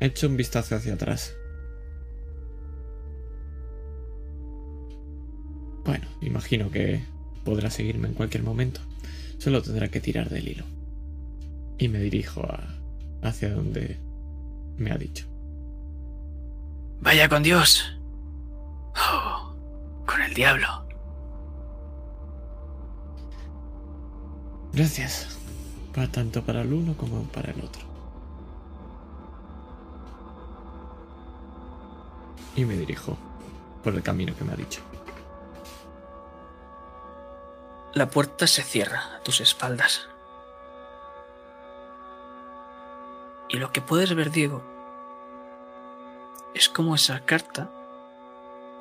Echo 0.00 0.28
un 0.28 0.36
vistazo 0.36 0.76
hacia 0.76 0.94
atrás. 0.94 1.34
Bueno, 5.84 6.06
imagino 6.20 6.70
que 6.70 7.02
podrá 7.44 7.70
seguirme 7.70 8.08
en 8.08 8.14
cualquier 8.14 8.42
momento. 8.42 8.80
Solo 9.38 9.62
tendrá 9.62 9.88
que 9.88 10.00
tirar 10.00 10.28
del 10.28 10.48
hilo. 10.48 10.64
Y 11.78 11.88
me 11.88 11.98
dirijo 11.98 12.42
a, 12.42 12.74
hacia 13.22 13.52
donde 13.54 13.98
me 14.76 14.92
ha 14.92 14.98
dicho. 14.98 15.26
Vaya 17.00 17.28
con 17.28 17.42
Dios. 17.42 17.84
Oh, 18.96 19.54
con 20.06 20.20
el 20.20 20.34
diablo. 20.34 20.86
Gracias. 24.72 25.38
Va 25.98 26.06
tanto 26.06 26.44
para 26.44 26.62
el 26.62 26.72
uno 26.72 26.96
como 26.96 27.22
para 27.24 27.52
el 27.52 27.60
otro. 27.60 27.87
Y 32.58 32.64
me 32.64 32.74
dirijo 32.76 33.16
por 33.84 33.94
el 33.94 34.02
camino 34.02 34.34
que 34.34 34.42
me 34.42 34.52
ha 34.52 34.56
dicho. 34.56 34.80
La 37.94 38.10
puerta 38.10 38.48
se 38.48 38.64
cierra 38.64 39.14
a 39.14 39.20
tus 39.20 39.40
espaldas. 39.40 40.08
Y 43.48 43.58
lo 43.58 43.70
que 43.70 43.80
puedes 43.80 44.12
ver, 44.12 44.32
Diego, 44.32 44.64
es 46.52 46.68
como 46.68 46.96
esa 46.96 47.24
carta, 47.24 47.70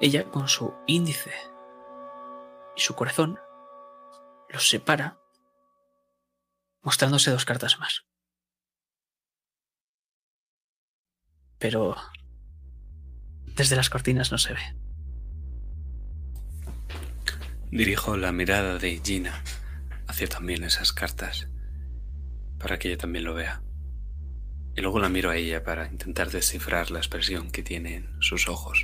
ella 0.01 0.23
con 0.23 0.47
su 0.47 0.73
índice 0.87 1.35
y 2.75 2.81
su 2.81 2.95
corazón, 2.95 3.39
los 4.49 4.67
separa, 4.67 5.19
mostrándose 6.81 7.29
dos 7.29 7.45
cartas 7.45 7.77
más. 7.77 8.07
Pero 11.59 11.95
desde 13.57 13.75
las 13.75 13.89
cortinas 13.89 14.31
no 14.31 14.38
se 14.38 14.53
ve. 14.53 14.61
Dirijo 17.71 18.15
la 18.15 18.31
mirada 18.31 18.77
de 18.77 19.01
Gina 19.03 19.43
hacia 20.07 20.27
también 20.27 20.63
esas 20.63 20.93
cartas, 20.93 21.49
para 22.59 22.79
que 22.79 22.88
ella 22.88 22.97
también 22.97 23.25
lo 23.25 23.34
vea. 23.34 23.61
Y 24.75 24.81
luego 24.81 24.99
la 24.99 25.09
miro 25.09 25.31
a 25.31 25.35
ella 25.35 25.63
para 25.63 25.88
intentar 25.88 26.29
descifrar 26.29 26.91
la 26.91 26.99
expresión 26.99 27.51
que 27.51 27.63
tienen 27.63 28.15
sus 28.21 28.47
ojos, 28.47 28.84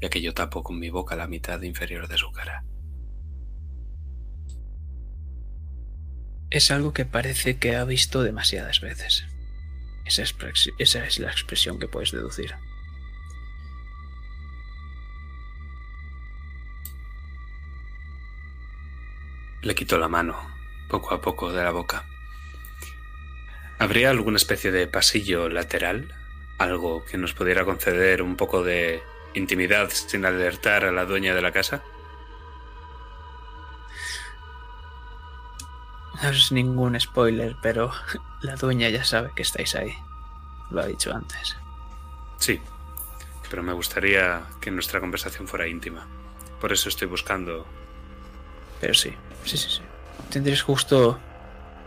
ya 0.00 0.08
que 0.08 0.22
yo 0.22 0.32
tapo 0.32 0.62
con 0.62 0.78
mi 0.78 0.88
boca 0.88 1.16
la 1.16 1.28
mitad 1.28 1.60
inferior 1.62 2.08
de 2.08 2.18
su 2.18 2.32
cara. 2.32 2.64
Es 6.50 6.70
algo 6.70 6.92
que 6.92 7.04
parece 7.04 7.58
que 7.58 7.76
ha 7.76 7.84
visto 7.84 8.22
demasiadas 8.22 8.80
veces. 8.80 9.26
Esa, 10.06 10.22
esa 10.78 11.06
es 11.06 11.18
la 11.18 11.30
expresión 11.30 11.78
que 11.78 11.88
puedes 11.88 12.12
deducir. 12.12 12.54
Le 19.64 19.74
quito 19.74 19.96
la 19.96 20.08
mano, 20.08 20.36
poco 20.90 21.14
a 21.14 21.22
poco, 21.22 21.50
de 21.50 21.64
la 21.64 21.70
boca. 21.70 22.04
¿Habría 23.78 24.10
alguna 24.10 24.36
especie 24.36 24.70
de 24.70 24.86
pasillo 24.86 25.48
lateral? 25.48 26.14
¿Algo 26.58 27.06
que 27.06 27.16
nos 27.16 27.32
pudiera 27.32 27.64
conceder 27.64 28.20
un 28.20 28.36
poco 28.36 28.62
de 28.62 29.02
intimidad 29.32 29.88
sin 29.88 30.26
alertar 30.26 30.84
a 30.84 30.92
la 30.92 31.06
dueña 31.06 31.34
de 31.34 31.40
la 31.40 31.50
casa? 31.50 31.82
No 36.22 36.28
es 36.28 36.52
ningún 36.52 37.00
spoiler, 37.00 37.56
pero 37.62 37.90
la 38.42 38.56
dueña 38.56 38.90
ya 38.90 39.02
sabe 39.02 39.30
que 39.34 39.42
estáis 39.42 39.74
ahí. 39.76 39.94
Lo 40.70 40.82
ha 40.82 40.86
dicho 40.86 41.10
antes. 41.10 41.56
Sí, 42.36 42.60
pero 43.48 43.62
me 43.62 43.72
gustaría 43.72 44.42
que 44.60 44.70
nuestra 44.70 45.00
conversación 45.00 45.48
fuera 45.48 45.66
íntima 45.66 46.06
Por 46.60 46.70
eso 46.70 46.90
estoy 46.90 47.08
buscando. 47.08 47.64
Pero 48.78 48.92
sí, 48.92 49.14
sí, 49.44 49.56
sí, 49.56 49.68
sí. 49.70 49.82
Tendréis 50.30 50.62
justo 50.62 51.18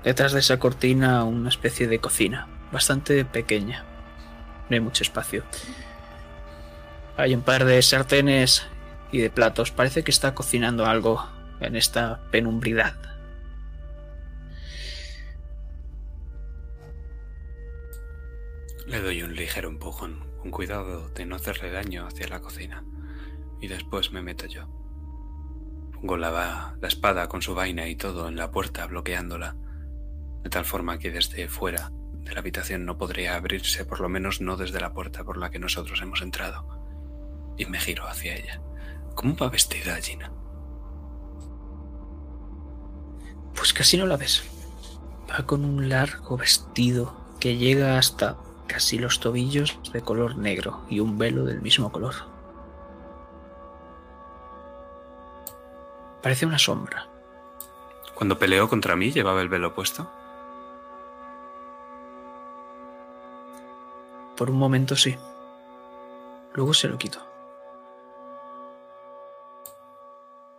detrás 0.04 0.34
de 0.34 0.40
esa 0.40 0.60
cortina 0.60 1.24
una 1.24 1.50
especie 1.50 1.88
de 1.88 2.00
cocina, 2.00 2.48
bastante 2.72 3.26
pequeña. 3.26 3.84
No 4.70 4.76
hay 4.76 4.80
mucho 4.80 5.04
espacio. 5.04 5.44
Hay 7.18 7.34
un 7.34 7.42
par 7.42 7.66
de 7.66 7.82
sartenes 7.82 8.68
y 9.12 9.20
de 9.20 9.30
platos. 9.30 9.72
Parece 9.72 10.04
que 10.04 10.12
está 10.12 10.36
cocinando 10.36 10.86
algo 10.86 11.28
en 11.60 11.76
esta 11.76 12.22
penumbridad. 12.32 12.96
Le 18.86 19.02
doy 19.02 19.22
un 19.24 19.36
ligero 19.36 19.68
empujón, 19.68 20.24
con 20.38 20.52
cuidado 20.52 21.10
de 21.10 21.26
no 21.26 21.36
hacerle 21.36 21.72
daño 21.72 22.08
hacia 22.08 22.28
la 22.30 22.40
cocina, 22.40 22.86
y 23.60 23.68
después 23.68 24.14
me 24.14 24.22
meto 24.22 24.46
yo. 24.46 24.70
La 26.16 26.78
espada 26.84 27.28
con 27.28 27.42
su 27.42 27.54
vaina 27.54 27.88
y 27.88 27.96
todo 27.96 28.30
en 28.30 28.38
la 28.38 28.52
puerta 28.52 28.88
bloqueándola, 28.88 29.58
de 30.44 30.50
tal 30.50 30.64
forma 30.64 31.00
que 31.00 31.12
desde 31.12 31.50
fuera 31.50 31.92
de 32.14 32.34
la 32.34 32.40
habitación 32.40 32.86
no 32.86 32.98
podría 32.98 33.36
abrirse, 33.36 33.84
por 33.84 34.00
lo 34.00 34.08
menos 34.08 34.40
no 34.40 34.56
desde 34.56 34.80
la 34.80 34.94
puerta 34.94 35.24
por 35.26 35.38
la 35.38 35.50
que 35.50 35.60
nosotros 35.60 36.02
hemos 36.02 36.22
entrado. 36.22 36.66
Y 37.58 37.66
me 37.66 37.80
giro 37.80 38.08
hacia 38.08 38.36
ella. 38.36 38.62
¿Cómo 39.16 39.36
va 39.36 39.50
vestida 39.50 39.96
Gina? 39.98 40.32
Pues 43.56 43.74
casi 43.74 43.98
no 43.98 44.06
la 44.06 44.18
ves. 44.18 44.44
Va 45.30 45.46
con 45.46 45.66
un 45.66 45.90
largo 45.90 46.38
vestido 46.38 47.36
que 47.40 47.58
llega 47.58 47.98
hasta 47.98 48.38
casi 48.68 49.00
los 49.00 49.20
tobillos 49.20 49.80
de 49.92 50.02
color 50.02 50.38
negro 50.38 50.86
y 50.90 51.00
un 51.00 51.18
velo 51.18 51.44
del 51.46 51.62
mismo 51.62 51.92
color. 51.92 52.37
Parece 56.28 56.46
una 56.46 56.60
sombra. 56.60 57.08
Cuando 58.14 58.38
peleó 58.38 58.68
contra 58.68 58.98
mí 58.98 59.14
llevaba 59.14 59.42
el 59.42 59.48
velo 59.48 59.74
puesto. 59.74 60.12
Por 64.36 64.50
un 64.50 64.58
momento 64.58 64.98
sí. 64.98 65.18
Luego 66.54 66.74
se 66.74 66.90
lo 66.90 66.98
quito. 66.98 67.26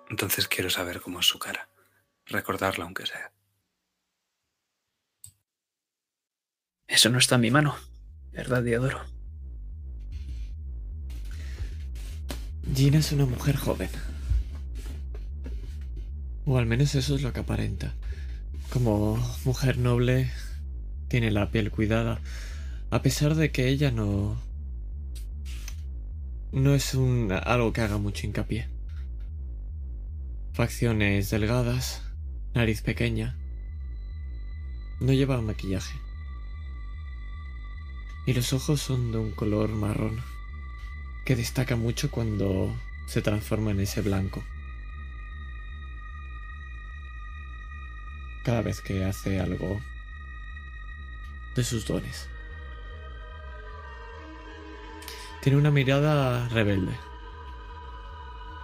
Entonces 0.09 0.49
quiero 0.49 0.70
saber 0.70 1.03
cómo 1.03 1.20
es 1.20 1.27
su 1.27 1.39
cara. 1.39 1.69
Recordarla 2.24 2.85
aunque 2.85 3.05
sea. 3.05 3.31
Eso 6.86 7.11
no 7.11 7.19
está 7.19 7.35
en 7.35 7.43
mi 7.43 7.51
mano, 7.51 7.77
¿verdad, 8.32 8.62
Diodoro? 8.62 9.03
Gina 12.74 13.01
es 13.01 13.12
una 13.12 13.27
mujer 13.27 13.59
joven. 13.59 13.90
O 16.50 16.56
al 16.56 16.64
menos 16.64 16.94
eso 16.94 17.14
es 17.14 17.20
lo 17.20 17.34
que 17.34 17.40
aparenta. 17.40 17.94
Como 18.70 19.18
mujer 19.44 19.76
noble, 19.76 20.30
tiene 21.08 21.30
la 21.30 21.50
piel 21.50 21.70
cuidada, 21.70 22.22
a 22.90 23.02
pesar 23.02 23.34
de 23.34 23.50
que 23.52 23.68
ella 23.68 23.90
no... 23.90 24.40
No 26.50 26.74
es 26.74 26.94
un, 26.94 27.32
algo 27.32 27.74
que 27.74 27.82
haga 27.82 27.98
mucho 27.98 28.26
hincapié. 28.26 28.66
Facciones 30.54 31.28
delgadas, 31.28 32.00
nariz 32.54 32.80
pequeña. 32.80 33.36
No 35.00 35.12
lleva 35.12 35.42
maquillaje. 35.42 35.98
Y 38.24 38.32
los 38.32 38.54
ojos 38.54 38.80
son 38.80 39.12
de 39.12 39.18
un 39.18 39.32
color 39.32 39.68
marrón, 39.68 40.22
que 41.26 41.36
destaca 41.36 41.76
mucho 41.76 42.10
cuando 42.10 42.74
se 43.06 43.20
transforma 43.20 43.72
en 43.72 43.80
ese 43.80 44.00
blanco. 44.00 44.42
Cada 48.48 48.62
vez 48.62 48.80
que 48.80 49.04
hace 49.04 49.40
algo 49.40 49.78
de 51.54 51.62
sus 51.62 51.86
dones. 51.86 52.30
Tiene 55.42 55.58
una 55.58 55.70
mirada 55.70 56.48
rebelde. 56.48 56.98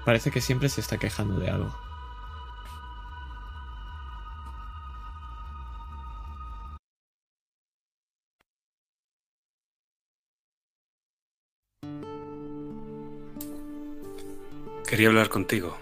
Parece 0.06 0.30
que 0.30 0.40
siempre 0.40 0.70
se 0.70 0.80
está 0.80 0.96
quejando 0.96 1.38
de 1.38 1.50
algo. 1.50 1.76
Quería 14.88 15.08
hablar 15.08 15.28
contigo. 15.28 15.76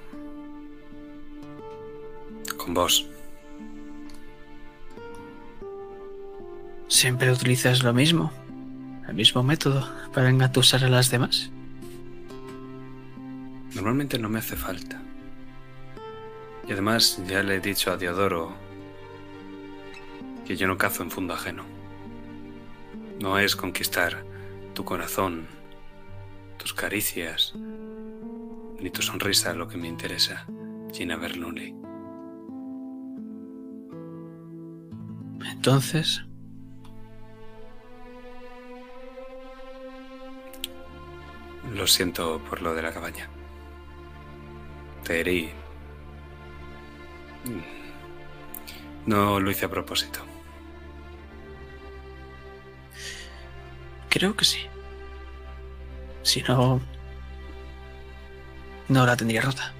Con 2.56 2.74
vos. 2.74 3.06
¿Siempre 6.92 7.32
utilizas 7.32 7.82
lo 7.82 7.94
mismo? 7.94 8.30
¿El 9.08 9.14
mismo 9.14 9.42
método 9.42 9.90
para 10.12 10.28
engatusar 10.28 10.84
a 10.84 10.90
las 10.90 11.10
demás? 11.10 11.50
Normalmente 13.74 14.18
no 14.18 14.28
me 14.28 14.40
hace 14.40 14.56
falta. 14.56 15.00
Y 16.68 16.72
además 16.72 17.18
ya 17.26 17.42
le 17.42 17.56
he 17.56 17.60
dicho 17.60 17.90
a 17.90 17.96
Diodoro 17.96 18.52
que 20.44 20.54
yo 20.54 20.68
no 20.68 20.76
cazo 20.76 21.02
en 21.02 21.10
fondo 21.10 21.32
ajeno. 21.32 21.64
No 23.20 23.38
es 23.38 23.56
conquistar 23.56 24.26
tu 24.74 24.84
corazón, 24.84 25.46
tus 26.58 26.74
caricias, 26.74 27.54
ni 28.78 28.90
tu 28.90 29.00
sonrisa 29.00 29.54
lo 29.54 29.66
que 29.66 29.78
me 29.78 29.88
interesa, 29.88 30.46
Gina 30.92 31.16
Bernoulli. 31.16 31.74
Entonces, 35.50 36.26
Lo 41.74 41.86
siento 41.86 42.40
por 42.48 42.62
lo 42.62 42.74
de 42.74 42.82
la 42.82 42.92
cabaña. 42.92 43.28
Te 45.04 45.20
herí. 45.20 45.50
No 49.06 49.40
lo 49.40 49.50
hice 49.50 49.64
a 49.66 49.70
propósito. 49.70 50.32
creo 54.12 54.36
que 54.36 54.44
sí. 54.44 54.60
Si 56.22 56.42
no... 56.42 56.80
No 58.88 59.06
la 59.06 59.16
tendría 59.16 59.40
rota. 59.40 59.72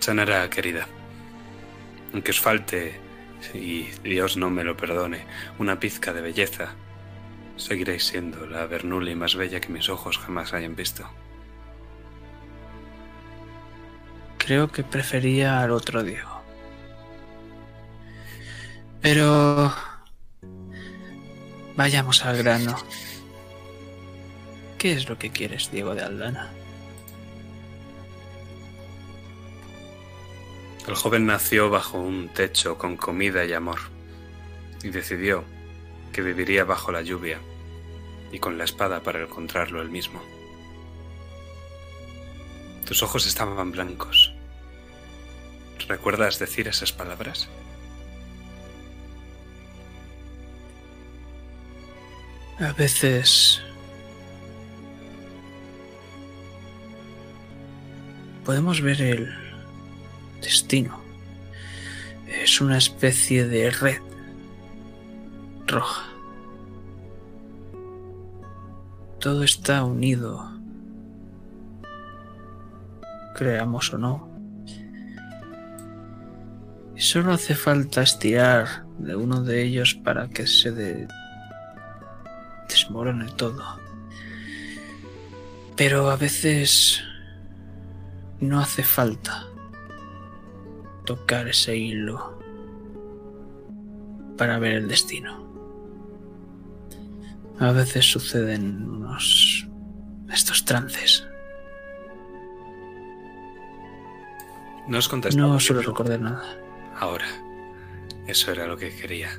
Sanará, 0.00 0.48
querida. 0.48 0.88
Aunque 2.12 2.30
os 2.30 2.40
falte, 2.40 2.98
y 3.54 3.82
Dios 4.02 4.36
no 4.36 4.48
me 4.48 4.64
lo 4.64 4.76
perdone, 4.76 5.26
una 5.58 5.78
pizca 5.78 6.12
de 6.12 6.22
belleza, 6.22 6.74
seguiréis 7.56 8.06
siendo 8.06 8.46
la 8.46 8.66
Bernoulli 8.66 9.14
más 9.14 9.34
bella 9.34 9.60
que 9.60 9.68
mis 9.68 9.88
ojos 9.88 10.18
jamás 10.18 10.52
hayan 10.52 10.76
visto. 10.76 11.08
Creo 14.38 14.70
que 14.70 14.82
prefería 14.82 15.60
al 15.60 15.70
otro 15.70 16.02
Diego. 16.02 16.42
Pero... 19.00 19.72
Vayamos 21.76 22.24
al 22.24 22.36
grano. 22.38 22.76
¿Qué 24.78 24.92
es 24.92 25.08
lo 25.08 25.18
que 25.18 25.30
quieres, 25.30 25.70
Diego 25.70 25.94
de 25.94 26.02
Aldana? 26.02 26.52
El 30.86 30.94
joven 30.96 31.26
nació 31.26 31.70
bajo 31.70 31.98
un 31.98 32.28
techo 32.28 32.76
con 32.76 32.96
comida 32.96 33.44
y 33.44 33.52
amor 33.52 33.78
y 34.82 34.88
decidió 34.88 35.44
que 36.12 36.22
viviría 36.22 36.64
bajo 36.64 36.92
la 36.92 37.02
lluvia 37.02 37.40
y 38.30 38.38
con 38.38 38.58
la 38.58 38.64
espada 38.64 39.02
para 39.02 39.22
encontrarlo 39.22 39.80
él 39.80 39.90
mismo. 39.90 40.22
Tus 42.86 43.02
ojos 43.02 43.26
estaban 43.26 43.72
blancos. 43.72 44.32
¿Recuerdas 45.88 46.38
decir 46.38 46.68
esas 46.68 46.92
palabras? 46.92 47.48
A 52.58 52.72
veces... 52.72 53.62
Podemos 58.44 58.80
ver 58.80 59.00
el 59.00 59.34
destino. 60.40 61.00
Es 62.26 62.60
una 62.60 62.76
especie 62.76 63.46
de 63.46 63.70
red 63.70 64.02
roja. 65.72 66.02
Todo 69.18 69.44
está 69.44 69.84
unido, 69.84 70.50
creamos 73.34 73.92
o 73.92 73.98
no. 73.98 74.28
Y 76.96 77.00
solo 77.00 77.32
hace 77.32 77.54
falta 77.54 78.02
estirar 78.02 78.84
de 78.98 79.16
uno 79.16 79.42
de 79.42 79.62
ellos 79.62 79.94
para 79.94 80.28
que 80.28 80.46
se 80.46 80.70
de- 80.72 81.08
desmorone 82.68 83.26
todo. 83.36 83.62
Pero 85.76 86.10
a 86.10 86.16
veces 86.16 87.02
no 88.40 88.60
hace 88.60 88.82
falta 88.82 89.46
tocar 91.04 91.48
ese 91.48 91.76
hilo 91.76 92.38
para 94.36 94.58
ver 94.58 94.72
el 94.74 94.88
destino. 94.88 95.51
A 97.62 97.70
veces 97.70 98.10
suceden 98.10 98.90
unos 98.90 99.68
estos 100.32 100.64
trances. 100.64 101.24
No 104.88 104.98
os 104.98 105.08
contestado. 105.08 105.46
No 105.46 105.60
suelo 105.60 105.82
recordar 105.82 106.20
nada. 106.20 106.58
Ahora. 106.98 107.26
Eso 108.26 108.50
era 108.50 108.66
lo 108.66 108.76
que 108.76 108.92
quería. 108.96 109.30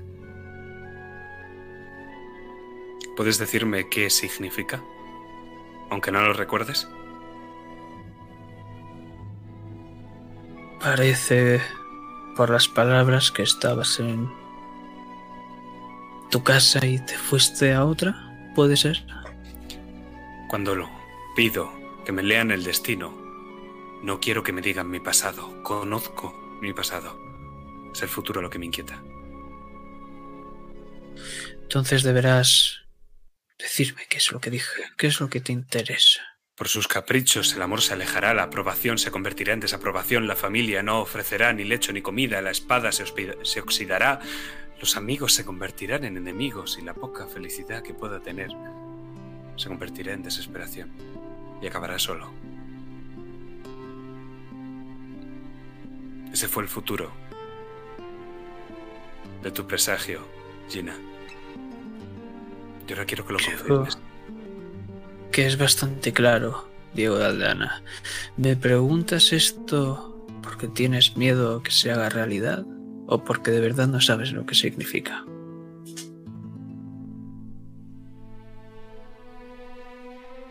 ¿Puedes 3.18 3.40
decirme 3.40 3.90
qué 3.90 4.10
significa? 4.10 4.82
Aunque 5.90 6.10
no 6.10 6.22
lo 6.22 6.32
recuerdes. 6.32 6.88
Parece 10.80 11.60
por 12.38 12.50
las 12.50 12.70
palabras 12.70 13.32
que 13.32 13.44
estabas 13.44 14.00
en 14.00 14.32
tu 16.34 16.44
casa 16.44 16.84
y 16.84 16.98
te 16.98 17.16
fuiste 17.16 17.74
a 17.74 17.86
otra, 17.86 18.16
¿puede 18.56 18.76
ser? 18.76 19.06
Cuando 20.50 20.74
lo 20.74 20.90
pido 21.36 21.72
que 22.04 22.12
me 22.12 22.24
lean 22.24 22.50
el 22.50 22.64
destino, 22.64 23.12
no 24.02 24.20
quiero 24.20 24.42
que 24.42 24.52
me 24.52 24.64
digan 24.64 24.90
mi 24.90 25.00
pasado. 25.00 25.62
Conozco 25.62 26.34
mi 26.60 26.74
pasado. 26.74 27.20
Es 27.94 28.02
el 28.02 28.10
futuro 28.10 28.42
lo 28.42 28.50
que 28.50 28.58
me 28.58 28.66
inquieta. 28.66 29.00
Entonces 31.62 32.02
deberás 32.02 32.80
decirme 33.60 34.08
qué 34.10 34.18
es 34.18 34.32
lo 34.32 34.42
que 34.42 34.50
dije, 34.50 34.82
qué 34.98 35.06
es 35.06 35.20
lo 35.20 35.30
que 35.30 35.40
te 35.40 35.52
interesa. 35.52 36.22
Por 36.56 36.68
sus 36.68 36.88
caprichos 36.88 37.54
el 37.54 37.62
amor 37.62 37.84
se 37.84 37.94
alejará, 37.94 38.34
la 38.34 38.44
aprobación 38.44 38.98
se 38.98 39.12
convertirá 39.12 39.54
en 39.54 39.60
desaprobación, 39.60 40.26
la 40.26 40.36
familia 40.36 40.82
no 40.82 41.00
ofrecerá 41.00 41.54
ni 41.54 41.64
lecho 41.64 41.94
ni 41.94 42.02
comida, 42.02 42.42
la 42.42 42.50
espada 42.50 42.92
se, 42.92 43.06
se 43.44 43.60
oxidará, 43.60 44.20
los 44.84 44.98
amigos 44.98 45.32
se 45.32 45.46
convertirán 45.46 46.04
en 46.04 46.18
enemigos 46.18 46.78
y 46.78 46.84
la 46.84 46.94
poca 46.94 47.26
felicidad 47.26 47.82
que 47.82 47.94
pueda 47.94 48.20
tener 48.20 48.50
se 49.56 49.70
convertirá 49.70 50.12
en 50.12 50.24
desesperación 50.24 50.92
y 51.62 51.68
acabará 51.68 51.98
solo. 51.98 52.30
Ese 56.34 56.50
fue 56.50 56.64
el 56.64 56.68
futuro 56.68 57.14
de 59.42 59.52
tu 59.52 59.66
presagio, 59.66 60.28
Gina. 60.68 60.98
Yo 62.86 62.96
ahora 62.96 63.06
quiero 63.06 63.26
que 63.26 63.32
lo 63.32 63.40
confirmes 63.40 63.98
que 65.32 65.46
es 65.48 65.58
bastante 65.58 66.12
claro, 66.12 66.68
Diego 66.94 67.20
de 67.20 67.26
Aldana. 67.28 67.84
¿Me 68.36 68.58
preguntas 68.58 69.32
esto 69.32 70.28
porque 70.42 70.68
tienes 70.68 71.16
miedo 71.16 71.56
a 71.56 71.64
que 71.64 71.72
se 71.72 71.90
haga 71.90 72.10
realidad 72.10 72.66
o 73.14 73.24
porque 73.24 73.52
de 73.52 73.60
verdad 73.60 73.88
no 73.88 74.02
sabes 74.02 74.32
lo 74.32 74.48
que 74.48 74.56
significa? 74.56 75.24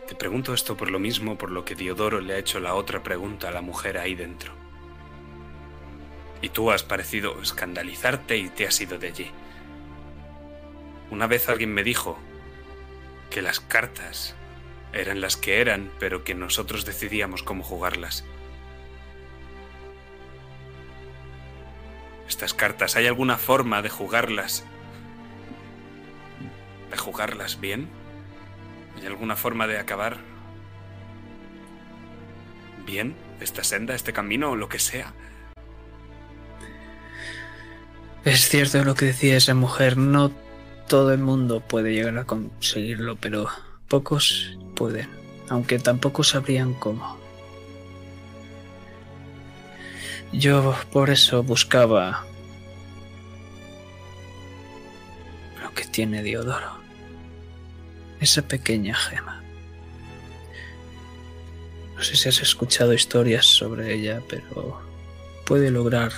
Te 0.07 0.15
pregunto 0.15 0.53
esto 0.53 0.77
por 0.77 0.89
lo 0.89 0.97
mismo 0.97 1.37
por 1.37 1.51
lo 1.51 1.65
que 1.65 1.75
Diodoro 1.75 2.21
le 2.21 2.35
ha 2.35 2.37
hecho 2.37 2.61
la 2.61 2.75
otra 2.75 3.03
pregunta 3.03 3.49
a 3.49 3.51
la 3.51 3.61
mujer 3.61 3.97
ahí 3.97 4.15
dentro. 4.15 4.53
Y 6.41 6.49
tú 6.49 6.71
has 6.71 6.83
parecido 6.83 7.41
escandalizarte 7.41 8.37
y 8.37 8.47
te 8.47 8.65
has 8.65 8.79
ido 8.79 8.97
de 8.97 9.07
allí. 9.07 9.31
Una 11.11 11.27
vez 11.27 11.49
alguien 11.49 11.73
me 11.73 11.83
dijo 11.83 12.17
que 13.29 13.41
las 13.41 13.59
cartas 13.59 14.35
eran 14.93 15.19
las 15.19 15.35
que 15.35 15.59
eran, 15.59 15.91
pero 15.99 16.23
que 16.23 16.33
nosotros 16.33 16.85
decidíamos 16.85 17.43
cómo 17.43 17.61
jugarlas. 17.61 18.23
Estas 22.33 22.55
cartas, 22.55 22.95
¿hay 22.95 23.05
alguna 23.05 23.37
forma 23.37 23.83
de 23.83 23.89
jugarlas? 23.89 24.65
¿De 26.89 26.97
jugarlas 26.97 27.61
bien? 27.61 27.87
¿Hay 28.97 29.05
alguna 29.05 29.35
forma 29.35 29.67
de 29.67 29.77
acabar 29.77 30.17
bien 32.87 33.15
esta 33.39 33.63
senda, 33.63 33.93
este 33.93 34.13
camino 34.13 34.49
o 34.49 34.55
lo 34.55 34.67
que 34.67 34.79
sea? 34.79 35.13
Es 38.25 38.49
cierto 38.49 38.83
lo 38.83 38.95
que 38.95 39.05
decía 39.05 39.37
esa 39.37 39.53
mujer, 39.53 39.95
no 39.95 40.31
todo 40.87 41.13
el 41.13 41.19
mundo 41.19 41.59
puede 41.59 41.93
llegar 41.93 42.17
a 42.17 42.25
conseguirlo, 42.25 43.15
pero 43.15 43.47
pocos 43.87 44.57
pueden, 44.75 45.07
aunque 45.49 45.77
tampoco 45.77 46.23
sabrían 46.23 46.73
cómo. 46.73 47.22
Yo 50.33 50.75
por 50.91 51.11
eso 51.11 51.43
buscaba 51.43 52.25
lo 55.61 55.71
que 55.75 55.85
tiene 55.85 56.23
Diodoro, 56.23 56.71
esa 58.19 58.41
pequeña 58.41 58.95
gema. 58.95 59.43
No 61.95 62.03
sé 62.03 62.15
si 62.15 62.29
has 62.29 62.41
escuchado 62.41 62.93
historias 62.93 63.45
sobre 63.45 63.93
ella, 63.93 64.23
pero 64.27 64.81
puede 65.45 65.69
lograr 65.69 66.11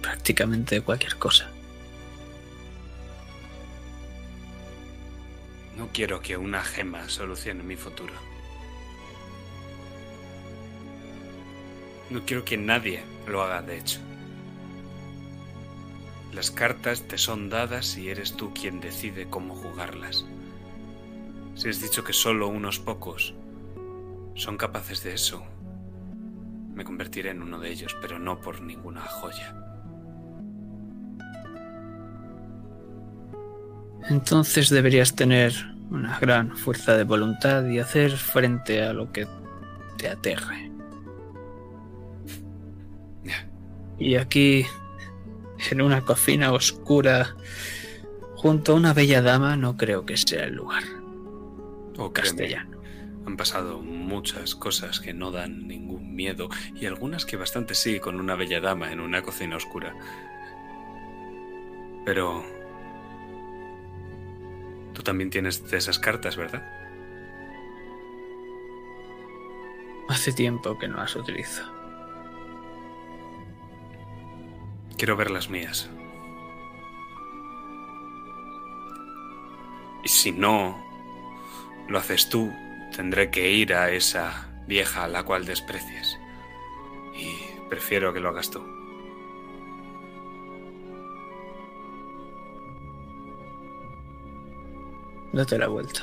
prácticamente 0.00 0.80
cualquier 0.80 1.16
cosa. 1.16 1.50
No 5.76 5.90
quiero 5.92 6.22
que 6.22 6.38
una 6.38 6.64
gema 6.64 7.08
solucione 7.10 7.62
mi 7.62 7.76
futuro. 7.76 8.27
No 12.10 12.24
quiero 12.24 12.44
que 12.44 12.56
nadie 12.56 13.02
lo 13.26 13.42
haga, 13.42 13.62
de 13.62 13.78
hecho. 13.78 14.00
Las 16.32 16.50
cartas 16.50 17.02
te 17.02 17.18
son 17.18 17.50
dadas 17.50 17.96
y 17.96 18.08
eres 18.08 18.34
tú 18.34 18.52
quien 18.54 18.80
decide 18.80 19.28
cómo 19.28 19.54
jugarlas. 19.54 20.24
Si 21.54 21.68
has 21.68 21.80
dicho 21.80 22.04
que 22.04 22.12
solo 22.12 22.48
unos 22.48 22.78
pocos 22.78 23.34
son 24.34 24.56
capaces 24.56 25.02
de 25.02 25.14
eso, 25.14 25.42
me 26.74 26.84
convertiré 26.84 27.30
en 27.30 27.42
uno 27.42 27.58
de 27.58 27.70
ellos, 27.70 27.96
pero 28.00 28.18
no 28.18 28.40
por 28.40 28.60
ninguna 28.60 29.00
joya. 29.02 29.54
Entonces 34.08 34.70
deberías 34.70 35.16
tener 35.16 35.52
una 35.90 36.18
gran 36.18 36.56
fuerza 36.56 36.96
de 36.96 37.04
voluntad 37.04 37.66
y 37.66 37.78
hacer 37.78 38.12
frente 38.12 38.82
a 38.82 38.92
lo 38.92 39.10
que 39.10 39.26
te 39.96 40.08
aterre. 40.08 40.70
Y 43.98 44.16
aquí, 44.16 44.66
en 45.70 45.80
una 45.80 46.02
cocina 46.02 46.52
oscura, 46.52 47.36
junto 48.36 48.72
a 48.72 48.74
una 48.76 48.94
bella 48.94 49.22
dama, 49.22 49.56
no 49.56 49.76
creo 49.76 50.06
que 50.06 50.16
sea 50.16 50.44
el 50.44 50.54
lugar. 50.54 50.84
O 51.96 52.04
oh, 52.04 52.12
castellano. 52.12 52.78
Han 53.26 53.36
pasado 53.36 53.80
muchas 53.80 54.54
cosas 54.54 55.00
que 55.00 55.12
no 55.12 55.30
dan 55.30 55.66
ningún 55.66 56.14
miedo 56.14 56.48
y 56.74 56.86
algunas 56.86 57.26
que 57.26 57.36
bastante 57.36 57.74
sí 57.74 58.00
con 58.00 58.18
una 58.18 58.36
bella 58.36 58.60
dama 58.60 58.92
en 58.92 59.00
una 59.00 59.22
cocina 59.22 59.56
oscura. 59.56 59.94
Pero 62.06 62.42
Tú 64.98 65.04
también 65.04 65.30
tienes 65.30 65.70
de 65.70 65.76
esas 65.76 65.96
cartas, 65.96 66.36
¿verdad? 66.36 66.60
Hace 70.08 70.32
tiempo 70.32 70.76
que 70.76 70.88
no 70.88 70.96
las 70.96 71.14
utilizo. 71.14 71.62
Quiero 74.98 75.16
ver 75.16 75.30
las 75.30 75.48
mías. 75.48 75.88
Y 80.02 80.08
si 80.08 80.32
no 80.32 80.76
lo 81.88 81.98
haces 81.98 82.28
tú, 82.28 82.52
tendré 82.96 83.30
que 83.30 83.52
ir 83.52 83.74
a 83.74 83.90
esa 83.92 84.48
vieja 84.66 85.04
a 85.04 85.08
la 85.08 85.22
cual 85.22 85.46
desprecies. 85.46 86.18
Y 87.14 87.32
prefiero 87.68 88.12
que 88.12 88.18
lo 88.18 88.30
hagas 88.30 88.50
tú. 88.50 88.60
Date 95.32 95.58
la 95.58 95.68
vuelta. 95.68 96.02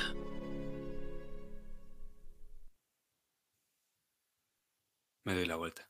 Me 5.24 5.34
doy 5.34 5.44
la 5.44 5.56
vuelta. 5.56 5.85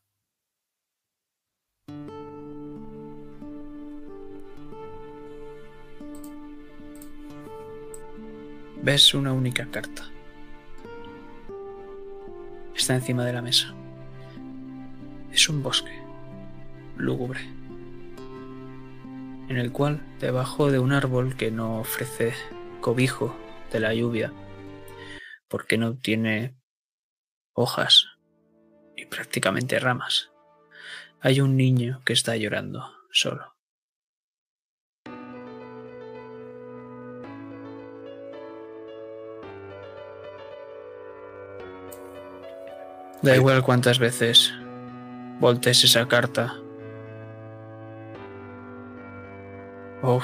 Ves 8.82 9.14
una 9.14 9.32
única 9.32 9.66
carta. 9.70 10.04
Está 12.74 12.94
encima 12.94 13.24
de 13.24 13.32
la 13.32 13.42
mesa. 13.42 13.74
Es 15.32 15.48
un 15.48 15.62
bosque 15.62 15.92
lúgubre, 16.96 17.40
en 19.48 19.56
el 19.56 19.72
cual, 19.72 20.00
debajo 20.20 20.70
de 20.70 20.78
un 20.78 20.92
árbol 20.92 21.36
que 21.36 21.50
no 21.50 21.80
ofrece 21.80 22.32
cobijo 22.80 23.36
de 23.72 23.80
la 23.80 23.94
lluvia, 23.94 24.32
porque 25.48 25.78
no 25.78 25.98
tiene 25.98 26.56
hojas 27.52 28.06
y 28.96 29.06
prácticamente 29.06 29.78
ramas. 29.78 30.30
Hay 31.20 31.40
un 31.40 31.56
niño 31.56 32.02
que 32.04 32.12
está 32.12 32.36
llorando 32.36 32.92
solo. 33.10 33.55
Da 43.22 43.34
igual 43.34 43.62
cuántas 43.62 43.98
veces 43.98 44.54
voltees 45.40 45.84
esa 45.84 46.06
carta. 46.06 46.54
O 50.02 50.20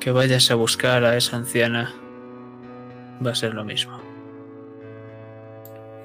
que 0.00 0.10
vayas 0.10 0.50
a 0.50 0.54
buscar 0.54 1.04
a 1.04 1.16
esa 1.16 1.36
anciana. 1.36 1.92
Va 3.24 3.32
a 3.32 3.34
ser 3.34 3.54
lo 3.54 3.64
mismo. 3.64 4.00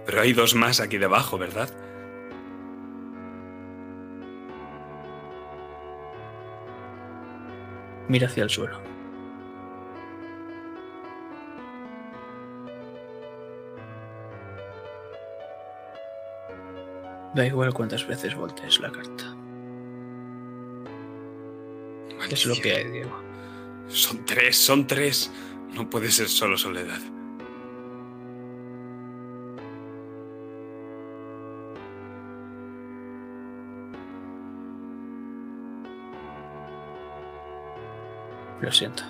Pero 0.05 0.22
hay 0.22 0.34
dos 0.34 0.55
más 0.55 0.80
aquí 0.80 0.97
debajo, 0.97 1.38
¿verdad? 1.38 1.69
Mira 8.07 8.27
hacia 8.27 8.43
el 8.43 8.49
suelo. 8.49 8.81
Da 17.34 17.45
igual 17.45 17.74
cuántas 17.74 18.06
veces 18.06 18.36
voltees 18.36 18.80
la 18.80 18.91
carta. 18.91 19.36
Es 22.30 22.45
lo 22.45 22.56
que 22.56 22.76
hay, 22.76 22.90
Diego. 22.90 23.18
Son 23.88 24.26
tres, 24.26 24.58
son 24.58 24.86
tres. 24.86 25.32
No 25.74 25.90
puede 25.90 26.12
ser 26.12 26.28
solo 26.28 26.58
soledad. 26.58 26.99
Lo 38.60 38.72
siento. 38.72 39.03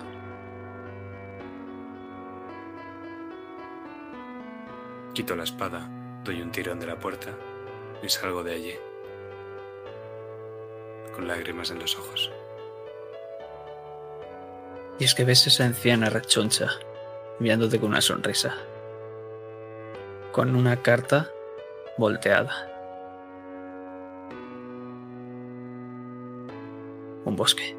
Quito 5.12 5.36
la 5.36 5.44
espada, 5.44 5.90
doy 6.24 6.40
un 6.40 6.50
tirón 6.50 6.80
de 6.80 6.86
la 6.86 6.98
puerta 6.98 7.36
y 8.02 8.08
salgo 8.08 8.42
de 8.42 8.54
allí, 8.54 8.74
con 11.14 11.28
lágrimas 11.28 11.70
en 11.70 11.78
los 11.78 11.96
ojos. 11.96 12.30
Y 14.98 15.04
es 15.04 15.14
que 15.14 15.24
ves 15.24 15.46
esa 15.46 15.64
anciana 15.64 16.10
rechoncha, 16.10 16.68
mirándote 17.38 17.78
con 17.80 17.90
una 17.90 18.00
sonrisa, 18.00 18.54
con 20.32 20.54
una 20.54 20.76
carta 20.82 21.30
volteada. 21.96 22.68
Un 27.24 27.36
bosque, 27.36 27.76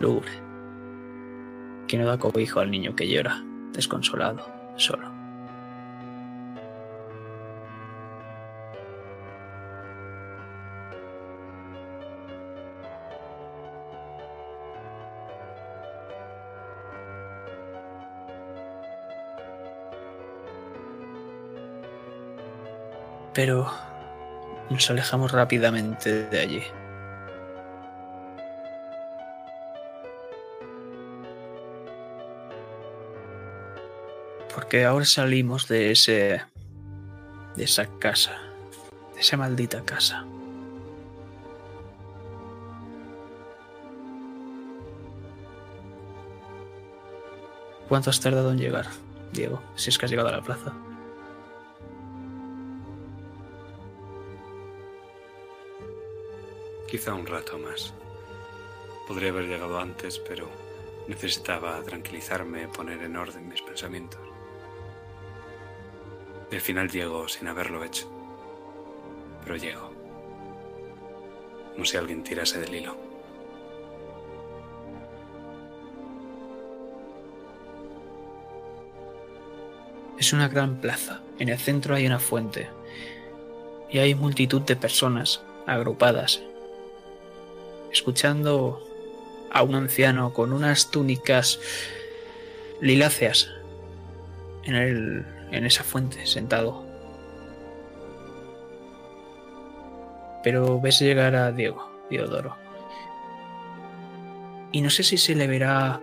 lúgubre, 0.00 0.32
que 1.86 1.98
no 1.98 2.06
da 2.06 2.18
cobijo 2.18 2.60
al 2.60 2.70
niño 2.70 2.96
que 2.96 3.08
llora, 3.08 3.42
desconsolado, 3.72 4.46
solo. 4.76 5.15
Pero 23.36 23.70
nos 24.70 24.88
alejamos 24.88 25.30
rápidamente 25.30 26.24
de 26.24 26.40
allí. 26.40 26.62
Porque 34.54 34.86
ahora 34.86 35.04
salimos 35.04 35.68
de 35.68 35.90
ese. 35.90 36.40
de 37.56 37.64
esa 37.64 37.84
casa. 37.98 38.32
De 39.14 39.20
esa 39.20 39.36
maldita 39.36 39.84
casa. 39.84 40.24
¿Cuánto 47.86 48.08
has 48.08 48.18
tardado 48.18 48.50
en 48.50 48.58
llegar, 48.58 48.86
Diego? 49.32 49.62
Si 49.74 49.90
es 49.90 49.98
que 49.98 50.06
has 50.06 50.10
llegado 50.10 50.30
a 50.30 50.32
la 50.32 50.40
plaza. 50.40 50.72
Quizá 56.96 57.12
un 57.12 57.26
rato 57.26 57.58
más. 57.58 57.92
Podría 59.06 59.28
haber 59.28 59.44
llegado 59.44 59.78
antes, 59.78 60.18
pero 60.18 60.48
necesitaba 61.06 61.82
tranquilizarme, 61.82 62.68
poner 62.68 63.02
en 63.02 63.18
orden 63.18 63.46
mis 63.50 63.60
pensamientos. 63.60 64.18
Al 66.50 66.60
final 66.62 66.90
llego 66.90 67.28
sin 67.28 67.48
haberlo 67.48 67.84
hecho. 67.84 68.10
Pero 69.44 69.56
llego. 69.56 69.92
Como 71.74 71.84
si 71.84 71.98
alguien 71.98 72.22
tirase 72.22 72.60
del 72.60 72.74
hilo. 72.74 72.96
Es 80.18 80.32
una 80.32 80.48
gran 80.48 80.80
plaza. 80.80 81.20
En 81.38 81.50
el 81.50 81.58
centro 81.58 81.94
hay 81.94 82.06
una 82.06 82.20
fuente. 82.20 82.70
Y 83.90 83.98
hay 83.98 84.14
multitud 84.14 84.62
de 84.62 84.76
personas 84.76 85.42
agrupadas, 85.66 86.40
escuchando 87.96 88.82
a 89.50 89.62
un 89.62 89.74
anciano 89.74 90.32
con 90.32 90.52
unas 90.52 90.90
túnicas 90.90 91.58
liláceas 92.80 93.50
en, 94.64 94.74
el, 94.74 95.26
en 95.50 95.64
esa 95.64 95.82
fuente, 95.82 96.26
sentado. 96.26 96.84
Pero 100.42 100.80
ves 100.80 101.00
llegar 101.00 101.34
a 101.34 101.52
Diego, 101.52 101.90
Diodoro. 102.10 102.56
Y 104.72 104.82
no 104.82 104.90
sé 104.90 105.02
si 105.02 105.16
se 105.16 105.34
le 105.34 105.46
verá 105.46 106.00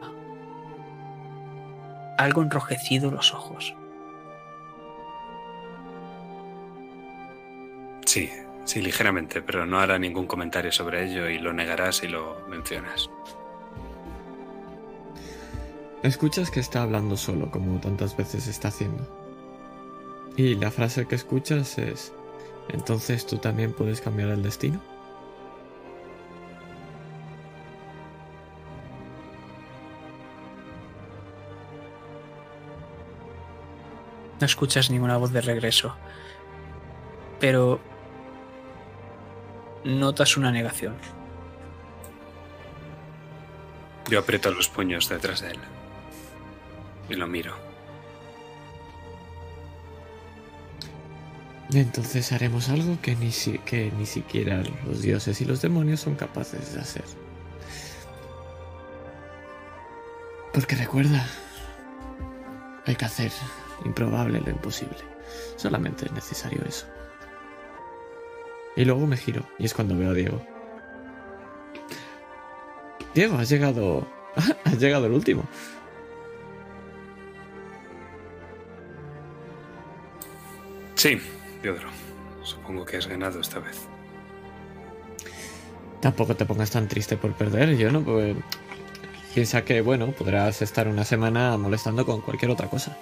algo 2.17 2.41
enrojecido 2.41 3.11
los 3.11 3.33
ojos. 3.33 3.75
Sí, 8.05 8.29
sí, 8.65 8.81
ligeramente, 8.81 9.41
pero 9.41 9.65
no 9.65 9.79
hará 9.79 9.97
ningún 9.99 10.27
comentario 10.27 10.71
sobre 10.71 11.05
ello 11.05 11.29
y 11.29 11.39
lo 11.39 11.53
negará 11.53 11.91
si 11.91 12.07
lo 12.07 12.37
mencionas. 12.47 13.09
Escuchas 16.03 16.51
que 16.51 16.59
está 16.59 16.83
hablando 16.83 17.15
solo, 17.15 17.49
como 17.49 17.79
tantas 17.79 18.17
veces 18.17 18.47
está 18.47 18.67
haciendo. 18.67 19.07
Y 20.35 20.55
la 20.55 20.71
frase 20.71 21.07
que 21.07 21.15
escuchas 21.15 21.77
es, 21.77 22.11
entonces 22.69 23.25
tú 23.25 23.37
también 23.37 23.71
puedes 23.71 24.01
cambiar 24.01 24.29
el 24.29 24.43
destino. 24.43 24.81
No 34.41 34.45
escuchas 34.45 34.89
ninguna 34.89 35.15
voz 35.15 35.31
de 35.31 35.39
regreso. 35.39 35.95
Pero 37.39 37.79
notas 39.85 40.37
una 40.37 40.51
negación. 40.51 40.95
Yo 44.09 44.19
aprieto 44.19 44.51
los 44.51 44.67
puños 44.69 45.07
detrás 45.09 45.41
de 45.41 45.51
él. 45.51 45.59
Y 47.09 47.15
lo 47.15 47.27
miro. 47.27 47.53
Entonces 51.73 52.31
haremos 52.31 52.69
algo 52.69 52.99
que 53.01 53.15
ni, 53.15 53.31
si- 53.31 53.57
que 53.59 53.91
ni 53.97 54.05
siquiera 54.05 54.61
los 54.85 55.01
dioses 55.01 55.39
y 55.41 55.45
los 55.45 55.61
demonios 55.61 56.01
son 56.01 56.15
capaces 56.15 56.73
de 56.75 56.81
hacer. 56.81 57.05
Porque 60.53 60.75
recuerda, 60.75 61.25
hay 62.85 62.95
que 62.95 63.05
hacer 63.05 63.31
improbable 63.85 64.39
lo 64.39 64.51
imposible. 64.51 64.97
Solamente 65.55 66.05
es 66.05 66.11
necesario 66.11 66.61
eso. 66.67 66.85
Y 68.75 68.85
luego 68.85 69.05
me 69.05 69.17
giro 69.17 69.43
y 69.59 69.65
es 69.65 69.73
cuando 69.73 69.97
veo 69.97 70.11
a 70.11 70.13
Diego. 70.13 70.41
Diego, 73.13 73.37
has 73.37 73.49
llegado... 73.49 74.07
Has 74.63 74.79
llegado 74.79 75.05
el 75.05 75.11
último. 75.11 75.43
Sí, 80.95 81.19
Teodoro. 81.61 81.89
Supongo 82.41 82.83
que 82.83 82.97
has 82.97 83.05
ganado 83.05 83.39
esta 83.39 83.59
vez. 83.59 83.87
Tampoco 86.01 86.35
te 86.35 86.45
pongas 86.45 86.71
tan 86.71 86.87
triste 86.87 87.15
por 87.15 87.33
perder, 87.33 87.77
yo 87.77 87.91
no, 87.91 88.01
pues... 88.01 88.35
Piensa 89.33 89.63
que, 89.63 89.81
bueno, 89.81 90.11
podrás 90.11 90.61
estar 90.61 90.87
una 90.87 91.03
semana 91.03 91.57
molestando 91.57 92.05
con 92.05 92.21
cualquier 92.21 92.51
otra 92.51 92.69
cosa. 92.69 92.97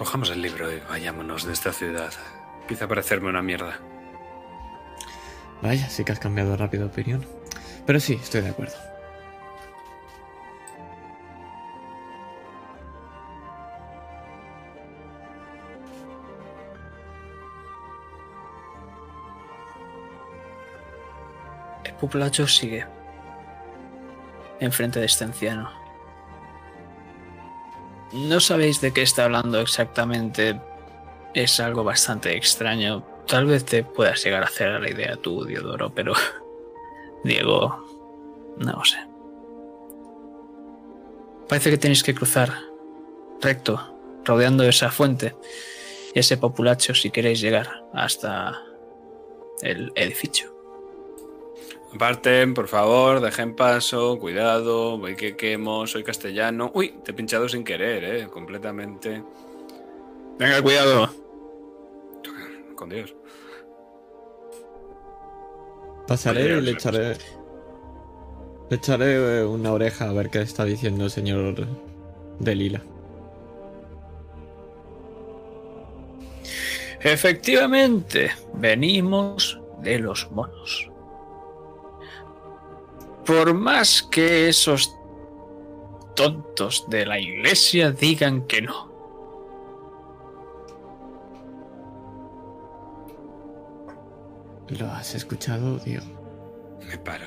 Cojamos 0.00 0.30
el 0.30 0.40
libro 0.40 0.72
y 0.72 0.80
vayámonos 0.88 1.44
de 1.44 1.52
esta 1.52 1.74
ciudad. 1.74 2.10
Empieza 2.62 2.86
a 2.86 2.88
parecerme 2.88 3.28
una 3.28 3.42
mierda. 3.42 3.78
Vaya, 5.60 5.90
sí 5.90 6.04
que 6.04 6.12
has 6.12 6.18
cambiado 6.18 6.56
rápido 6.56 6.84
de 6.84 6.90
opinión. 6.90 7.26
Pero 7.84 8.00
sí, 8.00 8.14
estoy 8.14 8.40
de 8.40 8.48
acuerdo. 8.48 8.72
El 21.84 21.92
populacho 21.96 22.46
sigue 22.46 22.86
enfrente 24.60 24.98
de 24.98 25.04
este 25.04 25.24
anciano. 25.24 25.79
No 28.12 28.40
sabéis 28.40 28.80
de 28.80 28.92
qué 28.92 29.02
está 29.02 29.24
hablando 29.24 29.60
exactamente. 29.60 30.60
Es 31.34 31.60
algo 31.60 31.84
bastante 31.84 32.36
extraño. 32.36 33.04
Tal 33.26 33.46
vez 33.46 33.64
te 33.64 33.84
puedas 33.84 34.22
llegar 34.24 34.42
a 34.42 34.46
hacer 34.46 34.80
la 34.80 34.90
idea 34.90 35.16
tú, 35.16 35.44
Diodoro, 35.44 35.94
pero 35.94 36.14
Diego, 37.24 37.86
no 38.58 38.72
lo 38.72 38.84
sé. 38.84 38.98
Parece 41.48 41.70
que 41.70 41.78
tenéis 41.78 42.02
que 42.02 42.14
cruzar 42.14 42.52
recto, 43.40 43.96
rodeando 44.24 44.64
esa 44.64 44.90
fuente 44.90 45.36
y 46.14 46.18
ese 46.18 46.36
populacho 46.36 46.94
si 46.94 47.10
queréis 47.10 47.40
llegar 47.40 47.84
hasta 47.92 48.60
el 49.62 49.92
edificio. 49.94 50.49
Aparten, 51.94 52.54
por 52.54 52.68
favor, 52.68 53.20
dejen 53.20 53.56
paso, 53.56 54.18
cuidado, 54.18 54.96
voy 54.96 55.16
que 55.16 55.36
quemo, 55.36 55.86
soy 55.86 56.04
castellano. 56.04 56.70
Uy, 56.72 56.94
te 57.04 57.10
he 57.10 57.14
pinchado 57.14 57.48
sin 57.48 57.64
querer, 57.64 58.04
eh, 58.04 58.28
completamente. 58.28 59.22
Venga, 60.38 60.62
cuidado. 60.62 61.10
Con 62.76 62.88
Dios. 62.88 63.14
Pasaré 66.06 66.58
y 66.58 66.60
le 66.60 66.70
echaré. 66.70 67.16
Le 68.68 68.76
echaré 68.76 69.40
eh, 69.40 69.44
una 69.44 69.72
oreja 69.72 70.08
a 70.08 70.12
ver 70.12 70.30
qué 70.30 70.42
está 70.42 70.64
diciendo 70.64 71.04
el 71.04 71.10
señor 71.10 71.66
de 72.38 72.54
Lila. 72.54 72.82
Efectivamente, 77.00 78.30
venimos 78.54 79.60
de 79.82 79.98
los 79.98 80.30
monos. 80.30 80.89
Por 83.30 83.54
más 83.54 84.02
que 84.02 84.48
esos 84.48 84.98
tontos 86.16 86.90
de 86.90 87.06
la 87.06 87.20
iglesia 87.20 87.92
digan 87.92 88.44
que 88.48 88.60
no. 88.60 88.90
¿Lo 94.70 94.86
has 94.86 95.14
escuchado, 95.14 95.78
Diego? 95.78 96.06
Me 96.88 96.98
paro. 96.98 97.26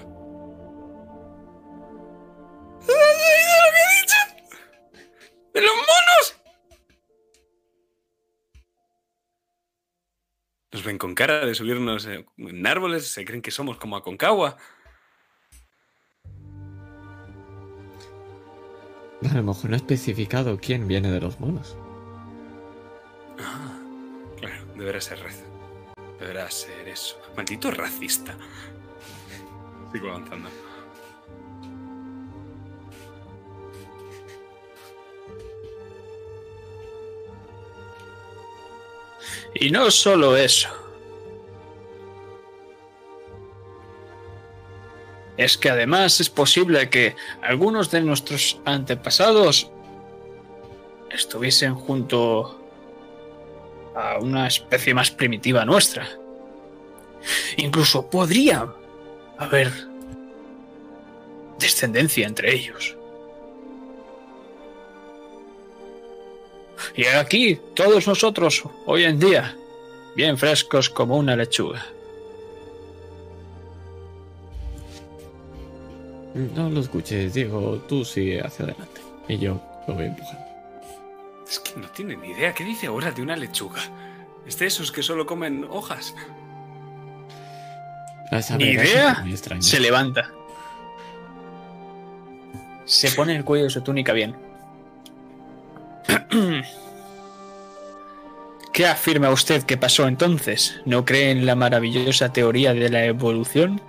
¡De 5.53 5.61
los 5.61 5.73
monos! 5.73 6.35
Nos 10.73 10.83
ven 10.83 10.97
con 10.97 11.15
cara 11.15 11.45
de 11.45 11.55
subirnos 11.55 12.05
eh, 12.07 12.25
en 12.39 12.67
árboles, 12.67 13.07
se 13.07 13.23
creen 13.23 13.41
que 13.41 13.51
somos 13.51 13.77
como 13.77 13.95
Aconcagua. 13.95 14.57
A 19.29 19.35
lo 19.35 19.43
mejor 19.43 19.69
no 19.69 19.75
ha 19.75 19.77
especificado 19.77 20.57
quién 20.59 20.87
viene 20.87 21.09
de 21.09 21.21
los 21.21 21.39
monos. 21.39 21.77
Ah, 23.39 23.77
claro, 24.39 24.65
deberá 24.75 24.99
ser 24.99 25.19
raza. 25.19 25.43
Deberá 26.19 26.49
ser 26.51 26.87
eso. 26.87 27.17
Maldito 27.35 27.71
racista. 27.71 28.35
Sigo 29.91 30.09
avanzando. 30.09 30.49
Y 39.55 39.71
no 39.71 39.89
solo 39.91 40.35
eso. 40.35 40.82
Es 45.37 45.57
que 45.57 45.69
además 45.69 46.19
es 46.19 46.29
posible 46.29 46.89
que 46.89 47.15
algunos 47.41 47.89
de 47.89 48.01
nuestros 48.01 48.59
antepasados 48.65 49.69
estuviesen 51.11 51.75
junto 51.75 52.59
a 53.95 54.19
una 54.19 54.47
especie 54.47 54.93
más 54.93 55.11
primitiva 55.11 55.65
nuestra. 55.65 56.07
Incluso 57.57 58.09
podría 58.09 58.67
haber 59.37 59.71
descendencia 61.59 62.27
entre 62.27 62.53
ellos. 62.53 62.95
Y 66.95 67.05
aquí, 67.05 67.59
todos 67.75 68.07
nosotros, 68.07 68.63
hoy 68.85 69.05
en 69.05 69.19
día, 69.19 69.55
bien 70.15 70.37
frescos 70.37 70.89
como 70.89 71.17
una 71.17 71.35
lechuga. 71.35 71.85
No 76.33 76.69
lo 76.69 76.79
escuches, 76.81 77.33
Diego. 77.33 77.77
Tú 77.87 78.03
sigue 78.03 78.41
hacia 78.41 78.65
adelante. 78.65 79.01
Y 79.27 79.37
yo 79.37 79.61
lo 79.87 79.93
voy 79.93 80.05
empujando. 80.05 80.45
Es 81.47 81.59
que 81.59 81.79
no 81.79 81.87
tiene 81.89 82.15
ni 82.15 82.29
idea. 82.31 82.53
¿Qué 82.53 82.63
dice 82.63 82.87
ahora 82.87 83.11
de 83.11 83.21
una 83.21 83.35
lechuga? 83.35 83.81
¿Es 84.45 84.57
de 84.57 84.65
esos 84.65 84.91
que 84.91 85.03
solo 85.03 85.25
comen 85.25 85.65
hojas? 85.69 86.15
Esa 88.31 88.57
¿Ni 88.57 88.69
idea? 88.69 89.23
Se 89.59 89.79
levanta. 89.79 90.31
Se 92.85 93.11
pone 93.11 93.35
el 93.35 93.43
cuello 93.45 93.65
de 93.65 93.69
su 93.69 93.81
túnica 93.81 94.13
bien. 94.13 94.35
¿Qué 98.73 98.87
afirma 98.87 99.29
usted 99.29 99.63
que 99.63 99.77
pasó 99.77 100.07
entonces? 100.07 100.81
¿No 100.85 101.05
cree 101.05 101.29
en 101.29 101.45
la 101.45 101.55
maravillosa 101.55 102.33
teoría 102.33 102.73
de 102.73 102.89
la 102.89 103.05
evolución? 103.05 103.79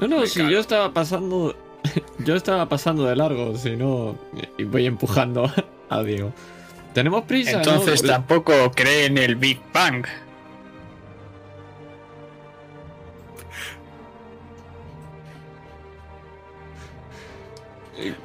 No, 0.00 0.08
no, 0.08 0.26
si 0.26 0.40
yo 0.48 0.58
estaba 0.58 0.92
pasando. 0.92 1.56
Yo 2.18 2.36
estaba 2.36 2.68
pasando 2.68 3.06
de 3.06 3.16
largo, 3.16 3.56
si 3.56 3.74
no. 3.74 4.18
Y 4.58 4.64
voy 4.64 4.84
empujando 4.84 5.50
a 5.88 6.02
Diego. 6.02 6.30
Tenemos 6.92 7.24
prisa, 7.24 7.52
¿no? 7.52 7.58
Entonces 7.58 8.02
tampoco 8.02 8.70
cree 8.72 9.06
en 9.06 9.16
el 9.16 9.36
Big 9.36 9.58
Bang. 9.72 10.06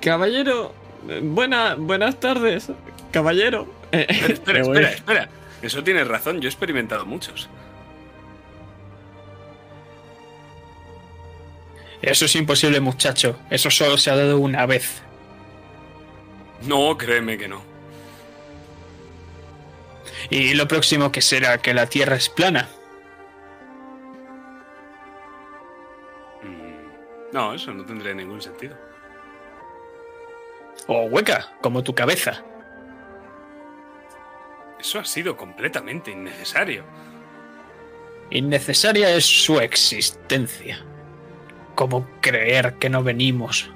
Caballero, 0.02 0.74
buena, 1.22 1.76
buenas 1.76 2.20
tardes, 2.20 2.72
caballero. 3.12 3.68
Espera, 3.92 4.62
espera, 4.62 4.90
espera. 4.90 5.30
Eso 5.62 5.84
tienes 5.84 6.08
razón, 6.08 6.42
yo 6.42 6.48
he 6.48 6.52
experimentado 6.52 7.06
muchos. 7.06 7.50
Eso 12.06 12.26
es 12.26 12.36
imposible, 12.36 12.80
muchacho. 12.80 13.40
Eso 13.50 13.72
solo 13.72 13.98
se 13.98 14.12
ha 14.12 14.16
dado 14.16 14.38
una 14.38 14.68
vez. 14.68 15.02
No, 16.62 16.96
créeme 16.96 17.36
que 17.36 17.48
no. 17.48 17.64
Y 20.30 20.54
lo 20.54 20.68
próximo 20.68 21.12
que 21.12 21.22
será 21.22 21.58
que 21.58 21.74
la 21.74 21.88
Tierra 21.88 22.16
es 22.16 22.30
plana. 22.30 22.70
Mm, 26.44 27.34
No, 27.34 27.56
eso 27.56 27.74
no 27.74 27.84
tendría 27.84 28.14
ningún 28.14 28.40
sentido. 28.40 28.78
O 30.86 31.06
hueca, 31.06 31.54
como 31.62 31.84
tu 31.84 31.96
cabeza. 31.96 32.44
Eso 34.80 35.00
ha 35.00 35.06
sido 35.06 35.36
completamente 35.36 36.12
innecesario. 36.12 36.84
Innecesaria 38.30 39.10
es 39.10 39.26
su 39.26 39.60
existencia. 39.60 40.86
Como 41.76 42.08
creer 42.22 42.76
que 42.76 42.90
no 42.90 43.04
venimos 43.04 43.70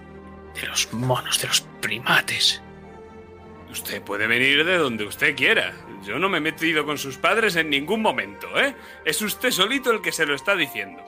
de 0.60 0.68
los 0.68 0.92
monos, 0.94 1.42
de 1.42 1.48
los 1.48 1.62
primates. 1.82 2.62
Usted 3.70 4.02
puede 4.02 4.26
venir 4.26 4.66
de 4.66 4.78
donde 4.78 5.06
usted 5.06 5.36
quiera. 5.36 5.74
Yo 6.04 6.18
no 6.18 6.30
me 6.30 6.40
he 6.40 6.42
metido 6.42 6.86
con 6.86 6.98
sus 6.98 7.18
padres 7.18 7.56
en 7.56 7.70
ningún 7.70 8.02
momento, 8.02 8.48
¿eh? 8.60 8.76
Es 9.06 9.22
usted 9.22 9.52
solito 9.52 9.92
el 9.92 10.02
que 10.02 10.12
se 10.12 10.26
lo 10.26 10.34
está 10.34 10.56
diciendo. 10.56 11.04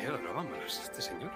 Dios, 0.00 0.20
no 0.22 0.32
vámonos, 0.32 0.80
este 0.82 1.02
señor. 1.02 1.30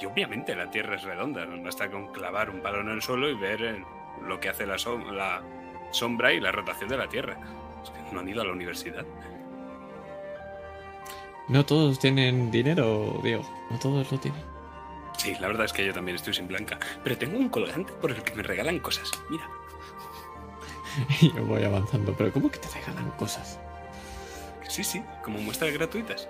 Y 0.00 0.06
obviamente 0.06 0.54
la 0.54 0.70
Tierra 0.70 0.96
es 0.96 1.02
redonda, 1.02 1.44
no 1.44 1.62
basta 1.62 1.90
con 1.90 2.10
clavar 2.12 2.48
un 2.48 2.62
palo 2.62 2.80
en 2.80 2.88
el 2.88 3.02
suelo 3.02 3.28
y 3.28 3.34
ver 3.34 3.62
eh, 3.62 3.84
lo 4.22 4.40
que 4.40 4.48
hace 4.48 4.64
la, 4.66 4.76
la 5.12 5.42
sombra 5.90 6.32
y 6.32 6.40
la 6.40 6.52
rotación 6.52 6.88
de 6.88 6.96
la 6.96 7.08
Tierra. 7.08 7.38
Es 7.82 7.90
que 7.90 7.98
no 8.12 8.20
han 8.20 8.28
ido 8.28 8.40
a 8.40 8.46
la 8.46 8.52
universidad. 8.52 9.04
No 11.50 11.66
todos 11.66 11.98
tienen 11.98 12.52
dinero, 12.52 13.18
Diego. 13.24 13.42
No 13.70 13.78
todos 13.80 14.10
lo 14.12 14.18
tienen. 14.20 14.40
Sí, 15.18 15.34
la 15.40 15.48
verdad 15.48 15.64
es 15.64 15.72
que 15.72 15.84
yo 15.84 15.92
también 15.92 16.14
estoy 16.14 16.32
sin 16.32 16.46
blanca. 16.46 16.78
Pero 17.02 17.18
tengo 17.18 17.36
un 17.36 17.48
colgante 17.48 17.92
por 17.94 18.12
el 18.12 18.22
que 18.22 18.36
me 18.36 18.44
regalan 18.44 18.78
cosas. 18.78 19.10
Mira. 19.28 19.50
y 21.20 21.32
yo 21.34 21.44
voy 21.44 21.64
avanzando. 21.64 22.14
Pero 22.16 22.32
¿cómo 22.32 22.52
que 22.52 22.58
te 22.58 22.68
regalan 22.68 23.10
cosas? 23.18 23.58
Sí, 24.68 24.84
sí, 24.84 25.02
como 25.24 25.40
muestras 25.40 25.72
gratuitas. 25.72 26.28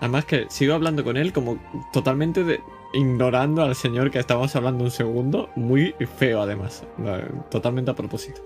Además 0.00 0.24
que 0.24 0.46
sigo 0.48 0.72
hablando 0.72 1.04
con 1.04 1.18
él 1.18 1.34
como 1.34 1.58
totalmente 1.92 2.42
de, 2.42 2.62
ignorando 2.94 3.62
al 3.62 3.76
señor 3.76 4.10
que 4.10 4.18
estábamos 4.18 4.56
hablando 4.56 4.82
un 4.82 4.90
segundo. 4.90 5.50
Muy 5.56 5.94
feo 6.16 6.40
además. 6.40 6.84
No, 6.96 7.18
Totalmente 7.50 7.90
a 7.90 7.94
propósito. 7.94 8.40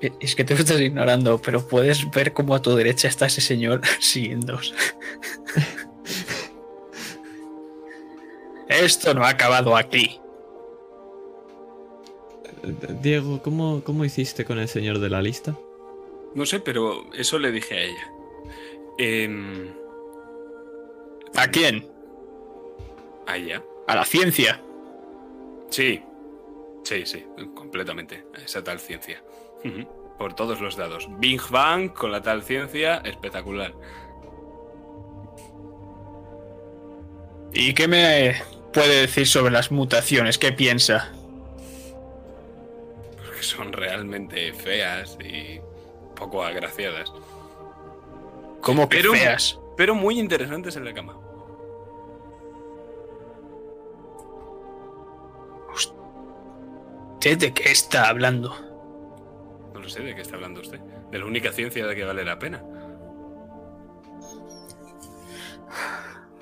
Eh, 0.00 0.12
Es 0.20 0.34
que 0.34 0.44
te 0.44 0.54
lo 0.54 0.60
estás 0.60 0.80
ignorando, 0.80 1.40
pero 1.40 1.66
puedes 1.66 2.10
ver 2.10 2.32
cómo 2.32 2.54
a 2.54 2.62
tu 2.62 2.74
derecha 2.74 3.08
está 3.08 3.26
ese 3.26 3.40
señor 3.40 3.80
siguiéndos. 4.00 4.74
Esto 8.68 9.14
no 9.14 9.24
ha 9.24 9.28
acabado 9.30 9.76
aquí. 9.76 10.20
Diego, 13.02 13.42
¿cómo, 13.42 13.82
¿cómo 13.84 14.04
hiciste 14.04 14.44
con 14.44 14.58
el 14.58 14.68
señor 14.68 14.98
de 14.98 15.10
la 15.10 15.20
lista? 15.20 15.56
No 16.34 16.46
sé, 16.46 16.60
pero 16.60 17.12
eso 17.12 17.38
le 17.38 17.52
dije 17.52 17.74
a 17.74 17.82
ella. 17.82 18.12
Em, 18.98 19.68
¿A 21.36 21.46
quién? 21.48 21.88
a 23.26 23.36
ella. 23.36 23.62
A 23.86 23.94
la 23.96 24.04
ciencia. 24.04 24.60
Sí, 25.70 26.02
sí, 26.84 27.06
sí, 27.06 27.24
completamente. 27.54 28.24
Esa 28.44 28.62
tal 28.62 28.78
ciencia. 28.80 29.23
Por 30.18 30.34
todos 30.34 30.60
los 30.60 30.76
dados. 30.76 31.08
Big 31.18 31.40
Bang 31.50 31.92
con 31.92 32.12
la 32.12 32.22
tal 32.22 32.42
ciencia, 32.42 32.98
espectacular. 32.98 33.72
¿Y 37.52 37.72
qué 37.74 37.88
me 37.88 38.34
puede 38.72 39.02
decir 39.02 39.26
sobre 39.26 39.52
las 39.52 39.70
mutaciones? 39.70 40.38
¿Qué 40.38 40.52
piensa? 40.52 41.12
Porque 43.16 43.42
son 43.42 43.72
realmente 43.72 44.52
feas 44.52 45.16
y 45.24 45.60
poco 46.16 46.42
agraciadas. 46.42 47.12
¿Cómo 48.60 48.88
que 48.88 48.98
Pero- 48.98 49.12
feas? 49.12 49.58
Pero 49.76 49.94
muy 49.94 50.18
interesantes 50.20 50.76
en 50.76 50.84
la 50.84 50.94
cama. 50.94 51.16
¿Usted 57.16 57.38
de 57.38 57.52
qué 57.54 57.70
está 57.72 58.08
hablando? 58.08 58.54
No 59.84 59.90
sé 59.90 60.02
de 60.02 60.14
qué 60.14 60.22
está 60.22 60.36
hablando 60.36 60.62
usted. 60.62 60.80
De 61.10 61.18
la 61.18 61.26
única 61.26 61.52
ciencia 61.52 61.86
de 61.86 61.94
que 61.94 62.04
vale 62.04 62.24
la 62.24 62.38
pena. 62.38 62.64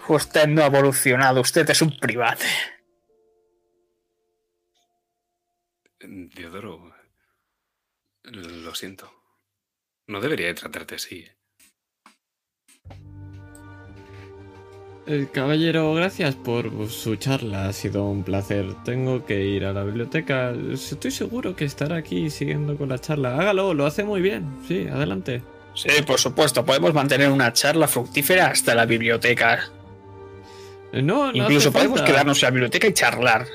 Usted 0.09 0.47
no 0.47 0.63
ha 0.63 0.67
evolucionado, 0.67 1.41
usted 1.41 1.69
es 1.69 1.83
un 1.83 1.99
private. 1.99 2.47
Diodoro, 5.99 6.95
lo 8.23 8.75
siento. 8.77 9.13
No 10.07 10.21
debería 10.21 10.47
de 10.47 10.55
tratarte 10.55 10.95
así. 10.95 11.21
¿eh? 11.21 11.37
Eh, 15.07 15.27
caballero, 15.33 15.93
gracias 15.95 16.37
por 16.37 16.89
su 16.89 17.17
charla. 17.17 17.69
Ha 17.69 17.73
sido 17.73 18.05
un 18.05 18.23
placer. 18.23 18.67
Tengo 18.85 19.25
que 19.27 19.45
ir 19.45 19.65
a 19.65 19.73
la 19.73 19.83
biblioteca. 19.83 20.53
Estoy 20.73 21.11
seguro 21.11 21.57
que 21.57 21.65
estará 21.65 21.97
aquí 21.97 22.31
siguiendo 22.31 22.77
con 22.77 22.89
la 22.89 22.99
charla. 23.01 23.37
Hágalo, 23.37 23.75
lo 23.75 23.85
hace 23.87 24.05
muy 24.05 24.21
bien. 24.21 24.47
Sí, 24.69 24.87
adelante. 24.87 25.43
Sí, 25.75 25.89
por 26.07 26.21
supuesto, 26.21 26.65
podemos 26.65 26.95
mantener 26.95 27.31
una 27.31 27.53
charla 27.53 27.89
fructífera 27.89 28.49
hasta 28.49 28.75
la 28.75 28.87
biblioteca. 28.87 29.71
Eh, 30.93 31.03
No, 31.03 31.33
no 31.33 31.37
Incluso 31.37 31.71
hace 31.71 31.73
podemos 31.79 31.99
falta. 31.99 32.13
quedarnos 32.13 32.41
en 32.43 32.47
la 32.47 32.51
biblioteca 32.51 32.87
y 32.87 32.93
charlar. 32.93 33.47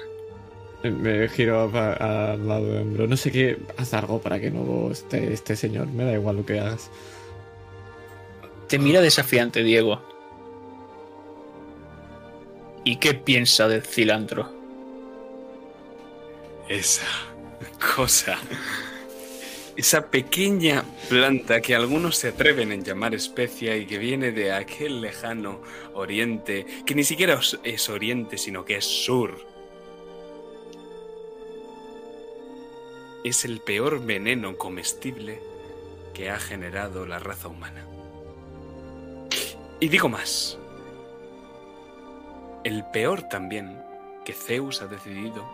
Eh, 0.83 0.91
Me 0.91 1.29
giro 1.29 1.71
al 1.73 2.45
lado 2.45 2.65
de 2.65 2.79
hombro. 2.81 3.07
No 3.07 3.15
sé 3.15 3.31
qué. 3.31 3.57
Haz 3.77 3.93
algo 3.93 4.19
para 4.19 4.39
que 4.41 4.51
no 4.51 4.91
esté 4.91 5.31
este 5.31 5.55
señor. 5.55 5.87
Me 5.87 6.03
da 6.03 6.11
igual 6.13 6.35
lo 6.37 6.45
que 6.45 6.59
hagas. 6.59 6.91
Te 8.67 8.79
mira 8.79 8.99
desafiante, 8.99 9.63
Diego. 9.63 10.01
¿Y 12.87 12.95
qué 12.95 13.13
piensa 13.13 13.67
del 13.67 13.81
cilantro? 13.81 14.49
Esa 16.69 17.05
cosa. 17.97 18.39
Esa 19.75 20.09
pequeña 20.09 20.85
planta 21.09 21.59
que 21.59 21.75
algunos 21.75 22.15
se 22.15 22.29
atreven 22.29 22.71
en 22.71 22.85
llamar 22.85 23.13
especia 23.13 23.75
y 23.75 23.85
que 23.85 23.97
viene 23.97 24.31
de 24.31 24.53
aquel 24.53 25.01
lejano 25.01 25.61
oriente, 25.95 26.65
que 26.85 26.95
ni 26.95 27.03
siquiera 27.03 27.37
es 27.61 27.89
oriente, 27.89 28.37
sino 28.37 28.63
que 28.63 28.77
es 28.77 28.85
sur. 28.85 29.37
Es 33.25 33.43
el 33.43 33.59
peor 33.59 33.99
veneno 34.05 34.57
comestible 34.57 35.41
que 36.13 36.29
ha 36.29 36.39
generado 36.39 37.05
la 37.05 37.19
raza 37.19 37.49
humana. 37.49 37.85
Y 39.81 39.89
digo 39.89 40.07
más. 40.07 40.57
El 42.67 42.83
peor 42.83 43.21
también 43.21 43.81
que 44.25 44.33
Zeus 44.33 44.81
ha 44.81 44.87
decidido 44.87 45.49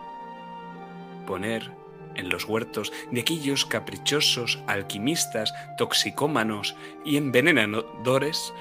poner 1.28 1.70
en 2.16 2.28
los 2.28 2.44
huertos 2.46 2.92
de 3.12 3.20
aquellos 3.20 3.66
caprichosos 3.66 4.60
alquimistas, 4.66 5.54
toxicómanos 5.78 6.74
y 7.04 7.16
envenenadores 7.16 8.52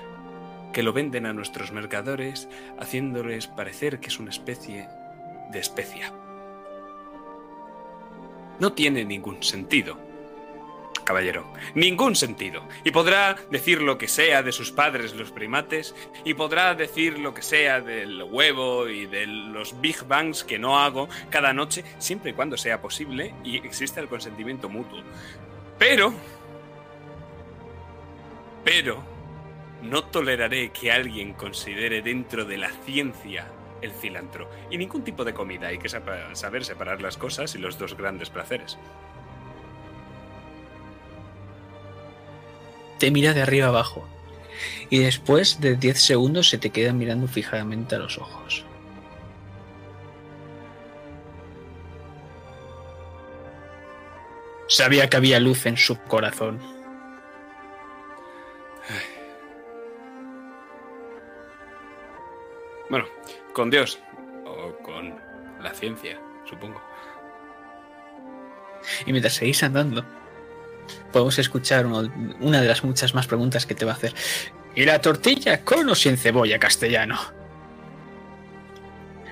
que 0.72 0.84
lo 0.84 0.94
venden 0.94 1.26
a 1.26 1.34
nuestros 1.34 1.72
mercadores 1.72 2.48
haciéndoles 2.78 3.48
parecer 3.48 4.00
que 4.00 4.10
es 4.10 4.20
una 4.20 4.30
especie 4.30 4.88
de 5.52 5.58
especia. 5.58 6.14
No 8.60 8.74
tiene 8.74 9.04
ningún 9.04 9.42
sentido, 9.42 9.98
caballero, 11.04 11.52
ningún 11.76 12.16
sentido. 12.16 12.64
Y 12.84 12.92
podrá 12.92 13.36
decir 13.50 13.82
lo 13.82 13.98
que 13.98 14.08
sea 14.08 14.44
de 14.44 14.52
sus 14.52 14.72
padres 14.72 15.14
los 15.14 15.32
primates, 15.32 15.96
y 16.24 16.34
podrá 16.34 16.76
decir 16.76 17.20
lo 17.20 17.34
que 17.34 17.42
sea 17.42 17.82
del 17.82 18.24
huevo 18.24 18.88
y 18.88 19.06
de 19.06 19.28
los 19.28 19.80
Big 19.82 20.04
Bangs 20.08 20.44
que 20.44 20.60
no 20.60 20.80
hago 20.80 21.10
cada 21.30 21.54
noche, 21.54 21.84
siempre 21.98 22.32
y 22.32 22.34
cuando 22.34 22.58
sea 22.58 22.82
posible 22.82 23.34
y 23.44 23.58
exista 23.58 24.00
el 24.00 24.08
consentimiento 24.08 24.70
mutuo. 24.70 25.02
Pero... 25.78 26.14
Pero... 28.64 29.14
No 29.82 30.06
toleraré 30.06 30.72
que 30.72 30.94
alguien 30.94 31.34
considere 31.34 32.02
dentro 32.02 32.46
de 32.46 32.58
la 32.58 32.70
ciencia 32.86 33.52
el 33.82 33.92
cilantro 33.92 34.50
y 34.72 34.78
ningún 34.78 35.04
tipo 35.04 35.26
de 35.26 35.34
comida. 35.34 35.68
Hay 35.68 35.78
que 35.78 35.90
saber 35.90 36.64
separar 36.64 37.02
las 37.02 37.18
cosas 37.18 37.54
y 37.56 37.58
los 37.58 37.78
dos 37.78 37.98
grandes 37.98 38.30
placeres. 38.30 38.78
Te 43.04 43.12
mira 43.12 43.34
de 43.34 43.42
arriba 43.42 43.68
abajo. 43.68 44.08
Y 44.90 45.00
después 45.00 45.60
de 45.60 45.76
10 45.76 46.02
segundos 46.02 46.48
se 46.48 46.58
te 46.58 46.70
queda 46.70 46.94
mirando 46.94 47.28
fijamente 47.28 47.96
a 47.96 48.00
los 48.00 48.18
ojos. 48.18 48.64
Sabía 54.70 55.10
que 55.10 55.18
había 55.18 55.42
luz 55.42 55.66
en 55.66 55.76
su 55.76 56.00
corazón. 56.04 56.62
Bueno, 62.90 63.06
con 63.52 63.70
Dios. 63.70 64.00
O 64.46 64.82
con 64.82 65.14
la 65.62 65.74
ciencia, 65.74 66.18
supongo. 66.50 66.82
Y 69.06 69.12
mientras 69.12 69.34
seguís 69.34 69.62
andando, 69.62 70.06
podemos 71.14 71.40
escuchar 71.40 71.86
uno- 71.86 72.12
una 72.42 72.60
de 72.60 72.68
las 72.68 72.84
muchas 72.84 73.14
más 73.14 73.28
preguntas 73.28 73.66
que 73.66 73.76
te 73.76 73.86
va 73.86 73.94
a 73.94 73.96
hacer. 73.96 74.14
¿Y 74.76 74.84
la 74.84 75.00
tortilla 75.00 75.64
con 75.64 75.88
o 75.88 75.96
sin 75.96 76.18
cebolla 76.18 76.60
castellano? 76.60 77.18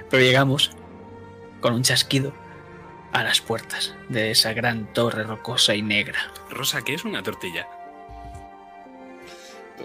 Pero 0.10 0.24
llegamos, 0.24 0.72
con 1.60 1.74
un 1.74 1.84
chasquido, 1.84 2.34
a 3.12 3.24
las 3.24 3.42
puertas 3.42 3.94
de 4.08 4.32
esa 4.32 4.54
gran 4.54 4.94
torre 4.94 5.24
rocosa 5.24 5.76
y 5.76 5.82
negra. 5.82 6.20
Rosa, 6.50 6.82
¿qué 6.82 6.94
es 6.94 7.04
una 7.04 7.22
tortilla? 7.24 7.68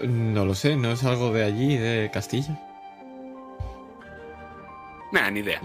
No 0.03 0.45
lo 0.45 0.53
sé, 0.55 0.77
no 0.77 0.91
es 0.91 1.03
algo 1.03 1.33
de 1.33 1.43
allí, 1.43 1.75
de 1.75 2.09
Castilla. 2.13 2.57
Nah, 5.11 5.29
ni 5.31 5.39
idea. 5.39 5.61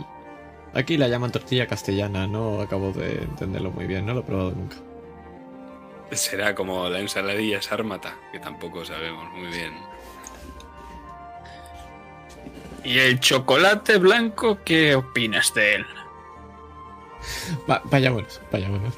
Aquí 0.74 0.96
la 0.96 1.06
llaman 1.08 1.30
tortilla 1.32 1.66
castellana, 1.66 2.26
no 2.26 2.60
acabo 2.62 2.92
de 2.92 3.24
entenderlo 3.24 3.70
muy 3.72 3.86
bien, 3.86 4.06
no 4.06 4.14
lo 4.14 4.20
he 4.20 4.22
probado 4.22 4.52
nunca. 4.52 4.76
Será 6.12 6.54
como 6.54 6.88
la 6.88 7.00
ensaladilla 7.00 7.62
sármata, 7.62 8.16
que 8.30 8.38
tampoco 8.38 8.84
sabemos 8.84 9.32
muy 9.32 9.48
bien. 9.48 9.72
¿Y 12.84 12.98
el 12.98 13.18
chocolate 13.18 13.96
blanco 13.98 14.58
qué 14.64 14.94
opinas 14.94 15.54
de 15.54 15.76
él? 15.76 15.86
Va, 17.70 17.80
vayámonos, 17.84 18.40
vayámonos. 18.50 18.94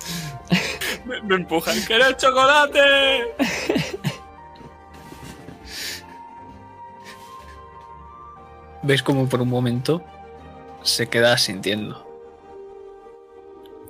¡Me, 1.04 1.22
me 1.22 1.36
empujan! 1.36 1.80
¡Quiero 1.82 2.10
chocolate! 2.12 3.34
¿Ves 8.82 9.02
como 9.02 9.28
por 9.28 9.40
un 9.40 9.48
momento 9.48 10.02
se 10.82 11.08
queda 11.08 11.38
sintiendo? 11.38 12.04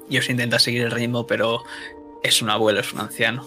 Y 0.08 0.18
os 0.18 0.28
intenta 0.28 0.58
seguir 0.58 0.82
el 0.82 0.90
ritmo, 0.90 1.26
pero 1.26 1.64
es 2.24 2.42
un 2.42 2.50
abuelo, 2.50 2.80
es 2.80 2.92
un 2.92 3.00
anciano. 3.00 3.46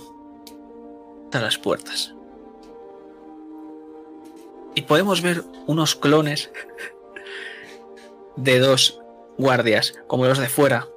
A 1.34 1.40
las 1.40 1.58
puertas. 1.58 2.14
Y 4.76 4.84
podemos 4.84 5.22
ver 5.22 5.44
unos 5.66 5.96
clones 5.96 6.50
de 8.38 8.60
dos 8.60 9.02
guardias, 9.38 10.00
como 10.08 10.26
los 10.26 10.38
de 10.38 10.48
fuera. 10.48 10.88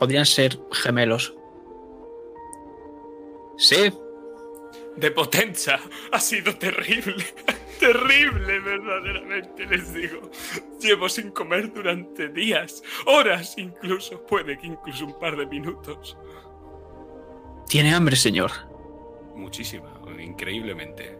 Podrían 0.00 0.26
ser 0.26 0.58
gemelos. 0.72 1.34
Sí, 3.56 3.92
de 4.96 5.10
potencia. 5.10 5.80
Ha 6.10 6.20
sido 6.20 6.56
terrible. 6.56 7.24
Terrible, 7.78 8.60
verdaderamente, 8.60 9.66
les 9.66 9.92
digo. 9.92 10.30
Llevo 10.80 11.08
sin 11.08 11.32
comer 11.32 11.72
durante 11.72 12.28
días, 12.28 12.80
horas 13.06 13.54
incluso, 13.56 14.24
puede 14.24 14.56
que 14.56 14.68
incluso 14.68 15.06
un 15.06 15.18
par 15.18 15.36
de 15.36 15.46
minutos. 15.46 16.16
¿Tiene 17.72 17.94
hambre, 17.94 18.16
señor? 18.16 18.50
Muchísima, 19.34 19.88
increíblemente. 20.22 21.16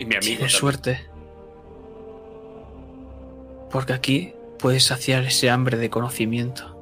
Y 0.00 0.04
mi 0.04 0.16
amigo. 0.16 0.38
Tiene 0.38 0.48
suerte. 0.48 1.06
Porque 3.70 3.92
aquí 3.92 4.34
puedes 4.58 4.82
saciar 4.82 5.22
ese 5.22 5.48
hambre 5.48 5.76
de 5.76 5.90
conocimiento. 5.90 6.76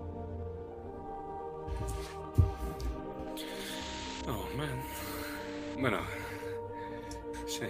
Bueno, 5.78 5.98
sí. 7.46 7.66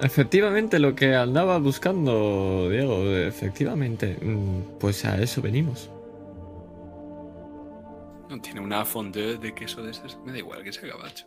Efectivamente, 0.00 0.78
lo 0.78 0.94
que 0.94 1.14
andaba 1.14 1.58
buscando, 1.58 2.70
Diego, 2.70 3.04
efectivamente, 3.04 4.16
mm, 4.18 4.78
pues 4.78 5.04
a 5.04 5.20
eso 5.20 5.42
venimos. 5.42 5.90
No 8.30 8.40
tiene 8.40 8.60
una 8.60 8.84
fondue 8.84 9.38
de 9.38 9.52
queso 9.52 9.82
de 9.82 9.90
esas, 9.90 10.16
me 10.18 10.30
da 10.30 10.38
igual 10.38 10.62
que 10.62 10.72
sea 10.72 10.88
gabacho. 10.88 11.26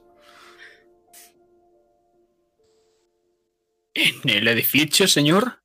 ¿En 3.94 4.30
el 4.30 4.48
edificio, 4.48 5.10
señor? 5.10 5.62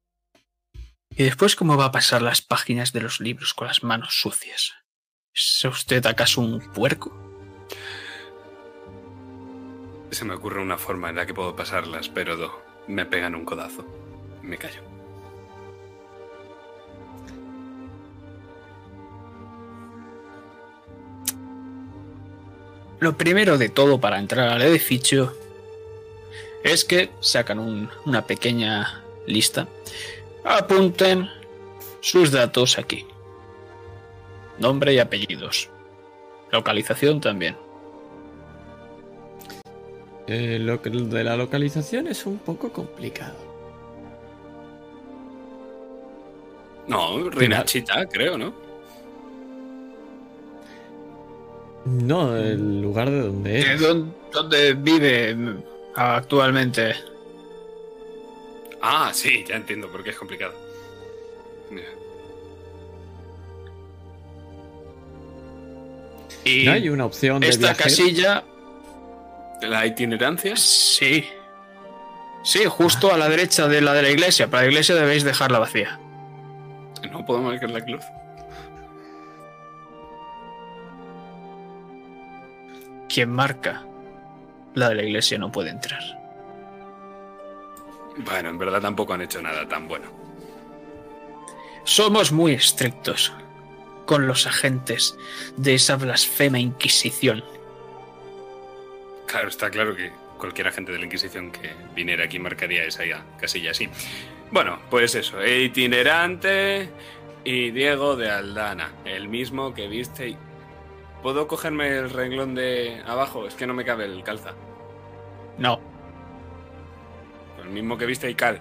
¿Y 1.10 1.22
después 1.22 1.54
cómo 1.54 1.76
va 1.76 1.86
a 1.86 1.92
pasar 1.92 2.22
las 2.22 2.42
páginas 2.42 2.92
de 2.92 3.02
los 3.02 3.20
libros 3.20 3.54
con 3.54 3.68
las 3.68 3.84
manos 3.84 4.20
sucias? 4.20 4.74
¿Es 5.32 5.64
usted 5.64 6.04
acaso 6.06 6.40
un 6.40 6.58
puerco? 6.72 7.16
Se 10.10 10.24
me 10.24 10.34
ocurre 10.34 10.60
una 10.60 10.76
forma 10.76 11.10
en 11.10 11.16
la 11.16 11.26
que 11.26 11.34
puedo 11.34 11.54
pasarlas, 11.54 12.08
pero 12.08 12.64
me 12.88 13.06
pegan 13.06 13.36
un 13.36 13.44
codazo. 13.44 13.86
Me 14.42 14.58
callo. 14.58 14.97
Lo 23.00 23.16
primero 23.16 23.58
de 23.58 23.68
todo 23.68 24.00
para 24.00 24.18
entrar 24.18 24.48
al 24.48 24.62
edificio 24.62 25.32
es 26.64 26.84
que 26.84 27.10
sacan 27.20 27.88
una 28.04 28.26
pequeña 28.26 29.02
lista. 29.26 29.68
Apunten 30.44 31.28
sus 32.00 32.32
datos 32.32 32.78
aquí. 32.78 33.06
Nombre 34.58 34.94
y 34.94 34.98
apellidos. 34.98 35.70
Localización 36.50 37.20
también. 37.20 37.56
Eh, 40.26 40.58
lo 40.60 40.76
de 40.78 41.24
la 41.24 41.36
localización 41.36 42.06
es 42.08 42.26
un 42.26 42.38
poco 42.38 42.72
complicado. 42.72 43.36
No, 46.86 47.30
Rinachita, 47.30 48.06
creo, 48.06 48.36
¿no? 48.36 48.67
No, 51.88 52.36
el 52.36 52.82
lugar 52.82 53.10
de 53.10 53.20
donde 53.20 53.58
es. 53.60 53.80
¿Dónde, 53.80 54.74
vive 54.74 55.36
actualmente? 55.94 56.94
Ah, 58.82 59.10
sí, 59.12 59.44
ya 59.48 59.56
entiendo 59.56 59.90
por 59.90 60.04
qué 60.04 60.10
es 60.10 60.16
complicado. 60.16 60.54
Y 66.44 66.64
¿No 66.64 66.72
hay 66.72 66.88
una 66.88 67.04
opción 67.04 67.40
de 67.40 67.48
esta 67.48 67.74
casilla 67.74 68.44
¿La 69.60 69.84
itinerancia? 69.86 70.56
Sí. 70.56 71.26
Sí, 72.44 72.60
justo 72.66 73.12
a 73.12 73.18
la 73.18 73.28
derecha 73.28 73.66
de 73.66 73.80
la 73.80 73.92
de 73.92 74.02
la 74.02 74.10
iglesia. 74.10 74.48
Para 74.48 74.62
la 74.62 74.68
iglesia 74.68 74.94
debéis 74.94 75.24
dejarla 75.24 75.58
vacía. 75.58 75.98
No 77.10 77.24
puedo 77.24 77.42
marcar 77.42 77.70
la 77.70 77.80
cruz. 77.80 78.04
Quien 83.18 83.32
marca 83.32 83.84
la 84.74 84.90
de 84.90 84.94
la 84.94 85.02
iglesia 85.02 85.38
no 85.38 85.50
puede 85.50 85.70
entrar. 85.70 86.00
Bueno, 88.18 88.50
en 88.50 88.58
verdad 88.58 88.80
tampoco 88.80 89.12
han 89.12 89.22
hecho 89.22 89.42
nada 89.42 89.66
tan 89.66 89.88
bueno. 89.88 90.06
Somos 91.82 92.30
muy 92.30 92.52
estrictos 92.52 93.32
con 94.06 94.28
los 94.28 94.46
agentes 94.46 95.16
de 95.56 95.74
esa 95.74 95.96
blasfema 95.96 96.60
Inquisición. 96.60 97.42
Claro, 99.26 99.48
está 99.48 99.68
claro 99.68 99.96
que 99.96 100.12
cualquier 100.38 100.68
agente 100.68 100.92
de 100.92 100.98
la 101.00 101.06
Inquisición 101.06 101.50
que 101.50 101.72
viniera 101.96 102.26
aquí 102.26 102.38
marcaría 102.38 102.84
esa 102.84 103.02
casilla 103.40 103.72
así. 103.72 103.88
Bueno, 104.52 104.78
pues 104.90 105.16
eso, 105.16 105.44
itinerante 105.44 106.88
y 107.42 107.72
Diego 107.72 108.14
de 108.14 108.30
Aldana, 108.30 108.92
el 109.04 109.26
mismo 109.26 109.74
que 109.74 109.88
viste. 109.88 110.36
¿Puedo 111.22 111.48
cogerme 111.48 111.88
el 111.98 112.10
renglón 112.10 112.54
de 112.54 113.02
abajo? 113.06 113.46
Es 113.46 113.54
que 113.54 113.66
no 113.66 113.74
me 113.74 113.84
cabe 113.84 114.04
el 114.04 114.22
calza. 114.22 114.54
No. 115.58 115.80
El 117.62 117.70
mismo 117.70 117.98
que 117.98 118.06
viste 118.06 118.30
y 118.30 118.34
cal. 118.34 118.60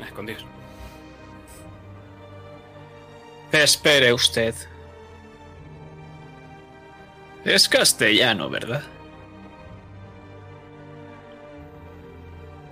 Escondidos. 0.00 0.44
Espere 3.52 4.12
usted. 4.12 4.54
Es 7.44 7.68
castellano, 7.68 8.48
¿verdad? 8.48 8.82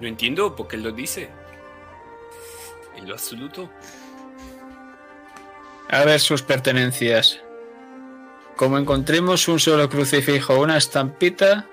No 0.00 0.06
entiendo 0.06 0.54
por 0.54 0.68
qué 0.68 0.76
lo 0.76 0.92
dice. 0.92 1.30
En 2.96 3.08
lo 3.08 3.14
absoluto. 3.14 3.70
A 5.88 6.04
ver 6.04 6.20
sus 6.20 6.42
pertenencias. 6.42 7.40
Como 8.60 8.76
encontremos 8.76 9.48
un 9.48 9.58
solo 9.58 9.88
crucifijo 9.88 10.52
o 10.52 10.62
una 10.62 10.76
estampita, 10.76 11.66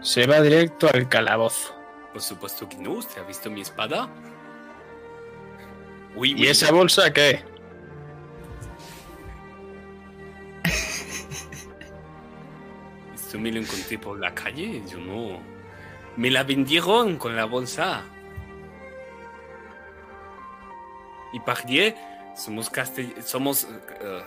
se 0.00 0.26
va 0.26 0.40
directo 0.40 0.88
al 0.92 1.08
calabozo. 1.08 1.76
Por 2.12 2.20
supuesto 2.20 2.68
que 2.68 2.76
no. 2.76 2.94
¿Usted 2.94 3.22
ha 3.22 3.24
visto 3.24 3.48
mi 3.48 3.60
espada? 3.60 4.08
¿Y 6.20 6.44
esa 6.48 6.72
bolsa 6.72 7.12
qué? 7.12 7.44
Esto 13.14 13.38
me 13.38 13.52
lo 13.52 13.60
encontré 13.60 13.96
por 13.96 14.18
la 14.18 14.34
calle. 14.34 14.82
Yo 14.90 14.98
no. 14.98 15.38
Me 16.16 16.32
la 16.32 16.42
vendieron 16.42 17.16
con 17.16 17.36
la 17.36 17.44
bolsa. 17.44 18.02
Y 21.32 21.38
Pardier, 21.38 21.94
somos 22.36 22.68
castell 22.70 23.14
somos 23.22 23.64
uh, 23.64 24.22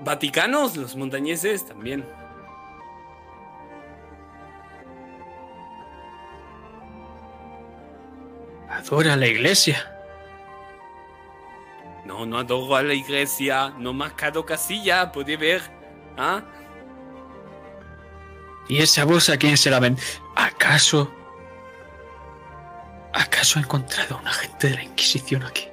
vaticanos, 0.00 0.76
los 0.76 0.96
montañeses 0.96 1.66
también. 1.66 2.04
Adora 8.68 9.16
la 9.16 9.26
iglesia. 9.26 9.94
No, 12.04 12.24
no 12.24 12.38
adoro 12.38 12.76
a 12.76 12.82
la 12.82 12.94
iglesia, 12.94 13.70
no 13.78 13.92
marcado 13.92 14.44
casilla, 14.46 15.12
puede 15.12 15.36
ver. 15.36 15.62
¿Ah? 16.16 16.42
¿Y 18.68 18.78
esa 18.78 19.04
bolsa 19.04 19.36
quién 19.36 19.56
se 19.56 19.70
la 19.70 19.80
ven? 19.80 19.96
¿Acaso? 20.36 21.10
¿Acaso 23.12 23.58
ha 23.58 23.62
encontrado 23.62 24.16
a 24.16 24.20
un 24.20 24.28
agente 24.28 24.68
de 24.68 24.74
la 24.74 24.82
Inquisición 24.84 25.42
aquí? 25.42 25.68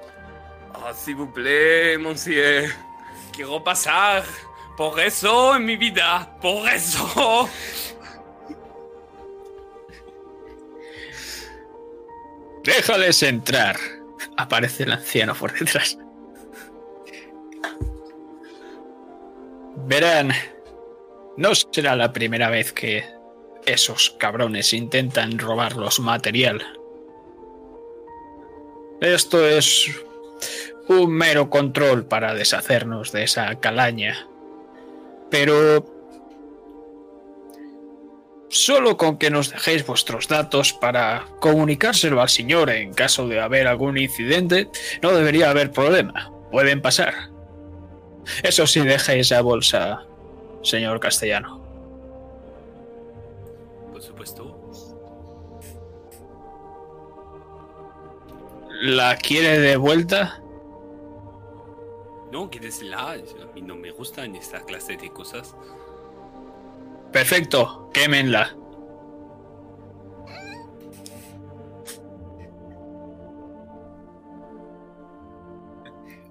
Oh, 0.73 0.93
s'il 0.93 1.15
vous 1.15 1.31
plaît, 1.31 1.97
monsieur. 1.97 2.69
Quiero 3.35 3.63
pasar. 3.63 4.23
Por 4.77 4.99
eso 4.99 5.55
en 5.55 5.65
mi 5.65 5.75
vida. 5.75 6.37
Por 6.41 6.67
eso. 6.69 7.49
Déjales 12.63 13.21
entrar. 13.23 13.77
Aparece 14.37 14.83
el 14.83 14.93
anciano 14.93 15.35
por 15.35 15.53
detrás. 15.57 15.97
Verán, 19.87 20.31
no 21.37 21.53
será 21.53 21.95
la 21.95 22.11
primera 22.11 22.49
vez 22.49 22.71
que 22.71 23.05
esos 23.65 24.11
cabrones 24.11 24.73
intentan 24.73 25.37
robar 25.37 25.75
los 25.75 25.99
material. 25.99 26.63
Esto 29.01 29.45
es 29.45 29.91
un 30.87 31.11
mero 31.11 31.49
control 31.49 32.05
para 32.05 32.33
deshacernos 32.33 33.11
de 33.11 33.23
esa 33.23 33.55
calaña. 33.59 34.27
Pero 35.29 35.85
solo 38.49 38.95
con 38.95 39.17
que 39.17 39.29
nos 39.29 39.51
dejéis 39.51 39.85
vuestros 39.85 40.27
datos 40.27 40.73
para 40.73 41.25
comunicárselo 41.39 42.21
al 42.21 42.29
señor 42.29 42.69
en 42.69 42.93
caso 42.93 43.27
de 43.27 43.41
haber 43.41 43.67
algún 43.67 43.97
incidente, 43.97 44.69
no 45.01 45.11
debería 45.11 45.49
haber 45.49 45.71
problema. 45.71 46.31
Pueden 46.51 46.81
pasar. 46.81 47.13
Eso 48.43 48.65
sí, 48.65 48.81
deja 48.81 49.13
esa 49.13 49.41
bolsa, 49.41 50.03
señor 50.61 50.99
castellano. 50.99 51.61
Por 53.91 54.01
supuesto. 54.01 54.61
¿La 58.81 59.15
quiere 59.17 59.59
de 59.59 59.77
vuelta? 59.77 60.41
No, 62.35 62.49
quédesela. 62.49 63.13
A 63.13 63.45
mí 63.55 63.61
no 63.61 63.77
me 63.77 63.91
gustan 63.91 64.35
esta 64.35 64.59
clase 64.65 64.97
de 64.97 65.09
cosas. 65.09 65.55
Perfecto, 67.13 67.89
quémenla. 67.93 68.53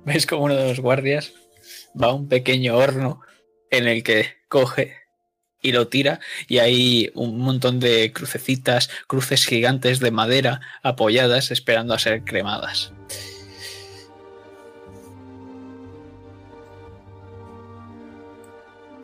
¿Ves 0.04 0.26
como 0.26 0.44
uno 0.44 0.56
de 0.56 0.68
los 0.68 0.80
guardias 0.80 1.32
va 1.98 2.08
a 2.08 2.12
un 2.12 2.28
pequeño 2.28 2.76
horno 2.76 3.22
en 3.70 3.88
el 3.88 4.02
que 4.02 4.26
coge 4.48 4.92
y 5.62 5.72
lo 5.72 5.88
tira 5.88 6.20
y 6.48 6.58
hay 6.58 7.10
un 7.14 7.38
montón 7.38 7.80
de 7.80 8.12
crucecitas, 8.12 8.90
cruces 9.06 9.46
gigantes 9.46 10.00
de 10.00 10.10
madera 10.10 10.60
apoyadas 10.82 11.50
esperando 11.50 11.94
a 11.94 11.98
ser 11.98 12.24
cremadas. 12.24 12.92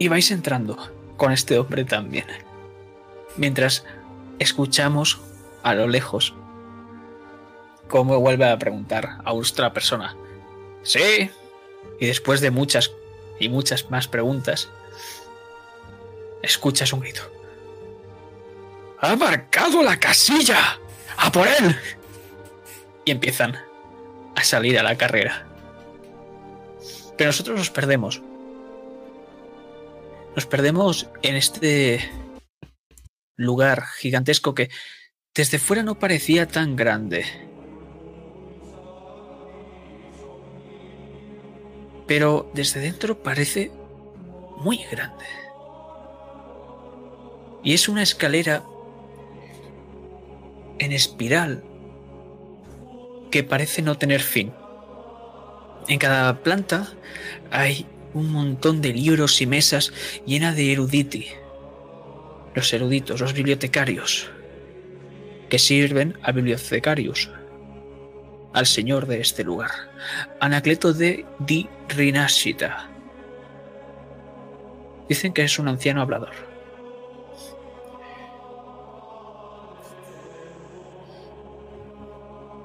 Y 0.01 0.09
vais 0.09 0.31
entrando 0.31 0.79
con 1.19 1.31
este 1.31 1.59
hombre 1.59 1.85
también. 1.85 2.25
Mientras 3.37 3.85
escuchamos 4.39 5.21
a 5.63 5.75
lo 5.75 5.87
lejos 5.87 6.33
cómo 7.87 8.19
vuelve 8.19 8.49
a 8.49 8.59
preguntar 8.59 9.19
a 9.23 9.35
otra 9.35 9.75
persona. 9.75 10.17
Sí. 10.83 11.31
Y 12.01 12.07
después 12.07 12.41
de 12.41 12.51
muchas 12.51 12.93
y 13.39 13.51
muchas 13.51 13.91
más 13.91 14.09
preguntas, 14.09 14.71
escuchas 16.43 16.95
un 16.95 17.01
grito. 17.01 17.21
¡Ha 19.01 19.17
marcado 19.17 19.83
la 19.83 20.01
casilla! 20.01 20.79
¡A 21.19 21.31
por 21.31 21.47
él! 21.47 21.77
Y 23.05 23.11
empiezan 23.11 23.59
a 24.35 24.43
salir 24.45 24.79
a 24.79 24.83
la 24.83 24.97
carrera. 24.97 25.47
Pero 27.19 27.29
nosotros 27.29 27.59
nos 27.59 27.69
perdemos. 27.69 28.23
Nos 30.35 30.47
perdemos 30.47 31.09
en 31.23 31.35
este 31.35 32.09
lugar 33.37 33.85
gigantesco 33.99 34.55
que 34.55 34.71
desde 35.35 35.59
fuera 35.59 35.83
no 35.83 35.99
parecía 35.99 36.47
tan 36.47 36.77
grande. 36.77 37.25
Pero 42.07 42.51
desde 42.55 42.81
dentro 42.81 43.23
parece 43.23 43.71
muy 44.59 44.79
grande. 44.91 45.25
Y 47.63 47.75
es 47.75 47.89
una 47.89 48.03
escalera 48.03 48.65
en 50.79 50.93
espiral 50.93 51.65
que 53.31 53.45
parece 53.45 53.83
no 53.83 53.99
tener 53.99 54.21
fin. 54.21 54.53
En 55.89 55.99
cada 55.99 56.43
planta 56.43 56.89
hay 57.51 57.87
un 58.15 58.31
montón 58.31 58.81
de 58.81 58.93
libros 58.93 59.41
y 59.41 59.47
mesas 59.47 59.93
llena 60.27 60.53
de 60.53 60.73
eruditi. 60.73 61.29
Los 62.55 62.73
eruditos, 62.73 63.21
los 63.21 63.33
bibliotecarios, 63.33 64.31
que 65.49 65.59
sirven 65.59 66.19
a 66.23 66.33
bibliotecarios, 66.33 67.31
al 68.53 68.67
señor 68.67 69.07
de 69.07 69.21
este 69.21 69.45
lugar, 69.45 69.71
Anacleto 70.41 70.93
de 70.93 71.25
Di 71.39 71.69
Rinascita. 71.89 72.91
Dicen 75.09 75.33
que 75.33 75.43
es 75.43 75.59
un 75.59 75.69
anciano 75.69 76.03
hablador. 76.03 76.51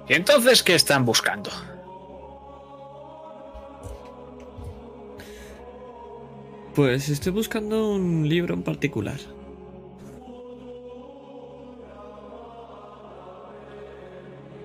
¿Y 0.07 0.13
entonces 0.13 0.61
qué 0.61 0.75
están 0.75 1.05
buscando? 1.05 1.51
Pues 6.75 7.07
estoy 7.07 7.31
buscando 7.31 7.89
un 7.91 8.27
libro 8.27 8.53
en 8.53 8.61
particular. 8.61 9.17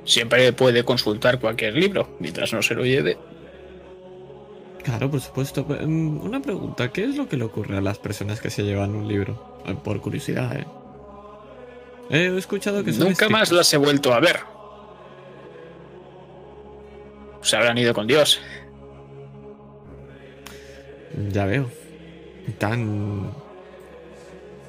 Siempre 0.05 0.53
puede 0.53 0.85
consultar 0.85 1.39
cualquier 1.39 1.75
libro, 1.75 2.17
mientras 2.19 2.53
no 2.53 2.63
se 2.63 2.75
lo 2.75 2.85
lleve. 2.85 3.17
Claro, 4.83 5.09
por 5.09 5.21
supuesto. 5.21 5.65
Mm, 5.65 6.21
Una 6.23 6.41
pregunta, 6.41 6.91
¿qué 6.91 7.05
es 7.05 7.17
lo 7.17 7.29
que 7.29 7.37
le 7.37 7.45
ocurre 7.45 7.77
a 7.77 7.81
las 7.81 7.99
personas 7.99 8.41
que 8.41 8.51
se 8.51 8.65
llevan 8.65 8.95
un 8.95 9.07
libro? 9.07 9.61
Eh, 9.67 9.77
Por 9.85 10.01
curiosidad, 10.01 10.57
¿eh? 10.57 10.67
He 12.11 12.37
escuchado 12.37 12.83
que 12.83 12.93
son 12.93 13.05
Nunca 13.07 13.29
más 13.29 13.53
las 13.53 13.73
he 13.73 13.77
vuelto 13.77 14.13
a 14.13 14.19
ver. 14.19 14.41
Se 17.43 17.57
habrán 17.57 17.79
ido 17.79 17.95
con 17.95 18.09
Dios. 18.09 18.41
Ya 21.31 21.45
veo. 21.47 21.80
Tan... 22.59 23.31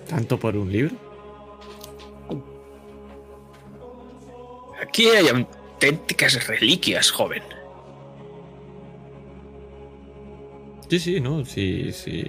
¿Tanto 0.09 0.37
por 0.39 0.57
un 0.57 0.71
libro? 0.71 0.95
Aquí 4.81 5.07
hay 5.07 5.27
auténticas 5.29 6.47
reliquias, 6.47 7.11
joven. 7.11 7.43
Sí, 10.89 10.99
sí, 10.99 11.19
no, 11.21 11.45
sí, 11.45 11.91
sí. 11.93 12.25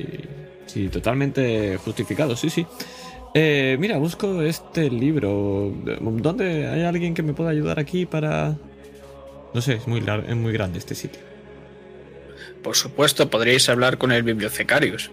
Sí, 0.67 0.89
totalmente 0.89 1.77
justificado, 1.79 2.37
sí, 2.37 2.49
sí. 2.49 2.67
Eh, 3.35 3.77
mira, 3.81 3.99
busco 3.99 4.43
este 4.43 4.89
libro. 4.91 5.73
¿Dónde 6.01 6.69
hay 6.69 6.83
alguien 6.83 7.15
que 7.15 7.23
me 7.23 7.33
pueda 7.33 7.51
ayudar 7.51 7.81
aquí 7.81 8.07
para...? 8.07 8.57
No 9.55 9.61
sé, 9.61 9.75
es 9.75 9.89
muy, 9.89 10.01
es 10.01 10.37
muy 10.37 10.53
grande 10.53 10.79
este 10.79 10.95
sitio. 10.95 11.21
Por 12.63 12.77
supuesto, 12.77 13.29
podríais 13.29 13.69
hablar 13.69 13.99
con 13.99 14.13
el 14.13 14.23
bibliotecarius. 14.23 15.11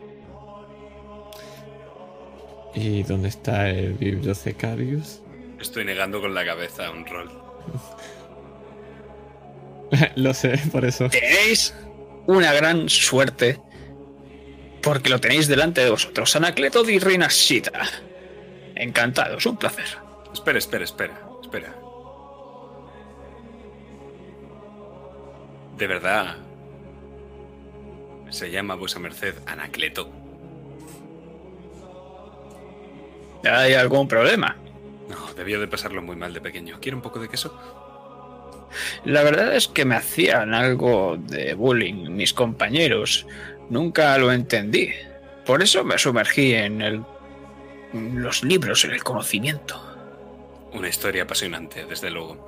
¿Y 2.75 3.03
dónde 3.03 3.29
está 3.29 3.69
el 3.69 3.93
bibliotecarius? 3.93 5.21
Estoy 5.59 5.85
negando 5.85 6.21
con 6.21 6.33
la 6.33 6.45
cabeza 6.45 6.91
un 6.91 7.05
rol. 7.05 7.29
Lo 10.15 10.33
sé, 10.33 10.59
por 10.71 10.85
eso. 10.85 11.09
Tenéis 11.09 11.73
una 12.27 12.53
gran 12.53 12.89
suerte 12.89 13.59
porque 14.81 15.09
lo 15.09 15.19
tenéis 15.19 15.47
delante 15.47 15.83
de 15.83 15.89
vosotros. 15.89 16.35
Anacleto 16.35 16.83
di 16.83 16.99
Rinascita. 16.99 17.71
Encantado, 18.75 19.37
es 19.37 19.45
un 19.45 19.57
placer. 19.57 19.85
Espera, 20.31 20.57
espera, 20.57 20.83
espera, 20.85 21.29
espera. 21.41 21.75
De 25.77 25.87
verdad. 25.87 26.37
Se 28.29 28.51
llama 28.51 28.75
vuesa 28.75 28.99
merced 28.99 29.35
Anacleto. 29.47 30.18
¿Hay 33.43 33.73
algún 33.73 34.07
problema? 34.07 34.55
No, 35.09 35.33
debió 35.33 35.59
de 35.59 35.67
pasarlo 35.67 36.01
muy 36.01 36.15
mal 36.15 36.33
de 36.33 36.41
pequeño. 36.41 36.77
¿Quiere 36.81 36.95
un 36.95 37.01
poco 37.01 37.19
de 37.19 37.29
queso? 37.29 37.57
La 39.05 39.23
verdad 39.23 39.55
es 39.55 39.67
que 39.67 39.85
me 39.85 39.95
hacían 39.95 40.53
algo 40.53 41.17
de 41.17 41.53
bullying 41.55 42.09
mis 42.11 42.33
compañeros. 42.33 43.25
Nunca 43.69 44.17
lo 44.17 44.31
entendí. 44.31 44.91
Por 45.45 45.63
eso 45.63 45.83
me 45.83 45.97
sumergí 45.97 46.53
en 46.53 46.81
el, 46.81 47.03
en 47.93 48.21
los 48.21 48.43
libros, 48.43 48.85
en 48.85 48.91
el 48.91 49.03
conocimiento. 49.03 49.81
Una 50.73 50.87
historia 50.89 51.23
apasionante, 51.23 51.85
desde 51.85 52.11
luego. 52.11 52.47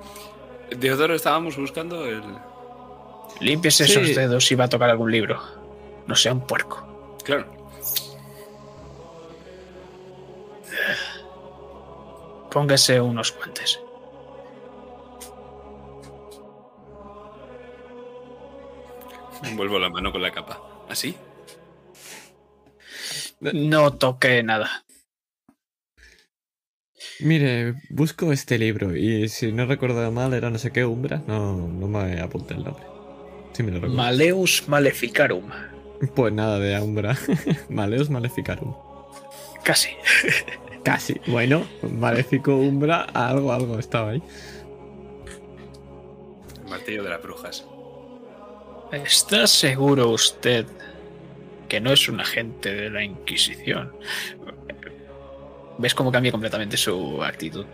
Deodoro, 0.76 1.14
estábamos 1.14 1.56
buscando 1.56 2.06
el... 2.06 2.22
Límpiese 3.40 3.86
Sí. 3.86 3.92
esos 3.92 4.14
dedos 4.14 4.46
si 4.46 4.54
va 4.54 4.64
a 4.64 4.68
tocar 4.68 4.90
algún 4.90 5.10
libro. 5.10 5.42
No 6.06 6.14
sea 6.14 6.32
un 6.32 6.46
puerco. 6.46 7.16
Claro. 7.24 7.61
Póngase 12.52 13.00
unos 13.00 13.34
guantes. 13.34 13.80
Envuelvo 19.42 19.78
la 19.78 19.88
mano 19.88 20.12
con 20.12 20.20
la 20.20 20.30
capa. 20.30 20.60
¿Así? 20.88 21.16
No 23.40 23.94
toque 23.94 24.42
nada. 24.42 24.84
Mire, 27.20 27.74
busco 27.88 28.32
este 28.32 28.58
libro 28.58 28.96
y 28.96 29.28
si 29.28 29.52
no 29.52 29.66
recuerdo 29.66 30.10
mal 30.12 30.34
era 30.34 30.50
no 30.50 30.58
sé 30.58 30.72
qué 30.72 30.84
umbra. 30.84 31.22
No, 31.26 31.56
no 31.56 31.88
me 31.88 32.20
apunté 32.20 32.54
el 32.54 32.64
nombre. 32.64 32.84
Sí, 33.52 33.62
me 33.62 33.70
lo 33.70 33.76
recuerdo. 33.76 33.96
Maleus 33.96 34.68
Maleficarum. 34.68 35.50
Pues 36.14 36.32
nada 36.32 36.58
de 36.58 36.80
Umbra. 36.80 37.16
Maleus 37.68 38.10
Maleficarum. 38.10 38.74
Casi. 39.62 39.90
Casi. 40.84 41.20
Bueno, 41.26 41.66
Maléfico 41.82 42.56
Umbra, 42.56 43.02
algo, 43.02 43.52
algo 43.52 43.78
estaba 43.78 44.10
ahí. 44.10 44.22
El 46.64 46.70
martillo 46.70 47.02
de 47.04 47.10
las 47.10 47.22
brujas. 47.22 47.64
¿Está 48.92 49.46
seguro 49.46 50.10
usted 50.10 50.66
que 51.68 51.80
no 51.80 51.92
es 51.92 52.08
un 52.08 52.20
agente 52.20 52.74
de 52.74 52.90
la 52.90 53.02
Inquisición? 53.02 53.92
¿Ves 55.78 55.94
cómo 55.94 56.12
cambia 56.12 56.30
completamente 56.30 56.76
su 56.76 57.22
actitud? 57.22 57.64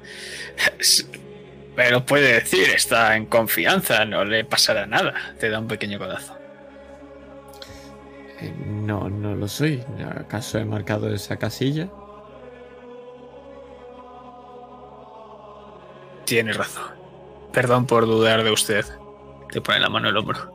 Pero 1.75 2.05
puede 2.05 2.35
decir, 2.35 2.69
está 2.75 3.17
en 3.17 3.27
confianza, 3.27 4.05
no 4.05 4.25
le 4.25 4.45
pasará 4.45 4.87
nada. 4.87 5.15
Te 5.39 5.49
da 5.49 5.59
un 5.59 5.69
pequeño 5.69 5.99
codazo. 5.99 6.37
Eh, 8.41 8.53
no, 8.67 9.09
no 9.09 9.35
lo 9.35 9.49
soy. 9.49 9.83
¿Acaso 10.17 10.59
he 10.59 10.65
marcado 10.65 11.13
esa 11.13 11.37
casilla? 11.37 11.89
Tiene 16.29 16.53
razón. 16.53 16.85
Perdón 17.55 17.87
por 17.87 18.05
dudar 18.05 18.45
de 18.45 18.51
usted. 18.51 18.85
Te 19.51 19.63
pone 19.63 19.81
la 19.81 19.89
mano 19.89 20.11
en 20.11 20.15
el 20.15 20.19
hombro. 20.19 20.53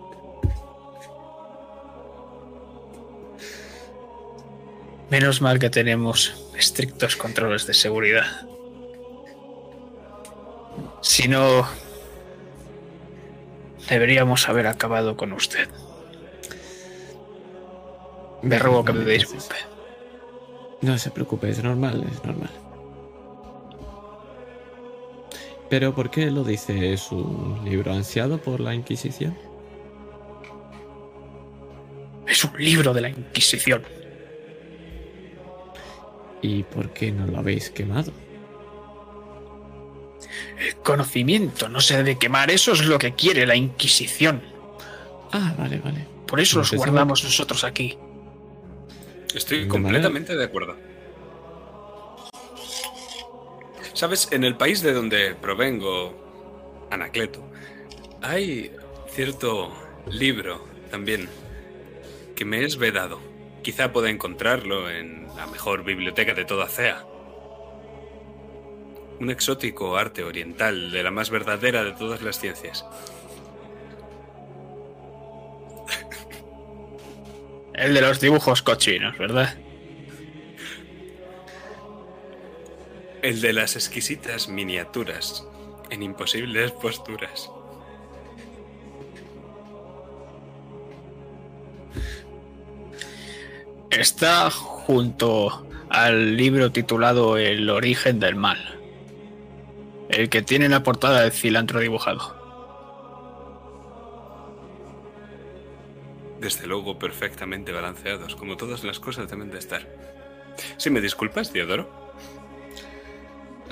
Menos 5.09 5.41
mal 5.41 5.57
que 5.57 5.71
tenemos 5.71 6.45
estrictos 6.55 7.15
controles 7.15 7.65
de 7.65 7.73
seguridad. 7.73 8.47
Si 11.01 11.27
no, 11.27 11.67
deberíamos 13.89 14.47
haber 14.49 14.67
acabado 14.67 15.17
con 15.17 15.33
usted. 15.33 15.67
Me 18.43 18.59
ruego 18.59 18.85
que 18.85 18.93
me 18.93 19.05
disculpe. 19.05 19.55
No 20.81 20.99
se 20.99 21.09
preocupe, 21.09 21.49
es 21.49 21.63
normal, 21.63 22.05
es 22.11 22.23
normal. 22.23 22.62
Pero 25.73 25.95
¿por 25.95 26.11
qué 26.11 26.29
lo 26.29 26.43
dice? 26.43 26.93
¿Es 26.93 27.11
un 27.11 27.61
libro 27.65 27.93
ansiado 27.93 28.37
por 28.39 28.59
la 28.59 28.75
Inquisición? 28.75 29.35
Es 32.27 32.43
un 32.43 32.51
libro 32.59 32.93
de 32.93 33.01
la 33.01 33.09
Inquisición. 33.09 33.81
¿Y 36.43 36.61
por 36.61 36.93
qué 36.93 37.11
no 37.11 37.25
lo 37.25 37.39
habéis 37.39 37.71
quemado? 37.71 38.13
El 40.59 40.75
conocimiento 40.75 41.67
no 41.69 41.81
se 41.81 41.97
debe 41.97 42.19
quemar, 42.19 42.51
eso 42.51 42.73
es 42.73 42.85
lo 42.85 42.99
que 42.99 43.15
quiere 43.15 43.47
la 43.47 43.55
Inquisición. 43.55 44.43
Ah, 45.31 45.55
vale, 45.57 45.79
vale. 45.79 46.05
Por 46.27 46.39
eso 46.39 46.57
No 46.57 46.61
los 46.61 46.73
guardamos 46.73 47.23
nosotros 47.23 47.63
aquí. 47.63 47.97
Estoy 49.33 49.61
De 49.61 49.67
completamente 49.67 50.35
de 50.35 50.43
acuerdo. 50.45 50.92
Sabes, 53.93 54.29
en 54.31 54.43
el 54.43 54.57
país 54.57 54.81
de 54.81 54.91
donde 54.91 55.35
provengo, 55.35 56.87
Anacleto, 56.89 57.43
hay 58.21 58.71
cierto 59.07 59.71
libro 60.07 60.67
también 60.89 61.29
que 62.35 62.43
me 62.43 62.63
es 62.63 62.77
vedado. 62.77 63.21
Quizá 63.61 63.93
pueda 63.93 64.09
encontrarlo 64.09 64.89
en 64.89 65.27
la 65.35 65.45
mejor 65.45 65.83
biblioteca 65.83 66.33
de 66.33 66.43
toda 66.43 66.67
CEA. 66.67 67.05
Un 69.19 69.29
exótico 69.29 69.95
arte 69.95 70.23
oriental 70.23 70.91
de 70.91 71.03
la 71.03 71.11
más 71.11 71.29
verdadera 71.29 71.83
de 71.83 71.91
todas 71.91 72.23
las 72.23 72.39
ciencias. 72.39 72.85
El 77.73 77.93
de 77.93 78.01
los 78.01 78.19
dibujos 78.19 78.63
cochinos, 78.63 79.17
¿verdad? 79.17 79.55
El 83.23 83.39
de 83.39 83.53
las 83.53 83.77
exquisitas 83.77 84.49
miniaturas 84.49 85.47
en 85.89 86.03
imposibles 86.03 86.73
posturas. 86.73 87.49
Está 93.89 94.51
junto 94.51 95.65
al 95.87 96.35
libro 96.35 96.73
titulado 96.73 97.37
El 97.37 97.69
origen 97.69 98.19
del 98.19 98.35
mal. 98.35 98.59
El 100.09 100.27
que 100.27 100.41
tiene 100.41 100.67
la 100.67 100.83
portada 100.83 101.21
del 101.21 101.31
cilantro 101.31 101.79
dibujado. 101.79 102.35
Desde 106.41 106.67
luego 106.67 106.99
perfectamente 106.99 107.71
balanceados, 107.71 108.35
como 108.35 108.57
todas 108.57 108.83
las 108.83 108.99
cosas 108.99 109.29
deben 109.29 109.49
de 109.49 109.59
estar. 109.59 109.87
Si 110.75 110.89
me 110.89 110.99
disculpas, 110.99 111.53
Diodoro. 111.53 112.02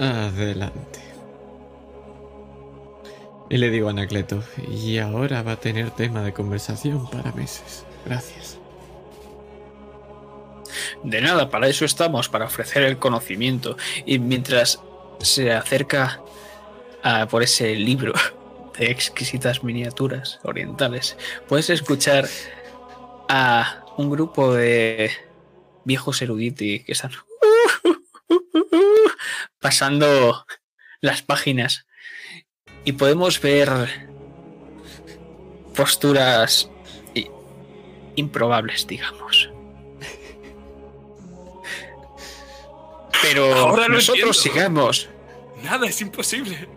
Adelante. 0.01 0.99
Y 3.51 3.57
le 3.57 3.69
digo 3.69 3.88
a 3.88 3.91
Anacleto, 3.91 4.43
y 4.67 4.97
ahora 4.97 5.43
va 5.43 5.51
a 5.51 5.59
tener 5.59 5.91
tema 5.91 6.23
de 6.23 6.33
conversación 6.33 7.07
para 7.11 7.31
meses. 7.33 7.85
Gracias. 8.03 8.57
De 11.03 11.21
nada, 11.21 11.51
para 11.51 11.67
eso 11.67 11.85
estamos, 11.85 12.30
para 12.30 12.45
ofrecer 12.45 12.81
el 12.81 12.97
conocimiento. 12.97 13.77
Y 14.07 14.17
mientras 14.17 14.81
se 15.19 15.51
acerca 15.51 16.19
a 17.03 17.27
por 17.27 17.43
ese 17.43 17.75
libro 17.75 18.13
de 18.80 18.89
exquisitas 18.89 19.63
miniaturas 19.63 20.39
orientales, 20.41 21.15
puedes 21.47 21.69
escuchar 21.69 22.27
a 23.30 23.85
un 23.97 24.09
grupo 24.09 24.51
de 24.55 25.11
viejos 25.83 26.23
eruditi 26.23 26.80
que 26.80 26.93
están 26.93 27.11
pasando 29.60 30.45
las 31.02 31.22
páginas 31.22 31.86
y 32.86 32.94
podemos 32.94 33.40
ver 33.42 33.70
posturas 35.76 36.70
improbables, 38.16 38.88
digamos. 38.88 39.50
Pero 43.22 43.53
Ahora 43.53 43.88
nosotros 43.88 44.38
sigamos. 44.40 45.10
Nada 45.64 45.88
es 45.88 46.02
imposible. 46.02 46.68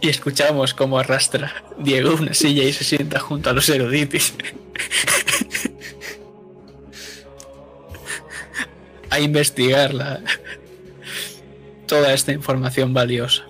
Y 0.00 0.08
escuchamos 0.08 0.74
cómo 0.74 0.98
arrastra 0.98 1.62
Diego 1.78 2.14
una 2.14 2.34
silla 2.34 2.64
y 2.64 2.72
se 2.72 2.82
sienta 2.82 3.20
junto 3.20 3.50
a 3.50 3.52
los 3.52 3.68
eruditis. 3.68 4.34
A 9.12 9.20
investigar 9.20 9.92
la- 9.92 10.20
toda 11.86 12.12
esta 12.14 12.32
información 12.32 12.94
valiosa. 12.94 13.44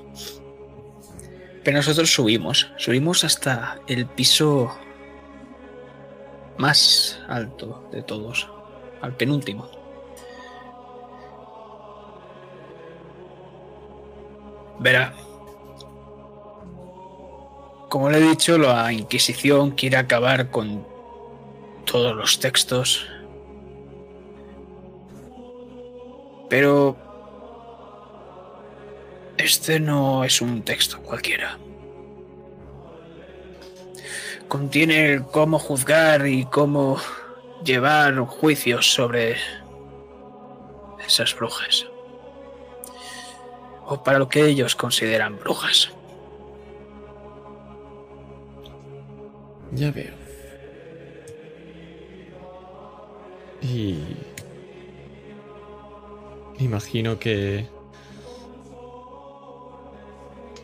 Pero 1.62 1.76
nosotros 1.76 2.12
subimos, 2.12 2.68
subimos 2.76 3.22
hasta 3.22 3.78
el 3.86 4.06
piso 4.06 4.76
más 6.58 7.20
alto 7.28 7.88
de 7.92 8.02
todos, 8.02 8.48
al 9.00 9.16
penúltimo. 9.16 9.70
Verá, 14.80 15.14
como 17.88 18.10
le 18.10 18.18
he 18.18 18.28
dicho, 18.30 18.58
la 18.58 18.92
Inquisición 18.92 19.70
quiere 19.72 19.96
acabar 19.98 20.50
con 20.50 20.84
todos 21.84 22.16
los 22.16 22.40
textos. 22.40 23.06
Pero 26.52 26.98
este 29.38 29.80
no 29.80 30.22
es 30.22 30.42
un 30.42 30.60
texto 30.60 31.00
cualquiera. 31.00 31.58
Contiene 34.48 35.24
cómo 35.32 35.58
juzgar 35.58 36.26
y 36.26 36.44
cómo 36.44 36.98
llevar 37.64 38.18
juicios 38.18 38.92
sobre 38.92 39.38
esas 41.06 41.34
brujas. 41.34 41.86
O 43.86 44.02
para 44.02 44.18
lo 44.18 44.28
que 44.28 44.44
ellos 44.44 44.76
consideran 44.76 45.38
brujas. 45.38 45.90
Ya 49.70 49.90
veo. 49.90 50.12
Y... 53.62 54.31
Imagino 56.58 57.18
que... 57.18 57.66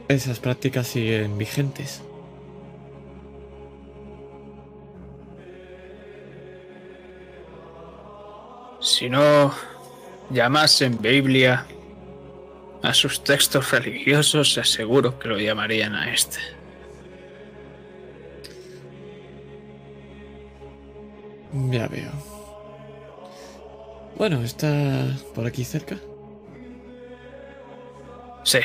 Esas 0.08 0.40
prácticas 0.40 0.86
siguen 0.86 1.36
vigentes. 1.36 2.02
Si 8.80 9.10
no 9.10 9.52
llamasen 10.30 10.98
Biblia 11.00 11.66
a 12.82 12.94
sus 12.94 13.22
textos 13.22 13.70
religiosos, 13.70 14.56
aseguro 14.56 15.18
que 15.18 15.28
lo 15.28 15.38
llamarían 15.38 15.94
a 15.94 16.12
este. 16.12 16.38
Ya 21.70 21.86
veo. 21.88 22.37
Bueno, 24.18 24.42
¿está 24.42 25.16
por 25.32 25.46
aquí 25.46 25.62
cerca? 25.62 25.96
Sí. 28.42 28.58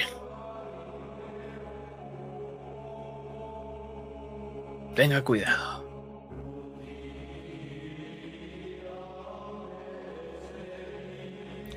Tenga 4.95 5.23
cuidado. 5.23 5.83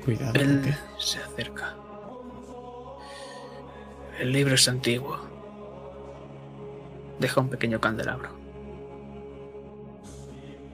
Cuidado. 0.03 0.33
¿por 0.33 0.41
Él 0.41 0.75
se 0.97 1.19
acerca. 1.19 1.75
El 4.19 4.31
libro 4.31 4.55
es 4.55 4.67
antiguo. 4.67 5.19
Deja 7.19 7.41
un 7.41 7.49
pequeño 7.49 7.79
candelabro. 7.79 8.29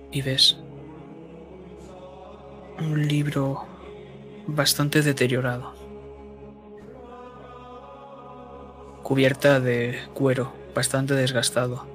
Y 0.10 0.22
ves 0.22 0.63
un 2.80 3.08
libro 3.08 3.66
bastante 4.48 5.02
deteriorado. 5.02 5.74
Cubierta 9.04 9.60
de 9.60 10.00
cuero, 10.14 10.54
bastante 10.74 11.14
desgastado. 11.14 11.86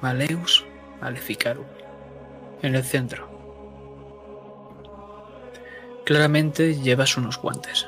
Maleus 0.00 0.64
Maleficarum. 1.00 1.66
En 2.62 2.74
el 2.74 2.84
centro. 2.84 3.28
Claramente 6.04 6.76
llevas 6.76 7.16
unos 7.16 7.40
guantes. 7.40 7.86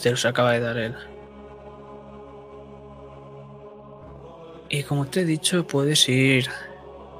Te 0.00 0.10
los 0.10 0.24
acaba 0.24 0.52
de 0.52 0.60
dar 0.60 0.76
él. 0.76 1.13
Y 4.68 4.82
como 4.82 5.06
te 5.06 5.20
he 5.20 5.24
dicho, 5.24 5.66
puedes 5.66 6.08
ir 6.08 6.48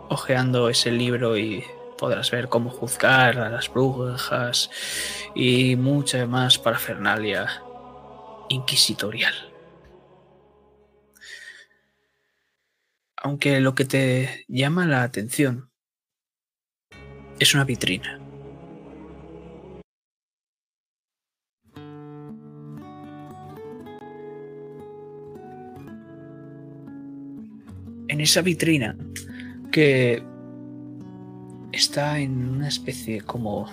hojeando 0.08 0.68
ese 0.68 0.90
libro 0.90 1.36
y 1.36 1.64
podrás 1.98 2.30
ver 2.30 2.48
cómo 2.48 2.70
juzgar 2.70 3.38
a 3.38 3.48
las 3.48 3.72
brujas 3.72 4.70
y 5.34 5.76
mucha 5.76 6.26
más 6.26 6.58
parafernalia 6.58 7.62
inquisitorial. 8.48 9.34
Aunque 13.16 13.60
lo 13.60 13.74
que 13.74 13.84
te 13.84 14.44
llama 14.48 14.86
la 14.86 15.02
atención 15.02 15.70
es 17.38 17.54
una 17.54 17.64
vitrina. 17.64 18.23
Esa 28.24 28.42
vitrina 28.42 28.96
que 29.70 30.22
está 31.72 32.18
en 32.18 32.48
una 32.48 32.68
especie 32.68 33.20
como 33.20 33.66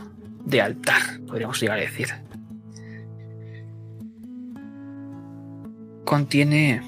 de 0.45 0.61
altar, 0.61 1.01
podríamos 1.27 1.59
llegar 1.61 1.77
a 1.77 1.81
decir. 1.81 2.09
Contiene 6.05 6.81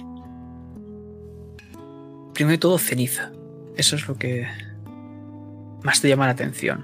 primero 2.33 2.51
de 2.51 2.57
todo 2.57 2.77
ceniza. 2.77 3.31
Eso 3.77 3.95
es 3.95 4.07
lo 4.07 4.15
que 4.15 4.47
más 5.83 6.01
te 6.01 6.09
llama 6.09 6.25
la 6.25 6.33
atención. 6.33 6.83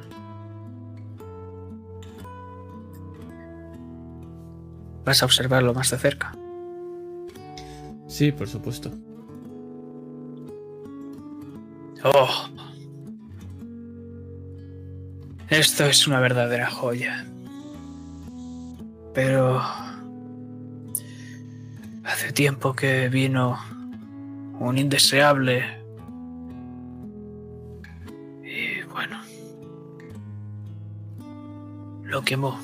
Vas 5.05 5.21
a 5.21 5.25
observarlo 5.25 5.73
más 5.73 5.91
de 5.91 5.97
cerca. 5.97 6.35
Sí, 8.07 8.31
por 8.31 8.47
supuesto. 8.47 8.91
Oh. 12.03 12.49
Esto 15.49 15.85
es 15.85 16.07
una 16.07 16.19
verdadera 16.19 16.69
joya. 16.69 17.25
Pero... 19.13 19.61
Hace 22.03 22.31
tiempo 22.31 22.73
que 22.73 23.09
vino 23.09 23.59
un 24.59 24.77
indeseable. 24.77 25.63
Y 28.43 28.81
bueno. 28.83 29.19
Lo 32.03 32.23
quemó. 32.23 32.59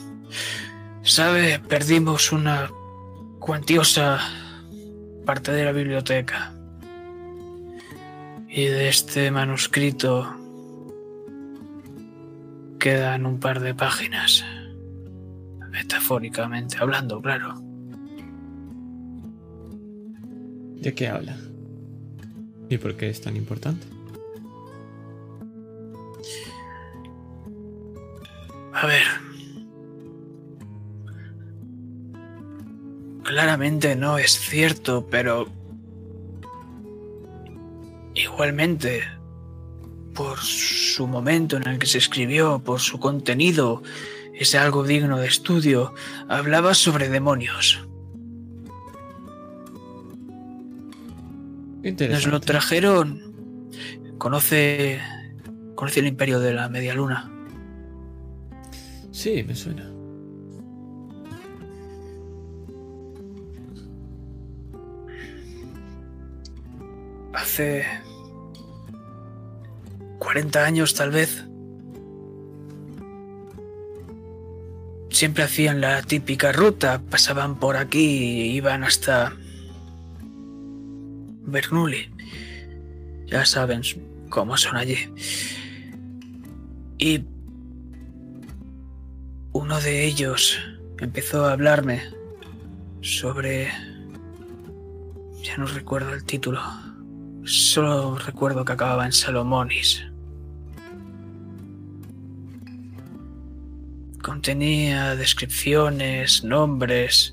Sabe, 1.03 1.59
perdimos 1.59 2.31
una 2.31 2.69
cuantiosa 3.39 4.19
parte 5.25 5.51
de 5.51 5.65
la 5.65 5.71
biblioteca. 5.71 6.54
Y 8.57 8.67
de 8.67 8.87
este 8.87 9.31
manuscrito 9.31 10.33
quedan 12.79 13.25
un 13.25 13.37
par 13.37 13.59
de 13.59 13.75
páginas. 13.75 14.45
Metafóricamente 15.71 16.77
hablando, 16.79 17.21
claro. 17.21 17.55
¿De 20.81 20.93
qué 20.95 21.09
habla? 21.09 21.35
¿Y 22.69 22.77
por 22.77 22.95
qué 22.95 23.09
es 23.09 23.19
tan 23.19 23.35
importante? 23.35 23.87
A 28.71 28.87
ver. 28.87 29.03
Claramente 33.23 33.97
no 33.97 34.17
es 34.17 34.39
cierto, 34.39 35.07
pero... 35.11 35.64
Igualmente, 38.35 39.01
por 40.13 40.37
su 40.39 41.07
momento 41.07 41.55
en 41.55 41.65
el 41.69 41.79
que 41.79 41.85
se 41.85 41.99
escribió, 41.99 42.59
por 42.59 42.81
su 42.81 42.99
contenido, 42.99 43.81
es 44.33 44.55
algo 44.55 44.83
digno 44.83 45.19
de 45.19 45.27
estudio. 45.27 45.93
Hablaba 46.27 46.73
sobre 46.73 47.07
demonios. 47.07 47.87
Nos 51.77 51.85
Interesante. 51.85 52.29
lo 52.29 52.41
trajeron. 52.41 53.71
Conoce. 54.17 54.99
Conoce 55.75 56.01
el 56.01 56.07
imperio 56.07 56.41
de 56.41 56.53
la 56.53 56.67
media 56.67 56.93
luna. 56.93 57.31
Sí, 59.11 59.45
me 59.47 59.55
suena. 59.55 59.89
Hace 67.33 67.85
40 70.25 70.65
años 70.65 70.95
tal 70.95 71.11
vez. 71.11 71.45
Siempre 75.11 75.43
hacían 75.43 75.79
la 75.79 76.01
típica 76.01 76.51
ruta, 76.51 77.01
pasaban 77.09 77.59
por 77.59 77.77
aquí 77.77 78.51
iban 78.55 78.83
hasta 78.83 79.33
Bernoulli. 81.43 82.09
Ya 83.27 83.45
saben 83.45 83.81
cómo 84.29 84.57
son 84.57 84.77
allí. 84.77 84.97
Y 86.97 87.23
uno 89.53 89.79
de 89.79 90.05
ellos 90.05 90.59
empezó 90.99 91.45
a 91.45 91.53
hablarme 91.53 92.01
sobre... 93.01 93.71
Ya 95.43 95.55
no 95.57 95.67
recuerdo 95.67 96.13
el 96.13 96.23
título. 96.23 96.61
Solo 97.43 98.17
recuerdo 98.17 98.65
que 98.65 98.73
acababa 98.73 99.05
en 99.05 99.11
Salomonis. 99.11 100.03
Contenía 104.25 105.15
descripciones, 105.15 106.43
nombres, 106.43 107.31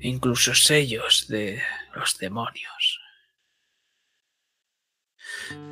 incluso 0.00 0.54
sellos 0.54 1.26
de 1.28 1.60
los 1.94 2.16
demonios. 2.16 2.98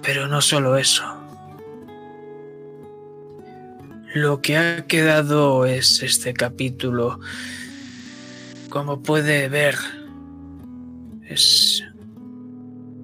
Pero 0.02 0.28
no 0.28 0.42
solo 0.42 0.76
eso. 0.76 1.04
Lo 4.12 4.42
que 4.42 4.58
ha 4.58 4.86
quedado 4.86 5.64
es 5.64 6.02
este 6.02 6.34
capítulo. 6.34 7.18
Como 8.68 9.02
puede 9.02 9.48
ver, 9.48 9.76
es 11.22 11.82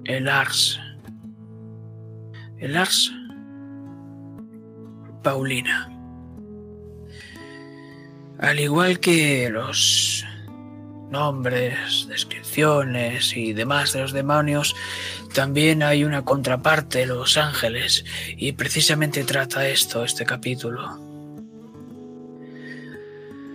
el 0.03 0.29
Ars. 0.29 0.79
El 2.59 2.77
Ars 2.77 3.11
Paulina. 5.23 5.94
Al 8.39 8.59
igual 8.59 8.99
que 8.99 9.49
los 9.49 10.25
nombres, 11.09 12.07
descripciones 12.09 13.35
y 13.37 13.53
demás 13.53 13.93
de 13.93 14.01
los 14.01 14.11
demonios, 14.11 14.75
también 15.33 15.83
hay 15.83 16.03
una 16.03 16.23
contraparte, 16.23 17.05
los 17.05 17.37
ángeles, 17.37 18.05
y 18.37 18.53
precisamente 18.53 19.23
trata 19.23 19.67
esto 19.67 20.03
este 20.03 20.25
capítulo. 20.25 20.99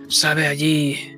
Sabe 0.07 0.47
allí, 0.47 1.17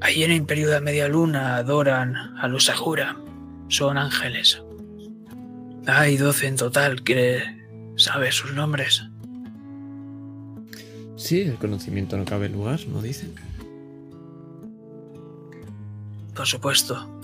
allí 0.00 0.24
en 0.24 0.30
el 0.30 0.36
Imperio 0.38 0.70
de 0.70 0.80
Media 0.80 1.08
Luna 1.08 1.56
adoran 1.56 2.16
a 2.38 2.48
los 2.48 2.68
Ajura, 2.70 3.16
son 3.68 3.98
ángeles. 3.98 4.62
Hay 5.86 6.16
doce 6.16 6.46
en 6.46 6.56
total, 6.56 7.02
¿quiere 7.02 7.64
saber 7.96 8.32
sus 8.32 8.52
nombres? 8.54 9.04
Sí, 11.22 11.42
el 11.42 11.54
conocimiento 11.54 12.16
no 12.16 12.24
cabe 12.24 12.48
lugar, 12.48 12.80
¿no 12.88 13.00
dicen? 13.00 13.32
Por 16.34 16.46
supuesto. 16.48 17.22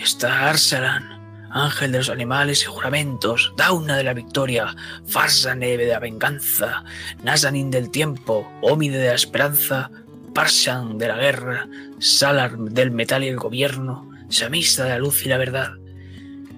Está 0.00 0.48
Arsalan, 0.48 1.48
ángel 1.50 1.90
de 1.90 1.98
los 1.98 2.08
animales 2.08 2.62
y 2.62 2.66
juramentos, 2.66 3.52
Dauna 3.56 3.96
de 3.96 4.04
la 4.04 4.14
victoria, 4.14 4.76
Farsane 5.08 5.76
de 5.76 5.88
la 5.88 5.98
venganza, 5.98 6.84
Nazanin 7.24 7.72
del 7.72 7.90
tiempo, 7.90 8.48
Omide 8.62 8.98
de 8.98 9.08
la 9.08 9.14
esperanza, 9.14 9.90
Parshan 10.32 10.96
de 10.98 11.08
la 11.08 11.16
guerra, 11.16 11.68
Salar 11.98 12.56
del 12.56 12.92
metal 12.92 13.24
y 13.24 13.28
el 13.28 13.38
gobierno, 13.38 14.08
Samista 14.28 14.84
de 14.84 14.90
la 14.90 14.98
luz 14.98 15.26
y 15.26 15.28
la 15.28 15.38
verdad, 15.38 15.72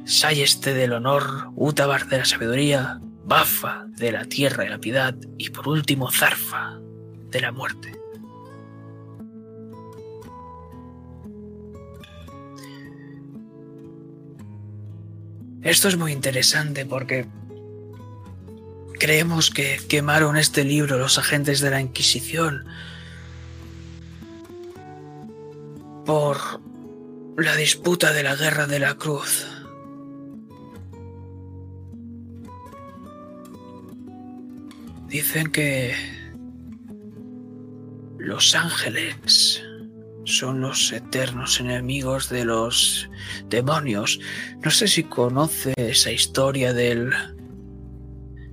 Sayeste 0.05 0.75
del 0.75 0.93
honor, 0.93 1.49
Utabar 1.57 2.09
de 2.09 2.19
la 2.19 2.25
sabiduría, 2.27 3.01
Bafa 3.27 3.87
de 3.89 4.13
la 4.13 4.25
tierra 4.27 4.65
y 4.65 4.69
la 4.69 4.79
piedad 4.79 5.15
y 5.39 5.51
por 5.51 5.69
último 5.69 6.11
Zarfa 6.11 6.79
de 7.31 7.41
la 7.41 7.53
muerte. 7.53 7.93
Esto 15.63 15.89
es 15.89 15.97
muy 15.97 16.13
interesante 16.13 16.85
porque 16.85 17.27
creemos 19.01 19.51
que 19.51 19.81
quemaron 19.89 20.37
este 20.37 20.63
libro 20.63 20.99
los 20.99 21.19
agentes 21.19 21.61
de 21.61 21.71
la 21.71 21.81
Inquisición 21.81 22.67
por 26.05 26.37
la 27.39 27.57
disputa 27.57 28.13
de 28.13 28.23
la 28.23 28.37
Guerra 28.37 28.67
de 28.67 28.79
la 28.79 28.95
Cruz. 28.95 29.47
Dicen 35.15 35.53
que 35.53 35.95
los 38.19 38.53
ángeles 38.57 39.63
son 40.25 40.61
los 40.61 40.93
eternos 40.93 41.61
enemigos 41.61 42.29
de 42.31 42.45
los 42.45 43.09
demonios. 43.49 44.19
No 44.65 44.73
sé 44.73 44.89
si 44.89 45.05
conoce 45.05 45.73
esa 45.77 46.11
historia 46.11 46.73
del 46.73 47.13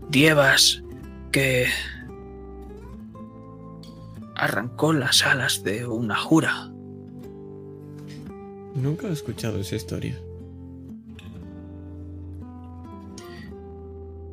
Dievas 0.09 0.83
que 1.31 1.65
arrancó 4.35 4.93
las 4.93 5.25
alas 5.25 5.64
de 5.64 5.88
una 5.88 6.15
jura. 6.15 6.69
Nunca 8.75 9.07
he 9.07 9.14
escuchado 9.14 9.59
esa 9.59 9.77
historia. 9.77 10.15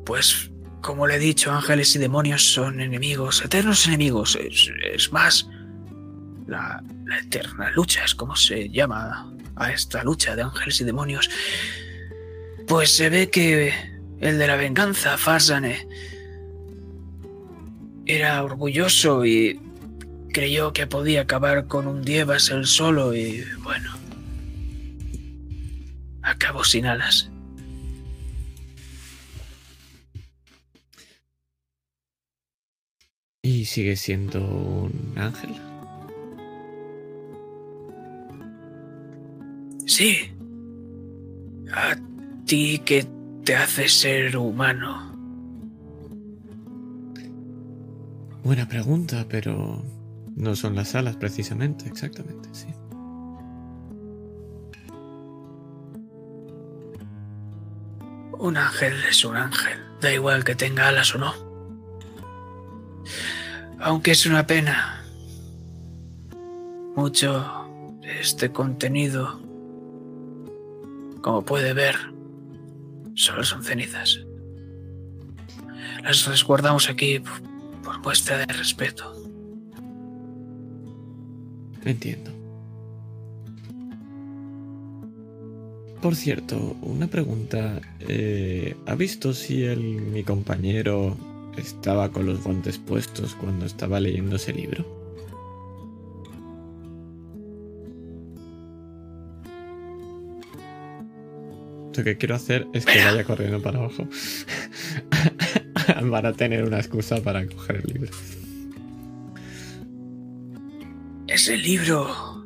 Pues, 0.05 0.51
como 0.81 1.07
le 1.07 1.15
he 1.15 1.19
dicho, 1.19 1.51
ángeles 1.51 1.95
y 1.95 1.99
demonios 1.99 2.53
son 2.53 2.79
enemigos, 2.79 3.43
eternos 3.43 3.87
enemigos. 3.87 4.35
Es, 4.35 4.71
es 4.93 5.11
más, 5.11 5.47
la, 6.47 6.83
la 7.05 7.19
eterna 7.19 7.71
lucha, 7.71 8.03
es 8.05 8.15
como 8.15 8.35
se 8.35 8.69
llama 8.69 9.33
a 9.55 9.71
esta 9.71 10.03
lucha 10.03 10.35
de 10.35 10.43
ángeles 10.43 10.81
y 10.81 10.85
demonios. 10.85 11.29
Pues 12.67 12.91
se 12.91 13.09
ve 13.09 13.29
que 13.29 13.73
el 14.19 14.37
de 14.37 14.47
la 14.47 14.55
venganza, 14.55 15.17
Farsane, 15.17 15.87
era 18.05 18.43
orgulloso 18.43 19.25
y 19.25 19.59
creyó 20.33 20.73
que 20.73 20.87
podía 20.87 21.21
acabar 21.21 21.67
con 21.67 21.87
un 21.87 22.03
Dievas 22.03 22.49
él 22.49 22.65
solo 22.65 23.13
y 23.13 23.43
bueno, 23.63 23.91
acabó 26.21 26.63
sin 26.63 26.85
alas. 26.85 27.28
¿Y 33.41 33.63
sigue 33.63 33.95
siendo 33.95 34.45
un 34.45 35.13
ángel? 35.15 35.55
Sí. 39.87 40.29
A 41.73 41.95
ti 42.45 42.79
que 42.79 43.07
te 43.45 43.55
hace 43.55 43.87
ser 43.87 44.35
humano. 44.35 45.13
Buena 48.43 48.67
pregunta, 48.67 49.25
pero 49.29 49.83
no 50.35 50.55
son 50.55 50.75
las 50.75 50.95
alas 50.95 51.15
precisamente, 51.15 51.87
exactamente, 51.87 52.49
sí. 52.51 52.67
Un 58.37 58.57
ángel 58.57 58.93
es 59.09 59.23
un 59.23 59.37
ángel, 59.37 59.79
da 60.01 60.13
igual 60.13 60.43
que 60.43 60.55
tenga 60.55 60.89
alas 60.89 61.15
o 61.15 61.19
no. 61.19 61.48
Aunque 63.79 64.11
es 64.11 64.25
una 64.25 64.45
pena. 64.45 65.03
Mucho 66.95 67.69
de 68.01 68.19
este 68.19 68.51
contenido, 68.51 69.39
como 71.21 71.45
puede 71.45 71.73
ver, 71.73 71.95
solo 73.15 73.43
son 73.43 73.63
cenizas. 73.63 74.19
Las 76.03 76.25
resguardamos 76.25 76.89
aquí 76.89 77.21
por 77.83 77.99
muestra 77.99 78.39
de 78.39 78.45
respeto. 78.47 79.13
Entiendo. 81.85 82.31
Por 86.01 86.15
cierto, 86.15 86.77
una 86.81 87.07
pregunta. 87.07 87.81
Eh, 87.99 88.75
¿Ha 88.85 88.95
visto 88.95 89.33
si 89.33 89.63
el, 89.63 89.79
mi 89.79 90.23
compañero 90.23 91.17
estaba 91.57 92.09
con 92.11 92.25
los 92.25 92.43
guantes 92.43 92.77
puestos 92.77 93.35
cuando 93.35 93.65
estaba 93.65 93.99
leyendo 93.99 94.35
ese 94.35 94.53
libro? 94.53 94.99
Lo 101.99 102.05
que 102.05 102.17
quiero 102.17 102.35
hacer 102.35 102.65
es 102.71 102.85
que 102.85 103.03
vaya 103.03 103.25
corriendo 103.25 103.61
para 103.61 103.79
abajo. 103.79 104.07
para 106.11 106.31
tener 106.31 106.63
una 106.63 106.79
excusa 106.79 107.21
para 107.21 107.45
coger 107.45 107.83
el 107.83 107.93
libro. 107.93 108.11
Ese 111.27 111.57
libro. 111.57 112.41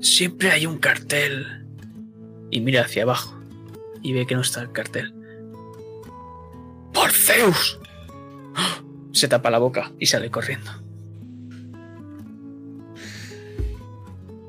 Siempre 0.00 0.50
hay 0.50 0.64
un 0.64 0.78
cartel. 0.78 1.46
Y 2.50 2.60
mira 2.60 2.82
hacia 2.82 3.02
abajo. 3.02 3.38
Y 4.02 4.14
ve 4.14 4.26
que 4.26 4.34
no 4.34 4.40
está 4.40 4.62
el 4.62 4.72
cartel. 4.72 5.12
¡Por 6.94 7.12
Zeus! 7.12 7.78
Se 9.12 9.28
tapa 9.28 9.50
la 9.50 9.58
boca 9.58 9.92
y 9.98 10.06
sale 10.06 10.30
corriendo. 10.30 10.70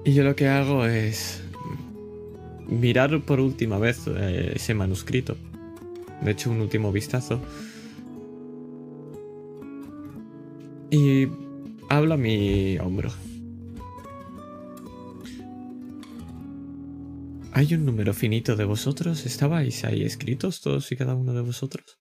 Y 0.03 0.14
yo 0.14 0.24
lo 0.24 0.36
que 0.36 0.48
hago 0.48 0.86
es 0.86 1.44
mirar 2.68 3.22
por 3.26 3.40
última 3.40 3.77
vez 3.77 4.08
eh, 4.08 4.53
ese 4.56 4.74
manuscrito. 4.74 5.36
De 6.22 6.32
hecho, 6.32 6.50
un 6.50 6.61
último 6.61 6.92
vistazo. 6.92 7.42
Y 10.90 11.27
hablo 11.90 12.14
a 12.14 12.18
mi 12.18 12.77
hombro. 12.80 13.11
¿Hay 17.52 17.74
un 17.74 17.86
número 17.86 18.14
finito 18.14 18.56
de 18.56 18.66
vosotros? 18.66 19.26
¿Estabais 19.26 19.84
ahí 19.84 20.03
escritos 20.03 20.61
todos 20.61 20.92
y 20.92 20.95
cada 20.95 21.16
uno 21.16 21.34
de 21.34 21.42
vosotros? 21.42 22.00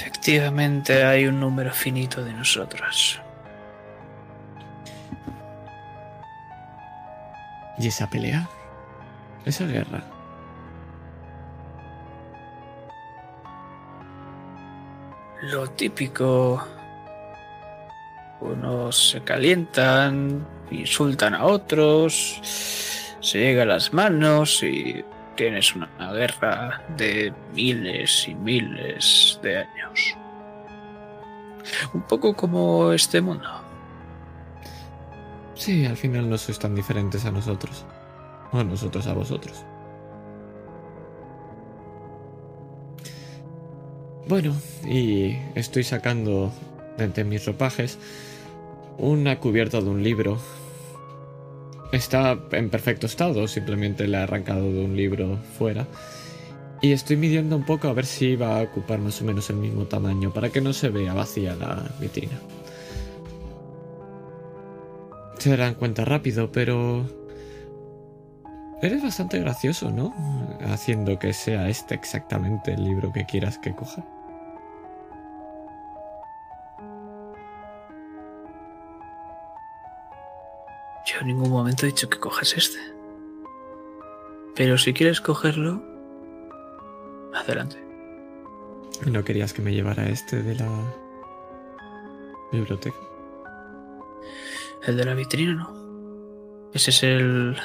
Efectivamente 0.00 1.04
hay 1.04 1.26
un 1.26 1.38
número 1.38 1.72
finito 1.72 2.24
de 2.24 2.32
nosotros. 2.32 3.20
¿Y 7.78 7.88
esa 7.88 8.08
pelea? 8.08 8.48
Esa 9.44 9.66
guerra. 9.66 10.02
Lo 15.42 15.68
típico. 15.70 16.66
Unos 18.40 19.10
se 19.10 19.20
calientan, 19.22 20.46
insultan 20.70 21.34
a 21.34 21.44
otros, 21.44 22.40
se 23.20 23.38
llegan 23.38 23.68
las 23.68 23.92
manos 23.92 24.62
y 24.62 25.04
Tienes 25.36 25.74
una 25.74 25.88
guerra 26.12 26.82
de 26.96 27.32
miles 27.54 28.28
y 28.28 28.34
miles 28.34 29.38
de 29.42 29.58
años. 29.58 30.16
Un 31.92 32.02
poco 32.02 32.34
como 32.34 32.92
este 32.92 33.20
mundo. 33.20 33.48
Sí, 35.54 35.86
al 35.86 35.96
final 35.96 36.28
no 36.28 36.38
sois 36.38 36.58
tan 36.58 36.74
diferentes 36.74 37.24
a 37.24 37.30
nosotros. 37.30 37.84
O 38.52 38.58
a 38.58 38.64
nosotros 38.64 39.06
a 39.06 39.14
vosotros. 39.14 39.64
Bueno, 44.28 44.54
y 44.84 45.36
estoy 45.54 45.84
sacando 45.84 46.52
de 46.96 47.04
entre 47.04 47.24
mis 47.24 47.44
ropajes 47.44 47.98
una 48.98 49.38
cubierta 49.38 49.80
de 49.80 49.88
un 49.88 50.02
libro. 50.02 50.38
Está 51.94 52.36
en 52.50 52.70
perfecto 52.70 53.06
estado, 53.06 53.46
simplemente 53.46 54.08
le 54.08 54.18
he 54.18 54.20
arrancado 54.20 54.64
de 54.64 54.84
un 54.84 54.96
libro 54.96 55.38
fuera. 55.56 55.86
Y 56.82 56.90
estoy 56.90 57.16
midiendo 57.16 57.56
un 57.56 57.64
poco 57.64 57.86
a 57.86 57.92
ver 57.92 58.04
si 58.04 58.34
va 58.34 58.58
a 58.58 58.62
ocupar 58.62 58.98
más 58.98 59.22
o 59.22 59.24
menos 59.24 59.48
el 59.48 59.56
mismo 59.56 59.84
tamaño 59.84 60.32
para 60.32 60.50
que 60.50 60.60
no 60.60 60.72
se 60.72 60.88
vea 60.88 61.14
vacía 61.14 61.54
la 61.54 61.84
vitrina. 62.00 62.40
Se 65.38 65.50
darán 65.50 65.74
cuenta 65.74 66.04
rápido, 66.04 66.50
pero... 66.50 67.06
Eres 68.82 69.00
bastante 69.00 69.38
gracioso, 69.38 69.92
¿no? 69.92 70.12
Haciendo 70.66 71.16
que 71.20 71.32
sea 71.32 71.68
este 71.68 71.94
exactamente 71.94 72.74
el 72.74 72.82
libro 72.82 73.12
que 73.12 73.24
quieras 73.24 73.56
que 73.58 73.72
coja. 73.72 74.04
Yo 81.06 81.20
en 81.20 81.26
ningún 81.26 81.50
momento 81.50 81.84
he 81.84 81.88
dicho 81.88 82.08
que 82.08 82.18
cojas 82.18 82.56
este. 82.56 82.78
Pero 84.54 84.78
si 84.78 84.94
quieres 84.94 85.20
cogerlo, 85.20 85.82
adelante. 87.34 87.76
¿Y 89.04 89.10
no 89.10 89.24
querías 89.24 89.52
que 89.52 89.62
me 89.62 89.72
llevara 89.72 90.08
este 90.08 90.42
de 90.42 90.54
la 90.54 90.70
biblioteca? 92.52 92.96
El 94.86 94.96
de 94.96 95.04
la 95.04 95.14
vitrina 95.14 95.54
no. 95.54 96.70
Ese 96.72 96.90
es 96.90 97.02
el 97.02 97.56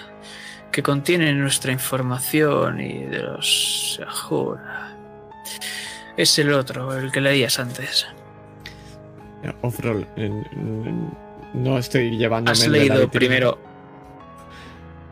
que 0.71 0.83
contiene 0.83 1.33
nuestra 1.33 1.71
información 1.71 2.79
y 2.79 3.05
de 3.05 3.23
los 3.23 3.97
Sahura. 3.97 4.95
Es 6.17 6.37
el 6.39 6.53
otro, 6.53 6.95
el 6.97 7.11
que 7.11 7.21
leías 7.21 7.59
antes. 7.59 8.07
Offroll, 9.61 10.05
no 11.53 11.77
estoy 11.77 12.17
llevándome 12.17 12.51
Has 12.53 12.63
el 12.63 12.71
de 12.71 12.85
la 12.85 12.95
leído 12.95 13.11
primero. 13.11 13.59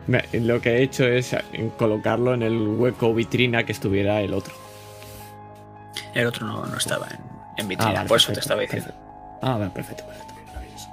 Me- 0.06 0.24
lo 0.32 0.60
que 0.60 0.76
he 0.78 0.82
hecho 0.82 1.04
es 1.04 1.36
colocarlo 1.76 2.32
en 2.34 2.42
el 2.42 2.56
hueco 2.56 3.12
vitrina 3.12 3.64
que 3.64 3.72
estuviera 3.72 4.20
el 4.22 4.32
otro. 4.32 4.54
El 6.14 6.26
otro 6.26 6.46
no, 6.46 6.64
no 6.66 6.76
estaba 6.78 7.06
en, 7.08 7.18
en 7.58 7.68
vitrina, 7.68 7.92
vale, 7.92 8.08
por 8.08 8.16
eso 8.16 8.32
te 8.32 8.40
estaba 8.40 8.62
diciendo. 8.62 8.86
perfecto. 8.86 9.38
Ah, 9.42 9.56
vale, 9.58 9.70
perfecto, 9.70 10.04
perfecto. 10.06 10.34
maravilloso. 10.46 10.88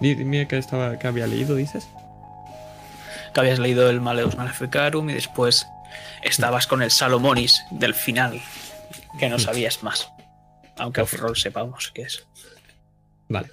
Dime 0.00 0.46
que, 0.46 0.58
estaba, 0.58 0.98
que 0.98 1.06
había 1.08 1.26
leído, 1.26 1.56
dices. 1.56 1.88
Que 3.34 3.40
habías 3.40 3.58
leído 3.58 3.90
el 3.90 4.00
Maleus 4.00 4.36
Maleficarum 4.36 5.08
y 5.10 5.14
después 5.14 5.66
estabas 6.22 6.66
con 6.68 6.82
el 6.82 6.90
Salomonis 6.90 7.64
del 7.70 7.94
final, 7.94 8.40
que 9.18 9.28
no 9.28 9.38
sabías 9.38 9.82
más. 9.82 10.12
Aunque 10.78 11.00
off-roll 11.00 11.36
sepamos 11.36 11.90
qué 11.94 12.02
es. 12.02 12.24
Vale. 13.28 13.50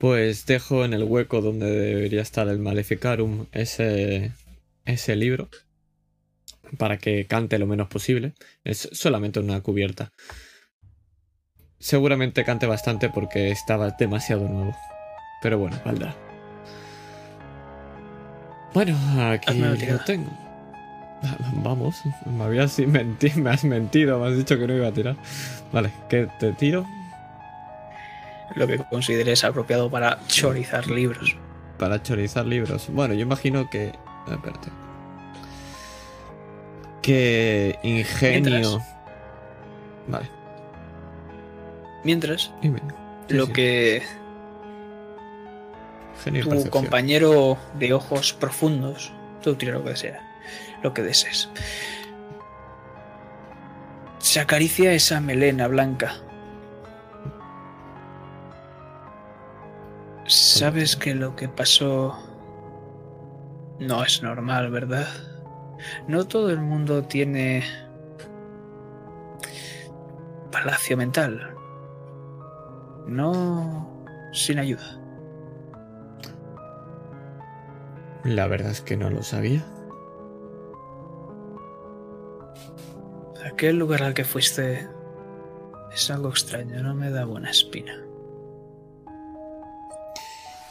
Pues 0.00 0.46
dejo 0.46 0.86
en 0.86 0.94
el 0.94 1.04
hueco 1.04 1.42
donde 1.42 1.70
debería 1.70 2.22
estar 2.22 2.48
el 2.48 2.58
Maleficarum 2.58 3.44
ese, 3.52 4.32
ese 4.86 5.14
libro 5.14 5.50
para 6.78 6.96
que 6.96 7.26
cante 7.26 7.58
lo 7.58 7.66
menos 7.66 7.88
posible. 7.88 8.32
Es 8.64 8.88
solamente 8.92 9.40
una 9.40 9.60
cubierta. 9.60 10.10
Seguramente 11.78 12.46
cante 12.46 12.64
bastante 12.64 13.10
porque 13.10 13.50
estaba 13.50 13.90
demasiado 13.90 14.48
nuevo. 14.48 14.74
Pero 15.42 15.58
bueno, 15.58 15.78
valdrá. 15.84 16.16
Bueno, 18.72 18.96
aquí 19.20 19.58
lo 19.58 19.98
tengo. 20.06 20.30
Vamos, 21.62 21.96
me 22.24 22.44
habías 22.44 22.78
me 22.78 23.50
has 23.50 23.64
mentido, 23.64 24.18
me 24.18 24.28
has 24.28 24.38
dicho 24.38 24.58
que 24.58 24.66
no 24.66 24.74
iba 24.74 24.88
a 24.88 24.92
tirar. 24.92 25.16
Vale, 25.70 25.90
¿qué 26.08 26.26
te 26.38 26.52
tiro? 26.52 26.86
Lo 28.56 28.66
que 28.66 28.78
consideres 28.78 29.44
apropiado 29.44 29.90
para 29.90 30.18
chorizar 30.26 30.86
libros. 30.88 31.36
Para 31.78 32.02
chorizar 32.02 32.46
libros. 32.46 32.88
Bueno, 32.90 33.14
yo 33.14 33.20
imagino 33.22 33.68
que. 33.70 33.92
ah, 34.26 34.32
Espérate. 34.34 34.68
Que 37.02 37.78
ingenio. 37.82 38.50
Mientras. 38.50 38.96
Vale, 40.08 40.30
Mientras, 42.04 42.50
dime. 42.62 42.80
Sí, 43.28 43.34
lo 43.34 43.46
sí. 43.46 43.52
que 43.52 44.02
Genio 46.24 46.42
tu 46.44 46.50
percepción. 46.50 46.70
compañero 46.70 47.58
de 47.74 47.92
ojos 47.94 48.32
profundos, 48.32 49.12
tú 49.42 49.54
tira 49.54 49.72
lo 49.72 49.84
que 49.84 49.96
sea, 49.96 50.20
lo 50.82 50.92
que 50.92 51.02
desees, 51.02 51.48
se 54.18 54.40
acaricia 54.40 54.92
esa 54.92 55.20
melena 55.20 55.66
blanca. 55.68 56.16
Sabes 60.30 60.94
que 60.94 61.12
lo 61.12 61.34
que 61.34 61.48
pasó 61.48 62.16
no 63.80 64.04
es 64.04 64.22
normal, 64.22 64.70
¿verdad? 64.70 65.08
No 66.06 66.24
todo 66.24 66.50
el 66.50 66.60
mundo 66.60 67.02
tiene 67.02 67.64
palacio 70.52 70.96
mental. 70.96 71.56
No 73.08 74.04
sin 74.32 74.60
ayuda. 74.60 75.00
La 78.22 78.46
verdad 78.46 78.70
es 78.70 78.82
que 78.82 78.96
no 78.96 79.10
lo 79.10 79.24
sabía. 79.24 79.64
Aquel 83.44 83.80
lugar 83.80 84.04
al 84.04 84.14
que 84.14 84.22
fuiste 84.22 84.88
es 85.92 86.08
algo 86.08 86.28
extraño, 86.28 86.84
no 86.84 86.94
me 86.94 87.10
da 87.10 87.24
buena 87.24 87.50
espina. 87.50 88.09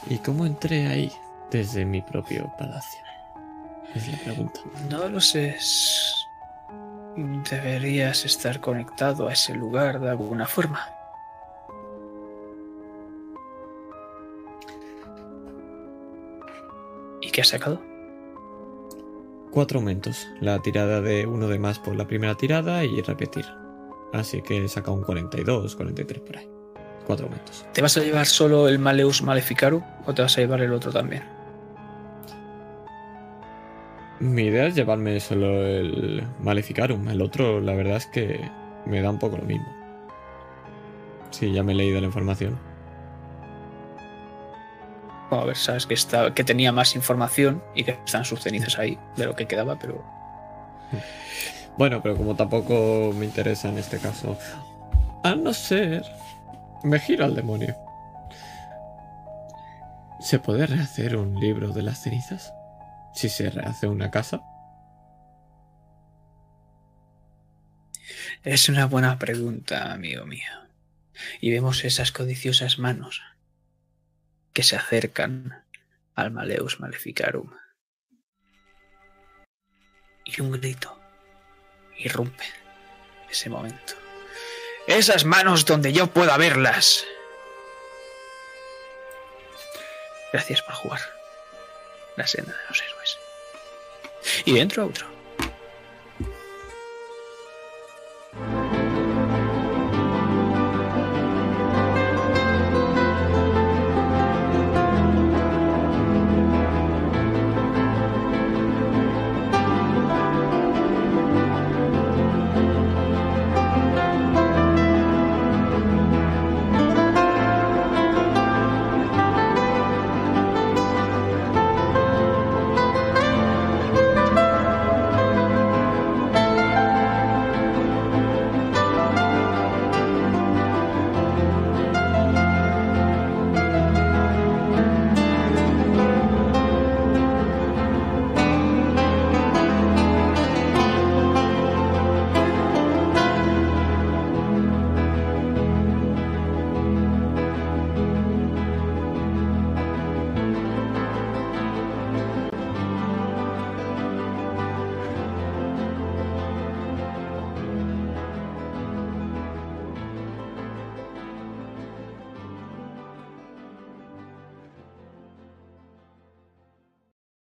¿Y 0.09 0.17
cómo 0.17 0.47
entré 0.47 0.87
ahí? 0.87 1.11
Desde 1.51 1.85
mi 1.85 2.01
propio 2.01 2.51
palacio. 2.57 2.99
Es 3.93 4.11
la 4.11 4.17
pregunta. 4.17 4.59
No 4.89 5.07
lo 5.07 5.21
sé. 5.21 5.55
Deberías 7.15 8.25
estar 8.25 8.59
conectado 8.59 9.27
a 9.27 9.33
ese 9.33 9.53
lugar 9.53 9.99
de 9.99 10.09
alguna 10.09 10.47
forma. 10.47 10.89
¿Y 17.21 17.29
qué 17.29 17.41
has 17.41 17.49
sacado? 17.49 17.79
Cuatro 19.51 19.77
aumentos. 19.77 20.27
La 20.41 20.59
tirada 20.59 21.01
de 21.01 21.27
uno 21.27 21.47
de 21.47 21.59
más 21.59 21.77
por 21.77 21.95
la 21.95 22.07
primera 22.07 22.35
tirada 22.35 22.83
y 22.83 22.99
repetir. 23.01 23.45
Así 24.11 24.41
que 24.41 24.63
he 24.63 24.67
sacado 24.67 24.97
un 24.97 25.03
42, 25.03 25.75
43 25.75 26.21
por 26.21 26.37
ahí. 26.37 26.58
Cuatro 27.09 27.25
aumentos. 27.25 27.65
¿Te 27.73 27.81
vas 27.81 27.97
a 27.97 28.01
llevar 28.01 28.27
solo 28.27 28.69
el 28.69 28.77
Maleus 28.77 29.23
Maleficarum 29.23 29.81
o 30.05 30.13
te 30.13 30.21
vas 30.21 30.37
a 30.37 30.41
llevar 30.41 30.61
el 30.61 30.71
otro 30.71 30.91
también? 30.91 31.23
Mi 34.19 34.43
idea 34.43 34.67
es 34.67 34.75
llevarme 34.75 35.19
solo 35.19 35.65
el 35.65 36.23
Maleficarum. 36.39 37.09
El 37.09 37.23
otro, 37.23 37.61
la 37.61 37.73
verdad 37.73 37.97
es 37.97 38.05
que 38.05 38.47
me 38.85 39.01
da 39.01 39.09
un 39.09 39.17
poco 39.17 39.37
lo 39.37 39.43
mismo. 39.43 39.65
Sí, 41.31 41.51
ya 41.51 41.63
me 41.63 41.71
he 41.71 41.75
leído 41.75 41.99
la 41.99 42.05
información. 42.05 42.59
Bueno, 45.31 45.45
a 45.45 45.47
ver, 45.47 45.57
sabes 45.57 45.87
que, 45.87 45.95
está, 45.95 46.35
que 46.35 46.43
tenía 46.43 46.71
más 46.71 46.95
información 46.95 47.63
y 47.73 47.85
que 47.85 47.97
están 48.05 48.23
sus 48.23 48.41
cenizas 48.41 48.77
ahí 48.77 48.99
de 49.15 49.25
lo 49.25 49.35
que 49.35 49.47
quedaba, 49.47 49.79
pero 49.79 50.05
Bueno, 51.75 52.03
pero 52.03 52.15
como 52.15 52.35
tampoco 52.35 53.11
me 53.17 53.25
interesa 53.25 53.67
en 53.69 53.79
este 53.79 53.97
caso. 53.97 54.37
A 55.23 55.33
no 55.33 55.53
ser. 55.53 56.03
Me 56.83 56.99
giro 56.99 57.25
al 57.25 57.35
demonio. 57.35 57.75
¿Se 60.21 60.39
puede 60.39 60.65
rehacer 60.65 61.17
un 61.17 61.39
libro 61.39 61.69
de 61.73 61.81
las 61.81 62.03
cenizas? 62.03 62.53
Si 63.13 63.27
se 63.29 63.49
rehace 63.49 63.87
una 63.87 64.11
casa. 64.11 64.41
Es 68.43 68.69
una 68.69 68.85
buena 68.85 69.19
pregunta, 69.19 69.91
amigo 69.91 70.25
mío. 70.25 70.49
Y 71.41 71.51
vemos 71.51 71.83
esas 71.83 72.13
codiciosas 72.13 72.79
manos 72.79 73.21
que 74.53 74.63
se 74.63 74.77
acercan 74.77 75.65
al 76.15 76.31
Maleus 76.31 76.79
Maleficarum. 76.79 77.51
Y 80.23 80.41
un 80.41 80.51
grito 80.51 80.97
irrumpe 81.97 82.45
ese 83.29 83.49
momento. 83.49 84.08
Esas 84.89 85.23
manos 85.23 85.65
donde 85.65 85.93
yo 85.93 86.07
pueda 86.07 86.35
verlas. 86.35 87.05
Gracias 90.33 90.63
por 90.63 90.73
jugar. 90.73 90.99
La 92.15 92.25
senda 92.25 92.51
de 92.51 92.67
los 92.67 92.81
héroes. 92.81 93.19
Y 94.45 94.53
dentro 94.53 94.87
otro. 94.87 95.18